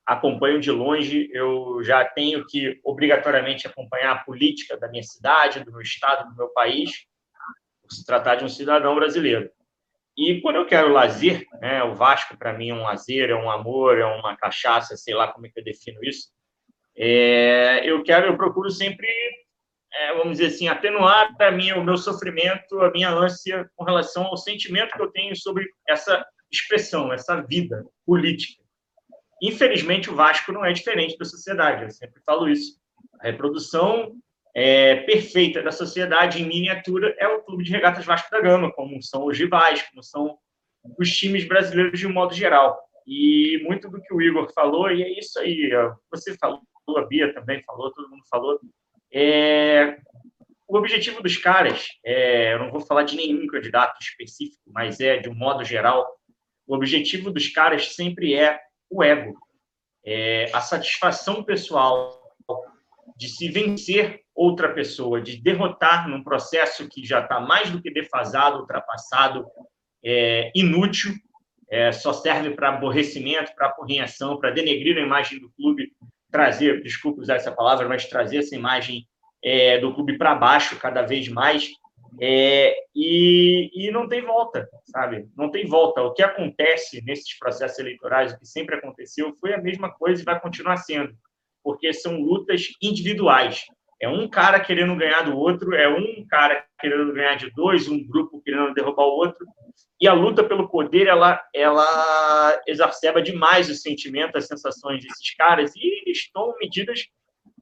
acompanho 0.06 0.60
de 0.60 0.72
longe, 0.72 1.30
eu 1.32 1.84
já 1.84 2.04
tenho 2.04 2.46
que 2.46 2.80
obrigatoriamente 2.84 3.68
acompanhar 3.68 4.14
a 4.14 4.24
política 4.24 4.78
da 4.78 4.88
minha 4.88 5.04
cidade, 5.04 5.64
do 5.64 5.72
meu 5.72 5.82
estado, 5.82 6.30
do 6.30 6.36
meu 6.36 6.50
país, 6.50 7.06
por 7.82 7.92
se 7.92 8.06
tratar 8.06 8.36
de 8.36 8.46
um 8.46 8.50
cidadão 8.50 8.96
brasileiro. 8.96 9.50
E 10.18 10.40
quando 10.42 10.56
eu 10.56 10.66
quero 10.66 10.94
lazer, 10.94 11.46
né, 11.60 11.84
o 11.84 11.94
Vasco 11.94 12.38
para 12.38 12.54
mim 12.54 12.70
é 12.70 12.74
um 12.74 12.84
lazer, 12.84 13.30
é 13.30 13.36
um 13.36 13.52
amor, 13.52 13.98
é 13.98 14.06
uma 14.06 14.36
cachaça, 14.38 14.96
sei 14.96 15.14
lá 15.14 15.28
como 15.28 15.46
é 15.46 15.50
que 15.50 15.60
eu 15.60 15.64
defino 15.64 16.00
isso. 16.04 16.30
É, 16.98 17.90
eu 17.90 18.04
quero, 18.04 18.28
eu 18.28 18.38
procuro 18.38 18.70
sempre, 18.72 19.08
é, 19.94 20.14
vamos 20.14 20.38
dizer 20.38 20.48
assim, 20.48 20.68
atenuar 20.68 21.36
para 21.36 21.52
mim 21.52 21.72
o 21.74 21.84
meu 21.84 21.98
sofrimento, 21.98 22.80
a 22.80 22.92
minha 22.92 23.10
ânsia 23.10 23.70
com 23.76 23.84
relação 23.84 24.26
ao 24.26 24.38
sentimento 24.38 24.94
que 24.94 25.02
eu 25.02 25.12
tenho 25.12 25.36
sobre 25.36 25.66
essa 25.88 26.26
expressão, 26.52 27.12
essa 27.12 27.42
vida 27.42 27.86
política. 28.06 28.64
Infelizmente, 29.42 30.10
o 30.10 30.16
Vasco 30.16 30.52
não 30.52 30.64
é 30.64 30.72
diferente 30.72 31.18
da 31.18 31.26
sociedade, 31.26 31.84
eu 31.84 31.92
sempre 31.92 32.22
falo 32.26 32.48
isso. 32.48 32.80
A 33.20 33.28
reprodução 33.28 34.16
é, 34.56 34.96
perfeita 35.02 35.62
da 35.62 35.72
sociedade 35.72 36.42
em 36.42 36.48
miniatura 36.48 37.14
é 37.20 37.28
o 37.28 37.42
Clube 37.44 37.64
de 37.64 37.72
Regatas 37.72 38.06
Vasco 38.06 38.32
da 38.32 38.40
Gama, 38.40 38.72
como 38.72 39.02
são 39.04 39.26
os 39.26 39.38
rivais, 39.38 39.82
como 39.90 40.02
são 40.02 40.38
os 40.98 41.10
times 41.10 41.46
brasileiros 41.46 42.00
de 42.00 42.08
um 42.08 42.14
modo 42.14 42.34
geral. 42.34 42.80
E 43.06 43.62
muito 43.64 43.90
do 43.90 44.02
que 44.02 44.14
o 44.14 44.22
Igor 44.22 44.52
falou, 44.54 44.90
e 44.90 45.04
é 45.04 45.20
isso 45.20 45.38
aí, 45.40 45.70
você 46.10 46.36
falou, 46.38 46.62
a 46.96 47.06
Bia 47.06 47.34
também 47.34 47.62
falou, 47.64 47.92
todo 47.92 48.10
mundo 48.10 48.24
falou, 48.30 48.60
é, 49.12 49.98
o 50.68 50.78
objetivo 50.78 51.22
dos 51.22 51.38
caras, 51.38 51.88
é, 52.04 52.54
eu 52.54 52.60
não 52.60 52.72
vou 52.72 52.82
falar 52.82 53.04
de 53.04 53.16
nenhum 53.16 53.46
candidato 53.48 53.98
específico, 54.02 54.64
mas 54.68 55.00
é 55.00 55.18
de 55.18 55.30
um 55.30 55.36
modo 55.36 55.64
geral, 55.64 56.08
o 56.68 56.76
objetivo 56.76 57.32
dos 57.32 57.48
caras 57.50 57.96
sempre 57.96 58.34
é 58.36 58.60
o 58.90 59.04
ego, 59.04 59.38
é 60.06 60.50
a 60.54 60.62
satisfação 60.62 61.44
pessoal 61.44 62.22
de 63.16 63.30
se 63.30 63.50
vencer 63.50 64.22
outra 64.34 64.74
pessoa, 64.74 65.22
de 65.22 65.38
derrotar 65.38 66.10
num 66.10 66.24
processo 66.24 66.90
que 66.90 67.06
já 67.06 67.22
está 67.22 67.40
mais 67.40 67.72
do 67.72 67.82
que 67.82 67.92
defasado, 67.92 68.60
ultrapassado, 68.60 69.46
é, 70.04 70.52
inútil, 70.54 71.14
é, 71.70 71.92
só 71.92 72.14
serve 72.14 72.52
para 72.52 72.70
aborrecimento, 72.70 73.56
para 73.56 73.68
apurrinhação, 73.68 74.38
para 74.38 74.52
denegrir 74.52 74.98
a 74.98 75.02
imagem 75.02 75.40
do 75.40 75.50
clube, 75.52 75.92
trazer, 76.32 76.82
desculpe 76.82 77.22
usar 77.22 77.36
essa 77.36 77.52
palavra, 77.52 77.88
mas 77.88 78.06
trazer 78.06 78.40
essa 78.40 78.56
imagem 78.56 79.08
é, 79.44 79.78
do 79.78 79.94
clube 79.94 80.18
para 80.18 80.36
baixo 80.36 80.78
cada 80.80 81.02
vez 81.02 81.28
mais. 81.28 81.70
É, 82.20 82.74
e, 82.96 83.70
e 83.74 83.92
não 83.92 84.08
tem 84.08 84.22
volta, 84.22 84.68
sabe? 84.86 85.28
Não 85.36 85.52
tem 85.52 85.66
volta. 85.66 86.02
O 86.02 86.14
que 86.14 86.24
acontece 86.24 87.04
nesses 87.04 87.38
processos 87.38 87.78
eleitorais, 87.80 88.34
o 88.34 88.40
que 88.40 88.46
sempre 88.46 88.76
aconteceu, 88.76 89.36
foi 89.40 89.54
a 89.54 89.62
mesma 89.62 89.92
coisa 89.92 90.22
e 90.22 90.26
vai 90.26 90.40
continuar 90.40 90.78
sendo, 90.78 91.14
porque 91.64 91.92
são 91.94 92.20
lutas 92.20 92.68
individuais. 92.82 93.66
É 94.02 94.10
um 94.10 94.28
cara 94.28 94.60
querendo 94.60 94.96
ganhar 94.96 95.22
do 95.22 95.38
outro, 95.38 95.74
é 95.74 95.88
um 95.88 96.26
cara 96.30 96.66
querendo 96.80 97.14
ganhar 97.14 97.36
de 97.36 97.50
dois, 97.52 97.88
um 97.88 98.06
grupo 98.06 98.42
querendo 98.42 98.74
derrubar 98.74 99.04
o 99.04 99.16
outro. 99.18 99.46
E 100.00 100.08
a 100.08 100.14
luta 100.14 100.44
pelo 100.44 100.70
poder, 100.70 101.08
ela, 101.08 101.42
ela 101.54 102.62
exacerba 102.68 103.22
demais 103.22 103.70
o 103.70 103.76
sentimento, 103.76 104.38
as 104.38 104.48
sensações 104.48 105.02
desses 105.02 105.34
caras, 105.36 105.74
e 105.76 106.02
eles 106.02 106.30
tomam 106.32 106.56
medidas, 106.60 107.08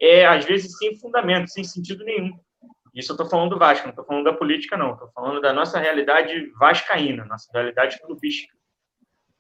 é, 0.02 0.26
às 0.26 0.44
vezes, 0.44 0.76
sem 0.78 0.98
fundamento, 0.98 1.50
sem 1.50 1.64
sentido 1.64 2.04
nenhum. 2.04 2.32
Isso 2.94 3.12
eu 3.12 3.16
estou 3.16 3.30
falando 3.30 3.52
do 3.52 3.60
Vasco, 3.60 3.86
não 3.86 3.92
estou 3.92 4.06
falando 4.06 4.26
da 4.26 4.34
política, 4.34 4.78
não. 4.78 4.94
Estou 4.94 5.10
falando 5.14 5.42
da 5.42 5.52
nossa 5.52 5.80
realidade 5.80 6.52
vascaína, 6.60 7.26
nossa 7.26 7.50
realidade 7.52 8.00
clubística. 8.00 8.54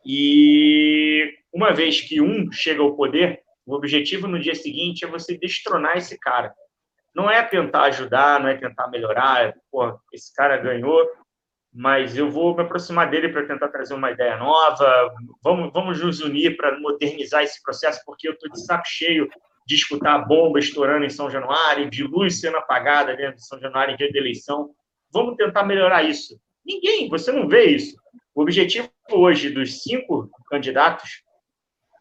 E 0.05 1.33
uma 1.53 1.71
vez 1.71 2.01
que 2.01 2.19
um 2.19 2.51
chega 2.51 2.81
ao 2.81 2.95
poder, 2.95 3.41
o 3.65 3.75
objetivo 3.75 4.27
no 4.27 4.39
dia 4.39 4.55
seguinte 4.55 5.05
é 5.05 5.07
você 5.07 5.37
destronar 5.37 5.97
esse 5.97 6.19
cara. 6.19 6.53
Não 7.15 7.29
é 7.29 7.43
tentar 7.43 7.83
ajudar, 7.83 8.39
não 8.39 8.49
é 8.49 8.55
tentar 8.55 8.87
melhorar, 8.87 9.45
é, 9.45 9.53
pô, 9.71 9.99
esse 10.11 10.33
cara 10.33 10.57
ganhou, 10.57 11.07
mas 11.71 12.17
eu 12.17 12.29
vou 12.29 12.55
me 12.55 12.61
aproximar 12.61 13.09
dele 13.09 13.29
para 13.29 13.45
tentar 13.45 13.69
trazer 13.69 13.93
uma 13.93 14.11
ideia 14.11 14.37
nova. 14.37 15.13
Vamos, 15.43 15.71
vamos 15.73 16.01
nos 16.01 16.21
unir 16.21 16.55
para 16.55 16.79
modernizar 16.79 17.43
esse 17.43 17.61
processo, 17.61 18.01
porque 18.05 18.27
eu 18.27 18.33
estou 18.33 18.51
de 18.51 18.63
saco 18.63 18.87
cheio 18.87 19.27
de 19.65 19.75
escutar 19.75 20.15
a 20.15 20.19
bomba 20.19 20.59
estourando 20.59 21.05
em 21.05 21.09
São 21.09 21.29
Januário, 21.29 21.89
de 21.89 22.03
luz 22.03 22.39
sendo 22.39 22.57
apagada 22.57 23.15
dentro 23.15 23.37
de 23.37 23.47
São 23.47 23.59
Januário 23.59 23.93
em 23.93 23.97
dia 23.97 24.11
de 24.11 24.17
eleição. 24.17 24.71
Vamos 25.11 25.35
tentar 25.35 25.63
melhorar 25.63 26.03
isso. 26.03 26.39
Ninguém, 26.65 27.09
você 27.09 27.31
não 27.31 27.47
vê 27.47 27.65
isso. 27.65 27.95
O 28.35 28.41
objetivo 28.41 28.89
hoje 29.11 29.49
dos 29.49 29.83
cinco 29.83 30.29
candidatos, 30.49 31.23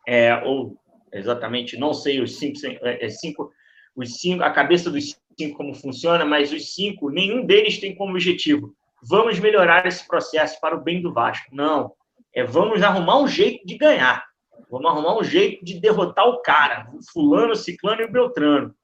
é, 0.07 0.35
ou 0.45 0.77
exatamente, 1.13 1.79
não 1.79 1.93
sei 1.93 2.21
os 2.21 2.39
cinco, 2.39 2.59
é, 2.83 3.05
é 3.05 3.09
cinco, 3.09 3.53
os 3.95 4.21
cinco, 4.21 4.43
a 4.43 4.51
cabeça 4.51 4.91
dos 4.91 5.17
cinco 5.39 5.57
como 5.57 5.75
funciona, 5.75 6.25
mas 6.25 6.53
os 6.53 6.75
cinco, 6.75 7.11
nenhum 7.11 7.45
deles 7.45 7.79
tem 7.79 7.95
como 7.95 8.13
objetivo 8.13 8.75
vamos 9.03 9.39
melhorar 9.41 9.87
esse 9.87 10.07
processo 10.07 10.61
para 10.61 10.77
o 10.77 10.81
bem 10.81 11.03
do 11.03 11.13
Vasco. 11.13 11.47
Não. 11.53 11.93
É 12.33 12.45
vamos 12.45 12.83
arrumar 12.83 13.19
um 13.19 13.27
jeito 13.27 13.67
de 13.67 13.77
ganhar. 13.77 14.25
Vamos 14.71 14.91
arrumar 14.91 15.19
um 15.19 15.25
jeito 15.25 15.65
de 15.65 15.79
derrotar 15.79 16.27
o 16.27 16.41
cara, 16.41 16.89
o 16.95 17.03
fulano, 17.13 17.53
o 17.53 17.57
ciclano 17.57 18.03
e 18.03 18.05
o 18.05 18.13
beltrano. 18.13 18.75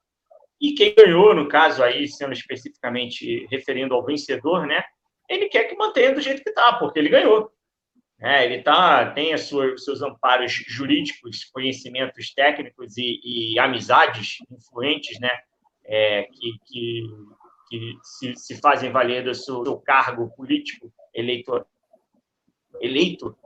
E 0.61 0.73
quem 0.73 0.93
ganhou, 0.93 1.33
no 1.33 1.47
caso 1.47 1.81
aí, 1.81 2.07
sendo 2.07 2.33
especificamente 2.33 3.47
referindo 3.49 3.95
ao 3.95 4.05
vencedor, 4.05 4.67
né? 4.67 4.83
Ele 5.27 5.47
quer 5.47 5.63
que 5.63 5.75
mantenha 5.75 6.13
do 6.13 6.21
jeito 6.21 6.43
que 6.43 6.49
está, 6.49 6.73
porque 6.73 6.99
ele 6.99 7.09
ganhou. 7.09 7.49
É, 8.21 8.45
ele 8.45 8.61
tá, 8.61 9.11
tem 9.11 9.33
os 9.33 9.47
seus 9.47 10.01
amparos 10.01 10.51
jurídicos, 10.67 11.45
conhecimentos 11.53 12.33
técnicos 12.33 12.97
e, 12.97 13.19
e 13.23 13.59
amizades 13.59 14.37
influentes, 14.51 15.19
né? 15.19 15.31
É, 15.85 16.23
que, 16.23 16.59
que 16.65 17.03
que 17.69 17.97
se, 18.01 18.35
se 18.35 18.59
fazem 18.59 18.91
valer 18.91 19.23
do 19.23 19.35
seu, 19.35 19.77
cargo 19.77 20.29
político 20.35 20.91
eleitor, 21.13 21.65
eleito, 22.81 23.37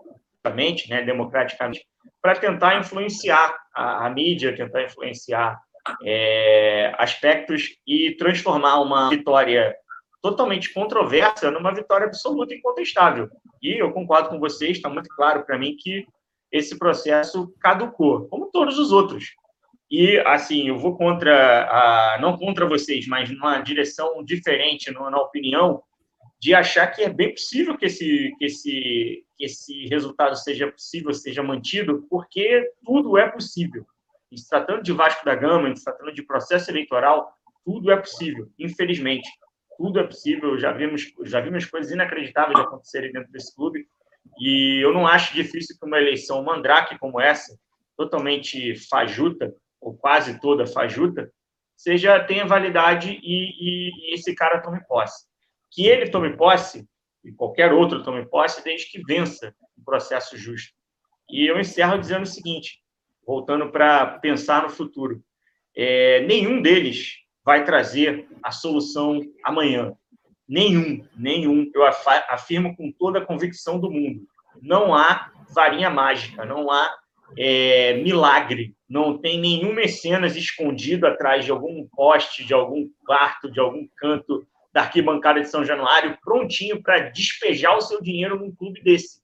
né, 0.89 1.03
democraticamente, 1.03 1.85
para 2.21 2.35
tentar 2.35 2.79
influenciar 2.79 3.57
a, 3.73 4.05
a, 4.05 4.09
mídia, 4.09 4.55
tentar 4.55 4.83
influenciar 4.83 5.59
é, 6.03 6.93
aspectos 6.97 7.77
e 7.85 8.15
transformar 8.15 8.79
uma 8.79 9.09
vitória 9.09 9.75
totalmente 10.23 10.73
controversa 10.73 11.51
numa 11.51 11.75
vitória 11.75 12.07
absoluta 12.07 12.53
e 12.53 12.57
incontestável. 12.57 13.29
E 13.61 13.81
eu 13.81 13.91
concordo 13.91 14.29
com 14.29 14.39
vocês, 14.39 14.77
está 14.77 14.89
muito 14.89 15.09
claro 15.09 15.45
para 15.45 15.59
mim 15.59 15.75
que 15.77 16.07
esse 16.49 16.79
processo 16.79 17.53
caducou, 17.59 18.25
como 18.29 18.49
todos 18.49 18.79
os 18.79 18.93
outros. 18.93 19.35
E, 19.91 20.17
assim, 20.25 20.69
eu 20.69 20.79
vou 20.79 20.95
contra, 20.95 21.65
a, 21.69 22.17
não 22.21 22.37
contra 22.37 22.65
vocês, 22.65 23.05
mas 23.05 23.29
numa 23.29 23.59
direção 23.59 24.23
diferente, 24.23 24.89
na 24.91 25.19
opinião, 25.19 25.83
de 26.39 26.53
achar 26.53 26.87
que 26.87 27.03
é 27.03 27.09
bem 27.09 27.31
possível 27.31 27.77
que 27.77 27.85
esse, 27.85 28.33
que 28.37 28.45
esse, 28.45 29.25
que 29.37 29.45
esse 29.45 29.87
resultado 29.87 30.35
seja 30.37 30.71
possível, 30.71 31.13
seja 31.13 31.43
mantido, 31.43 32.07
porque 32.09 32.71
tudo 32.85 33.17
é 33.17 33.29
possível. 33.29 33.85
E 34.31 34.37
se 34.37 34.47
tratando 34.49 34.83
de 34.83 34.93
Vasco 34.93 35.25
da 35.25 35.35
Gama, 35.35 35.75
se 35.75 35.83
tratando 35.83 36.13
de 36.13 36.23
processo 36.23 36.71
eleitoral, 36.71 37.29
tudo 37.65 37.91
é 37.91 37.97
possível, 37.97 38.49
infelizmente. 38.57 39.29
Tudo 39.77 39.99
é 39.99 40.03
possível, 40.03 40.57
já 40.57 40.71
vimos, 40.71 41.13
já 41.23 41.39
vimos 41.41 41.65
coisas 41.65 41.91
inacreditáveis 41.91 42.59
acontecerem 42.59 43.11
dentro 43.11 43.31
desse 43.31 43.55
clube, 43.55 43.87
e 44.39 44.83
eu 44.83 44.93
não 44.93 45.07
acho 45.07 45.33
difícil 45.33 45.77
que 45.79 45.85
uma 45.85 45.99
eleição 45.99 46.43
mandrake 46.43 46.97
como 46.97 47.19
essa, 47.19 47.57
totalmente 47.97 48.75
fajuta, 48.87 49.53
ou 49.79 49.95
quase 49.95 50.39
toda 50.39 50.65
fajuta, 50.65 51.31
seja 51.75 52.23
tenha 52.23 52.45
validade 52.45 53.19
e, 53.21 53.21
e, 53.23 53.89
e, 53.89 54.13
esse 54.13 54.33
cara 54.33 54.61
tome 54.61 54.83
posse. 54.87 55.25
Que 55.71 55.87
ele 55.87 56.09
tome 56.09 56.35
posse, 56.37 56.87
e 57.23 57.31
qualquer 57.31 57.73
outro 57.73 58.03
tome 58.03 58.25
posse, 58.25 58.63
desde 58.63 58.89
que 58.89 59.03
vença 59.03 59.53
o 59.77 59.83
processo 59.83 60.37
justo. 60.37 60.73
E 61.29 61.49
eu 61.49 61.59
encerro 61.59 61.97
dizendo 61.97 62.23
o 62.23 62.27
seguinte, 62.27 62.79
voltando 63.25 63.71
para 63.71 64.19
pensar 64.19 64.63
no 64.63 64.69
futuro. 64.69 65.23
É, 65.75 66.21
nenhum 66.21 66.61
deles 66.61 67.22
vai 67.45 67.65
trazer 67.65 68.27
a 68.41 68.51
solução 68.51 69.21
amanhã. 69.43 69.93
Nenhum, 70.47 71.05
nenhum. 71.15 71.69
Eu 71.73 71.83
afirmo 72.29 72.75
com 72.75 72.91
toda 72.91 73.19
a 73.19 73.25
convicção 73.25 73.79
do 73.79 73.89
mundo. 73.89 74.21
Não 74.61 74.93
há 74.93 75.31
varinha 75.53 75.89
mágica, 75.89 76.45
não 76.45 76.69
há 76.71 76.95
é, 77.37 77.95
milagre. 77.95 78.75
Não 78.87 79.17
tem 79.17 79.39
nenhum 79.39 79.73
mecenas 79.73 80.35
escondido 80.35 81.07
atrás 81.07 81.45
de 81.45 81.51
algum 81.51 81.87
poste, 81.87 82.45
de 82.45 82.53
algum 82.53 82.87
quarto, 83.05 83.51
de 83.51 83.59
algum 83.59 83.87
canto 83.97 84.45
da 84.71 84.81
arquibancada 84.81 85.39
de 85.39 85.49
São 85.49 85.63
Januário, 85.63 86.17
prontinho 86.23 86.81
para 86.81 87.09
despejar 87.09 87.77
o 87.77 87.81
seu 87.81 88.01
dinheiro 88.01 88.39
num 88.39 88.53
clube 88.53 88.81
desse. 88.81 89.21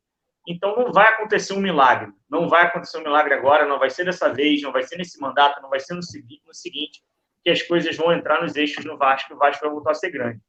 Então 0.47 0.75
não 0.75 0.91
vai 0.91 1.09
acontecer 1.09 1.53
um 1.53 1.59
milagre. 1.59 2.11
Não 2.29 2.47
vai 2.47 2.63
acontecer 2.65 2.97
um 2.97 3.03
milagre 3.03 3.33
agora, 3.33 3.65
não 3.65 3.77
vai 3.77 3.89
ser 3.89 4.05
dessa 4.05 4.33
vez, 4.33 4.61
não 4.61 4.71
vai 4.71 4.83
ser 4.83 4.97
nesse 4.97 5.19
mandato, 5.19 5.61
não 5.61 5.69
vai 5.69 5.79
ser 5.79 5.93
no, 5.93 5.99
no 5.99 6.53
seguinte, 6.53 7.01
que 7.49 7.51
as 7.51 7.63
coisas 7.63 7.97
vão 7.97 8.13
entrar 8.13 8.43
nos 8.43 8.55
eixos 8.55 8.85
no 8.85 8.95
Vasco 8.95 9.33
e 9.33 9.35
o 9.35 9.39
Vasco 9.39 9.63
vai 9.63 9.73
voltar 9.73 9.91
a 9.91 9.95
ser 9.95 10.11
grande. 10.11 10.39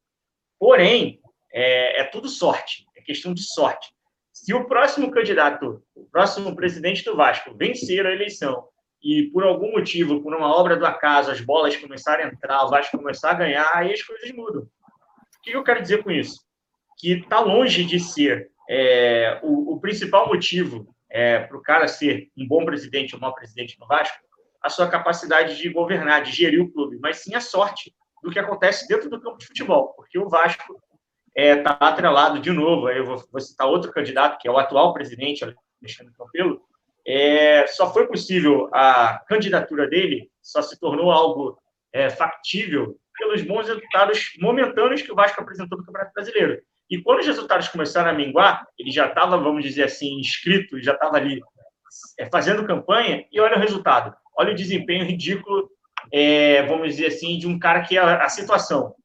Porém, 0.59 1.19
é, 1.51 2.01
é 2.01 2.03
tudo 2.03 2.29
sorte, 2.29 2.85
é 2.95 3.01
questão 3.01 3.33
de 3.33 3.41
sorte. 3.41 3.89
Se 4.31 4.53
o 4.53 4.65
próximo 4.65 5.09
candidato, 5.09 5.83
o 5.95 6.05
próximo 6.05 6.55
presidente 6.55 7.03
do 7.03 7.15
Vasco, 7.15 7.55
vencer 7.57 8.05
a 8.05 8.11
eleição 8.11 8.67
e 9.03 9.23
por 9.33 9.43
algum 9.43 9.71
motivo, 9.71 10.21
por 10.21 10.33
uma 10.35 10.55
obra 10.55 10.77
do 10.77 10.85
acaso, 10.85 11.31
as 11.31 11.41
bolas 11.41 11.75
começarem 11.75 12.25
a 12.25 12.29
entrar, 12.29 12.63
o 12.65 12.69
Vasco 12.69 12.97
começar 12.97 13.31
a 13.31 13.35
ganhar, 13.35 13.69
aí 13.73 13.91
as 13.91 14.03
coisas 14.03 14.31
mudam. 14.31 14.61
O 14.61 15.41
que 15.41 15.51
eu 15.51 15.63
quero 15.63 15.81
dizer 15.81 16.03
com 16.03 16.11
isso? 16.11 16.39
Que 16.99 17.13
está 17.13 17.39
longe 17.39 17.83
de 17.83 17.99
ser 17.99 18.51
é, 18.69 19.39
o, 19.41 19.73
o, 19.73 19.79
principal 19.79 20.27
motivo 20.27 20.95
é, 21.09 21.39
para 21.39 21.57
o 21.57 21.61
cara 21.61 21.87
ser 21.87 22.29
um 22.37 22.47
bom 22.47 22.63
presidente 22.63 23.15
ou 23.15 23.17
um 23.17 23.21
mau 23.21 23.33
presidente 23.33 23.79
no 23.79 23.87
Vasco, 23.87 24.19
a 24.61 24.69
sua 24.69 24.87
capacidade 24.87 25.57
de 25.57 25.69
governar, 25.69 26.23
de 26.23 26.31
gerir 26.31 26.61
o 26.61 26.71
clube, 26.71 26.99
mas 27.01 27.17
sim 27.17 27.33
a 27.35 27.41
sorte 27.41 27.93
do 28.23 28.29
que 28.29 28.39
acontece 28.39 28.87
dentro 28.87 29.09
do 29.09 29.19
campo 29.19 29.37
de 29.37 29.47
futebol, 29.47 29.93
porque 29.95 30.19
o 30.19 30.29
Vasco 30.29 30.79
está 31.35 31.41
é, 31.41 31.55
tá 31.55 31.71
atrelado 31.79 32.39
de 32.39 32.51
novo, 32.51 32.87
aí 32.87 32.97
eu 32.97 33.05
vou, 33.05 33.23
vou, 33.31 33.41
citar 33.41 33.67
outro 33.67 33.91
candidato, 33.91 34.37
que 34.39 34.47
é 34.47 34.51
o 34.51 34.57
atual 34.57 34.93
presidente, 34.93 35.43
Alexandre 35.43 36.13
Campelo, 36.17 36.61
é, 37.07 37.65
só 37.67 37.91
foi 37.91 38.07
possível 38.07 38.69
a 38.71 39.19
candidatura 39.27 39.87
dele, 39.87 40.29
só 40.41 40.61
se 40.61 40.79
tornou 40.79 41.11
algo 41.11 41.57
é, 41.91 42.09
factível 42.09 42.95
pelos 43.17 43.41
bons 43.41 43.67
resultados 43.67 44.33
momentâneos 44.39 45.01
que 45.01 45.11
o 45.11 45.15
Vasco 45.15 45.41
apresentou 45.41 45.77
no 45.77 45.85
Campeonato 45.85 46.13
Brasileiro. 46.13 46.61
E 46.89 47.01
quando 47.01 47.19
os 47.19 47.27
resultados 47.27 47.67
começaram 47.69 48.09
a 48.09 48.13
minguar, 48.13 48.67
ele 48.77 48.91
já 48.91 49.07
estava, 49.07 49.37
vamos 49.37 49.63
dizer 49.63 49.83
assim, 49.83 50.19
inscrito, 50.19 50.81
já 50.81 50.93
estava 50.93 51.17
ali 51.17 51.41
é, 52.19 52.29
fazendo 52.29 52.65
campanha, 52.65 53.25
e 53.31 53.39
olha 53.39 53.55
o 53.55 53.59
resultado. 53.59 54.15
Olha 54.37 54.51
o 54.51 54.55
desempenho 54.55 55.05
ridículo, 55.05 55.69
é, 56.11 56.63
vamos 56.63 56.95
dizer 56.95 57.07
assim, 57.07 57.37
de 57.37 57.47
um 57.47 57.59
cara 57.59 57.81
que 57.81 57.97
é 57.97 58.01
a, 58.01 58.23
a 58.23 58.29
situação. 58.29 58.95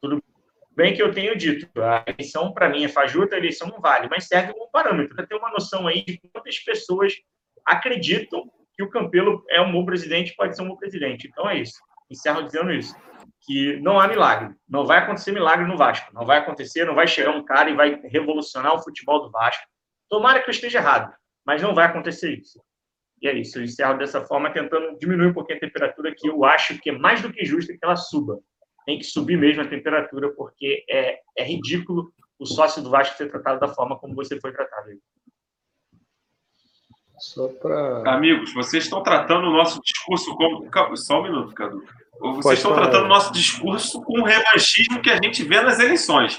Tudo 0.00 0.22
bem 0.70 0.94
que 0.94 1.02
eu 1.02 1.12
tenho 1.12 1.36
dito, 1.36 1.68
a 1.82 2.04
eleição 2.06 2.52
para 2.52 2.68
mim 2.68 2.84
é 2.84 2.88
fajuta, 2.88 3.34
a 3.34 3.38
eleição 3.38 3.68
não 3.68 3.80
vale, 3.80 4.08
mas 4.08 4.26
serve 4.26 4.52
como 4.52 4.70
parâmetro 4.70 5.16
para 5.16 5.26
ter 5.26 5.34
uma 5.34 5.50
noção 5.50 5.86
aí 5.86 6.04
de 6.04 6.20
quantas 6.32 6.58
pessoas 6.58 7.14
acreditam 7.64 8.50
que 8.74 8.82
o 8.82 8.90
Campelo 8.90 9.42
é 9.48 9.60
um 9.60 9.72
bom 9.72 9.84
presidente, 9.84 10.34
pode 10.36 10.54
ser 10.54 10.62
um 10.62 10.68
bom 10.68 10.76
presidente. 10.76 11.26
Então 11.26 11.48
é 11.48 11.58
isso. 11.58 11.80
Encerro 12.10 12.42
dizendo 12.42 12.70
isso, 12.72 12.94
que 13.40 13.80
não 13.80 13.98
há 13.98 14.06
milagre, 14.06 14.54
não 14.68 14.84
vai 14.84 14.98
acontecer 14.98 15.32
milagre 15.32 15.66
no 15.66 15.76
Vasco, 15.76 16.12
não 16.12 16.26
vai 16.26 16.38
acontecer, 16.38 16.84
não 16.84 16.94
vai 16.94 17.06
chegar 17.06 17.30
um 17.30 17.44
cara 17.44 17.70
e 17.70 17.74
vai 17.74 18.00
revolucionar 18.04 18.74
o 18.74 18.82
futebol 18.82 19.22
do 19.22 19.30
Vasco. 19.30 19.64
Tomara 20.08 20.40
que 20.40 20.48
eu 20.48 20.52
esteja 20.52 20.78
errado, 20.78 21.12
mas 21.44 21.62
não 21.62 21.74
vai 21.74 21.86
acontecer 21.86 22.38
isso. 22.38 22.60
E 23.22 23.28
é 23.28 23.34
isso, 23.34 23.58
eu 23.58 23.64
encerro 23.64 23.98
dessa 23.98 24.24
forma, 24.24 24.52
tentando 24.52 24.98
diminuir 24.98 25.28
um 25.28 25.32
pouquinho 25.32 25.56
a 25.56 25.60
temperatura, 25.60 26.14
que 26.14 26.28
eu 26.28 26.44
acho 26.44 26.78
que 26.78 26.90
é 26.90 26.98
mais 26.98 27.22
do 27.22 27.32
que 27.32 27.44
justo 27.44 27.72
que 27.72 27.78
ela 27.82 27.96
suba 27.96 28.38
tem 28.86 28.98
que 28.98 29.04
subir 29.04 29.36
mesmo 29.36 29.62
a 29.62 29.68
temperatura, 29.68 30.32
porque 30.32 30.84
é, 30.88 31.18
é 31.36 31.44
ridículo 31.44 32.12
o 32.38 32.46
sócio 32.46 32.80
do 32.80 32.88
Vasco 32.88 33.16
ser 33.16 33.28
tratado 33.28 33.58
da 33.58 33.68
forma 33.68 33.98
como 33.98 34.14
você 34.14 34.40
foi 34.40 34.52
tratado. 34.52 34.90
Só 37.18 37.48
para. 37.48 38.14
Amigos, 38.14 38.54
vocês 38.54 38.84
estão 38.84 39.02
tratando 39.02 39.48
o 39.48 39.52
nosso 39.52 39.80
discurso 39.82 40.34
como. 40.36 40.96
Só 40.96 41.20
um 41.20 41.24
minuto, 41.24 41.54
Cadu. 41.54 41.82
Vocês 42.20 42.42
Pode 42.42 42.58
estão 42.58 42.74
falar. 42.74 42.82
tratando 42.82 43.06
o 43.06 43.08
nosso 43.08 43.32
discurso 43.32 44.02
com 44.02 44.20
o 44.20 44.24
revanchismo 44.24 45.02
que 45.02 45.10
a 45.10 45.16
gente 45.16 45.42
vê 45.42 45.60
nas 45.60 45.80
eleições. 45.80 46.38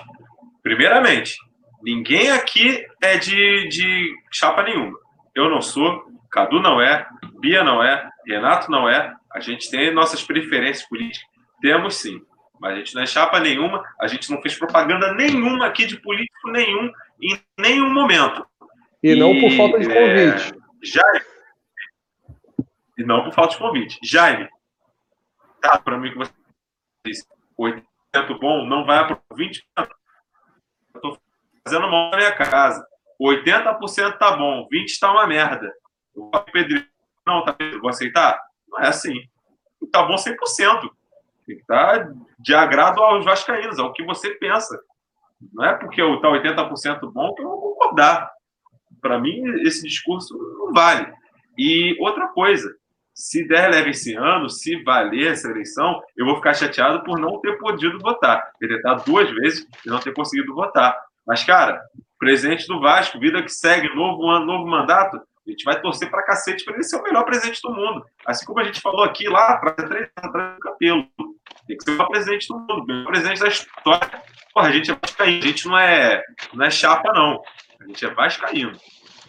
Primeiramente, 0.63 1.35
ninguém 1.83 2.31
aqui 2.31 2.85
é 3.01 3.17
de, 3.17 3.67
de 3.69 4.15
chapa 4.31 4.63
nenhuma. 4.63 4.97
Eu 5.35 5.49
não 5.49 5.61
sou, 5.61 6.06
Cadu 6.31 6.59
não 6.59 6.81
é, 6.81 7.07
Bia 7.39 7.63
não 7.63 7.83
é, 7.83 8.09
Renato 8.25 8.69
não 8.69 8.89
é. 8.89 9.15
A 9.31 9.39
gente 9.39 9.69
tem 9.69 9.93
nossas 9.93 10.23
preferências 10.23 10.87
políticas. 10.87 11.27
Temos 11.61 11.95
sim. 11.95 12.21
Mas 12.59 12.73
a 12.73 12.75
gente 12.77 12.95
não 12.95 13.01
é 13.03 13.05
chapa 13.05 13.39
nenhuma, 13.39 13.83
a 13.99 14.07
gente 14.07 14.31
não 14.31 14.41
fez 14.41 14.57
propaganda 14.57 15.13
nenhuma 15.13 15.67
aqui 15.67 15.85
de 15.85 15.99
político 16.01 16.49
nenhum 16.49 16.91
em 17.21 17.39
nenhum 17.59 17.93
momento. 17.93 18.45
E, 19.03 19.11
e 19.11 19.15
não 19.15 19.39
por 19.39 19.51
falta 19.51 19.79
de 19.79 19.87
convite. 19.87 20.53
É, 20.53 20.87
Jaime. 20.87 21.25
E 22.97 23.03
não 23.03 23.23
por 23.23 23.33
falta 23.33 23.53
de 23.53 23.59
convite. 23.59 23.99
Jaime, 24.03 24.49
tá 25.61 25.77
para 25.77 25.97
mim 25.97 26.11
que 26.11 26.17
você 26.17 26.31
disse, 27.05 27.27
80 27.57 28.33
bom, 28.39 28.65
não 28.65 28.85
vai 28.85 29.05
para 29.05 29.19
20%. 29.35 29.61
Eu 30.95 31.01
tô 31.01 31.17
fazendo 31.63 31.89
mal 31.89 32.11
na 32.11 32.17
minha 32.17 32.31
casa. 32.35 32.85
80% 33.21 34.17
tá 34.17 34.35
bom, 34.35 34.67
20% 34.71 34.85
está 34.85 35.11
uma 35.11 35.27
merda. 35.27 35.71
O 36.17 36.31
Pedro, 36.51 36.83
não, 37.25 37.43
tá, 37.45 37.53
Pedro, 37.53 37.79
vou 37.79 37.89
aceitar? 37.89 38.41
Não 38.67 38.79
é 38.79 38.87
assim. 38.87 39.13
Tá 39.91 40.03
bom 40.03 40.15
100%. 40.15 40.89
Tem 41.45 41.55
que 41.55 41.61
estar 41.61 42.07
tá 42.07 42.13
de 42.39 42.55
agrado 42.55 43.01
aos 43.01 43.23
vascaínos, 43.23 43.77
ao 43.77 43.93
que 43.93 44.03
você 44.03 44.31
pensa. 44.31 44.77
Não 45.53 45.63
é 45.63 45.73
porque 45.75 46.01
o 46.01 46.19
tá 46.19 46.29
80% 46.29 47.11
bom 47.11 47.33
que 47.35 47.43
eu 47.43 47.47
vou 47.47 47.61
concordar. 47.61 48.31
Para 48.99 49.19
mim, 49.19 49.43
esse 49.61 49.83
discurso 49.87 50.35
não 50.57 50.73
vale. 50.73 51.13
E 51.57 51.95
outra 51.99 52.27
coisa, 52.29 52.75
se 53.13 53.47
der 53.47 53.69
leve 53.69 53.91
esse 53.91 54.15
ano, 54.15 54.49
se 54.49 54.83
valer 54.83 55.31
essa 55.31 55.49
eleição, 55.49 56.01
eu 56.15 56.25
vou 56.25 56.35
ficar 56.37 56.55
chateado 56.55 57.03
por 57.03 57.19
não 57.19 57.39
ter 57.39 57.57
podido 57.57 57.99
votar. 57.99 58.51
Ter 58.59 58.67
tentado 58.67 59.03
duas 59.05 59.29
vezes 59.31 59.67
e 59.85 59.89
não 59.89 59.99
ter 59.99 60.13
conseguido 60.13 60.53
votar. 60.55 60.97
Mas, 61.25 61.43
cara, 61.43 61.81
presente 62.19 62.67
do 62.67 62.79
Vasco, 62.79 63.19
vida 63.19 63.43
que 63.43 63.49
segue, 63.49 63.93
novo 63.95 64.27
ano, 64.29 64.45
novo 64.45 64.67
mandato, 64.67 65.21
a 65.47 65.51
gente 65.51 65.63
vai 65.63 65.79
torcer 65.79 66.09
pra 66.09 66.23
cacete 66.23 66.65
para 66.65 66.73
ele 66.73 66.83
ser 66.83 66.97
o 66.97 67.03
melhor 67.03 67.23
presente 67.23 67.61
do 67.61 67.73
mundo. 67.73 68.05
Assim 68.25 68.45
como 68.45 68.59
a 68.59 68.63
gente 68.65 68.81
falou 68.81 69.03
aqui 69.03 69.29
lá 69.29 69.53
atrás, 69.53 70.09
atrás 70.15 70.55
do 70.55 70.59
cabelo. 70.59 71.07
Tem 71.65 71.77
que 71.77 71.83
ser 71.83 71.91
o 71.91 71.93
melhor 71.93 72.09
presente 72.09 72.47
do 72.49 72.59
mundo, 72.59 72.83
o 72.83 72.85
melhor 72.85 73.05
presente 73.07 73.39
da 73.39 73.47
história. 73.47 74.23
Porra, 74.53 74.67
a 74.67 74.71
gente 74.71 74.91
é 74.91 74.95
vascaíno, 74.95 75.43
a 75.43 75.47
gente 75.47 75.67
não 75.67 75.77
é, 75.77 76.23
não 76.53 76.65
é 76.65 76.69
chapa, 76.69 77.13
não. 77.13 77.41
A 77.79 77.87
gente 77.87 78.05
é 78.05 78.09
vascaíno. 78.13 78.73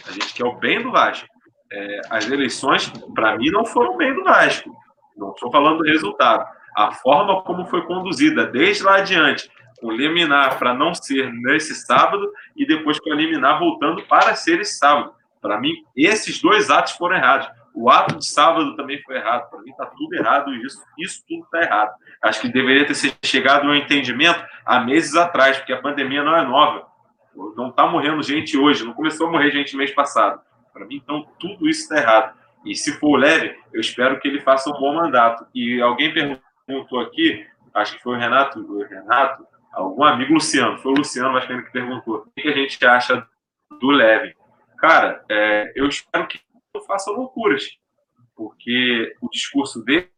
A 0.08 0.12
gente 0.12 0.34
quer 0.34 0.44
o 0.44 0.56
bem 0.56 0.82
do 0.82 0.90
Vasco. 0.90 1.28
É, 1.70 2.00
as 2.10 2.28
eleições, 2.28 2.90
para 3.14 3.36
mim, 3.36 3.50
não 3.50 3.64
foram 3.64 3.96
bem 3.96 4.12
do 4.14 4.24
Vasco. 4.24 4.74
Não 5.16 5.30
estou 5.30 5.52
falando 5.52 5.78
do 5.78 5.84
resultado. 5.84 6.44
A 6.76 6.92
forma 6.92 7.42
como 7.42 7.66
foi 7.66 7.82
conduzida 7.86 8.46
desde 8.46 8.82
lá 8.82 8.96
adiante, 8.96 9.50
com 9.80 9.92
liminar 9.92 10.58
para 10.58 10.74
não 10.74 10.94
ser 10.94 11.32
nesse 11.32 11.74
sábado 11.74 12.32
e 12.56 12.66
depois 12.66 12.98
com 12.98 13.12
a 13.12 13.14
liminar 13.14 13.58
voltando 13.58 14.02
para 14.04 14.34
ser 14.34 14.60
esse 14.60 14.78
sábado. 14.78 15.12
Para 15.40 15.60
mim, 15.60 15.72
esses 15.96 16.40
dois 16.40 16.70
atos 16.70 16.92
foram 16.92 17.16
errados. 17.16 17.48
O 17.74 17.90
ato 17.90 18.16
de 18.16 18.26
sábado 18.26 18.74
também 18.76 19.00
foi 19.02 19.16
errado. 19.16 19.48
Para 19.50 19.60
mim, 19.60 19.70
está 19.70 19.86
tudo 19.86 20.14
errado 20.14 20.54
isso. 20.54 20.82
Isso 20.98 21.22
tudo 21.28 21.44
está 21.44 21.62
errado. 21.62 21.94
Acho 22.22 22.40
que 22.40 22.48
deveria 22.48 22.86
ter 22.86 22.94
chegado 23.24 23.66
um 23.66 23.74
entendimento 23.74 24.44
há 24.64 24.80
meses 24.80 25.14
atrás, 25.14 25.58
porque 25.58 25.72
a 25.72 25.80
pandemia 25.80 26.24
não 26.24 26.36
é 26.36 26.44
nova. 26.44 26.86
Não 27.56 27.68
está 27.68 27.86
morrendo 27.86 28.22
gente 28.22 28.58
hoje. 28.58 28.84
Não 28.84 28.94
começou 28.94 29.28
a 29.28 29.30
morrer 29.30 29.50
gente 29.52 29.76
mês 29.76 29.92
passado. 29.92 30.40
Para 30.72 30.86
mim, 30.86 30.96
então, 30.96 31.26
tudo 31.38 31.68
isso 31.68 31.82
está 31.82 31.98
errado. 31.98 32.36
E 32.64 32.74
se 32.74 32.98
for 32.98 33.16
leve, 33.16 33.56
eu 33.72 33.80
espero 33.80 34.18
que 34.18 34.26
ele 34.26 34.40
faça 34.40 34.70
um 34.70 34.78
bom 34.78 34.94
mandato. 34.94 35.46
E 35.54 35.80
alguém 35.80 36.12
perguntou 36.12 37.00
aqui, 37.00 37.46
acho 37.72 37.96
que 37.96 38.02
foi 38.02 38.16
o 38.16 38.18
Renato, 38.18 38.60
o 38.60 38.82
Renato, 38.82 39.46
algum 39.72 40.04
amigo 40.04 40.34
Luciano, 40.34 40.78
foi 40.78 40.92
o 40.92 40.96
Luciano 40.96 41.32
Vascaíno 41.32 41.64
que 41.64 41.72
perguntou 41.72 42.26
o 42.26 42.40
que 42.40 42.48
a 42.48 42.52
gente 42.52 42.84
acha 42.84 43.26
do 43.80 43.90
leve. 43.90 44.34
Cara, 44.78 45.24
é, 45.28 45.72
eu 45.74 45.88
espero 45.88 46.26
que 46.26 46.40
não 46.74 46.82
faça 46.84 47.10
loucuras, 47.10 47.64
porque 48.36 49.14
o 49.20 49.28
discurso 49.28 49.84
dele 49.84 50.08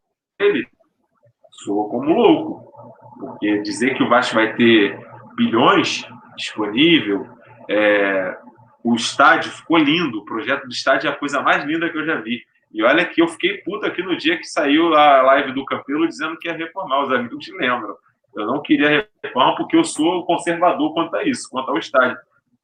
soa 1.51 1.89
como 1.89 2.13
louco. 2.13 2.71
Porque 3.19 3.59
dizer 3.61 3.95
que 3.95 4.03
o 4.03 4.09
Vasco 4.09 4.35
vai 4.35 4.55
ter 4.55 4.99
bilhões 5.35 6.07
disponível, 6.35 7.27
é, 7.69 8.37
o 8.83 8.95
estádio 8.95 9.51
ficou 9.51 9.77
lindo, 9.77 10.19
o 10.19 10.25
projeto 10.25 10.63
do 10.63 10.71
estádio 10.71 11.09
é 11.09 11.11
a 11.11 11.15
coisa 11.15 11.41
mais 11.41 11.63
linda 11.65 11.89
que 11.89 11.97
eu 11.97 12.05
já 12.05 12.15
vi. 12.19 12.43
E 12.73 12.83
olha 12.83 13.05
que 13.05 13.21
eu 13.21 13.27
fiquei 13.27 13.57
puto 13.57 13.85
aqui 13.85 14.01
no 14.01 14.17
dia 14.17 14.37
que 14.37 14.45
saiu 14.45 14.93
a 14.95 15.21
live 15.23 15.53
do 15.53 15.65
Campelo 15.65 16.07
dizendo 16.07 16.37
que 16.37 16.47
ia 16.47 16.55
reformar, 16.55 17.03
os 17.03 17.11
amigos 17.11 17.43
te 17.43 17.51
lembram. 17.53 17.95
Eu 18.35 18.45
não 18.45 18.61
queria 18.61 19.07
reforma 19.23 19.55
porque 19.55 19.75
eu 19.75 19.83
sou 19.83 20.25
conservador 20.25 20.93
quanto 20.93 21.15
a 21.15 21.23
isso, 21.23 21.49
quanto 21.49 21.69
ao 21.69 21.77
estádio. 21.77 22.17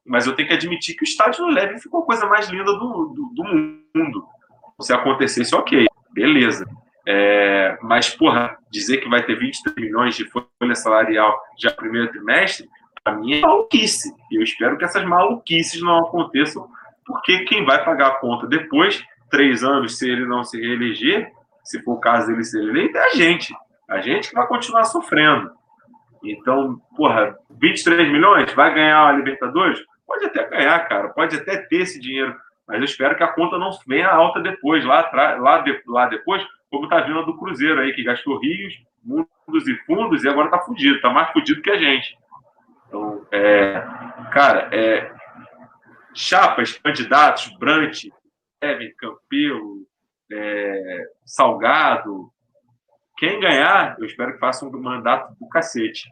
Mas 0.07 0.25
eu 0.25 0.33
tenho 0.33 0.47
que 0.47 0.53
admitir 0.53 0.95
que 0.95 1.03
o 1.03 1.05
estádio 1.05 1.45
do 1.45 1.51
Leve 1.51 1.79
ficou 1.79 2.01
a 2.01 2.05
coisa 2.05 2.25
mais 2.25 2.49
linda 2.49 2.71
do, 2.71 3.13
do, 3.13 3.31
do 3.35 3.43
mundo. 3.43 4.25
Se 4.81 4.93
acontecesse, 4.93 5.53
ok, 5.53 5.87
beleza. 6.11 6.65
É, 7.05 7.77
mas, 7.81 8.09
porra, 8.09 8.57
dizer 8.69 8.97
que 8.97 9.09
vai 9.09 9.23
ter 9.23 9.37
23 9.37 9.75
milhões 9.77 10.15
de 10.15 10.29
folha 10.29 10.75
salarial 10.75 11.39
já 11.57 11.69
no 11.69 11.75
primeiro 11.77 12.11
trimestre, 12.11 12.69
para 13.03 13.15
mim 13.15 13.35
é 13.35 13.41
maluquice. 13.41 14.13
Eu 14.31 14.43
espero 14.43 14.77
que 14.77 14.83
essas 14.83 15.05
maluquices 15.05 15.81
não 15.81 15.99
aconteçam, 15.99 16.67
porque 17.05 17.45
quem 17.45 17.65
vai 17.65 17.83
pagar 17.83 18.07
a 18.07 18.15
conta 18.15 18.45
depois, 18.47 19.03
três 19.29 19.63
anos, 19.63 19.97
se 19.97 20.09
ele 20.09 20.25
não 20.25 20.43
se 20.43 20.59
reeleger, 20.59 21.31
se 21.63 21.81
for 21.83 21.93
o 21.93 21.99
caso 21.99 22.27
dele 22.27 22.43
ser 22.43 22.61
eleito, 22.61 22.97
é 22.97 23.03
a 23.05 23.09
gente. 23.09 23.55
A 23.89 23.99
gente 23.99 24.29
que 24.29 24.35
vai 24.35 24.47
continuar 24.47 24.83
sofrendo. 24.83 25.51
Então, 26.23 26.81
porra, 26.95 27.37
23 27.49 28.11
milhões, 28.11 28.53
vai 28.53 28.73
ganhar 28.73 29.07
a 29.07 29.11
Libertadores? 29.13 29.79
Pode 30.07 30.25
até 30.25 30.49
ganhar, 30.49 30.87
cara, 30.87 31.09
pode 31.09 31.35
até 31.35 31.57
ter 31.57 31.81
esse 31.81 31.99
dinheiro, 31.99 32.35
mas 32.65 32.77
eu 32.77 32.85
espero 32.85 33.15
que 33.15 33.23
a 33.23 33.27
conta 33.27 33.57
não 33.57 33.71
venha 33.85 34.09
alta 34.09 34.39
depois, 34.39 34.83
lá, 34.85 35.01
atrás, 35.01 35.39
lá, 35.39 35.59
de, 35.59 35.81
lá 35.85 36.07
depois, 36.07 36.41
como 36.71 36.85
está 36.85 37.01
vindo 37.01 37.19
a 37.19 37.23
do 37.23 37.37
Cruzeiro 37.37 37.79
aí, 37.79 37.93
que 37.93 38.03
gastou 38.03 38.39
rios, 38.39 38.73
mundos 39.03 39.67
e 39.67 39.75
fundos 39.85 40.23
e 40.23 40.29
agora 40.29 40.47
está 40.47 40.59
fudido, 40.59 40.95
está 40.95 41.09
mais 41.09 41.31
fudido 41.31 41.61
que 41.61 41.69
a 41.69 41.77
gente. 41.77 42.17
Então, 42.87 43.25
é, 43.31 43.81
cara, 44.31 44.69
é, 44.71 45.11
chapas, 46.13 46.73
candidatos, 46.77 47.49
Brant, 47.57 48.05
Kevin, 48.61 48.93
Campelo, 48.97 49.85
é, 50.31 51.05
Salgado, 51.25 52.31
quem 53.17 53.39
ganhar, 53.39 53.97
eu 53.99 54.05
espero 54.05 54.33
que 54.33 54.39
faça 54.39 54.65
um 54.65 54.71
mandato 54.79 55.33
do 55.39 55.49
cacete. 55.49 56.07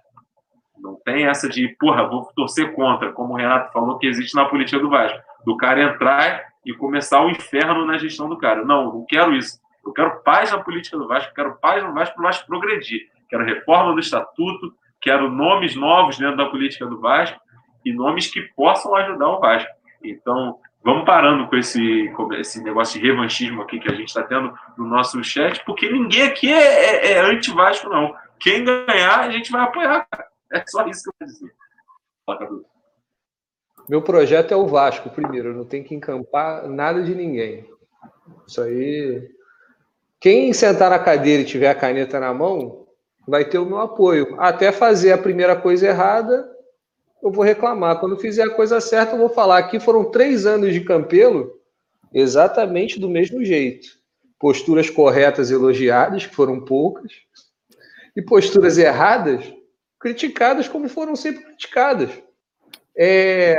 Não 0.86 0.96
tem 1.04 1.26
essa 1.26 1.50
de, 1.50 1.68
porra, 1.80 2.08
vou 2.08 2.30
torcer 2.36 2.74
contra, 2.76 3.12
como 3.12 3.34
o 3.34 3.36
Renato 3.36 3.74
falou 3.74 3.98
que 3.98 4.06
existe 4.06 4.36
na 4.36 4.46
política 4.46 4.80
do 4.80 4.88
Vasco, 4.88 5.20
do 5.44 5.58
cara 5.58 5.82
entrar 5.82 6.44
e 6.64 6.74
começar 6.74 7.26
o 7.26 7.30
inferno 7.32 7.86
na 7.86 7.98
gestão 7.98 8.30
do 8.30 8.38
cara. 8.38 8.64
Não, 8.64 8.94
não 8.94 9.06
quero 9.06 9.34
isso. 9.34 9.60
Eu 9.84 9.92
quero 9.92 10.22
paz 10.22 10.52
na 10.52 10.60
política 10.60 10.96
do 10.96 11.08
Vasco, 11.08 11.34
quero 11.34 11.56
paz 11.56 11.84
no 11.84 11.92
Vasco 11.92 12.14
para 12.14 12.22
o 12.22 12.26
Vasco 12.26 12.46
progredir. 12.46 13.02
Quero 13.28 13.44
reforma 13.44 13.94
do 13.94 14.00
estatuto, 14.00 14.76
quero 15.02 15.30
nomes 15.30 15.76
novos 15.76 16.20
dentro 16.20 16.38
da 16.38 16.46
política 16.46 16.86
do 16.86 17.00
Vasco 17.00 17.40
e 17.84 17.92
nomes 17.92 18.28
que 18.28 18.42
possam 18.56 18.94
ajudar 18.96 19.28
o 19.28 19.40
Vasco. 19.40 19.72
Então, 20.04 20.60
vamos 20.84 21.04
parando 21.04 21.48
com 21.48 21.56
esse, 21.56 22.10
com 22.16 22.32
esse 22.36 22.64
negócio 22.64 23.02
de 23.02 23.08
revanchismo 23.08 23.64
aqui 23.64 23.80
que 23.80 23.90
a 23.90 23.96
gente 23.96 24.10
está 24.10 24.22
tendo 24.22 24.54
no 24.78 24.86
nosso 24.86 25.24
chat, 25.24 25.64
porque 25.66 25.90
ninguém 25.90 26.24
aqui 26.24 26.54
é, 26.54 26.58
é, 26.58 27.12
é 27.14 27.20
anti-Vasco, 27.22 27.90
não. 27.90 28.14
Quem 28.40 28.64
ganhar, 28.64 29.22
a 29.22 29.32
gente 29.32 29.52
vai 29.52 29.64
apoiar, 29.64 30.06
cara. 30.12 30.35
É 30.56 30.64
só 30.68 30.88
isso 30.88 31.04
que 31.04 31.10
eu 31.10 31.14
vou 31.20 32.38
dizer. 32.38 32.66
Meu 33.90 34.02
projeto 34.02 34.54
é 34.54 34.56
o 34.56 34.68
Vasco, 34.68 35.10
primeiro. 35.10 35.50
Eu 35.50 35.54
não 35.54 35.66
tenho 35.66 35.84
que 35.84 35.94
encampar 35.94 36.68
nada 36.68 37.04
de 37.04 37.14
ninguém. 37.14 37.70
Isso 38.48 38.62
aí. 38.62 39.30
Quem 40.20 40.54
sentar 40.54 40.90
na 40.90 40.98
cadeira 40.98 41.44
e 41.44 41.46
tiver 41.46 41.70
a 41.70 41.76
caneta 41.76 42.20
na 42.20 42.34
mão, 42.34 42.88
vai 43.28 43.46
ter 43.46 43.60
o 43.60 43.66
meu 43.66 43.80
apoio. 43.80 44.36
Até 44.40 44.72
fazer 44.72 45.12
a 45.12 45.18
primeira 45.18 45.56
coisa 45.56 45.88
errada, 45.88 46.50
eu 47.22 47.32
vou 47.32 47.44
reclamar. 47.44 48.00
Quando 48.00 48.18
fizer 48.18 48.44
a 48.44 48.56
coisa 48.56 48.80
certa, 48.80 49.14
eu 49.14 49.20
vou 49.20 49.30
falar. 49.30 49.58
Aqui 49.58 49.80
foram 49.80 50.10
três 50.10 50.46
anos 50.46 50.74
de 50.74 50.82
Campelo, 50.82 51.60
exatamente 52.14 53.00
do 53.00 53.10
mesmo 53.10 53.44
jeito. 53.44 53.88
Posturas 54.40 54.90
corretas 54.90 55.52
elogiadas, 55.52 56.26
que 56.26 56.36
foram 56.36 56.60
poucas, 56.64 57.12
e 58.16 58.22
posturas 58.22 58.78
erradas 58.78 59.55
criticadas 60.06 60.68
como 60.68 60.88
foram 60.88 61.16
sempre 61.16 61.44
criticadas. 61.44 62.12
É, 62.96 63.58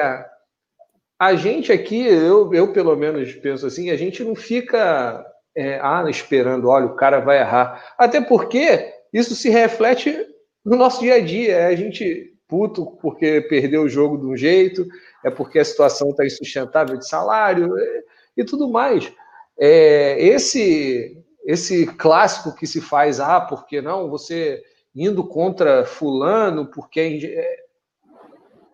a 1.19 1.35
gente 1.35 1.73
aqui, 1.73 2.07
eu, 2.07 2.55
eu 2.55 2.73
pelo 2.73 2.95
menos 2.95 3.35
penso 3.35 3.67
assim, 3.67 3.91
a 3.91 3.97
gente 3.97 4.23
não 4.23 4.37
fica 4.37 5.27
é, 5.57 5.81
ah, 5.83 6.05
esperando, 6.09 6.69
olha, 6.69 6.87
o 6.87 6.95
cara 6.95 7.19
vai 7.19 7.41
errar. 7.41 7.95
Até 7.99 8.21
porque 8.21 8.95
isso 9.13 9.35
se 9.35 9.51
reflete 9.51 10.25
no 10.65 10.77
nosso 10.77 11.01
dia 11.01 11.15
a 11.15 11.21
dia. 11.21 11.57
É 11.57 11.67
a 11.67 11.75
gente 11.75 12.33
puto 12.47 12.97
porque 13.03 13.41
perdeu 13.41 13.83
o 13.83 13.89
jogo 13.89 14.17
de 14.17 14.27
um 14.27 14.37
jeito, 14.37 14.87
é 15.25 15.31
porque 15.31 15.59
a 15.59 15.65
situação 15.65 16.11
está 16.11 16.25
insustentável 16.25 16.97
de 16.97 17.09
salário 17.09 17.77
é, 17.77 18.05
e 18.37 18.45
tudo 18.45 18.69
mais. 18.69 19.13
É, 19.59 20.17
esse 20.25 21.25
esse 21.45 21.87
clássico 21.87 22.55
que 22.57 22.69
se 22.69 22.81
faz, 22.81 23.19
ah, 23.19 23.41
porque 23.41 23.81
não, 23.81 24.09
você 24.09 24.63
indo 24.97 25.23
contra 25.23 25.85
fulano 25.85 26.67
porque, 26.67 27.35
é, 27.37 27.57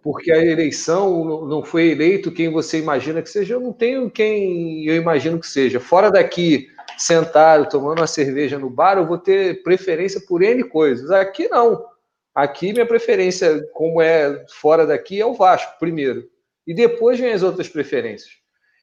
porque 0.01 0.31
a 0.31 0.39
eleição 0.39 1.45
não 1.47 1.65
foi 1.65 1.91
eleito 1.91 2.31
quem 2.31 2.49
você 2.49 2.79
imagina 2.79 3.21
que 3.21 3.29
seja. 3.29 3.55
Eu 3.55 3.61
não 3.61 3.73
tenho 3.73 4.09
quem 4.09 4.87
eu 4.87 4.95
imagino 4.95 5.41
que 5.41 5.47
seja. 5.47 5.81
Fora 5.81 6.11
daqui, 6.11 6.69
sentado, 6.97 7.69
tomando 7.69 7.99
uma 7.99 8.07
cerveja 8.07 8.59
no 8.59 8.71
bar, 8.71 8.99
eu 8.99 9.07
vou 9.07 9.19
ter 9.19 9.63
preferência 9.65 10.21
por 10.21 10.43
N 10.43 10.63
coisas. 10.65 11.11
Aqui 11.11 11.49
não. 11.49 11.85
Aqui 12.33 12.73
minha 12.73 12.87
preferência, 12.87 13.61
como 13.73 14.01
é 14.01 14.47
fora 14.49 14.87
daqui, 14.87 15.21
é 15.21 15.27
o 15.27 15.35
Vasco, 15.35 15.79
primeiro. 15.79 16.31
E 16.67 16.73
depois 16.73 17.19
vem 17.19 17.33
as 17.33 17.43
outras 17.43 17.69
preferências. 17.69 18.31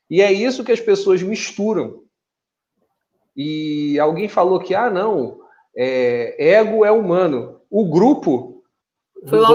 E 0.09 0.21
é 0.21 0.31
isso 0.31 0.63
que 0.63 0.71
as 0.71 0.79
pessoas 0.79 1.23
misturam. 1.23 2.03
E 3.35 3.97
alguém 3.99 4.27
falou 4.27 4.59
que, 4.59 4.75
ah, 4.75 4.89
não, 4.89 5.39
é, 5.81 6.35
ego 6.56 6.84
é 6.84 6.91
humano. 6.91 7.61
O 7.69 7.89
grupo. 7.89 8.61
Foi 9.26 9.39
o 9.39 9.45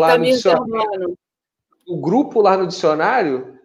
humano. 0.58 1.18
O 1.86 2.00
grupo 2.00 2.40
lá 2.40 2.56
no 2.56 2.66
dicionário 2.66 3.58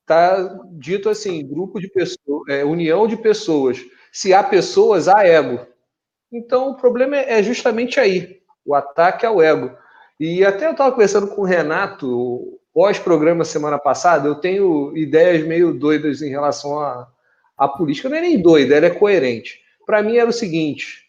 está 0.00 0.58
dito 0.72 1.08
assim: 1.08 1.46
grupo 1.46 1.78
de 1.78 1.88
pessoas, 1.88 2.48
é, 2.48 2.64
união 2.64 3.06
de 3.06 3.16
pessoas. 3.16 3.78
Se 4.10 4.34
há 4.34 4.42
pessoas, 4.42 5.06
há 5.06 5.24
ego. 5.24 5.64
Então 6.32 6.70
o 6.70 6.76
problema 6.76 7.16
é 7.16 7.40
justamente 7.40 8.00
aí, 8.00 8.40
o 8.66 8.74
ataque 8.74 9.24
ao 9.24 9.40
ego. 9.40 9.70
E 10.18 10.44
até 10.44 10.66
eu 10.66 10.72
estava 10.72 10.90
conversando 10.90 11.28
com 11.28 11.42
o 11.42 11.46
Renato 11.46 12.58
pós-programa 12.74 13.44
semana 13.44 13.78
passada, 13.78 14.26
eu 14.26 14.34
tenho 14.34 14.96
ideias 14.96 15.46
meio 15.46 15.72
doidas 15.72 16.20
em 16.20 16.30
relação 16.30 16.80
à, 16.80 17.06
à 17.56 17.68
política. 17.68 18.08
Não 18.08 18.16
é 18.16 18.22
nem 18.22 18.42
doida, 18.42 18.74
ela 18.74 18.86
é 18.86 18.90
coerente. 18.90 19.60
Para 19.86 20.02
mim 20.02 20.16
era 20.16 20.28
o 20.28 20.32
seguinte: 20.32 21.01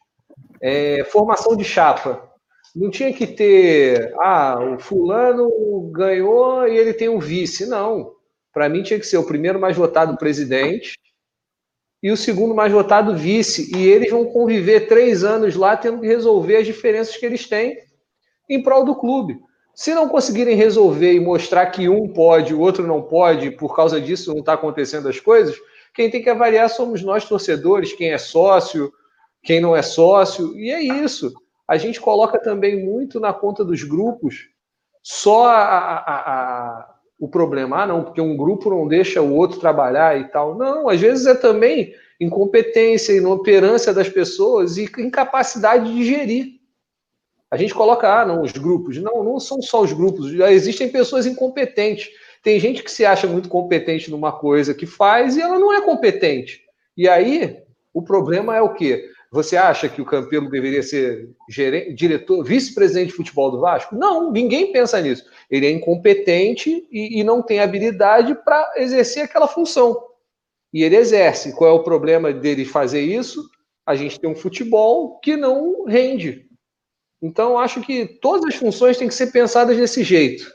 é, 0.64 1.04
formação 1.04 1.58
de 1.58 1.66
chapa. 1.66 2.32
Não 2.74 2.90
tinha 2.90 3.12
que 3.14 3.28
ter, 3.28 4.14
ah, 4.20 4.58
o 4.76 4.80
fulano 4.80 5.50
ganhou 5.92 6.66
e 6.66 6.78
ele 6.78 6.94
tem 6.94 7.10
um 7.10 7.20
vice. 7.20 7.68
Não. 7.68 8.14
Para 8.54 8.70
mim 8.70 8.82
tinha 8.82 8.98
que 8.98 9.06
ser 9.06 9.18
o 9.18 9.28
primeiro 9.28 9.60
mais 9.60 9.76
votado 9.76 10.18
presidente 10.18 10.98
e 12.02 12.12
o 12.12 12.18
segundo 12.18 12.56
mais 12.56 12.72
votado 12.72 13.16
vice. 13.16 13.76
E 13.78 13.86
eles 13.86 14.10
vão 14.10 14.26
conviver 14.26 14.88
três 14.88 15.24
anos 15.24 15.56
lá 15.56 15.76
tendo 15.76 16.00
que 16.00 16.08
resolver 16.08 16.56
as 16.56 16.66
diferenças 16.66 17.18
que 17.18 17.26
eles 17.26 17.48
têm 17.48 17.78
em 18.50 18.64
prol 18.64 18.86
do 18.86 18.96
clube. 18.96 19.38
Se 19.76 19.94
não 19.94 20.08
conseguirem 20.08 20.56
resolver 20.56 21.14
e 21.14 21.20
mostrar 21.20 21.66
que 21.68 21.90
um 21.90 22.08
pode, 22.08 22.54
o 22.54 22.60
outro 22.60 22.88
não 22.88 23.02
pode, 23.02 23.52
por 23.52 23.76
causa 23.76 24.00
disso 24.00 24.32
não 24.32 24.40
está 24.40 24.54
acontecendo 24.54 25.10
as 25.10 25.20
coisas, 25.20 25.56
quem 25.94 26.10
tem 26.10 26.22
que 26.22 26.30
avaliar 26.30 26.70
somos 26.70 27.02
nós, 27.02 27.26
torcedores, 27.26 27.94
quem 27.94 28.12
é 28.12 28.18
sócio, 28.18 28.92
quem 29.44 29.60
não 29.60 29.76
é 29.76 29.82
sócio, 29.82 30.58
e 30.58 30.72
é 30.72 30.82
isso. 30.82 31.34
A 31.68 31.78
gente 31.78 32.00
coloca 32.00 32.40
também 32.40 32.84
muito 32.84 33.20
na 33.20 33.34
conta 33.34 33.64
dos 33.64 33.84
grupos 33.84 34.48
só 35.02 35.48
a, 35.48 35.58
a, 35.58 36.16
a, 36.16 36.96
o 37.20 37.28
problema. 37.28 37.84
Ah, 37.84 37.88
não, 37.88 38.04
porque 38.04 38.22
um 38.22 38.38
grupo 38.38 38.70
não 38.70 38.88
deixa 38.88 39.22
o 39.22 39.34
outro 39.34 39.60
trabalhar 39.60 40.20
e 40.20 40.26
tal. 40.30 40.56
Não, 40.56 40.88
às 40.88 41.00
vezes 41.00 41.26
é 41.26 41.36
também 41.36 41.94
incompetência, 42.20 43.14
inoperância 43.14 43.94
das 43.94 44.08
pessoas 44.08 44.78
e 44.78 44.90
incapacidade 44.98 45.94
de 45.94 46.06
gerir. 46.06 46.60
A 47.52 47.58
gente 47.58 47.74
coloca, 47.74 48.22
ah, 48.22 48.26
não, 48.26 48.42
os 48.42 48.52
grupos. 48.54 48.98
Não, 48.98 49.24
não 49.24 49.40
são 49.40 49.62
só 49.62 49.82
os 49.82 49.94
grupos, 49.94 50.32
já 50.32 50.52
existem 50.52 50.90
pessoas 50.90 51.26
incompetentes. 51.26 52.10
Tem 52.42 52.60
gente 52.60 52.82
que 52.82 52.92
se 52.92 53.06
acha 53.06 53.28
muito 53.28 53.48
competente 53.48 54.10
numa 54.10 54.32
coisa 54.32 54.74
que 54.74 54.86
faz 54.86 55.36
e 55.36 55.42
ela 55.42 55.60
não 55.60 55.72
é 55.72 55.82
competente. 55.82 56.62
E 56.96 57.08
aí, 57.08 57.64
o 57.94 58.02
problema 58.02 58.56
é 58.56 58.62
o 58.62 58.74
quê? 58.74 59.10
Você 59.34 59.58
acha 59.58 59.90
que 59.90 60.00
o 60.00 60.06
Campelo 60.06 60.48
deveria 60.48 60.84
ser 60.84 61.28
gerente, 61.50 61.96
diretor, 61.96 62.44
vice-presidente 62.44 63.08
de 63.08 63.16
futebol 63.16 63.50
do 63.50 63.60
Vasco? 63.60 63.96
Não, 63.96 64.32
ninguém 64.32 64.72
pensa 64.72 65.02
nisso. 65.02 65.26
Ele 65.50 65.66
é 65.66 65.72
incompetente 65.72 66.88
e, 66.92 67.20
e 67.20 67.24
não 67.24 67.42
tem 67.42 67.60
habilidade 67.60 68.36
para 68.46 68.74
exercer 68.78 69.24
aquela 69.24 69.48
função. 69.48 70.00
E 70.72 70.84
ele 70.84 70.98
exerce. 70.98 71.56
Qual 71.56 71.68
é 71.68 71.74
o 71.74 71.82
problema 71.82 72.32
dele 72.32 72.64
fazer 72.64 73.02
isso? 73.02 73.50
A 73.84 73.96
gente 73.96 74.20
tem 74.20 74.30
um 74.30 74.36
futebol 74.36 75.18
que 75.18 75.36
não 75.36 75.86
rende. 75.86 76.46
Então, 77.20 77.58
acho 77.58 77.82
que 77.82 78.06
todas 78.06 78.54
as 78.54 78.56
funções 78.56 79.00
têm 79.00 79.08
que 79.08 79.16
ser 79.16 79.32
pensadas 79.32 79.76
desse 79.76 80.04
jeito. 80.04 80.46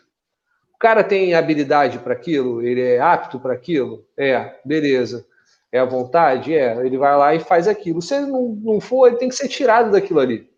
O 0.72 0.78
cara 0.78 1.02
tem 1.02 1.34
habilidade 1.34 1.98
para 1.98 2.12
aquilo? 2.12 2.62
Ele 2.62 2.80
é 2.80 3.00
apto 3.00 3.40
para 3.40 3.54
aquilo? 3.54 4.06
É, 4.16 4.54
beleza. 4.64 5.26
É 5.70 5.78
a 5.78 5.84
vontade? 5.84 6.54
É. 6.54 6.84
Ele 6.84 6.96
vai 6.96 7.16
lá 7.16 7.34
e 7.34 7.40
faz 7.40 7.68
aquilo. 7.68 8.00
Se 8.00 8.14
ele 8.14 8.26
não, 8.26 8.58
não 8.62 8.80
for, 8.80 9.06
ele 9.06 9.16
tem 9.16 9.28
que 9.28 9.36
ser 9.36 9.48
tirado 9.48 9.90
daquilo 9.90 10.20
ali. 10.20 10.48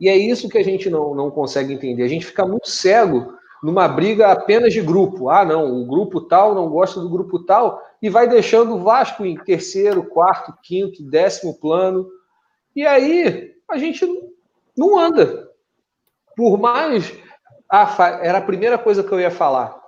E 0.00 0.08
é 0.08 0.16
isso 0.16 0.48
que 0.48 0.58
a 0.58 0.64
gente 0.64 0.90
não, 0.90 1.14
não 1.14 1.30
consegue 1.30 1.72
entender. 1.72 2.02
A 2.02 2.08
gente 2.08 2.26
fica 2.26 2.46
muito 2.46 2.68
cego 2.68 3.34
numa 3.62 3.88
briga 3.88 4.30
apenas 4.30 4.72
de 4.72 4.82
grupo. 4.82 5.30
Ah, 5.30 5.44
não, 5.44 5.82
o 5.82 5.86
grupo 5.86 6.20
tal 6.20 6.54
não 6.54 6.68
gosta 6.68 7.00
do 7.00 7.08
grupo 7.08 7.38
tal, 7.38 7.80
e 8.02 8.10
vai 8.10 8.28
deixando 8.28 8.74
o 8.74 8.82
Vasco 8.82 9.24
em 9.24 9.36
terceiro, 9.36 10.04
quarto, 10.04 10.52
quinto, 10.62 11.02
décimo 11.02 11.58
plano. 11.58 12.06
E 12.76 12.86
aí 12.86 13.54
a 13.70 13.78
gente 13.78 14.06
não 14.76 14.98
anda. 14.98 15.48
Por 16.36 16.58
mais. 16.58 17.14
Ah, 17.70 18.20
era 18.22 18.38
a 18.38 18.42
primeira 18.42 18.76
coisa 18.76 19.02
que 19.02 19.10
eu 19.10 19.18
ia 19.18 19.30
falar. 19.30 19.80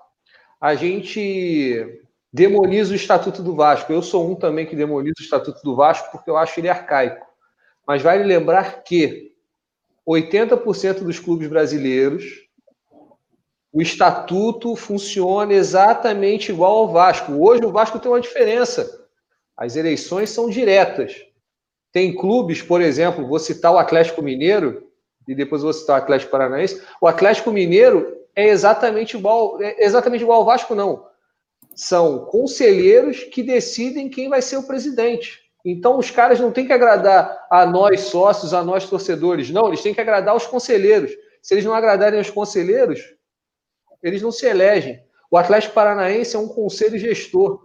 A 0.59 0.75
gente 0.75 2.01
demoniza 2.37 2.93
o 2.93 2.95
Estatuto 2.95 3.43
do 3.43 3.55
Vasco. 3.55 3.91
Eu 3.91 4.03
sou 4.03 4.31
um 4.31 4.35
também 4.35 4.67
que 4.67 4.77
demoniza 4.77 5.15
o 5.19 5.23
Estatuto 5.23 5.63
do 5.65 5.75
Vasco 5.75 6.11
porque 6.13 6.29
eu 6.29 6.37
acho 6.37 6.61
ele 6.61 6.69
arcaico. 6.69 7.27
Mas 7.87 8.03
vale 8.03 8.25
lembrar 8.25 8.83
que 8.83 9.33
80% 10.07 11.03
dos 11.03 11.19
clubes 11.19 11.49
brasileiros, 11.49 12.47
o 13.73 13.81
estatuto 13.81 14.77
funciona 14.77 15.55
exatamente 15.55 16.53
igual 16.53 16.77
ao 16.77 16.93
Vasco. 16.93 17.33
Hoje 17.33 17.65
o 17.65 17.73
Vasco 17.73 17.99
tem 17.99 18.11
uma 18.11 18.21
diferença. 18.21 19.07
As 19.57 19.75
eleições 19.75 20.29
são 20.29 20.51
diretas. 20.51 21.17
Tem 21.91 22.15
clubes, 22.15 22.61
por 22.61 22.83
exemplo, 22.83 23.27
vou 23.27 23.39
citar 23.39 23.73
o 23.73 23.79
Atlético 23.79 24.21
Mineiro, 24.21 24.87
e 25.27 25.35
depois 25.35 25.63
vou 25.63 25.73
citar 25.73 25.99
o 25.99 26.03
Atlético 26.03 26.33
Paranaense. 26.33 26.83
O 27.01 27.07
Atlético 27.07 27.51
Mineiro 27.51 28.15
é 28.35 28.49
exatamente 28.49 29.17
igual, 29.17 29.61
é 29.63 29.83
exatamente 29.83 30.21
igual 30.21 30.41
ao 30.41 30.45
Vasco, 30.45 30.75
não. 30.75 31.16
São 31.75 32.25
conselheiros 32.27 33.25
que 33.25 33.43
decidem 33.43 34.09
quem 34.09 34.29
vai 34.29 34.41
ser 34.41 34.57
o 34.57 34.67
presidente. 34.67 35.41
Então, 35.65 35.99
os 35.99 36.11
caras 36.11 36.39
não 36.39 36.53
têm 36.53 36.67
que 36.67 36.73
agradar 36.73 37.47
a 37.51 37.67
nós 37.67 38.03
sócios, 38.03 38.55
a 38.55 38.63
nós 38.63 38.89
torcedores. 38.89 39.51
Não, 39.51 39.67
eles 39.67 39.83
têm 39.83 39.93
que 39.93 40.01
agradar 40.01 40.37
os 40.37 40.47
conselheiros. 40.47 41.11
Se 41.43 41.55
eles 41.55 41.65
não 41.65 41.75
agradarem 41.75 42.19
aos 42.19 42.31
conselheiros, 42.31 43.01
eles 44.03 44.23
não 44.23 44.31
se 44.31 44.47
elegem. 44.47 45.01
O 45.31 45.37
Atlético 45.37 45.75
Paranaense 45.75 46.37
é 46.37 46.39
um 46.39 46.49
conselho 46.49 46.99
gestor 46.99 47.61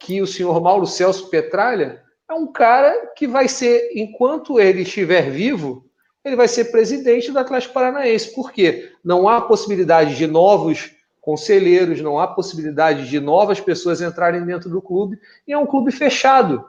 que 0.00 0.22
o 0.22 0.26
senhor 0.26 0.60
Mauro 0.60 0.86
Celso 0.86 1.28
Petralha 1.28 2.02
é 2.28 2.34
um 2.34 2.50
cara 2.50 3.12
que 3.16 3.26
vai 3.26 3.48
ser, 3.48 3.90
enquanto 3.94 4.60
ele 4.60 4.82
estiver 4.82 5.30
vivo, 5.30 5.84
ele 6.24 6.36
vai 6.36 6.46
ser 6.46 6.66
presidente 6.66 7.32
do 7.32 7.38
Atlético 7.38 7.74
Paranaense. 7.74 8.32
Por 8.34 8.52
quê? 8.52 8.92
Não 9.04 9.28
há 9.28 9.40
possibilidade 9.40 10.16
de 10.16 10.26
novos 10.26 10.92
conselheiros, 11.30 12.00
não 12.00 12.18
há 12.18 12.26
possibilidade 12.26 13.08
de 13.08 13.20
novas 13.20 13.60
pessoas 13.60 14.00
entrarem 14.00 14.44
dentro 14.44 14.68
do 14.68 14.82
clube, 14.82 15.16
e 15.46 15.52
é 15.52 15.56
um 15.56 15.64
clube 15.64 15.92
fechado. 15.92 16.64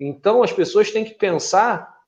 Então 0.00 0.42
as 0.42 0.52
pessoas 0.52 0.90
têm 0.90 1.04
que 1.04 1.14
pensar, 1.14 2.00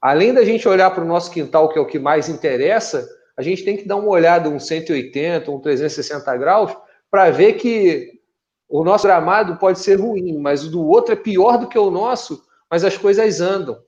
além 0.00 0.32
da 0.32 0.44
gente 0.44 0.68
olhar 0.68 0.88
para 0.92 1.02
o 1.02 1.06
nosso 1.06 1.32
quintal, 1.32 1.68
que 1.68 1.76
é 1.80 1.82
o 1.82 1.86
que 1.86 1.98
mais 1.98 2.28
interessa, 2.28 3.04
a 3.36 3.42
gente 3.42 3.64
tem 3.64 3.76
que 3.76 3.88
dar 3.88 3.96
uma 3.96 4.08
olhada 4.08 4.48
um 4.48 4.60
180, 4.60 5.50
um 5.50 5.58
360 5.58 6.36
graus, 6.36 6.76
para 7.10 7.28
ver 7.30 7.54
que 7.54 8.20
o 8.68 8.84
nosso 8.84 9.04
gramado 9.04 9.56
pode 9.56 9.80
ser 9.80 9.98
ruim, 9.98 10.38
mas 10.38 10.64
o 10.64 10.70
do 10.70 10.86
outro 10.86 11.12
é 11.12 11.16
pior 11.16 11.58
do 11.58 11.68
que 11.68 11.76
o 11.78 11.90
nosso, 11.90 12.40
mas 12.70 12.84
as 12.84 12.96
coisas 12.96 13.40
andam. 13.40 13.82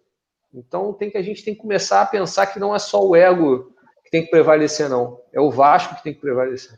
Então 0.53 0.93
tem 0.93 1.09
que 1.09 1.19
a 1.19 1.23
gente 1.23 1.45
tem 1.45 1.55
que 1.55 1.61
começar 1.61 2.03
a 2.03 2.07
pensar 2.07 2.47
que 2.47 2.59
não 2.59 2.75
é 2.75 2.81
só 2.81 3.01
o 3.07 3.15
ego 3.15 3.73
que 4.05 4.11
tem 4.11 4.25
que 4.25 4.31
prevalecer, 4.31 4.89
não. 4.89 5.21
É 5.33 5.41
o 5.41 5.53
Vasco 5.53 5.95
que 5.95 6.03
tem 6.03 6.15
que 6.15 6.21
prevalecer. 6.21 6.77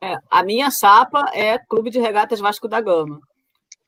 É, 0.00 0.16
a 0.30 0.42
minha 0.42 0.70
chapa 0.70 1.30
é 1.34 1.58
Clube 1.58 1.90
de 1.90 1.98
Regatas 1.98 2.38
Vasco 2.38 2.68
da 2.68 2.80
Gama. 2.80 3.20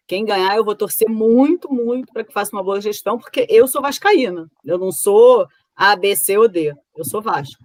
Quem 0.07 0.25
ganhar, 0.25 0.57
eu 0.57 0.65
vou 0.65 0.75
torcer 0.75 1.09
muito, 1.09 1.73
muito 1.73 2.13
para 2.13 2.25
que 2.25 2.33
faça 2.33 2.51
uma 2.53 2.65
boa 2.65 2.81
gestão, 2.81 3.17
porque 3.17 3.47
eu 3.49 3.69
sou 3.69 3.81
vascaína. 3.81 4.51
Eu 4.65 4.77
não 4.77 4.91
sou 4.91 5.47
a, 5.77 5.95
B, 5.95 6.17
C 6.17 6.37
ou 6.37 6.49
D. 6.49 6.75
Eu 6.97 7.05
sou 7.05 7.23
Vasco. 7.23 7.65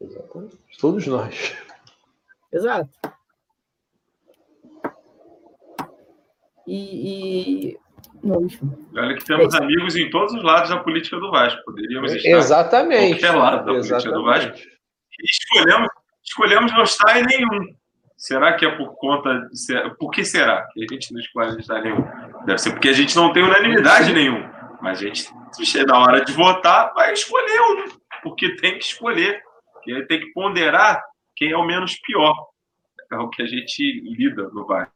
Exatamente. 0.00 0.58
Todos 0.80 1.06
nós. 1.06 1.54
Exato. 2.50 2.90
E. 6.66 7.74
e... 7.74 7.78
Não, 8.24 8.46
Olha 8.96 9.16
que 9.16 9.24
temos 9.24 9.52
é 9.52 9.58
amigos 9.58 9.96
em 9.96 10.08
todos 10.08 10.32
os 10.32 10.42
lados 10.42 10.70
da 10.70 10.78
política 10.78 11.18
do 11.18 11.30
Vasco. 11.30 11.60
Poderíamos 11.64 12.12
estar 12.12 12.28
Exatamente. 12.30 13.04
em 13.04 13.10
qualquer 13.10 13.36
lado 13.36 13.66
da 13.66 13.72
Exatamente. 13.72 14.08
política 14.08 14.12
do 14.12 14.24
Vasco. 14.24 14.68
E 15.20 15.24
escolhemos, 15.24 15.88
escolhemos 16.32 16.72
não 16.72 16.82
estar 16.82 17.18
em 17.18 17.24
nenhum. 17.24 17.74
Será 18.16 18.56
que 18.56 18.64
é 18.64 18.70
por 18.76 18.94
conta. 18.96 19.48
De, 19.50 19.96
por 19.98 20.10
que 20.10 20.24
será 20.24 20.66
que 20.72 20.84
a 20.84 20.86
gente 20.92 21.12
não 21.12 21.20
escolhe 21.20 21.58
estar 21.60 21.80
em 21.80 21.82
nenhum? 21.82 22.04
Deve 22.46 22.58
ser 22.58 22.70
porque 22.70 22.88
a 22.88 22.92
gente 22.92 23.14
não 23.14 23.32
tem 23.32 23.42
unanimidade 23.42 24.12
nenhum. 24.12 24.48
Mas 24.80 24.98
a 24.98 25.02
gente, 25.02 25.30
na 25.86 25.98
hora 25.98 26.24
de 26.24 26.32
votar, 26.32 26.92
vai 26.94 27.12
escolher 27.12 27.60
um, 27.60 27.98
porque 28.22 28.56
tem 28.56 28.78
que 28.78 28.84
escolher. 28.84 29.40
Porque 29.72 30.06
tem 30.06 30.20
que 30.20 30.32
ponderar 30.32 31.02
quem 31.36 31.50
é 31.50 31.56
o 31.56 31.66
menos 31.66 31.98
pior. 32.00 32.34
É 33.12 33.16
o 33.16 33.28
que 33.28 33.42
a 33.42 33.46
gente 33.46 34.00
lida 34.16 34.48
no 34.52 34.66
Vasco. 34.66 34.92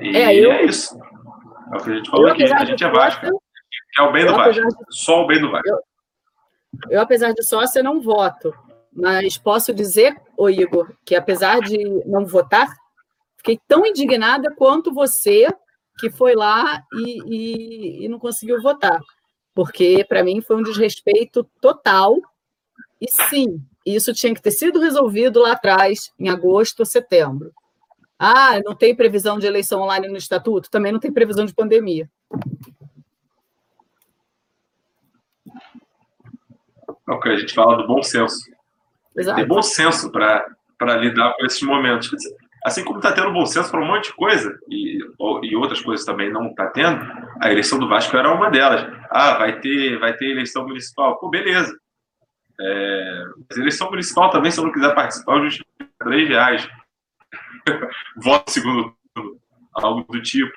E 0.00 0.16
é, 0.16 0.34
eu... 0.34 0.50
é 0.50 0.64
isso. 0.64 0.98
É 1.72 1.76
o 1.76 1.82
que 1.82 1.90
a 1.90 1.94
gente 1.94 2.10
falou 2.10 2.26
aqui. 2.28 2.44
A 2.44 2.64
gente 2.64 2.82
é 2.82 2.90
Vasco. 2.90 3.26
É 3.96 4.02
o 4.02 4.12
bem 4.12 4.26
do 4.26 4.34
Vasco. 4.34 4.62
Só 4.90 5.22
o 5.22 5.26
bem 5.26 5.40
do 5.40 5.50
Vasco. 5.50 5.68
Eu, 5.68 5.78
Eu, 6.90 7.00
apesar 7.00 7.32
de 7.32 7.42
sócia, 7.42 7.82
não 7.82 8.00
voto, 8.00 8.52
mas 8.94 9.36
posso 9.36 9.74
dizer, 9.74 10.20
ô 10.36 10.48
Igor, 10.48 10.92
que 11.04 11.16
apesar 11.16 11.60
de 11.60 11.78
não 12.06 12.24
votar, 12.24 12.68
fiquei 13.36 13.58
tão 13.66 13.84
indignada 13.84 14.54
quanto 14.54 14.94
você 14.94 15.48
que 15.98 16.10
foi 16.10 16.34
lá 16.34 16.82
e, 16.92 17.18
e, 17.26 18.04
e 18.04 18.08
não 18.08 18.18
conseguiu 18.18 18.60
votar, 18.62 19.00
porque 19.54 20.04
para 20.08 20.22
mim 20.22 20.40
foi 20.40 20.56
um 20.56 20.62
desrespeito 20.62 21.44
total. 21.60 22.16
E 23.00 23.10
sim, 23.10 23.60
isso 23.84 24.12
tinha 24.14 24.34
que 24.34 24.42
ter 24.42 24.50
sido 24.52 24.80
resolvido 24.80 25.40
lá 25.40 25.52
atrás, 25.52 26.12
em 26.18 26.28
agosto 26.28 26.80
ou 26.80 26.86
setembro. 26.86 27.52
Ah, 28.18 28.60
não 28.64 28.74
tem 28.74 28.94
previsão 28.94 29.38
de 29.38 29.46
eleição 29.46 29.82
online 29.82 30.08
no 30.08 30.16
estatuto? 30.16 30.70
Também 30.70 30.92
não 30.92 31.00
tem 31.00 31.12
previsão 31.12 31.44
de 31.44 31.54
pandemia. 31.54 32.08
Ok, 37.06 37.32
a 37.32 37.36
gente 37.36 37.52
fala 37.52 37.76
do 37.76 37.86
bom 37.86 38.02
senso. 38.02 38.53
Exato. 39.16 39.36
Tem 39.36 39.46
bom 39.46 39.62
senso 39.62 40.10
para 40.10 40.96
lidar 40.96 41.34
com 41.34 41.46
esses 41.46 41.62
momentos. 41.62 42.10
Assim 42.64 42.82
como 42.82 42.98
está 42.98 43.12
tendo 43.12 43.32
bom 43.32 43.44
senso 43.44 43.70
para 43.70 43.80
um 43.80 43.86
monte 43.86 44.06
de 44.06 44.14
coisa, 44.14 44.58
e, 44.70 44.98
e 45.42 45.56
outras 45.56 45.82
coisas 45.82 46.06
também 46.06 46.32
não 46.32 46.48
está 46.48 46.66
tendo, 46.68 47.06
a 47.40 47.50
eleição 47.50 47.78
do 47.78 47.88
Vasco 47.88 48.16
era 48.16 48.32
uma 48.32 48.50
delas. 48.50 48.90
Ah, 49.10 49.34
vai 49.34 49.60
ter, 49.60 49.98
vai 49.98 50.16
ter 50.16 50.30
eleição 50.30 50.66
municipal. 50.66 51.18
Pô, 51.18 51.28
beleza. 51.28 51.78
É, 52.58 53.24
mas 53.48 53.58
eleição 53.58 53.90
municipal 53.90 54.30
também, 54.30 54.50
se 54.50 54.58
eu 54.58 54.64
não 54.64 54.72
quiser 54.72 54.94
participar, 54.94 55.36
eu 55.36 55.44
justifico 55.44 55.70
3 55.98 56.28
reais. 56.28 56.68
Voto 58.16 58.50
segundo 58.50 58.94
turno, 59.14 59.38
algo 59.74 60.10
do 60.10 60.22
tipo. 60.22 60.52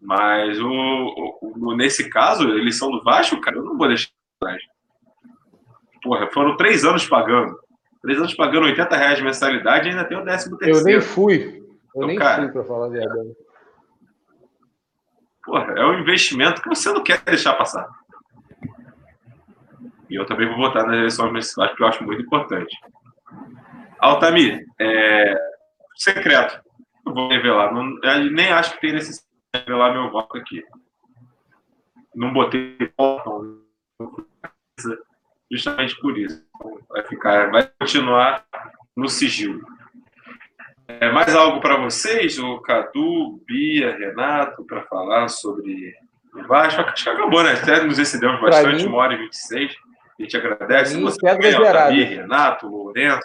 Mas 0.00 0.60
o, 0.60 1.38
o, 1.40 1.74
nesse 1.74 2.10
caso, 2.10 2.50
eleição 2.50 2.90
do 2.90 3.02
Vasco, 3.02 3.40
cara, 3.40 3.56
eu 3.56 3.64
não 3.64 3.78
vou 3.78 3.88
deixar. 3.88 4.10
Porra, 6.02 6.30
foram 6.32 6.56
três 6.56 6.84
anos 6.84 7.06
pagando. 7.06 7.58
Três 8.02 8.18
anos 8.18 8.34
pagando 8.34 8.66
80 8.66 8.96
reais 8.96 9.18
de 9.18 9.24
mensalidade 9.24 9.88
e 9.88 9.90
ainda 9.90 10.04
tem 10.04 10.18
o 10.18 10.24
décimo 10.24 10.56
terceiro. 10.56 10.80
Eu 10.80 10.84
nem 10.84 11.00
fui. 11.00 11.66
Eu 11.94 12.02
então, 12.02 12.06
nem 12.06 12.18
cara, 12.18 12.42
fui, 12.42 12.52
para 12.52 12.64
falar 12.64 12.86
a 12.86 12.90
verdade. 12.90 13.36
Porra, 15.44 15.72
é 15.76 15.86
um 15.86 15.98
investimento 16.00 16.60
que 16.60 16.68
você 16.68 16.92
não 16.92 17.02
quer 17.02 17.20
deixar 17.22 17.54
passar. 17.54 17.88
E 20.10 20.14
eu 20.14 20.26
também 20.26 20.46
vou 20.48 20.56
votar 20.56 20.84
nas 20.84 20.96
eleições 20.96 21.30
municipais, 21.30 21.70
porque 21.70 21.82
eu 21.82 21.88
acho 21.88 22.04
muito 22.04 22.22
importante. 22.22 22.76
Altamir, 23.98 24.64
é... 24.78 25.34
secreto. 25.96 26.60
Eu 27.06 27.14
vou 27.14 27.28
revelar. 27.28 27.72
Não, 27.72 27.96
nem 28.30 28.52
acho 28.52 28.74
que 28.74 28.80
tem 28.80 28.92
necessidade 28.92 29.26
de 29.54 29.60
revelar 29.60 29.92
meu 29.92 30.10
voto 30.10 30.36
aqui. 30.36 30.62
Não 32.14 32.32
botei 32.32 32.76
justamente 35.50 35.98
por 36.00 36.16
isso. 36.18 36.44
Vai 36.88 37.02
ficar, 37.04 37.50
vai 37.50 37.70
continuar 37.78 38.44
no 38.96 39.08
sigilo. 39.08 39.60
É, 40.88 41.10
mais 41.10 41.34
algo 41.34 41.60
para 41.60 41.76
vocês, 41.76 42.38
o 42.38 42.60
Cadu, 42.60 43.42
Bia, 43.46 43.96
Renato, 43.96 44.64
para 44.64 44.82
falar 44.82 45.28
sobre 45.28 45.94
o 46.32 46.46
Vasco? 46.46 46.80
Acho 46.80 47.04
que 47.04 47.10
acabou, 47.10 47.42
né? 47.42 47.52
Até 47.52 47.82
nos 47.82 47.98
excedemos 47.98 48.40
bastante, 48.40 48.84
mim, 48.84 48.88
uma 48.88 48.98
hora 48.98 49.14
e 49.14 49.18
26. 49.18 49.74
A 50.18 50.22
gente 50.22 50.36
agradece. 50.36 50.96
Mim, 50.96 51.02
Você 51.02 51.18
também, 51.20 51.52
Renato, 52.04 52.68
Lourenço. 52.68 53.20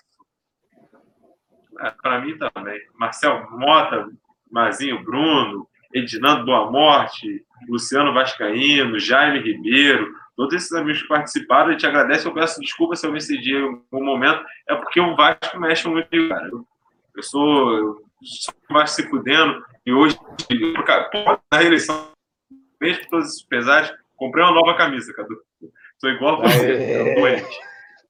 É, 1.80 1.92
para 1.92 2.20
mim 2.20 2.38
também. 2.38 2.80
Marcel 2.96 3.48
Mota, 3.52 4.08
Mazinho 4.52 5.04
Bruno, 5.04 5.68
Edinando 5.94 6.46
Boa 6.46 6.70
Morte, 6.72 7.46
Luciano 7.70 8.14
Vascaíno, 8.14 9.00
Jaime 9.00 9.40
Ribeiro, 9.40 10.12
todos 10.42 10.56
esses 10.56 10.72
amigos 10.72 11.04
que 11.04 11.08
participaram, 11.08 11.70
a 11.70 11.72
gente 11.74 11.86
agradece. 11.86 12.26
Eu 12.26 12.34
peço 12.34 12.60
desculpa 12.60 12.96
se 12.96 13.06
eu 13.06 13.12
me 13.12 13.20
excedi 13.20 13.54
em 13.54 13.80
algum 13.92 14.04
momento, 14.04 14.44
é 14.68 14.76
porque 14.76 15.00
o 15.00 15.16
Vasco 15.16 15.60
mexe 15.60 15.88
muito 15.88 16.10
comigo, 16.10 16.30
cara. 16.30 16.50
Eu, 17.16 17.24
sou, 17.24 17.78
eu 17.78 18.02
sou 18.24 18.54
o 18.68 18.74
Vasco 18.74 19.02
se 19.02 19.08
fudendo, 19.08 19.64
e 19.86 19.94
hoje, 19.94 20.18
na 21.52 21.60
reeleição, 21.60 22.12
mesmo 22.82 23.04
com 23.04 23.10
todos 23.12 23.28
esses 23.28 23.44
pesares, 23.44 23.94
comprei 24.16 24.44
uma 24.44 24.54
nova 24.54 24.76
camisa, 24.76 25.14
Cadu. 25.14 25.38
Sou 26.00 26.10
igual 26.10 26.42
a 26.42 26.48
você, 26.48 26.72
é. 26.72 27.16
doente. 27.16 27.60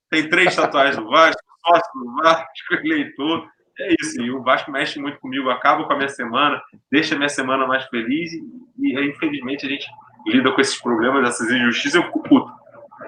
Tem 0.09 0.29
três 0.29 0.55
tatuagens 0.55 0.95
do 0.95 1.09
Vasco, 1.09 1.41
sócio 1.67 1.99
do 1.99 2.15
Vasco, 2.15 2.47
eleitor. 2.85 3.45
É 3.77 3.93
isso, 3.99 4.21
e 4.21 4.31
o 4.31 4.41
Vasco 4.41 4.71
mexe 4.71 4.99
muito 4.99 5.19
comigo, 5.19 5.49
acaba 5.49 5.83
com 5.83 5.91
a 5.91 5.97
minha 5.97 6.07
semana, 6.07 6.61
deixa 6.89 7.15
a 7.15 7.17
minha 7.17 7.29
semana 7.29 7.67
mais 7.67 7.85
feliz, 7.87 8.31
e, 8.31 8.41
e 8.79 9.09
infelizmente 9.09 9.65
a 9.65 9.69
gente 9.69 9.85
lida 10.25 10.51
com 10.51 10.61
esses 10.61 10.79
problemas, 10.81 11.27
essas 11.27 11.49
injustiças, 11.51 11.95
eu 11.95 12.03
fico 12.03 12.23
puto. 12.23 12.51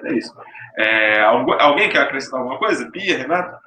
É 0.04 0.14
isso. 0.14 0.34
É, 0.76 1.20
alguém 1.22 1.88
quer 1.88 2.00
acrescentar 2.00 2.40
alguma 2.40 2.58
coisa? 2.58 2.90
Pia, 2.90 3.18
Renato? 3.18 3.62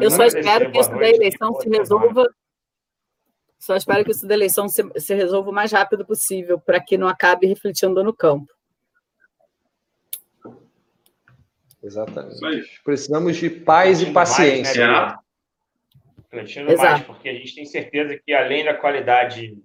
Eu 0.00 0.10
só 0.10 0.24
espero 0.24 0.72
que 0.72 0.78
isso 0.78 0.90
da 0.90 1.08
eleição 1.08 1.54
se 1.60 1.68
resolva. 1.68 2.28
Só 3.58 3.76
espero 3.76 4.04
que 4.04 4.10
isso 4.10 4.26
da 4.26 4.34
eleição 4.34 4.68
se, 4.68 4.82
se 4.96 5.14
resolva 5.14 5.50
o 5.50 5.52
mais 5.52 5.72
rápido 5.72 6.04
possível, 6.04 6.58
para 6.58 6.80
que 6.80 6.96
não 6.96 7.08
acabe 7.08 7.46
refletindo 7.46 8.02
no 8.02 8.14
campo. 8.14 8.52
Exatamente. 11.82 12.80
Precisamos 12.84 13.36
de 13.36 13.50
paz 13.50 14.02
e 14.02 14.12
paciência. 14.12 14.86
Mais, 14.86 15.12
né, 15.12 15.18
refletindo 16.30 16.72
Exato. 16.72 16.90
mais, 16.90 17.02
porque 17.04 17.28
a 17.28 17.34
gente 17.34 17.54
tem 17.54 17.64
certeza 17.64 18.18
que 18.24 18.32
além 18.32 18.64
da 18.64 18.74
qualidade 18.74 19.56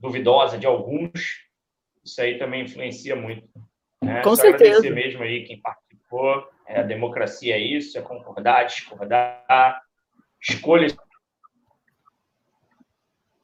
duvidosa 0.00 0.58
de 0.58 0.66
alguns, 0.66 1.12
isso 2.04 2.20
aí 2.20 2.38
também 2.38 2.62
influencia 2.62 3.14
muito. 3.14 3.48
Né? 4.02 4.22
Com 4.22 4.34
Só 4.34 4.42
certeza. 4.42 4.78
agradecer 4.78 4.94
mesmo 4.94 5.22
aí 5.22 5.44
quem 5.44 5.60
participou. 5.60 6.48
É, 6.66 6.80
a 6.80 6.84
democracia 6.84 7.54
é 7.54 7.58
isso, 7.58 7.98
é 7.98 8.02
concordar, 8.02 8.64
discordar, 8.64 9.82
escolha 10.40 10.88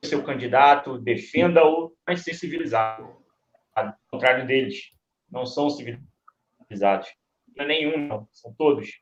seu 0.05 0.23
candidato, 0.23 0.99
defenda-o, 0.99 1.93
mas 2.07 2.23
ser 2.23 2.35
civilizado. 2.35 3.17
Ao 3.75 3.95
contrário 4.11 4.47
deles, 4.47 4.93
não 5.31 5.45
são 5.45 5.69
civilizados. 5.69 7.09
Não 7.57 7.65
é 7.65 7.69
nenhum, 7.69 8.07
não, 8.07 8.29
são 8.33 8.55
todos. 8.55 9.01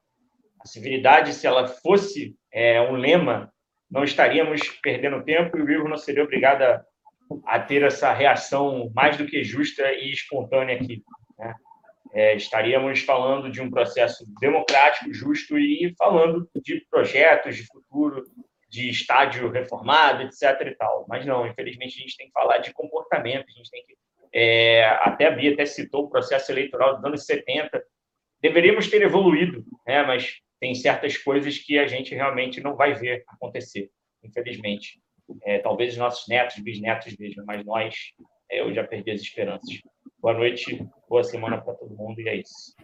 A 0.60 0.66
civilidade, 0.66 1.34
se 1.34 1.46
ela 1.46 1.66
fosse 1.66 2.34
é, 2.50 2.80
um 2.80 2.92
lema, 2.92 3.52
não 3.90 4.02
estaríamos 4.02 4.68
perdendo 4.82 5.22
tempo 5.22 5.58
e 5.58 5.62
o 5.62 5.70
Igor 5.70 5.88
não 5.88 5.96
seria 5.96 6.24
obrigado 6.24 6.62
a 6.62 6.84
a 7.46 7.58
ter 7.58 7.82
essa 7.82 8.12
reação 8.12 8.90
mais 8.94 9.16
do 9.16 9.26
que 9.26 9.42
justa 9.42 9.82
e 9.92 10.12
espontânea 10.12 10.76
aqui. 10.76 11.02
Né? 11.38 11.54
É, 12.12 12.36
estaríamos 12.36 13.00
falando 13.00 13.50
de 13.50 13.60
um 13.60 13.70
processo 13.70 14.24
democrático, 14.40 15.12
justo 15.12 15.58
e 15.58 15.94
falando 15.98 16.48
de 16.62 16.86
projetos 16.90 17.56
de 17.56 17.66
futuro, 17.66 18.24
de 18.68 18.88
estádio 18.88 19.50
reformado, 19.50 20.22
etc. 20.22 20.60
e 20.66 20.74
tal. 20.74 21.06
Mas 21.08 21.26
não, 21.26 21.46
infelizmente 21.46 21.98
a 21.98 22.02
gente 22.02 22.16
tem 22.16 22.26
que 22.26 22.32
falar 22.32 22.58
de 22.58 22.72
comportamento, 22.72 23.46
a 23.48 23.52
gente 23.52 23.70
tem 23.70 23.84
que 23.84 23.94
é, 24.36 24.84
até 24.84 25.26
a 25.26 25.30
Bia 25.30 25.52
até 25.52 25.64
citou 25.64 26.06
o 26.06 26.10
processo 26.10 26.50
eleitoral 26.50 26.96
dos 26.96 27.04
anos 27.04 27.24
70. 27.24 27.80
Deveríamos 28.40 28.90
ter 28.90 29.00
evoluído, 29.00 29.64
né? 29.86 30.02
mas 30.02 30.40
tem 30.58 30.74
certas 30.74 31.16
coisas 31.16 31.56
que 31.56 31.78
a 31.78 31.86
gente 31.86 32.12
realmente 32.16 32.60
não 32.60 32.74
vai 32.74 32.94
ver 32.94 33.22
acontecer, 33.28 33.90
infelizmente. 34.24 35.00
É, 35.42 35.58
talvez 35.58 35.92
os 35.92 35.98
nossos 35.98 36.26
netos, 36.28 36.58
bisnetos 36.58 37.14
vejam, 37.14 37.44
mas 37.46 37.64
nós, 37.64 37.94
é, 38.50 38.60
eu 38.60 38.72
já 38.74 38.84
perdi 38.84 39.10
as 39.10 39.20
esperanças. 39.20 39.80
Boa 40.18 40.34
noite, 40.34 40.86
boa 41.08 41.24
semana 41.24 41.60
para 41.60 41.74
todo 41.74 41.96
mundo 41.96 42.20
e 42.20 42.28
é 42.28 42.36
isso. 42.36 42.74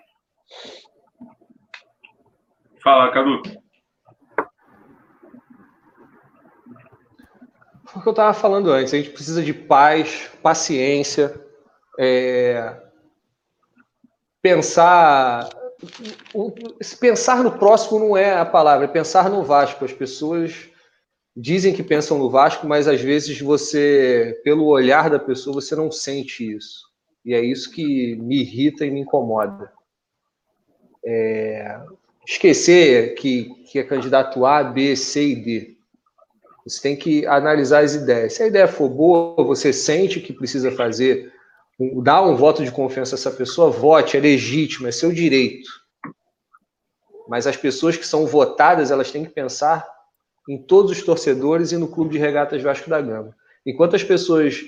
Fala, 2.83 3.13
Cadu. 3.13 3.43
Foi 7.91 8.01
o 8.01 8.03
que 8.03 8.09
eu 8.09 8.13
estava 8.13 8.33
falando 8.33 8.71
antes. 8.71 8.95
A 8.95 8.97
gente 8.97 9.11
precisa 9.11 9.43
de 9.43 9.53
paz, 9.53 10.31
paciência, 10.43 11.35
é... 11.99 12.81
pensar. 14.41 15.49
Pensar 17.01 17.43
no 17.43 17.59
próximo 17.59 17.99
não 17.99 18.17
é 18.17 18.35
a 18.35 18.45
palavra, 18.45 18.85
é 18.85 18.89
pensar 18.89 19.29
no 19.29 19.43
Vasco. 19.43 19.85
As 19.85 19.93
pessoas 19.93 20.70
dizem 21.37 21.73
que 21.73 21.83
pensam 21.83 22.19
no 22.19 22.31
Vasco, 22.31 22.67
mas 22.67 22.89
às 22.89 23.01
vezes 23.01 23.41
você, 23.41 24.41
pelo 24.45 24.67
olhar 24.67 25.09
da 25.11 25.19
pessoa, 25.19 25.55
você 25.55 25.77
não 25.77 25.91
sente 25.91 26.57
isso. 26.57 26.89
E 27.25 27.35
é 27.35 27.41
isso 27.41 27.71
que 27.71 28.17
me 28.17 28.41
irrita 28.41 28.85
e 28.85 28.91
me 28.91 29.01
incomoda. 29.01 29.73
É... 31.05 31.81
Esquecer 32.27 33.15
que, 33.15 33.55
que 33.65 33.79
é 33.79 33.85
candidato 33.85 34.45
A, 34.45 34.63
B, 34.63 34.95
C 34.95 35.29
e 35.29 35.37
D. 35.37 35.77
Você 36.65 36.81
tem 36.81 36.97
que 36.97 37.27
analisar 37.27 37.83
as 37.83 37.95
ideias. 37.95 38.35
Se 38.35 38.43
a 38.43 38.47
ideia 38.47 38.69
for 38.69 38.89
boa, 38.89 39.43
você 39.45 39.73
sente 39.73 40.21
que 40.21 40.33
precisa 40.33 40.71
fazer, 40.71 41.33
dar 42.03 42.23
um 42.23 42.37
voto 42.37 42.63
de 42.63 42.71
confiança 42.71 43.15
a 43.15 43.19
essa 43.19 43.31
pessoa, 43.31 43.71
vote, 43.71 44.17
é 44.17 44.21
legítimo, 44.21 44.87
é 44.87 44.93
seu 44.93 45.11
direito. 45.11 45.69
Mas 47.27 47.47
as 47.47 47.57
pessoas 47.57 47.97
que 47.97 48.07
são 48.07 48.27
votadas, 48.27 48.91
elas 48.91 49.11
têm 49.11 49.25
que 49.25 49.31
pensar 49.31 49.87
em 50.51 50.59
todos 50.59 50.91
os 50.91 51.03
torcedores 51.05 51.71
e 51.71 51.77
no 51.77 51.87
Clube 51.87 52.11
de 52.11 52.19
Regatas 52.19 52.61
Vasco 52.61 52.91
da 52.91 53.01
Gama. 53.01 53.37
Enquanto 53.65 53.95
as 53.95 54.03
pessoas 54.03 54.65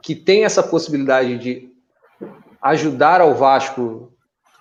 que 0.00 0.14
têm 0.14 0.44
essa 0.44 0.62
possibilidade 0.62 1.36
de 1.38 1.72
ajudar 2.62 3.20
ao 3.20 3.34
Vasco 3.34 4.12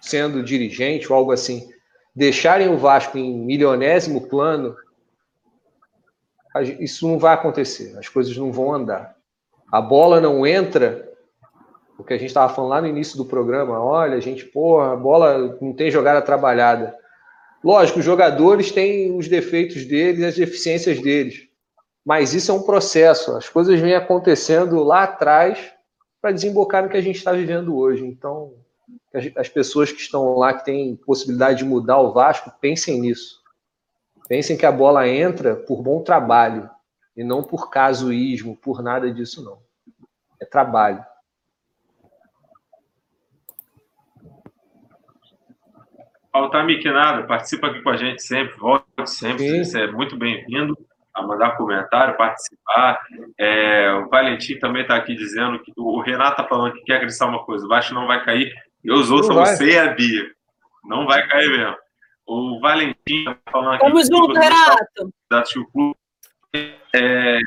sendo 0.02 0.42
dirigente 0.42 1.12
ou 1.12 1.16
algo 1.16 1.32
assim, 1.32 1.70
deixarem 2.16 2.70
o 2.70 2.78
Vasco 2.78 3.20
em 3.20 3.38
milionésimo 3.38 4.28
plano, 4.28 4.76
isso 6.80 7.08
não 7.08 7.20
vai 7.20 7.36
acontecer, 7.36 7.96
as 7.96 8.10
coisas 8.10 8.36
não 8.36 8.52
vão 8.52 8.74
andar. 8.74 9.16
A 9.72 9.80
bola 9.80 10.20
não 10.20 10.48
entra, 10.48 11.08
o 12.00 12.04
que 12.04 12.16
a 12.16 12.18
gente 12.18 12.30
estava 12.30 12.52
falando 12.52 12.72
lá 12.72 12.82
no 12.82 12.88
início 12.88 13.16
do 13.16 13.26
programa, 13.26 13.80
olha, 13.80 14.16
a 14.16 14.20
gente, 14.20 14.44
porra, 14.44 14.94
a 14.94 14.96
bola 14.96 15.56
não 15.62 15.72
tem 15.72 15.92
jogada 15.92 16.20
trabalhada. 16.20 16.96
Lógico, 17.64 18.00
os 18.00 18.06
jogadores 18.06 18.72
têm 18.72 19.16
os 19.16 19.28
defeitos 19.28 19.86
deles, 19.86 20.24
as 20.24 20.36
deficiências 20.36 21.02
deles. 21.02 21.48
Mas 22.06 22.34
isso 22.34 22.52
é 22.52 22.54
um 22.54 22.64
processo. 22.64 23.36
As 23.36 23.50
coisas 23.50 23.80
vêm 23.80 23.96
acontecendo 23.96 24.84
lá 24.84 25.04
atrás 25.04 25.74
para 26.22 26.32
desembocar 26.32 26.84
no 26.84 26.90
que 26.90 26.98
a 26.98 27.02
gente 27.02 27.18
está 27.18 27.32
vivendo 27.32 27.76
hoje. 27.76 28.06
Então, 28.06 28.54
as 29.36 29.50
pessoas 29.50 29.92
que 29.92 30.00
estão 30.00 30.38
lá, 30.38 30.54
que 30.54 30.66
têm 30.66 30.96
possibilidade 30.96 31.60
de 31.60 31.66
mudar 31.66 32.00
o 32.00 32.14
Vasco, 32.14 32.52
pensem 32.62 33.02
nisso. 33.02 33.42
Pensem 34.28 34.58
que 34.58 34.66
a 34.66 34.72
bola 34.72 35.08
entra 35.08 35.56
por 35.56 35.82
bom 35.82 36.02
trabalho 36.02 36.70
e 37.16 37.24
não 37.24 37.44
por 37.44 37.70
casuísmo, 37.70 38.56
por 38.56 38.82
nada 38.82 39.12
disso, 39.12 39.44
não. 39.44 39.60
É 40.40 40.46
trabalho. 40.46 41.04
Altamir, 46.38 46.82
que 46.82 46.90
nada, 46.92 47.24
participa 47.24 47.68
aqui 47.68 47.82
com 47.82 47.90
a 47.90 47.98
gente 47.98 48.22
sempre, 48.22 48.56
volte 48.58 48.86
sempre, 49.06 49.48
Sim. 49.48 49.64
você 49.64 49.82
é 49.82 49.92
muito 49.92 50.16
bem-vindo 50.16 50.78
a 51.14 51.22
mandar 51.24 51.58
comentário, 51.58 52.16
participar. 52.16 53.00
É, 53.38 53.92
o 53.94 54.08
Valentim 54.10 54.60
também 54.60 54.84
está 54.84 54.96
aqui 54.96 55.16
dizendo 55.16 55.60
que 55.60 55.72
o 55.76 56.00
Renato 56.00 56.40
está 56.40 56.44
falando 56.44 56.74
que 56.74 56.82
quer 56.82 56.98
acrescentar 56.98 57.30
uma 57.30 57.44
coisa, 57.44 57.66
o 57.66 57.70
Vasco 57.70 57.94
não 57.94 58.08
vai 58.08 58.24
cair. 58.24 58.54
Eu 58.84 58.96
ouço 58.96 59.34
você 59.34 59.74
e 59.74 59.80
a 59.80 59.94
Bia. 59.94 60.32
Não 60.86 61.06
vai 61.06 61.28
cair 61.28 61.50
mesmo. 61.50 61.76
O 62.26 62.60
Valentim 62.60 62.96
está 63.20 63.38
falando 63.52 63.76
aqui. 63.76 63.86
Vamos 63.86 64.08
junto, 64.08 64.34
Renato. 64.34 65.14
É... 66.94 67.40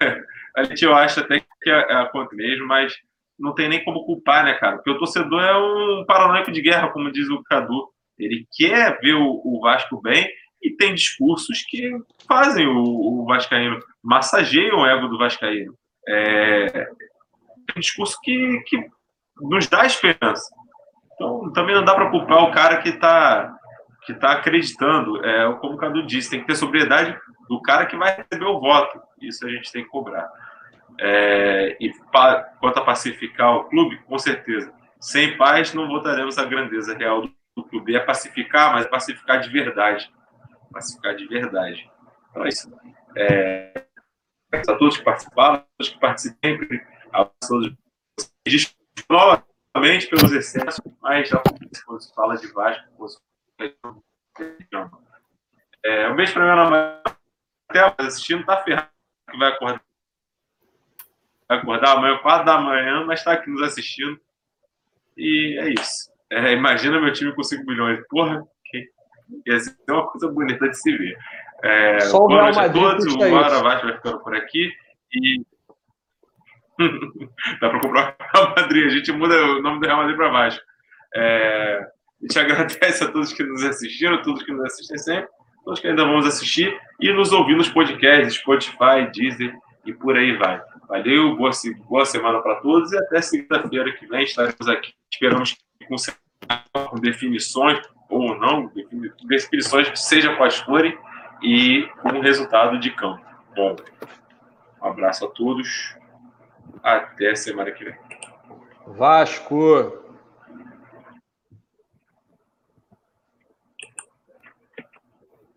Valentim, 0.56 0.84
eu 0.84 0.94
acho 0.94 1.20
até 1.20 1.40
que 1.40 1.70
é 1.70 1.94
a 1.94 2.06
conta 2.06 2.34
mesmo, 2.34 2.66
mas 2.66 2.94
não 3.38 3.54
tem 3.54 3.68
nem 3.68 3.84
como 3.84 4.04
culpar, 4.04 4.44
né, 4.44 4.54
cara? 4.54 4.76
Porque 4.76 4.90
o 4.90 4.98
torcedor 4.98 5.42
é 5.42 5.56
um 5.56 6.04
paranoico 6.06 6.50
de 6.50 6.60
guerra, 6.60 6.88
como 6.88 7.12
diz 7.12 7.28
o 7.28 7.42
Cadu. 7.44 7.88
Ele 8.18 8.46
quer 8.56 8.98
ver 9.00 9.14
o, 9.14 9.60
Vasco 9.62 10.00
bem 10.00 10.28
e 10.60 10.70
tem 10.70 10.94
discursos 10.94 11.62
que 11.68 11.90
fazem 12.26 12.66
o, 12.66 13.22
o 13.22 13.24
Vascaíno, 13.26 13.78
massageiam 14.02 14.80
o 14.80 14.86
ego 14.86 15.06
do 15.06 15.18
Vascaíno. 15.18 15.72
É, 16.08 16.88
um 17.76 17.80
discurso 17.80 18.18
que, 18.22 18.60
que 18.66 18.84
nos 19.40 19.68
dá 19.68 19.86
esperança. 19.86 20.50
Então, 21.14 21.52
também 21.52 21.74
não 21.74 21.84
dá 21.84 21.94
para 21.94 22.10
culpar 22.10 22.42
o 22.44 22.50
cara 22.50 22.82
que 22.82 22.88
está 22.88 23.54
que 24.04 24.14
tá 24.14 24.32
acreditando. 24.32 25.22
É, 25.22 25.52
como 25.60 25.74
o 25.74 25.76
Cadu 25.76 26.06
disse, 26.06 26.30
tem 26.30 26.40
que 26.40 26.46
ter 26.46 26.56
sobriedade 26.56 27.14
do 27.46 27.60
cara 27.60 27.84
que 27.84 27.96
vai 27.96 28.16
receber 28.16 28.46
o 28.46 28.58
voto. 28.58 28.98
Isso 29.20 29.46
a 29.46 29.50
gente 29.50 29.70
tem 29.70 29.84
que 29.84 29.90
cobrar. 29.90 30.26
É, 31.00 31.76
e 31.80 31.92
pa, 32.10 32.42
quanto 32.60 32.78
a 32.78 32.84
pacificar 32.84 33.56
o 33.56 33.64
clube, 33.64 33.98
com 33.98 34.18
certeza. 34.18 34.72
Sem 35.00 35.36
paz, 35.36 35.72
não 35.72 35.86
votaremos 35.86 36.38
a 36.38 36.44
grandeza 36.44 36.96
real 36.96 37.22
do, 37.22 37.34
do 37.56 37.64
clube. 37.64 37.94
É 37.94 38.00
pacificar, 38.00 38.72
mas 38.72 38.86
pacificar 38.86 39.40
de 39.40 39.48
verdade. 39.48 40.12
Pacificar 40.72 41.14
de 41.14 41.26
verdade. 41.26 41.88
Então 42.30 42.44
é 42.44 42.48
isso. 42.48 42.72
É, 43.16 43.84
a 44.52 44.74
todos 44.74 44.96
que 44.96 45.04
participaram, 45.04 45.56
a 45.56 45.58
todos 45.58 45.92
que 45.92 46.00
participem, 46.00 46.80
a 47.12 47.24
todos 47.24 47.74
novamente 49.08 50.08
pelos 50.08 50.32
excessos, 50.32 50.80
mas 51.00 51.28
já 51.28 51.40
quando 51.86 52.00
se 52.00 52.14
fala 52.14 52.36
de 52.36 52.46
Vasco, 52.48 52.84
é, 55.84 56.08
um 56.08 56.16
beijo 56.16 56.32
para 56.32 56.42
minha 56.42 56.56
namorada 56.56 57.02
até 57.68 57.94
assistindo, 57.98 58.44
tá 58.44 58.62
ferrado 58.62 58.88
que 59.30 59.38
vai 59.38 59.52
acordar 59.52 59.87
vai 61.48 61.58
acordar 61.58 61.96
amanhã, 61.96 62.18
4 62.18 62.44
da 62.44 62.60
manhã, 62.60 63.04
mas 63.06 63.20
está 63.20 63.32
aqui 63.32 63.50
nos 63.50 63.62
assistindo. 63.62 64.20
E 65.16 65.58
é 65.58 65.70
isso. 65.70 66.12
É, 66.30 66.52
imagina 66.52 67.00
meu 67.00 67.12
time 67.12 67.34
com 67.34 67.42
5 67.42 67.64
milhões. 67.64 68.00
Porra, 68.08 68.42
que... 68.64 68.90
ia 69.46 69.58
ser 69.58 69.74
uma 69.88 70.06
coisa 70.06 70.28
bonita 70.28 70.68
de 70.68 70.76
se 70.76 70.96
ver. 70.96 71.16
É, 71.64 72.00
Só 72.00 72.18
boa 72.18 72.42
noite 72.42 72.58
a 72.58 72.70
todos. 72.70 73.14
O 73.14 73.18
Mara 73.18 73.62
vai 73.62 73.80
ficando 73.94 74.20
por 74.20 74.36
aqui. 74.36 74.70
E. 75.12 75.42
Dá 77.60 77.70
para 77.70 77.80
comprar 77.80 78.16
o 78.18 78.38
Real 78.38 78.54
Madrid. 78.56 78.86
A 78.86 78.90
gente 78.90 79.10
muda 79.10 79.34
o 79.34 79.62
nome 79.62 79.80
do 79.80 79.86
Real 79.86 79.98
Madrid 79.98 80.16
para 80.16 80.30
baixo. 80.30 80.60
É... 81.14 81.80
A 81.80 82.22
gente 82.22 82.38
agradece 82.38 83.04
a 83.04 83.10
todos 83.10 83.32
que 83.32 83.42
nos 83.42 83.64
assistiram, 83.64 84.22
todos 84.22 84.42
que 84.42 84.52
nos 84.52 84.64
assistem 84.66 84.98
sempre, 84.98 85.30
todos 85.64 85.80
que 85.80 85.88
ainda 85.88 86.04
vamos 86.04 86.26
assistir 86.26 86.78
e 87.00 87.12
nos 87.12 87.32
ouvir 87.32 87.56
nos 87.56 87.68
podcasts, 87.68 88.34
Spotify, 88.34 89.10
Deezer 89.12 89.52
e 89.88 89.92
por 89.94 90.16
aí 90.16 90.36
vai. 90.36 90.62
Valeu, 90.86 91.34
boa, 91.34 91.50
boa 91.88 92.04
semana 92.04 92.40
para 92.40 92.56
todos 92.56 92.92
e 92.92 92.98
até 92.98 93.22
segunda-feira 93.22 93.92
que 93.92 94.06
vem 94.06 94.22
estaremos 94.22 94.68
aqui. 94.68 94.92
Esperamos 95.10 95.56
com 95.88 97.00
definições 97.00 97.80
ou 98.10 98.38
não, 98.38 98.70
definições 99.24 99.88
que 99.88 99.98
sejam 99.98 100.36
quais 100.36 100.58
forem 100.58 100.96
e 101.42 101.88
com 102.02 102.10
um 102.10 102.20
resultado 102.20 102.78
de 102.78 102.90
campo. 102.90 103.24
Bom, 103.56 103.76
um 104.82 104.86
abraço 104.86 105.24
a 105.24 105.28
todos. 105.28 105.96
Até 106.82 107.34
semana 107.34 107.70
que 107.72 107.84
vem. 107.84 107.94
Vasco! 108.86 110.07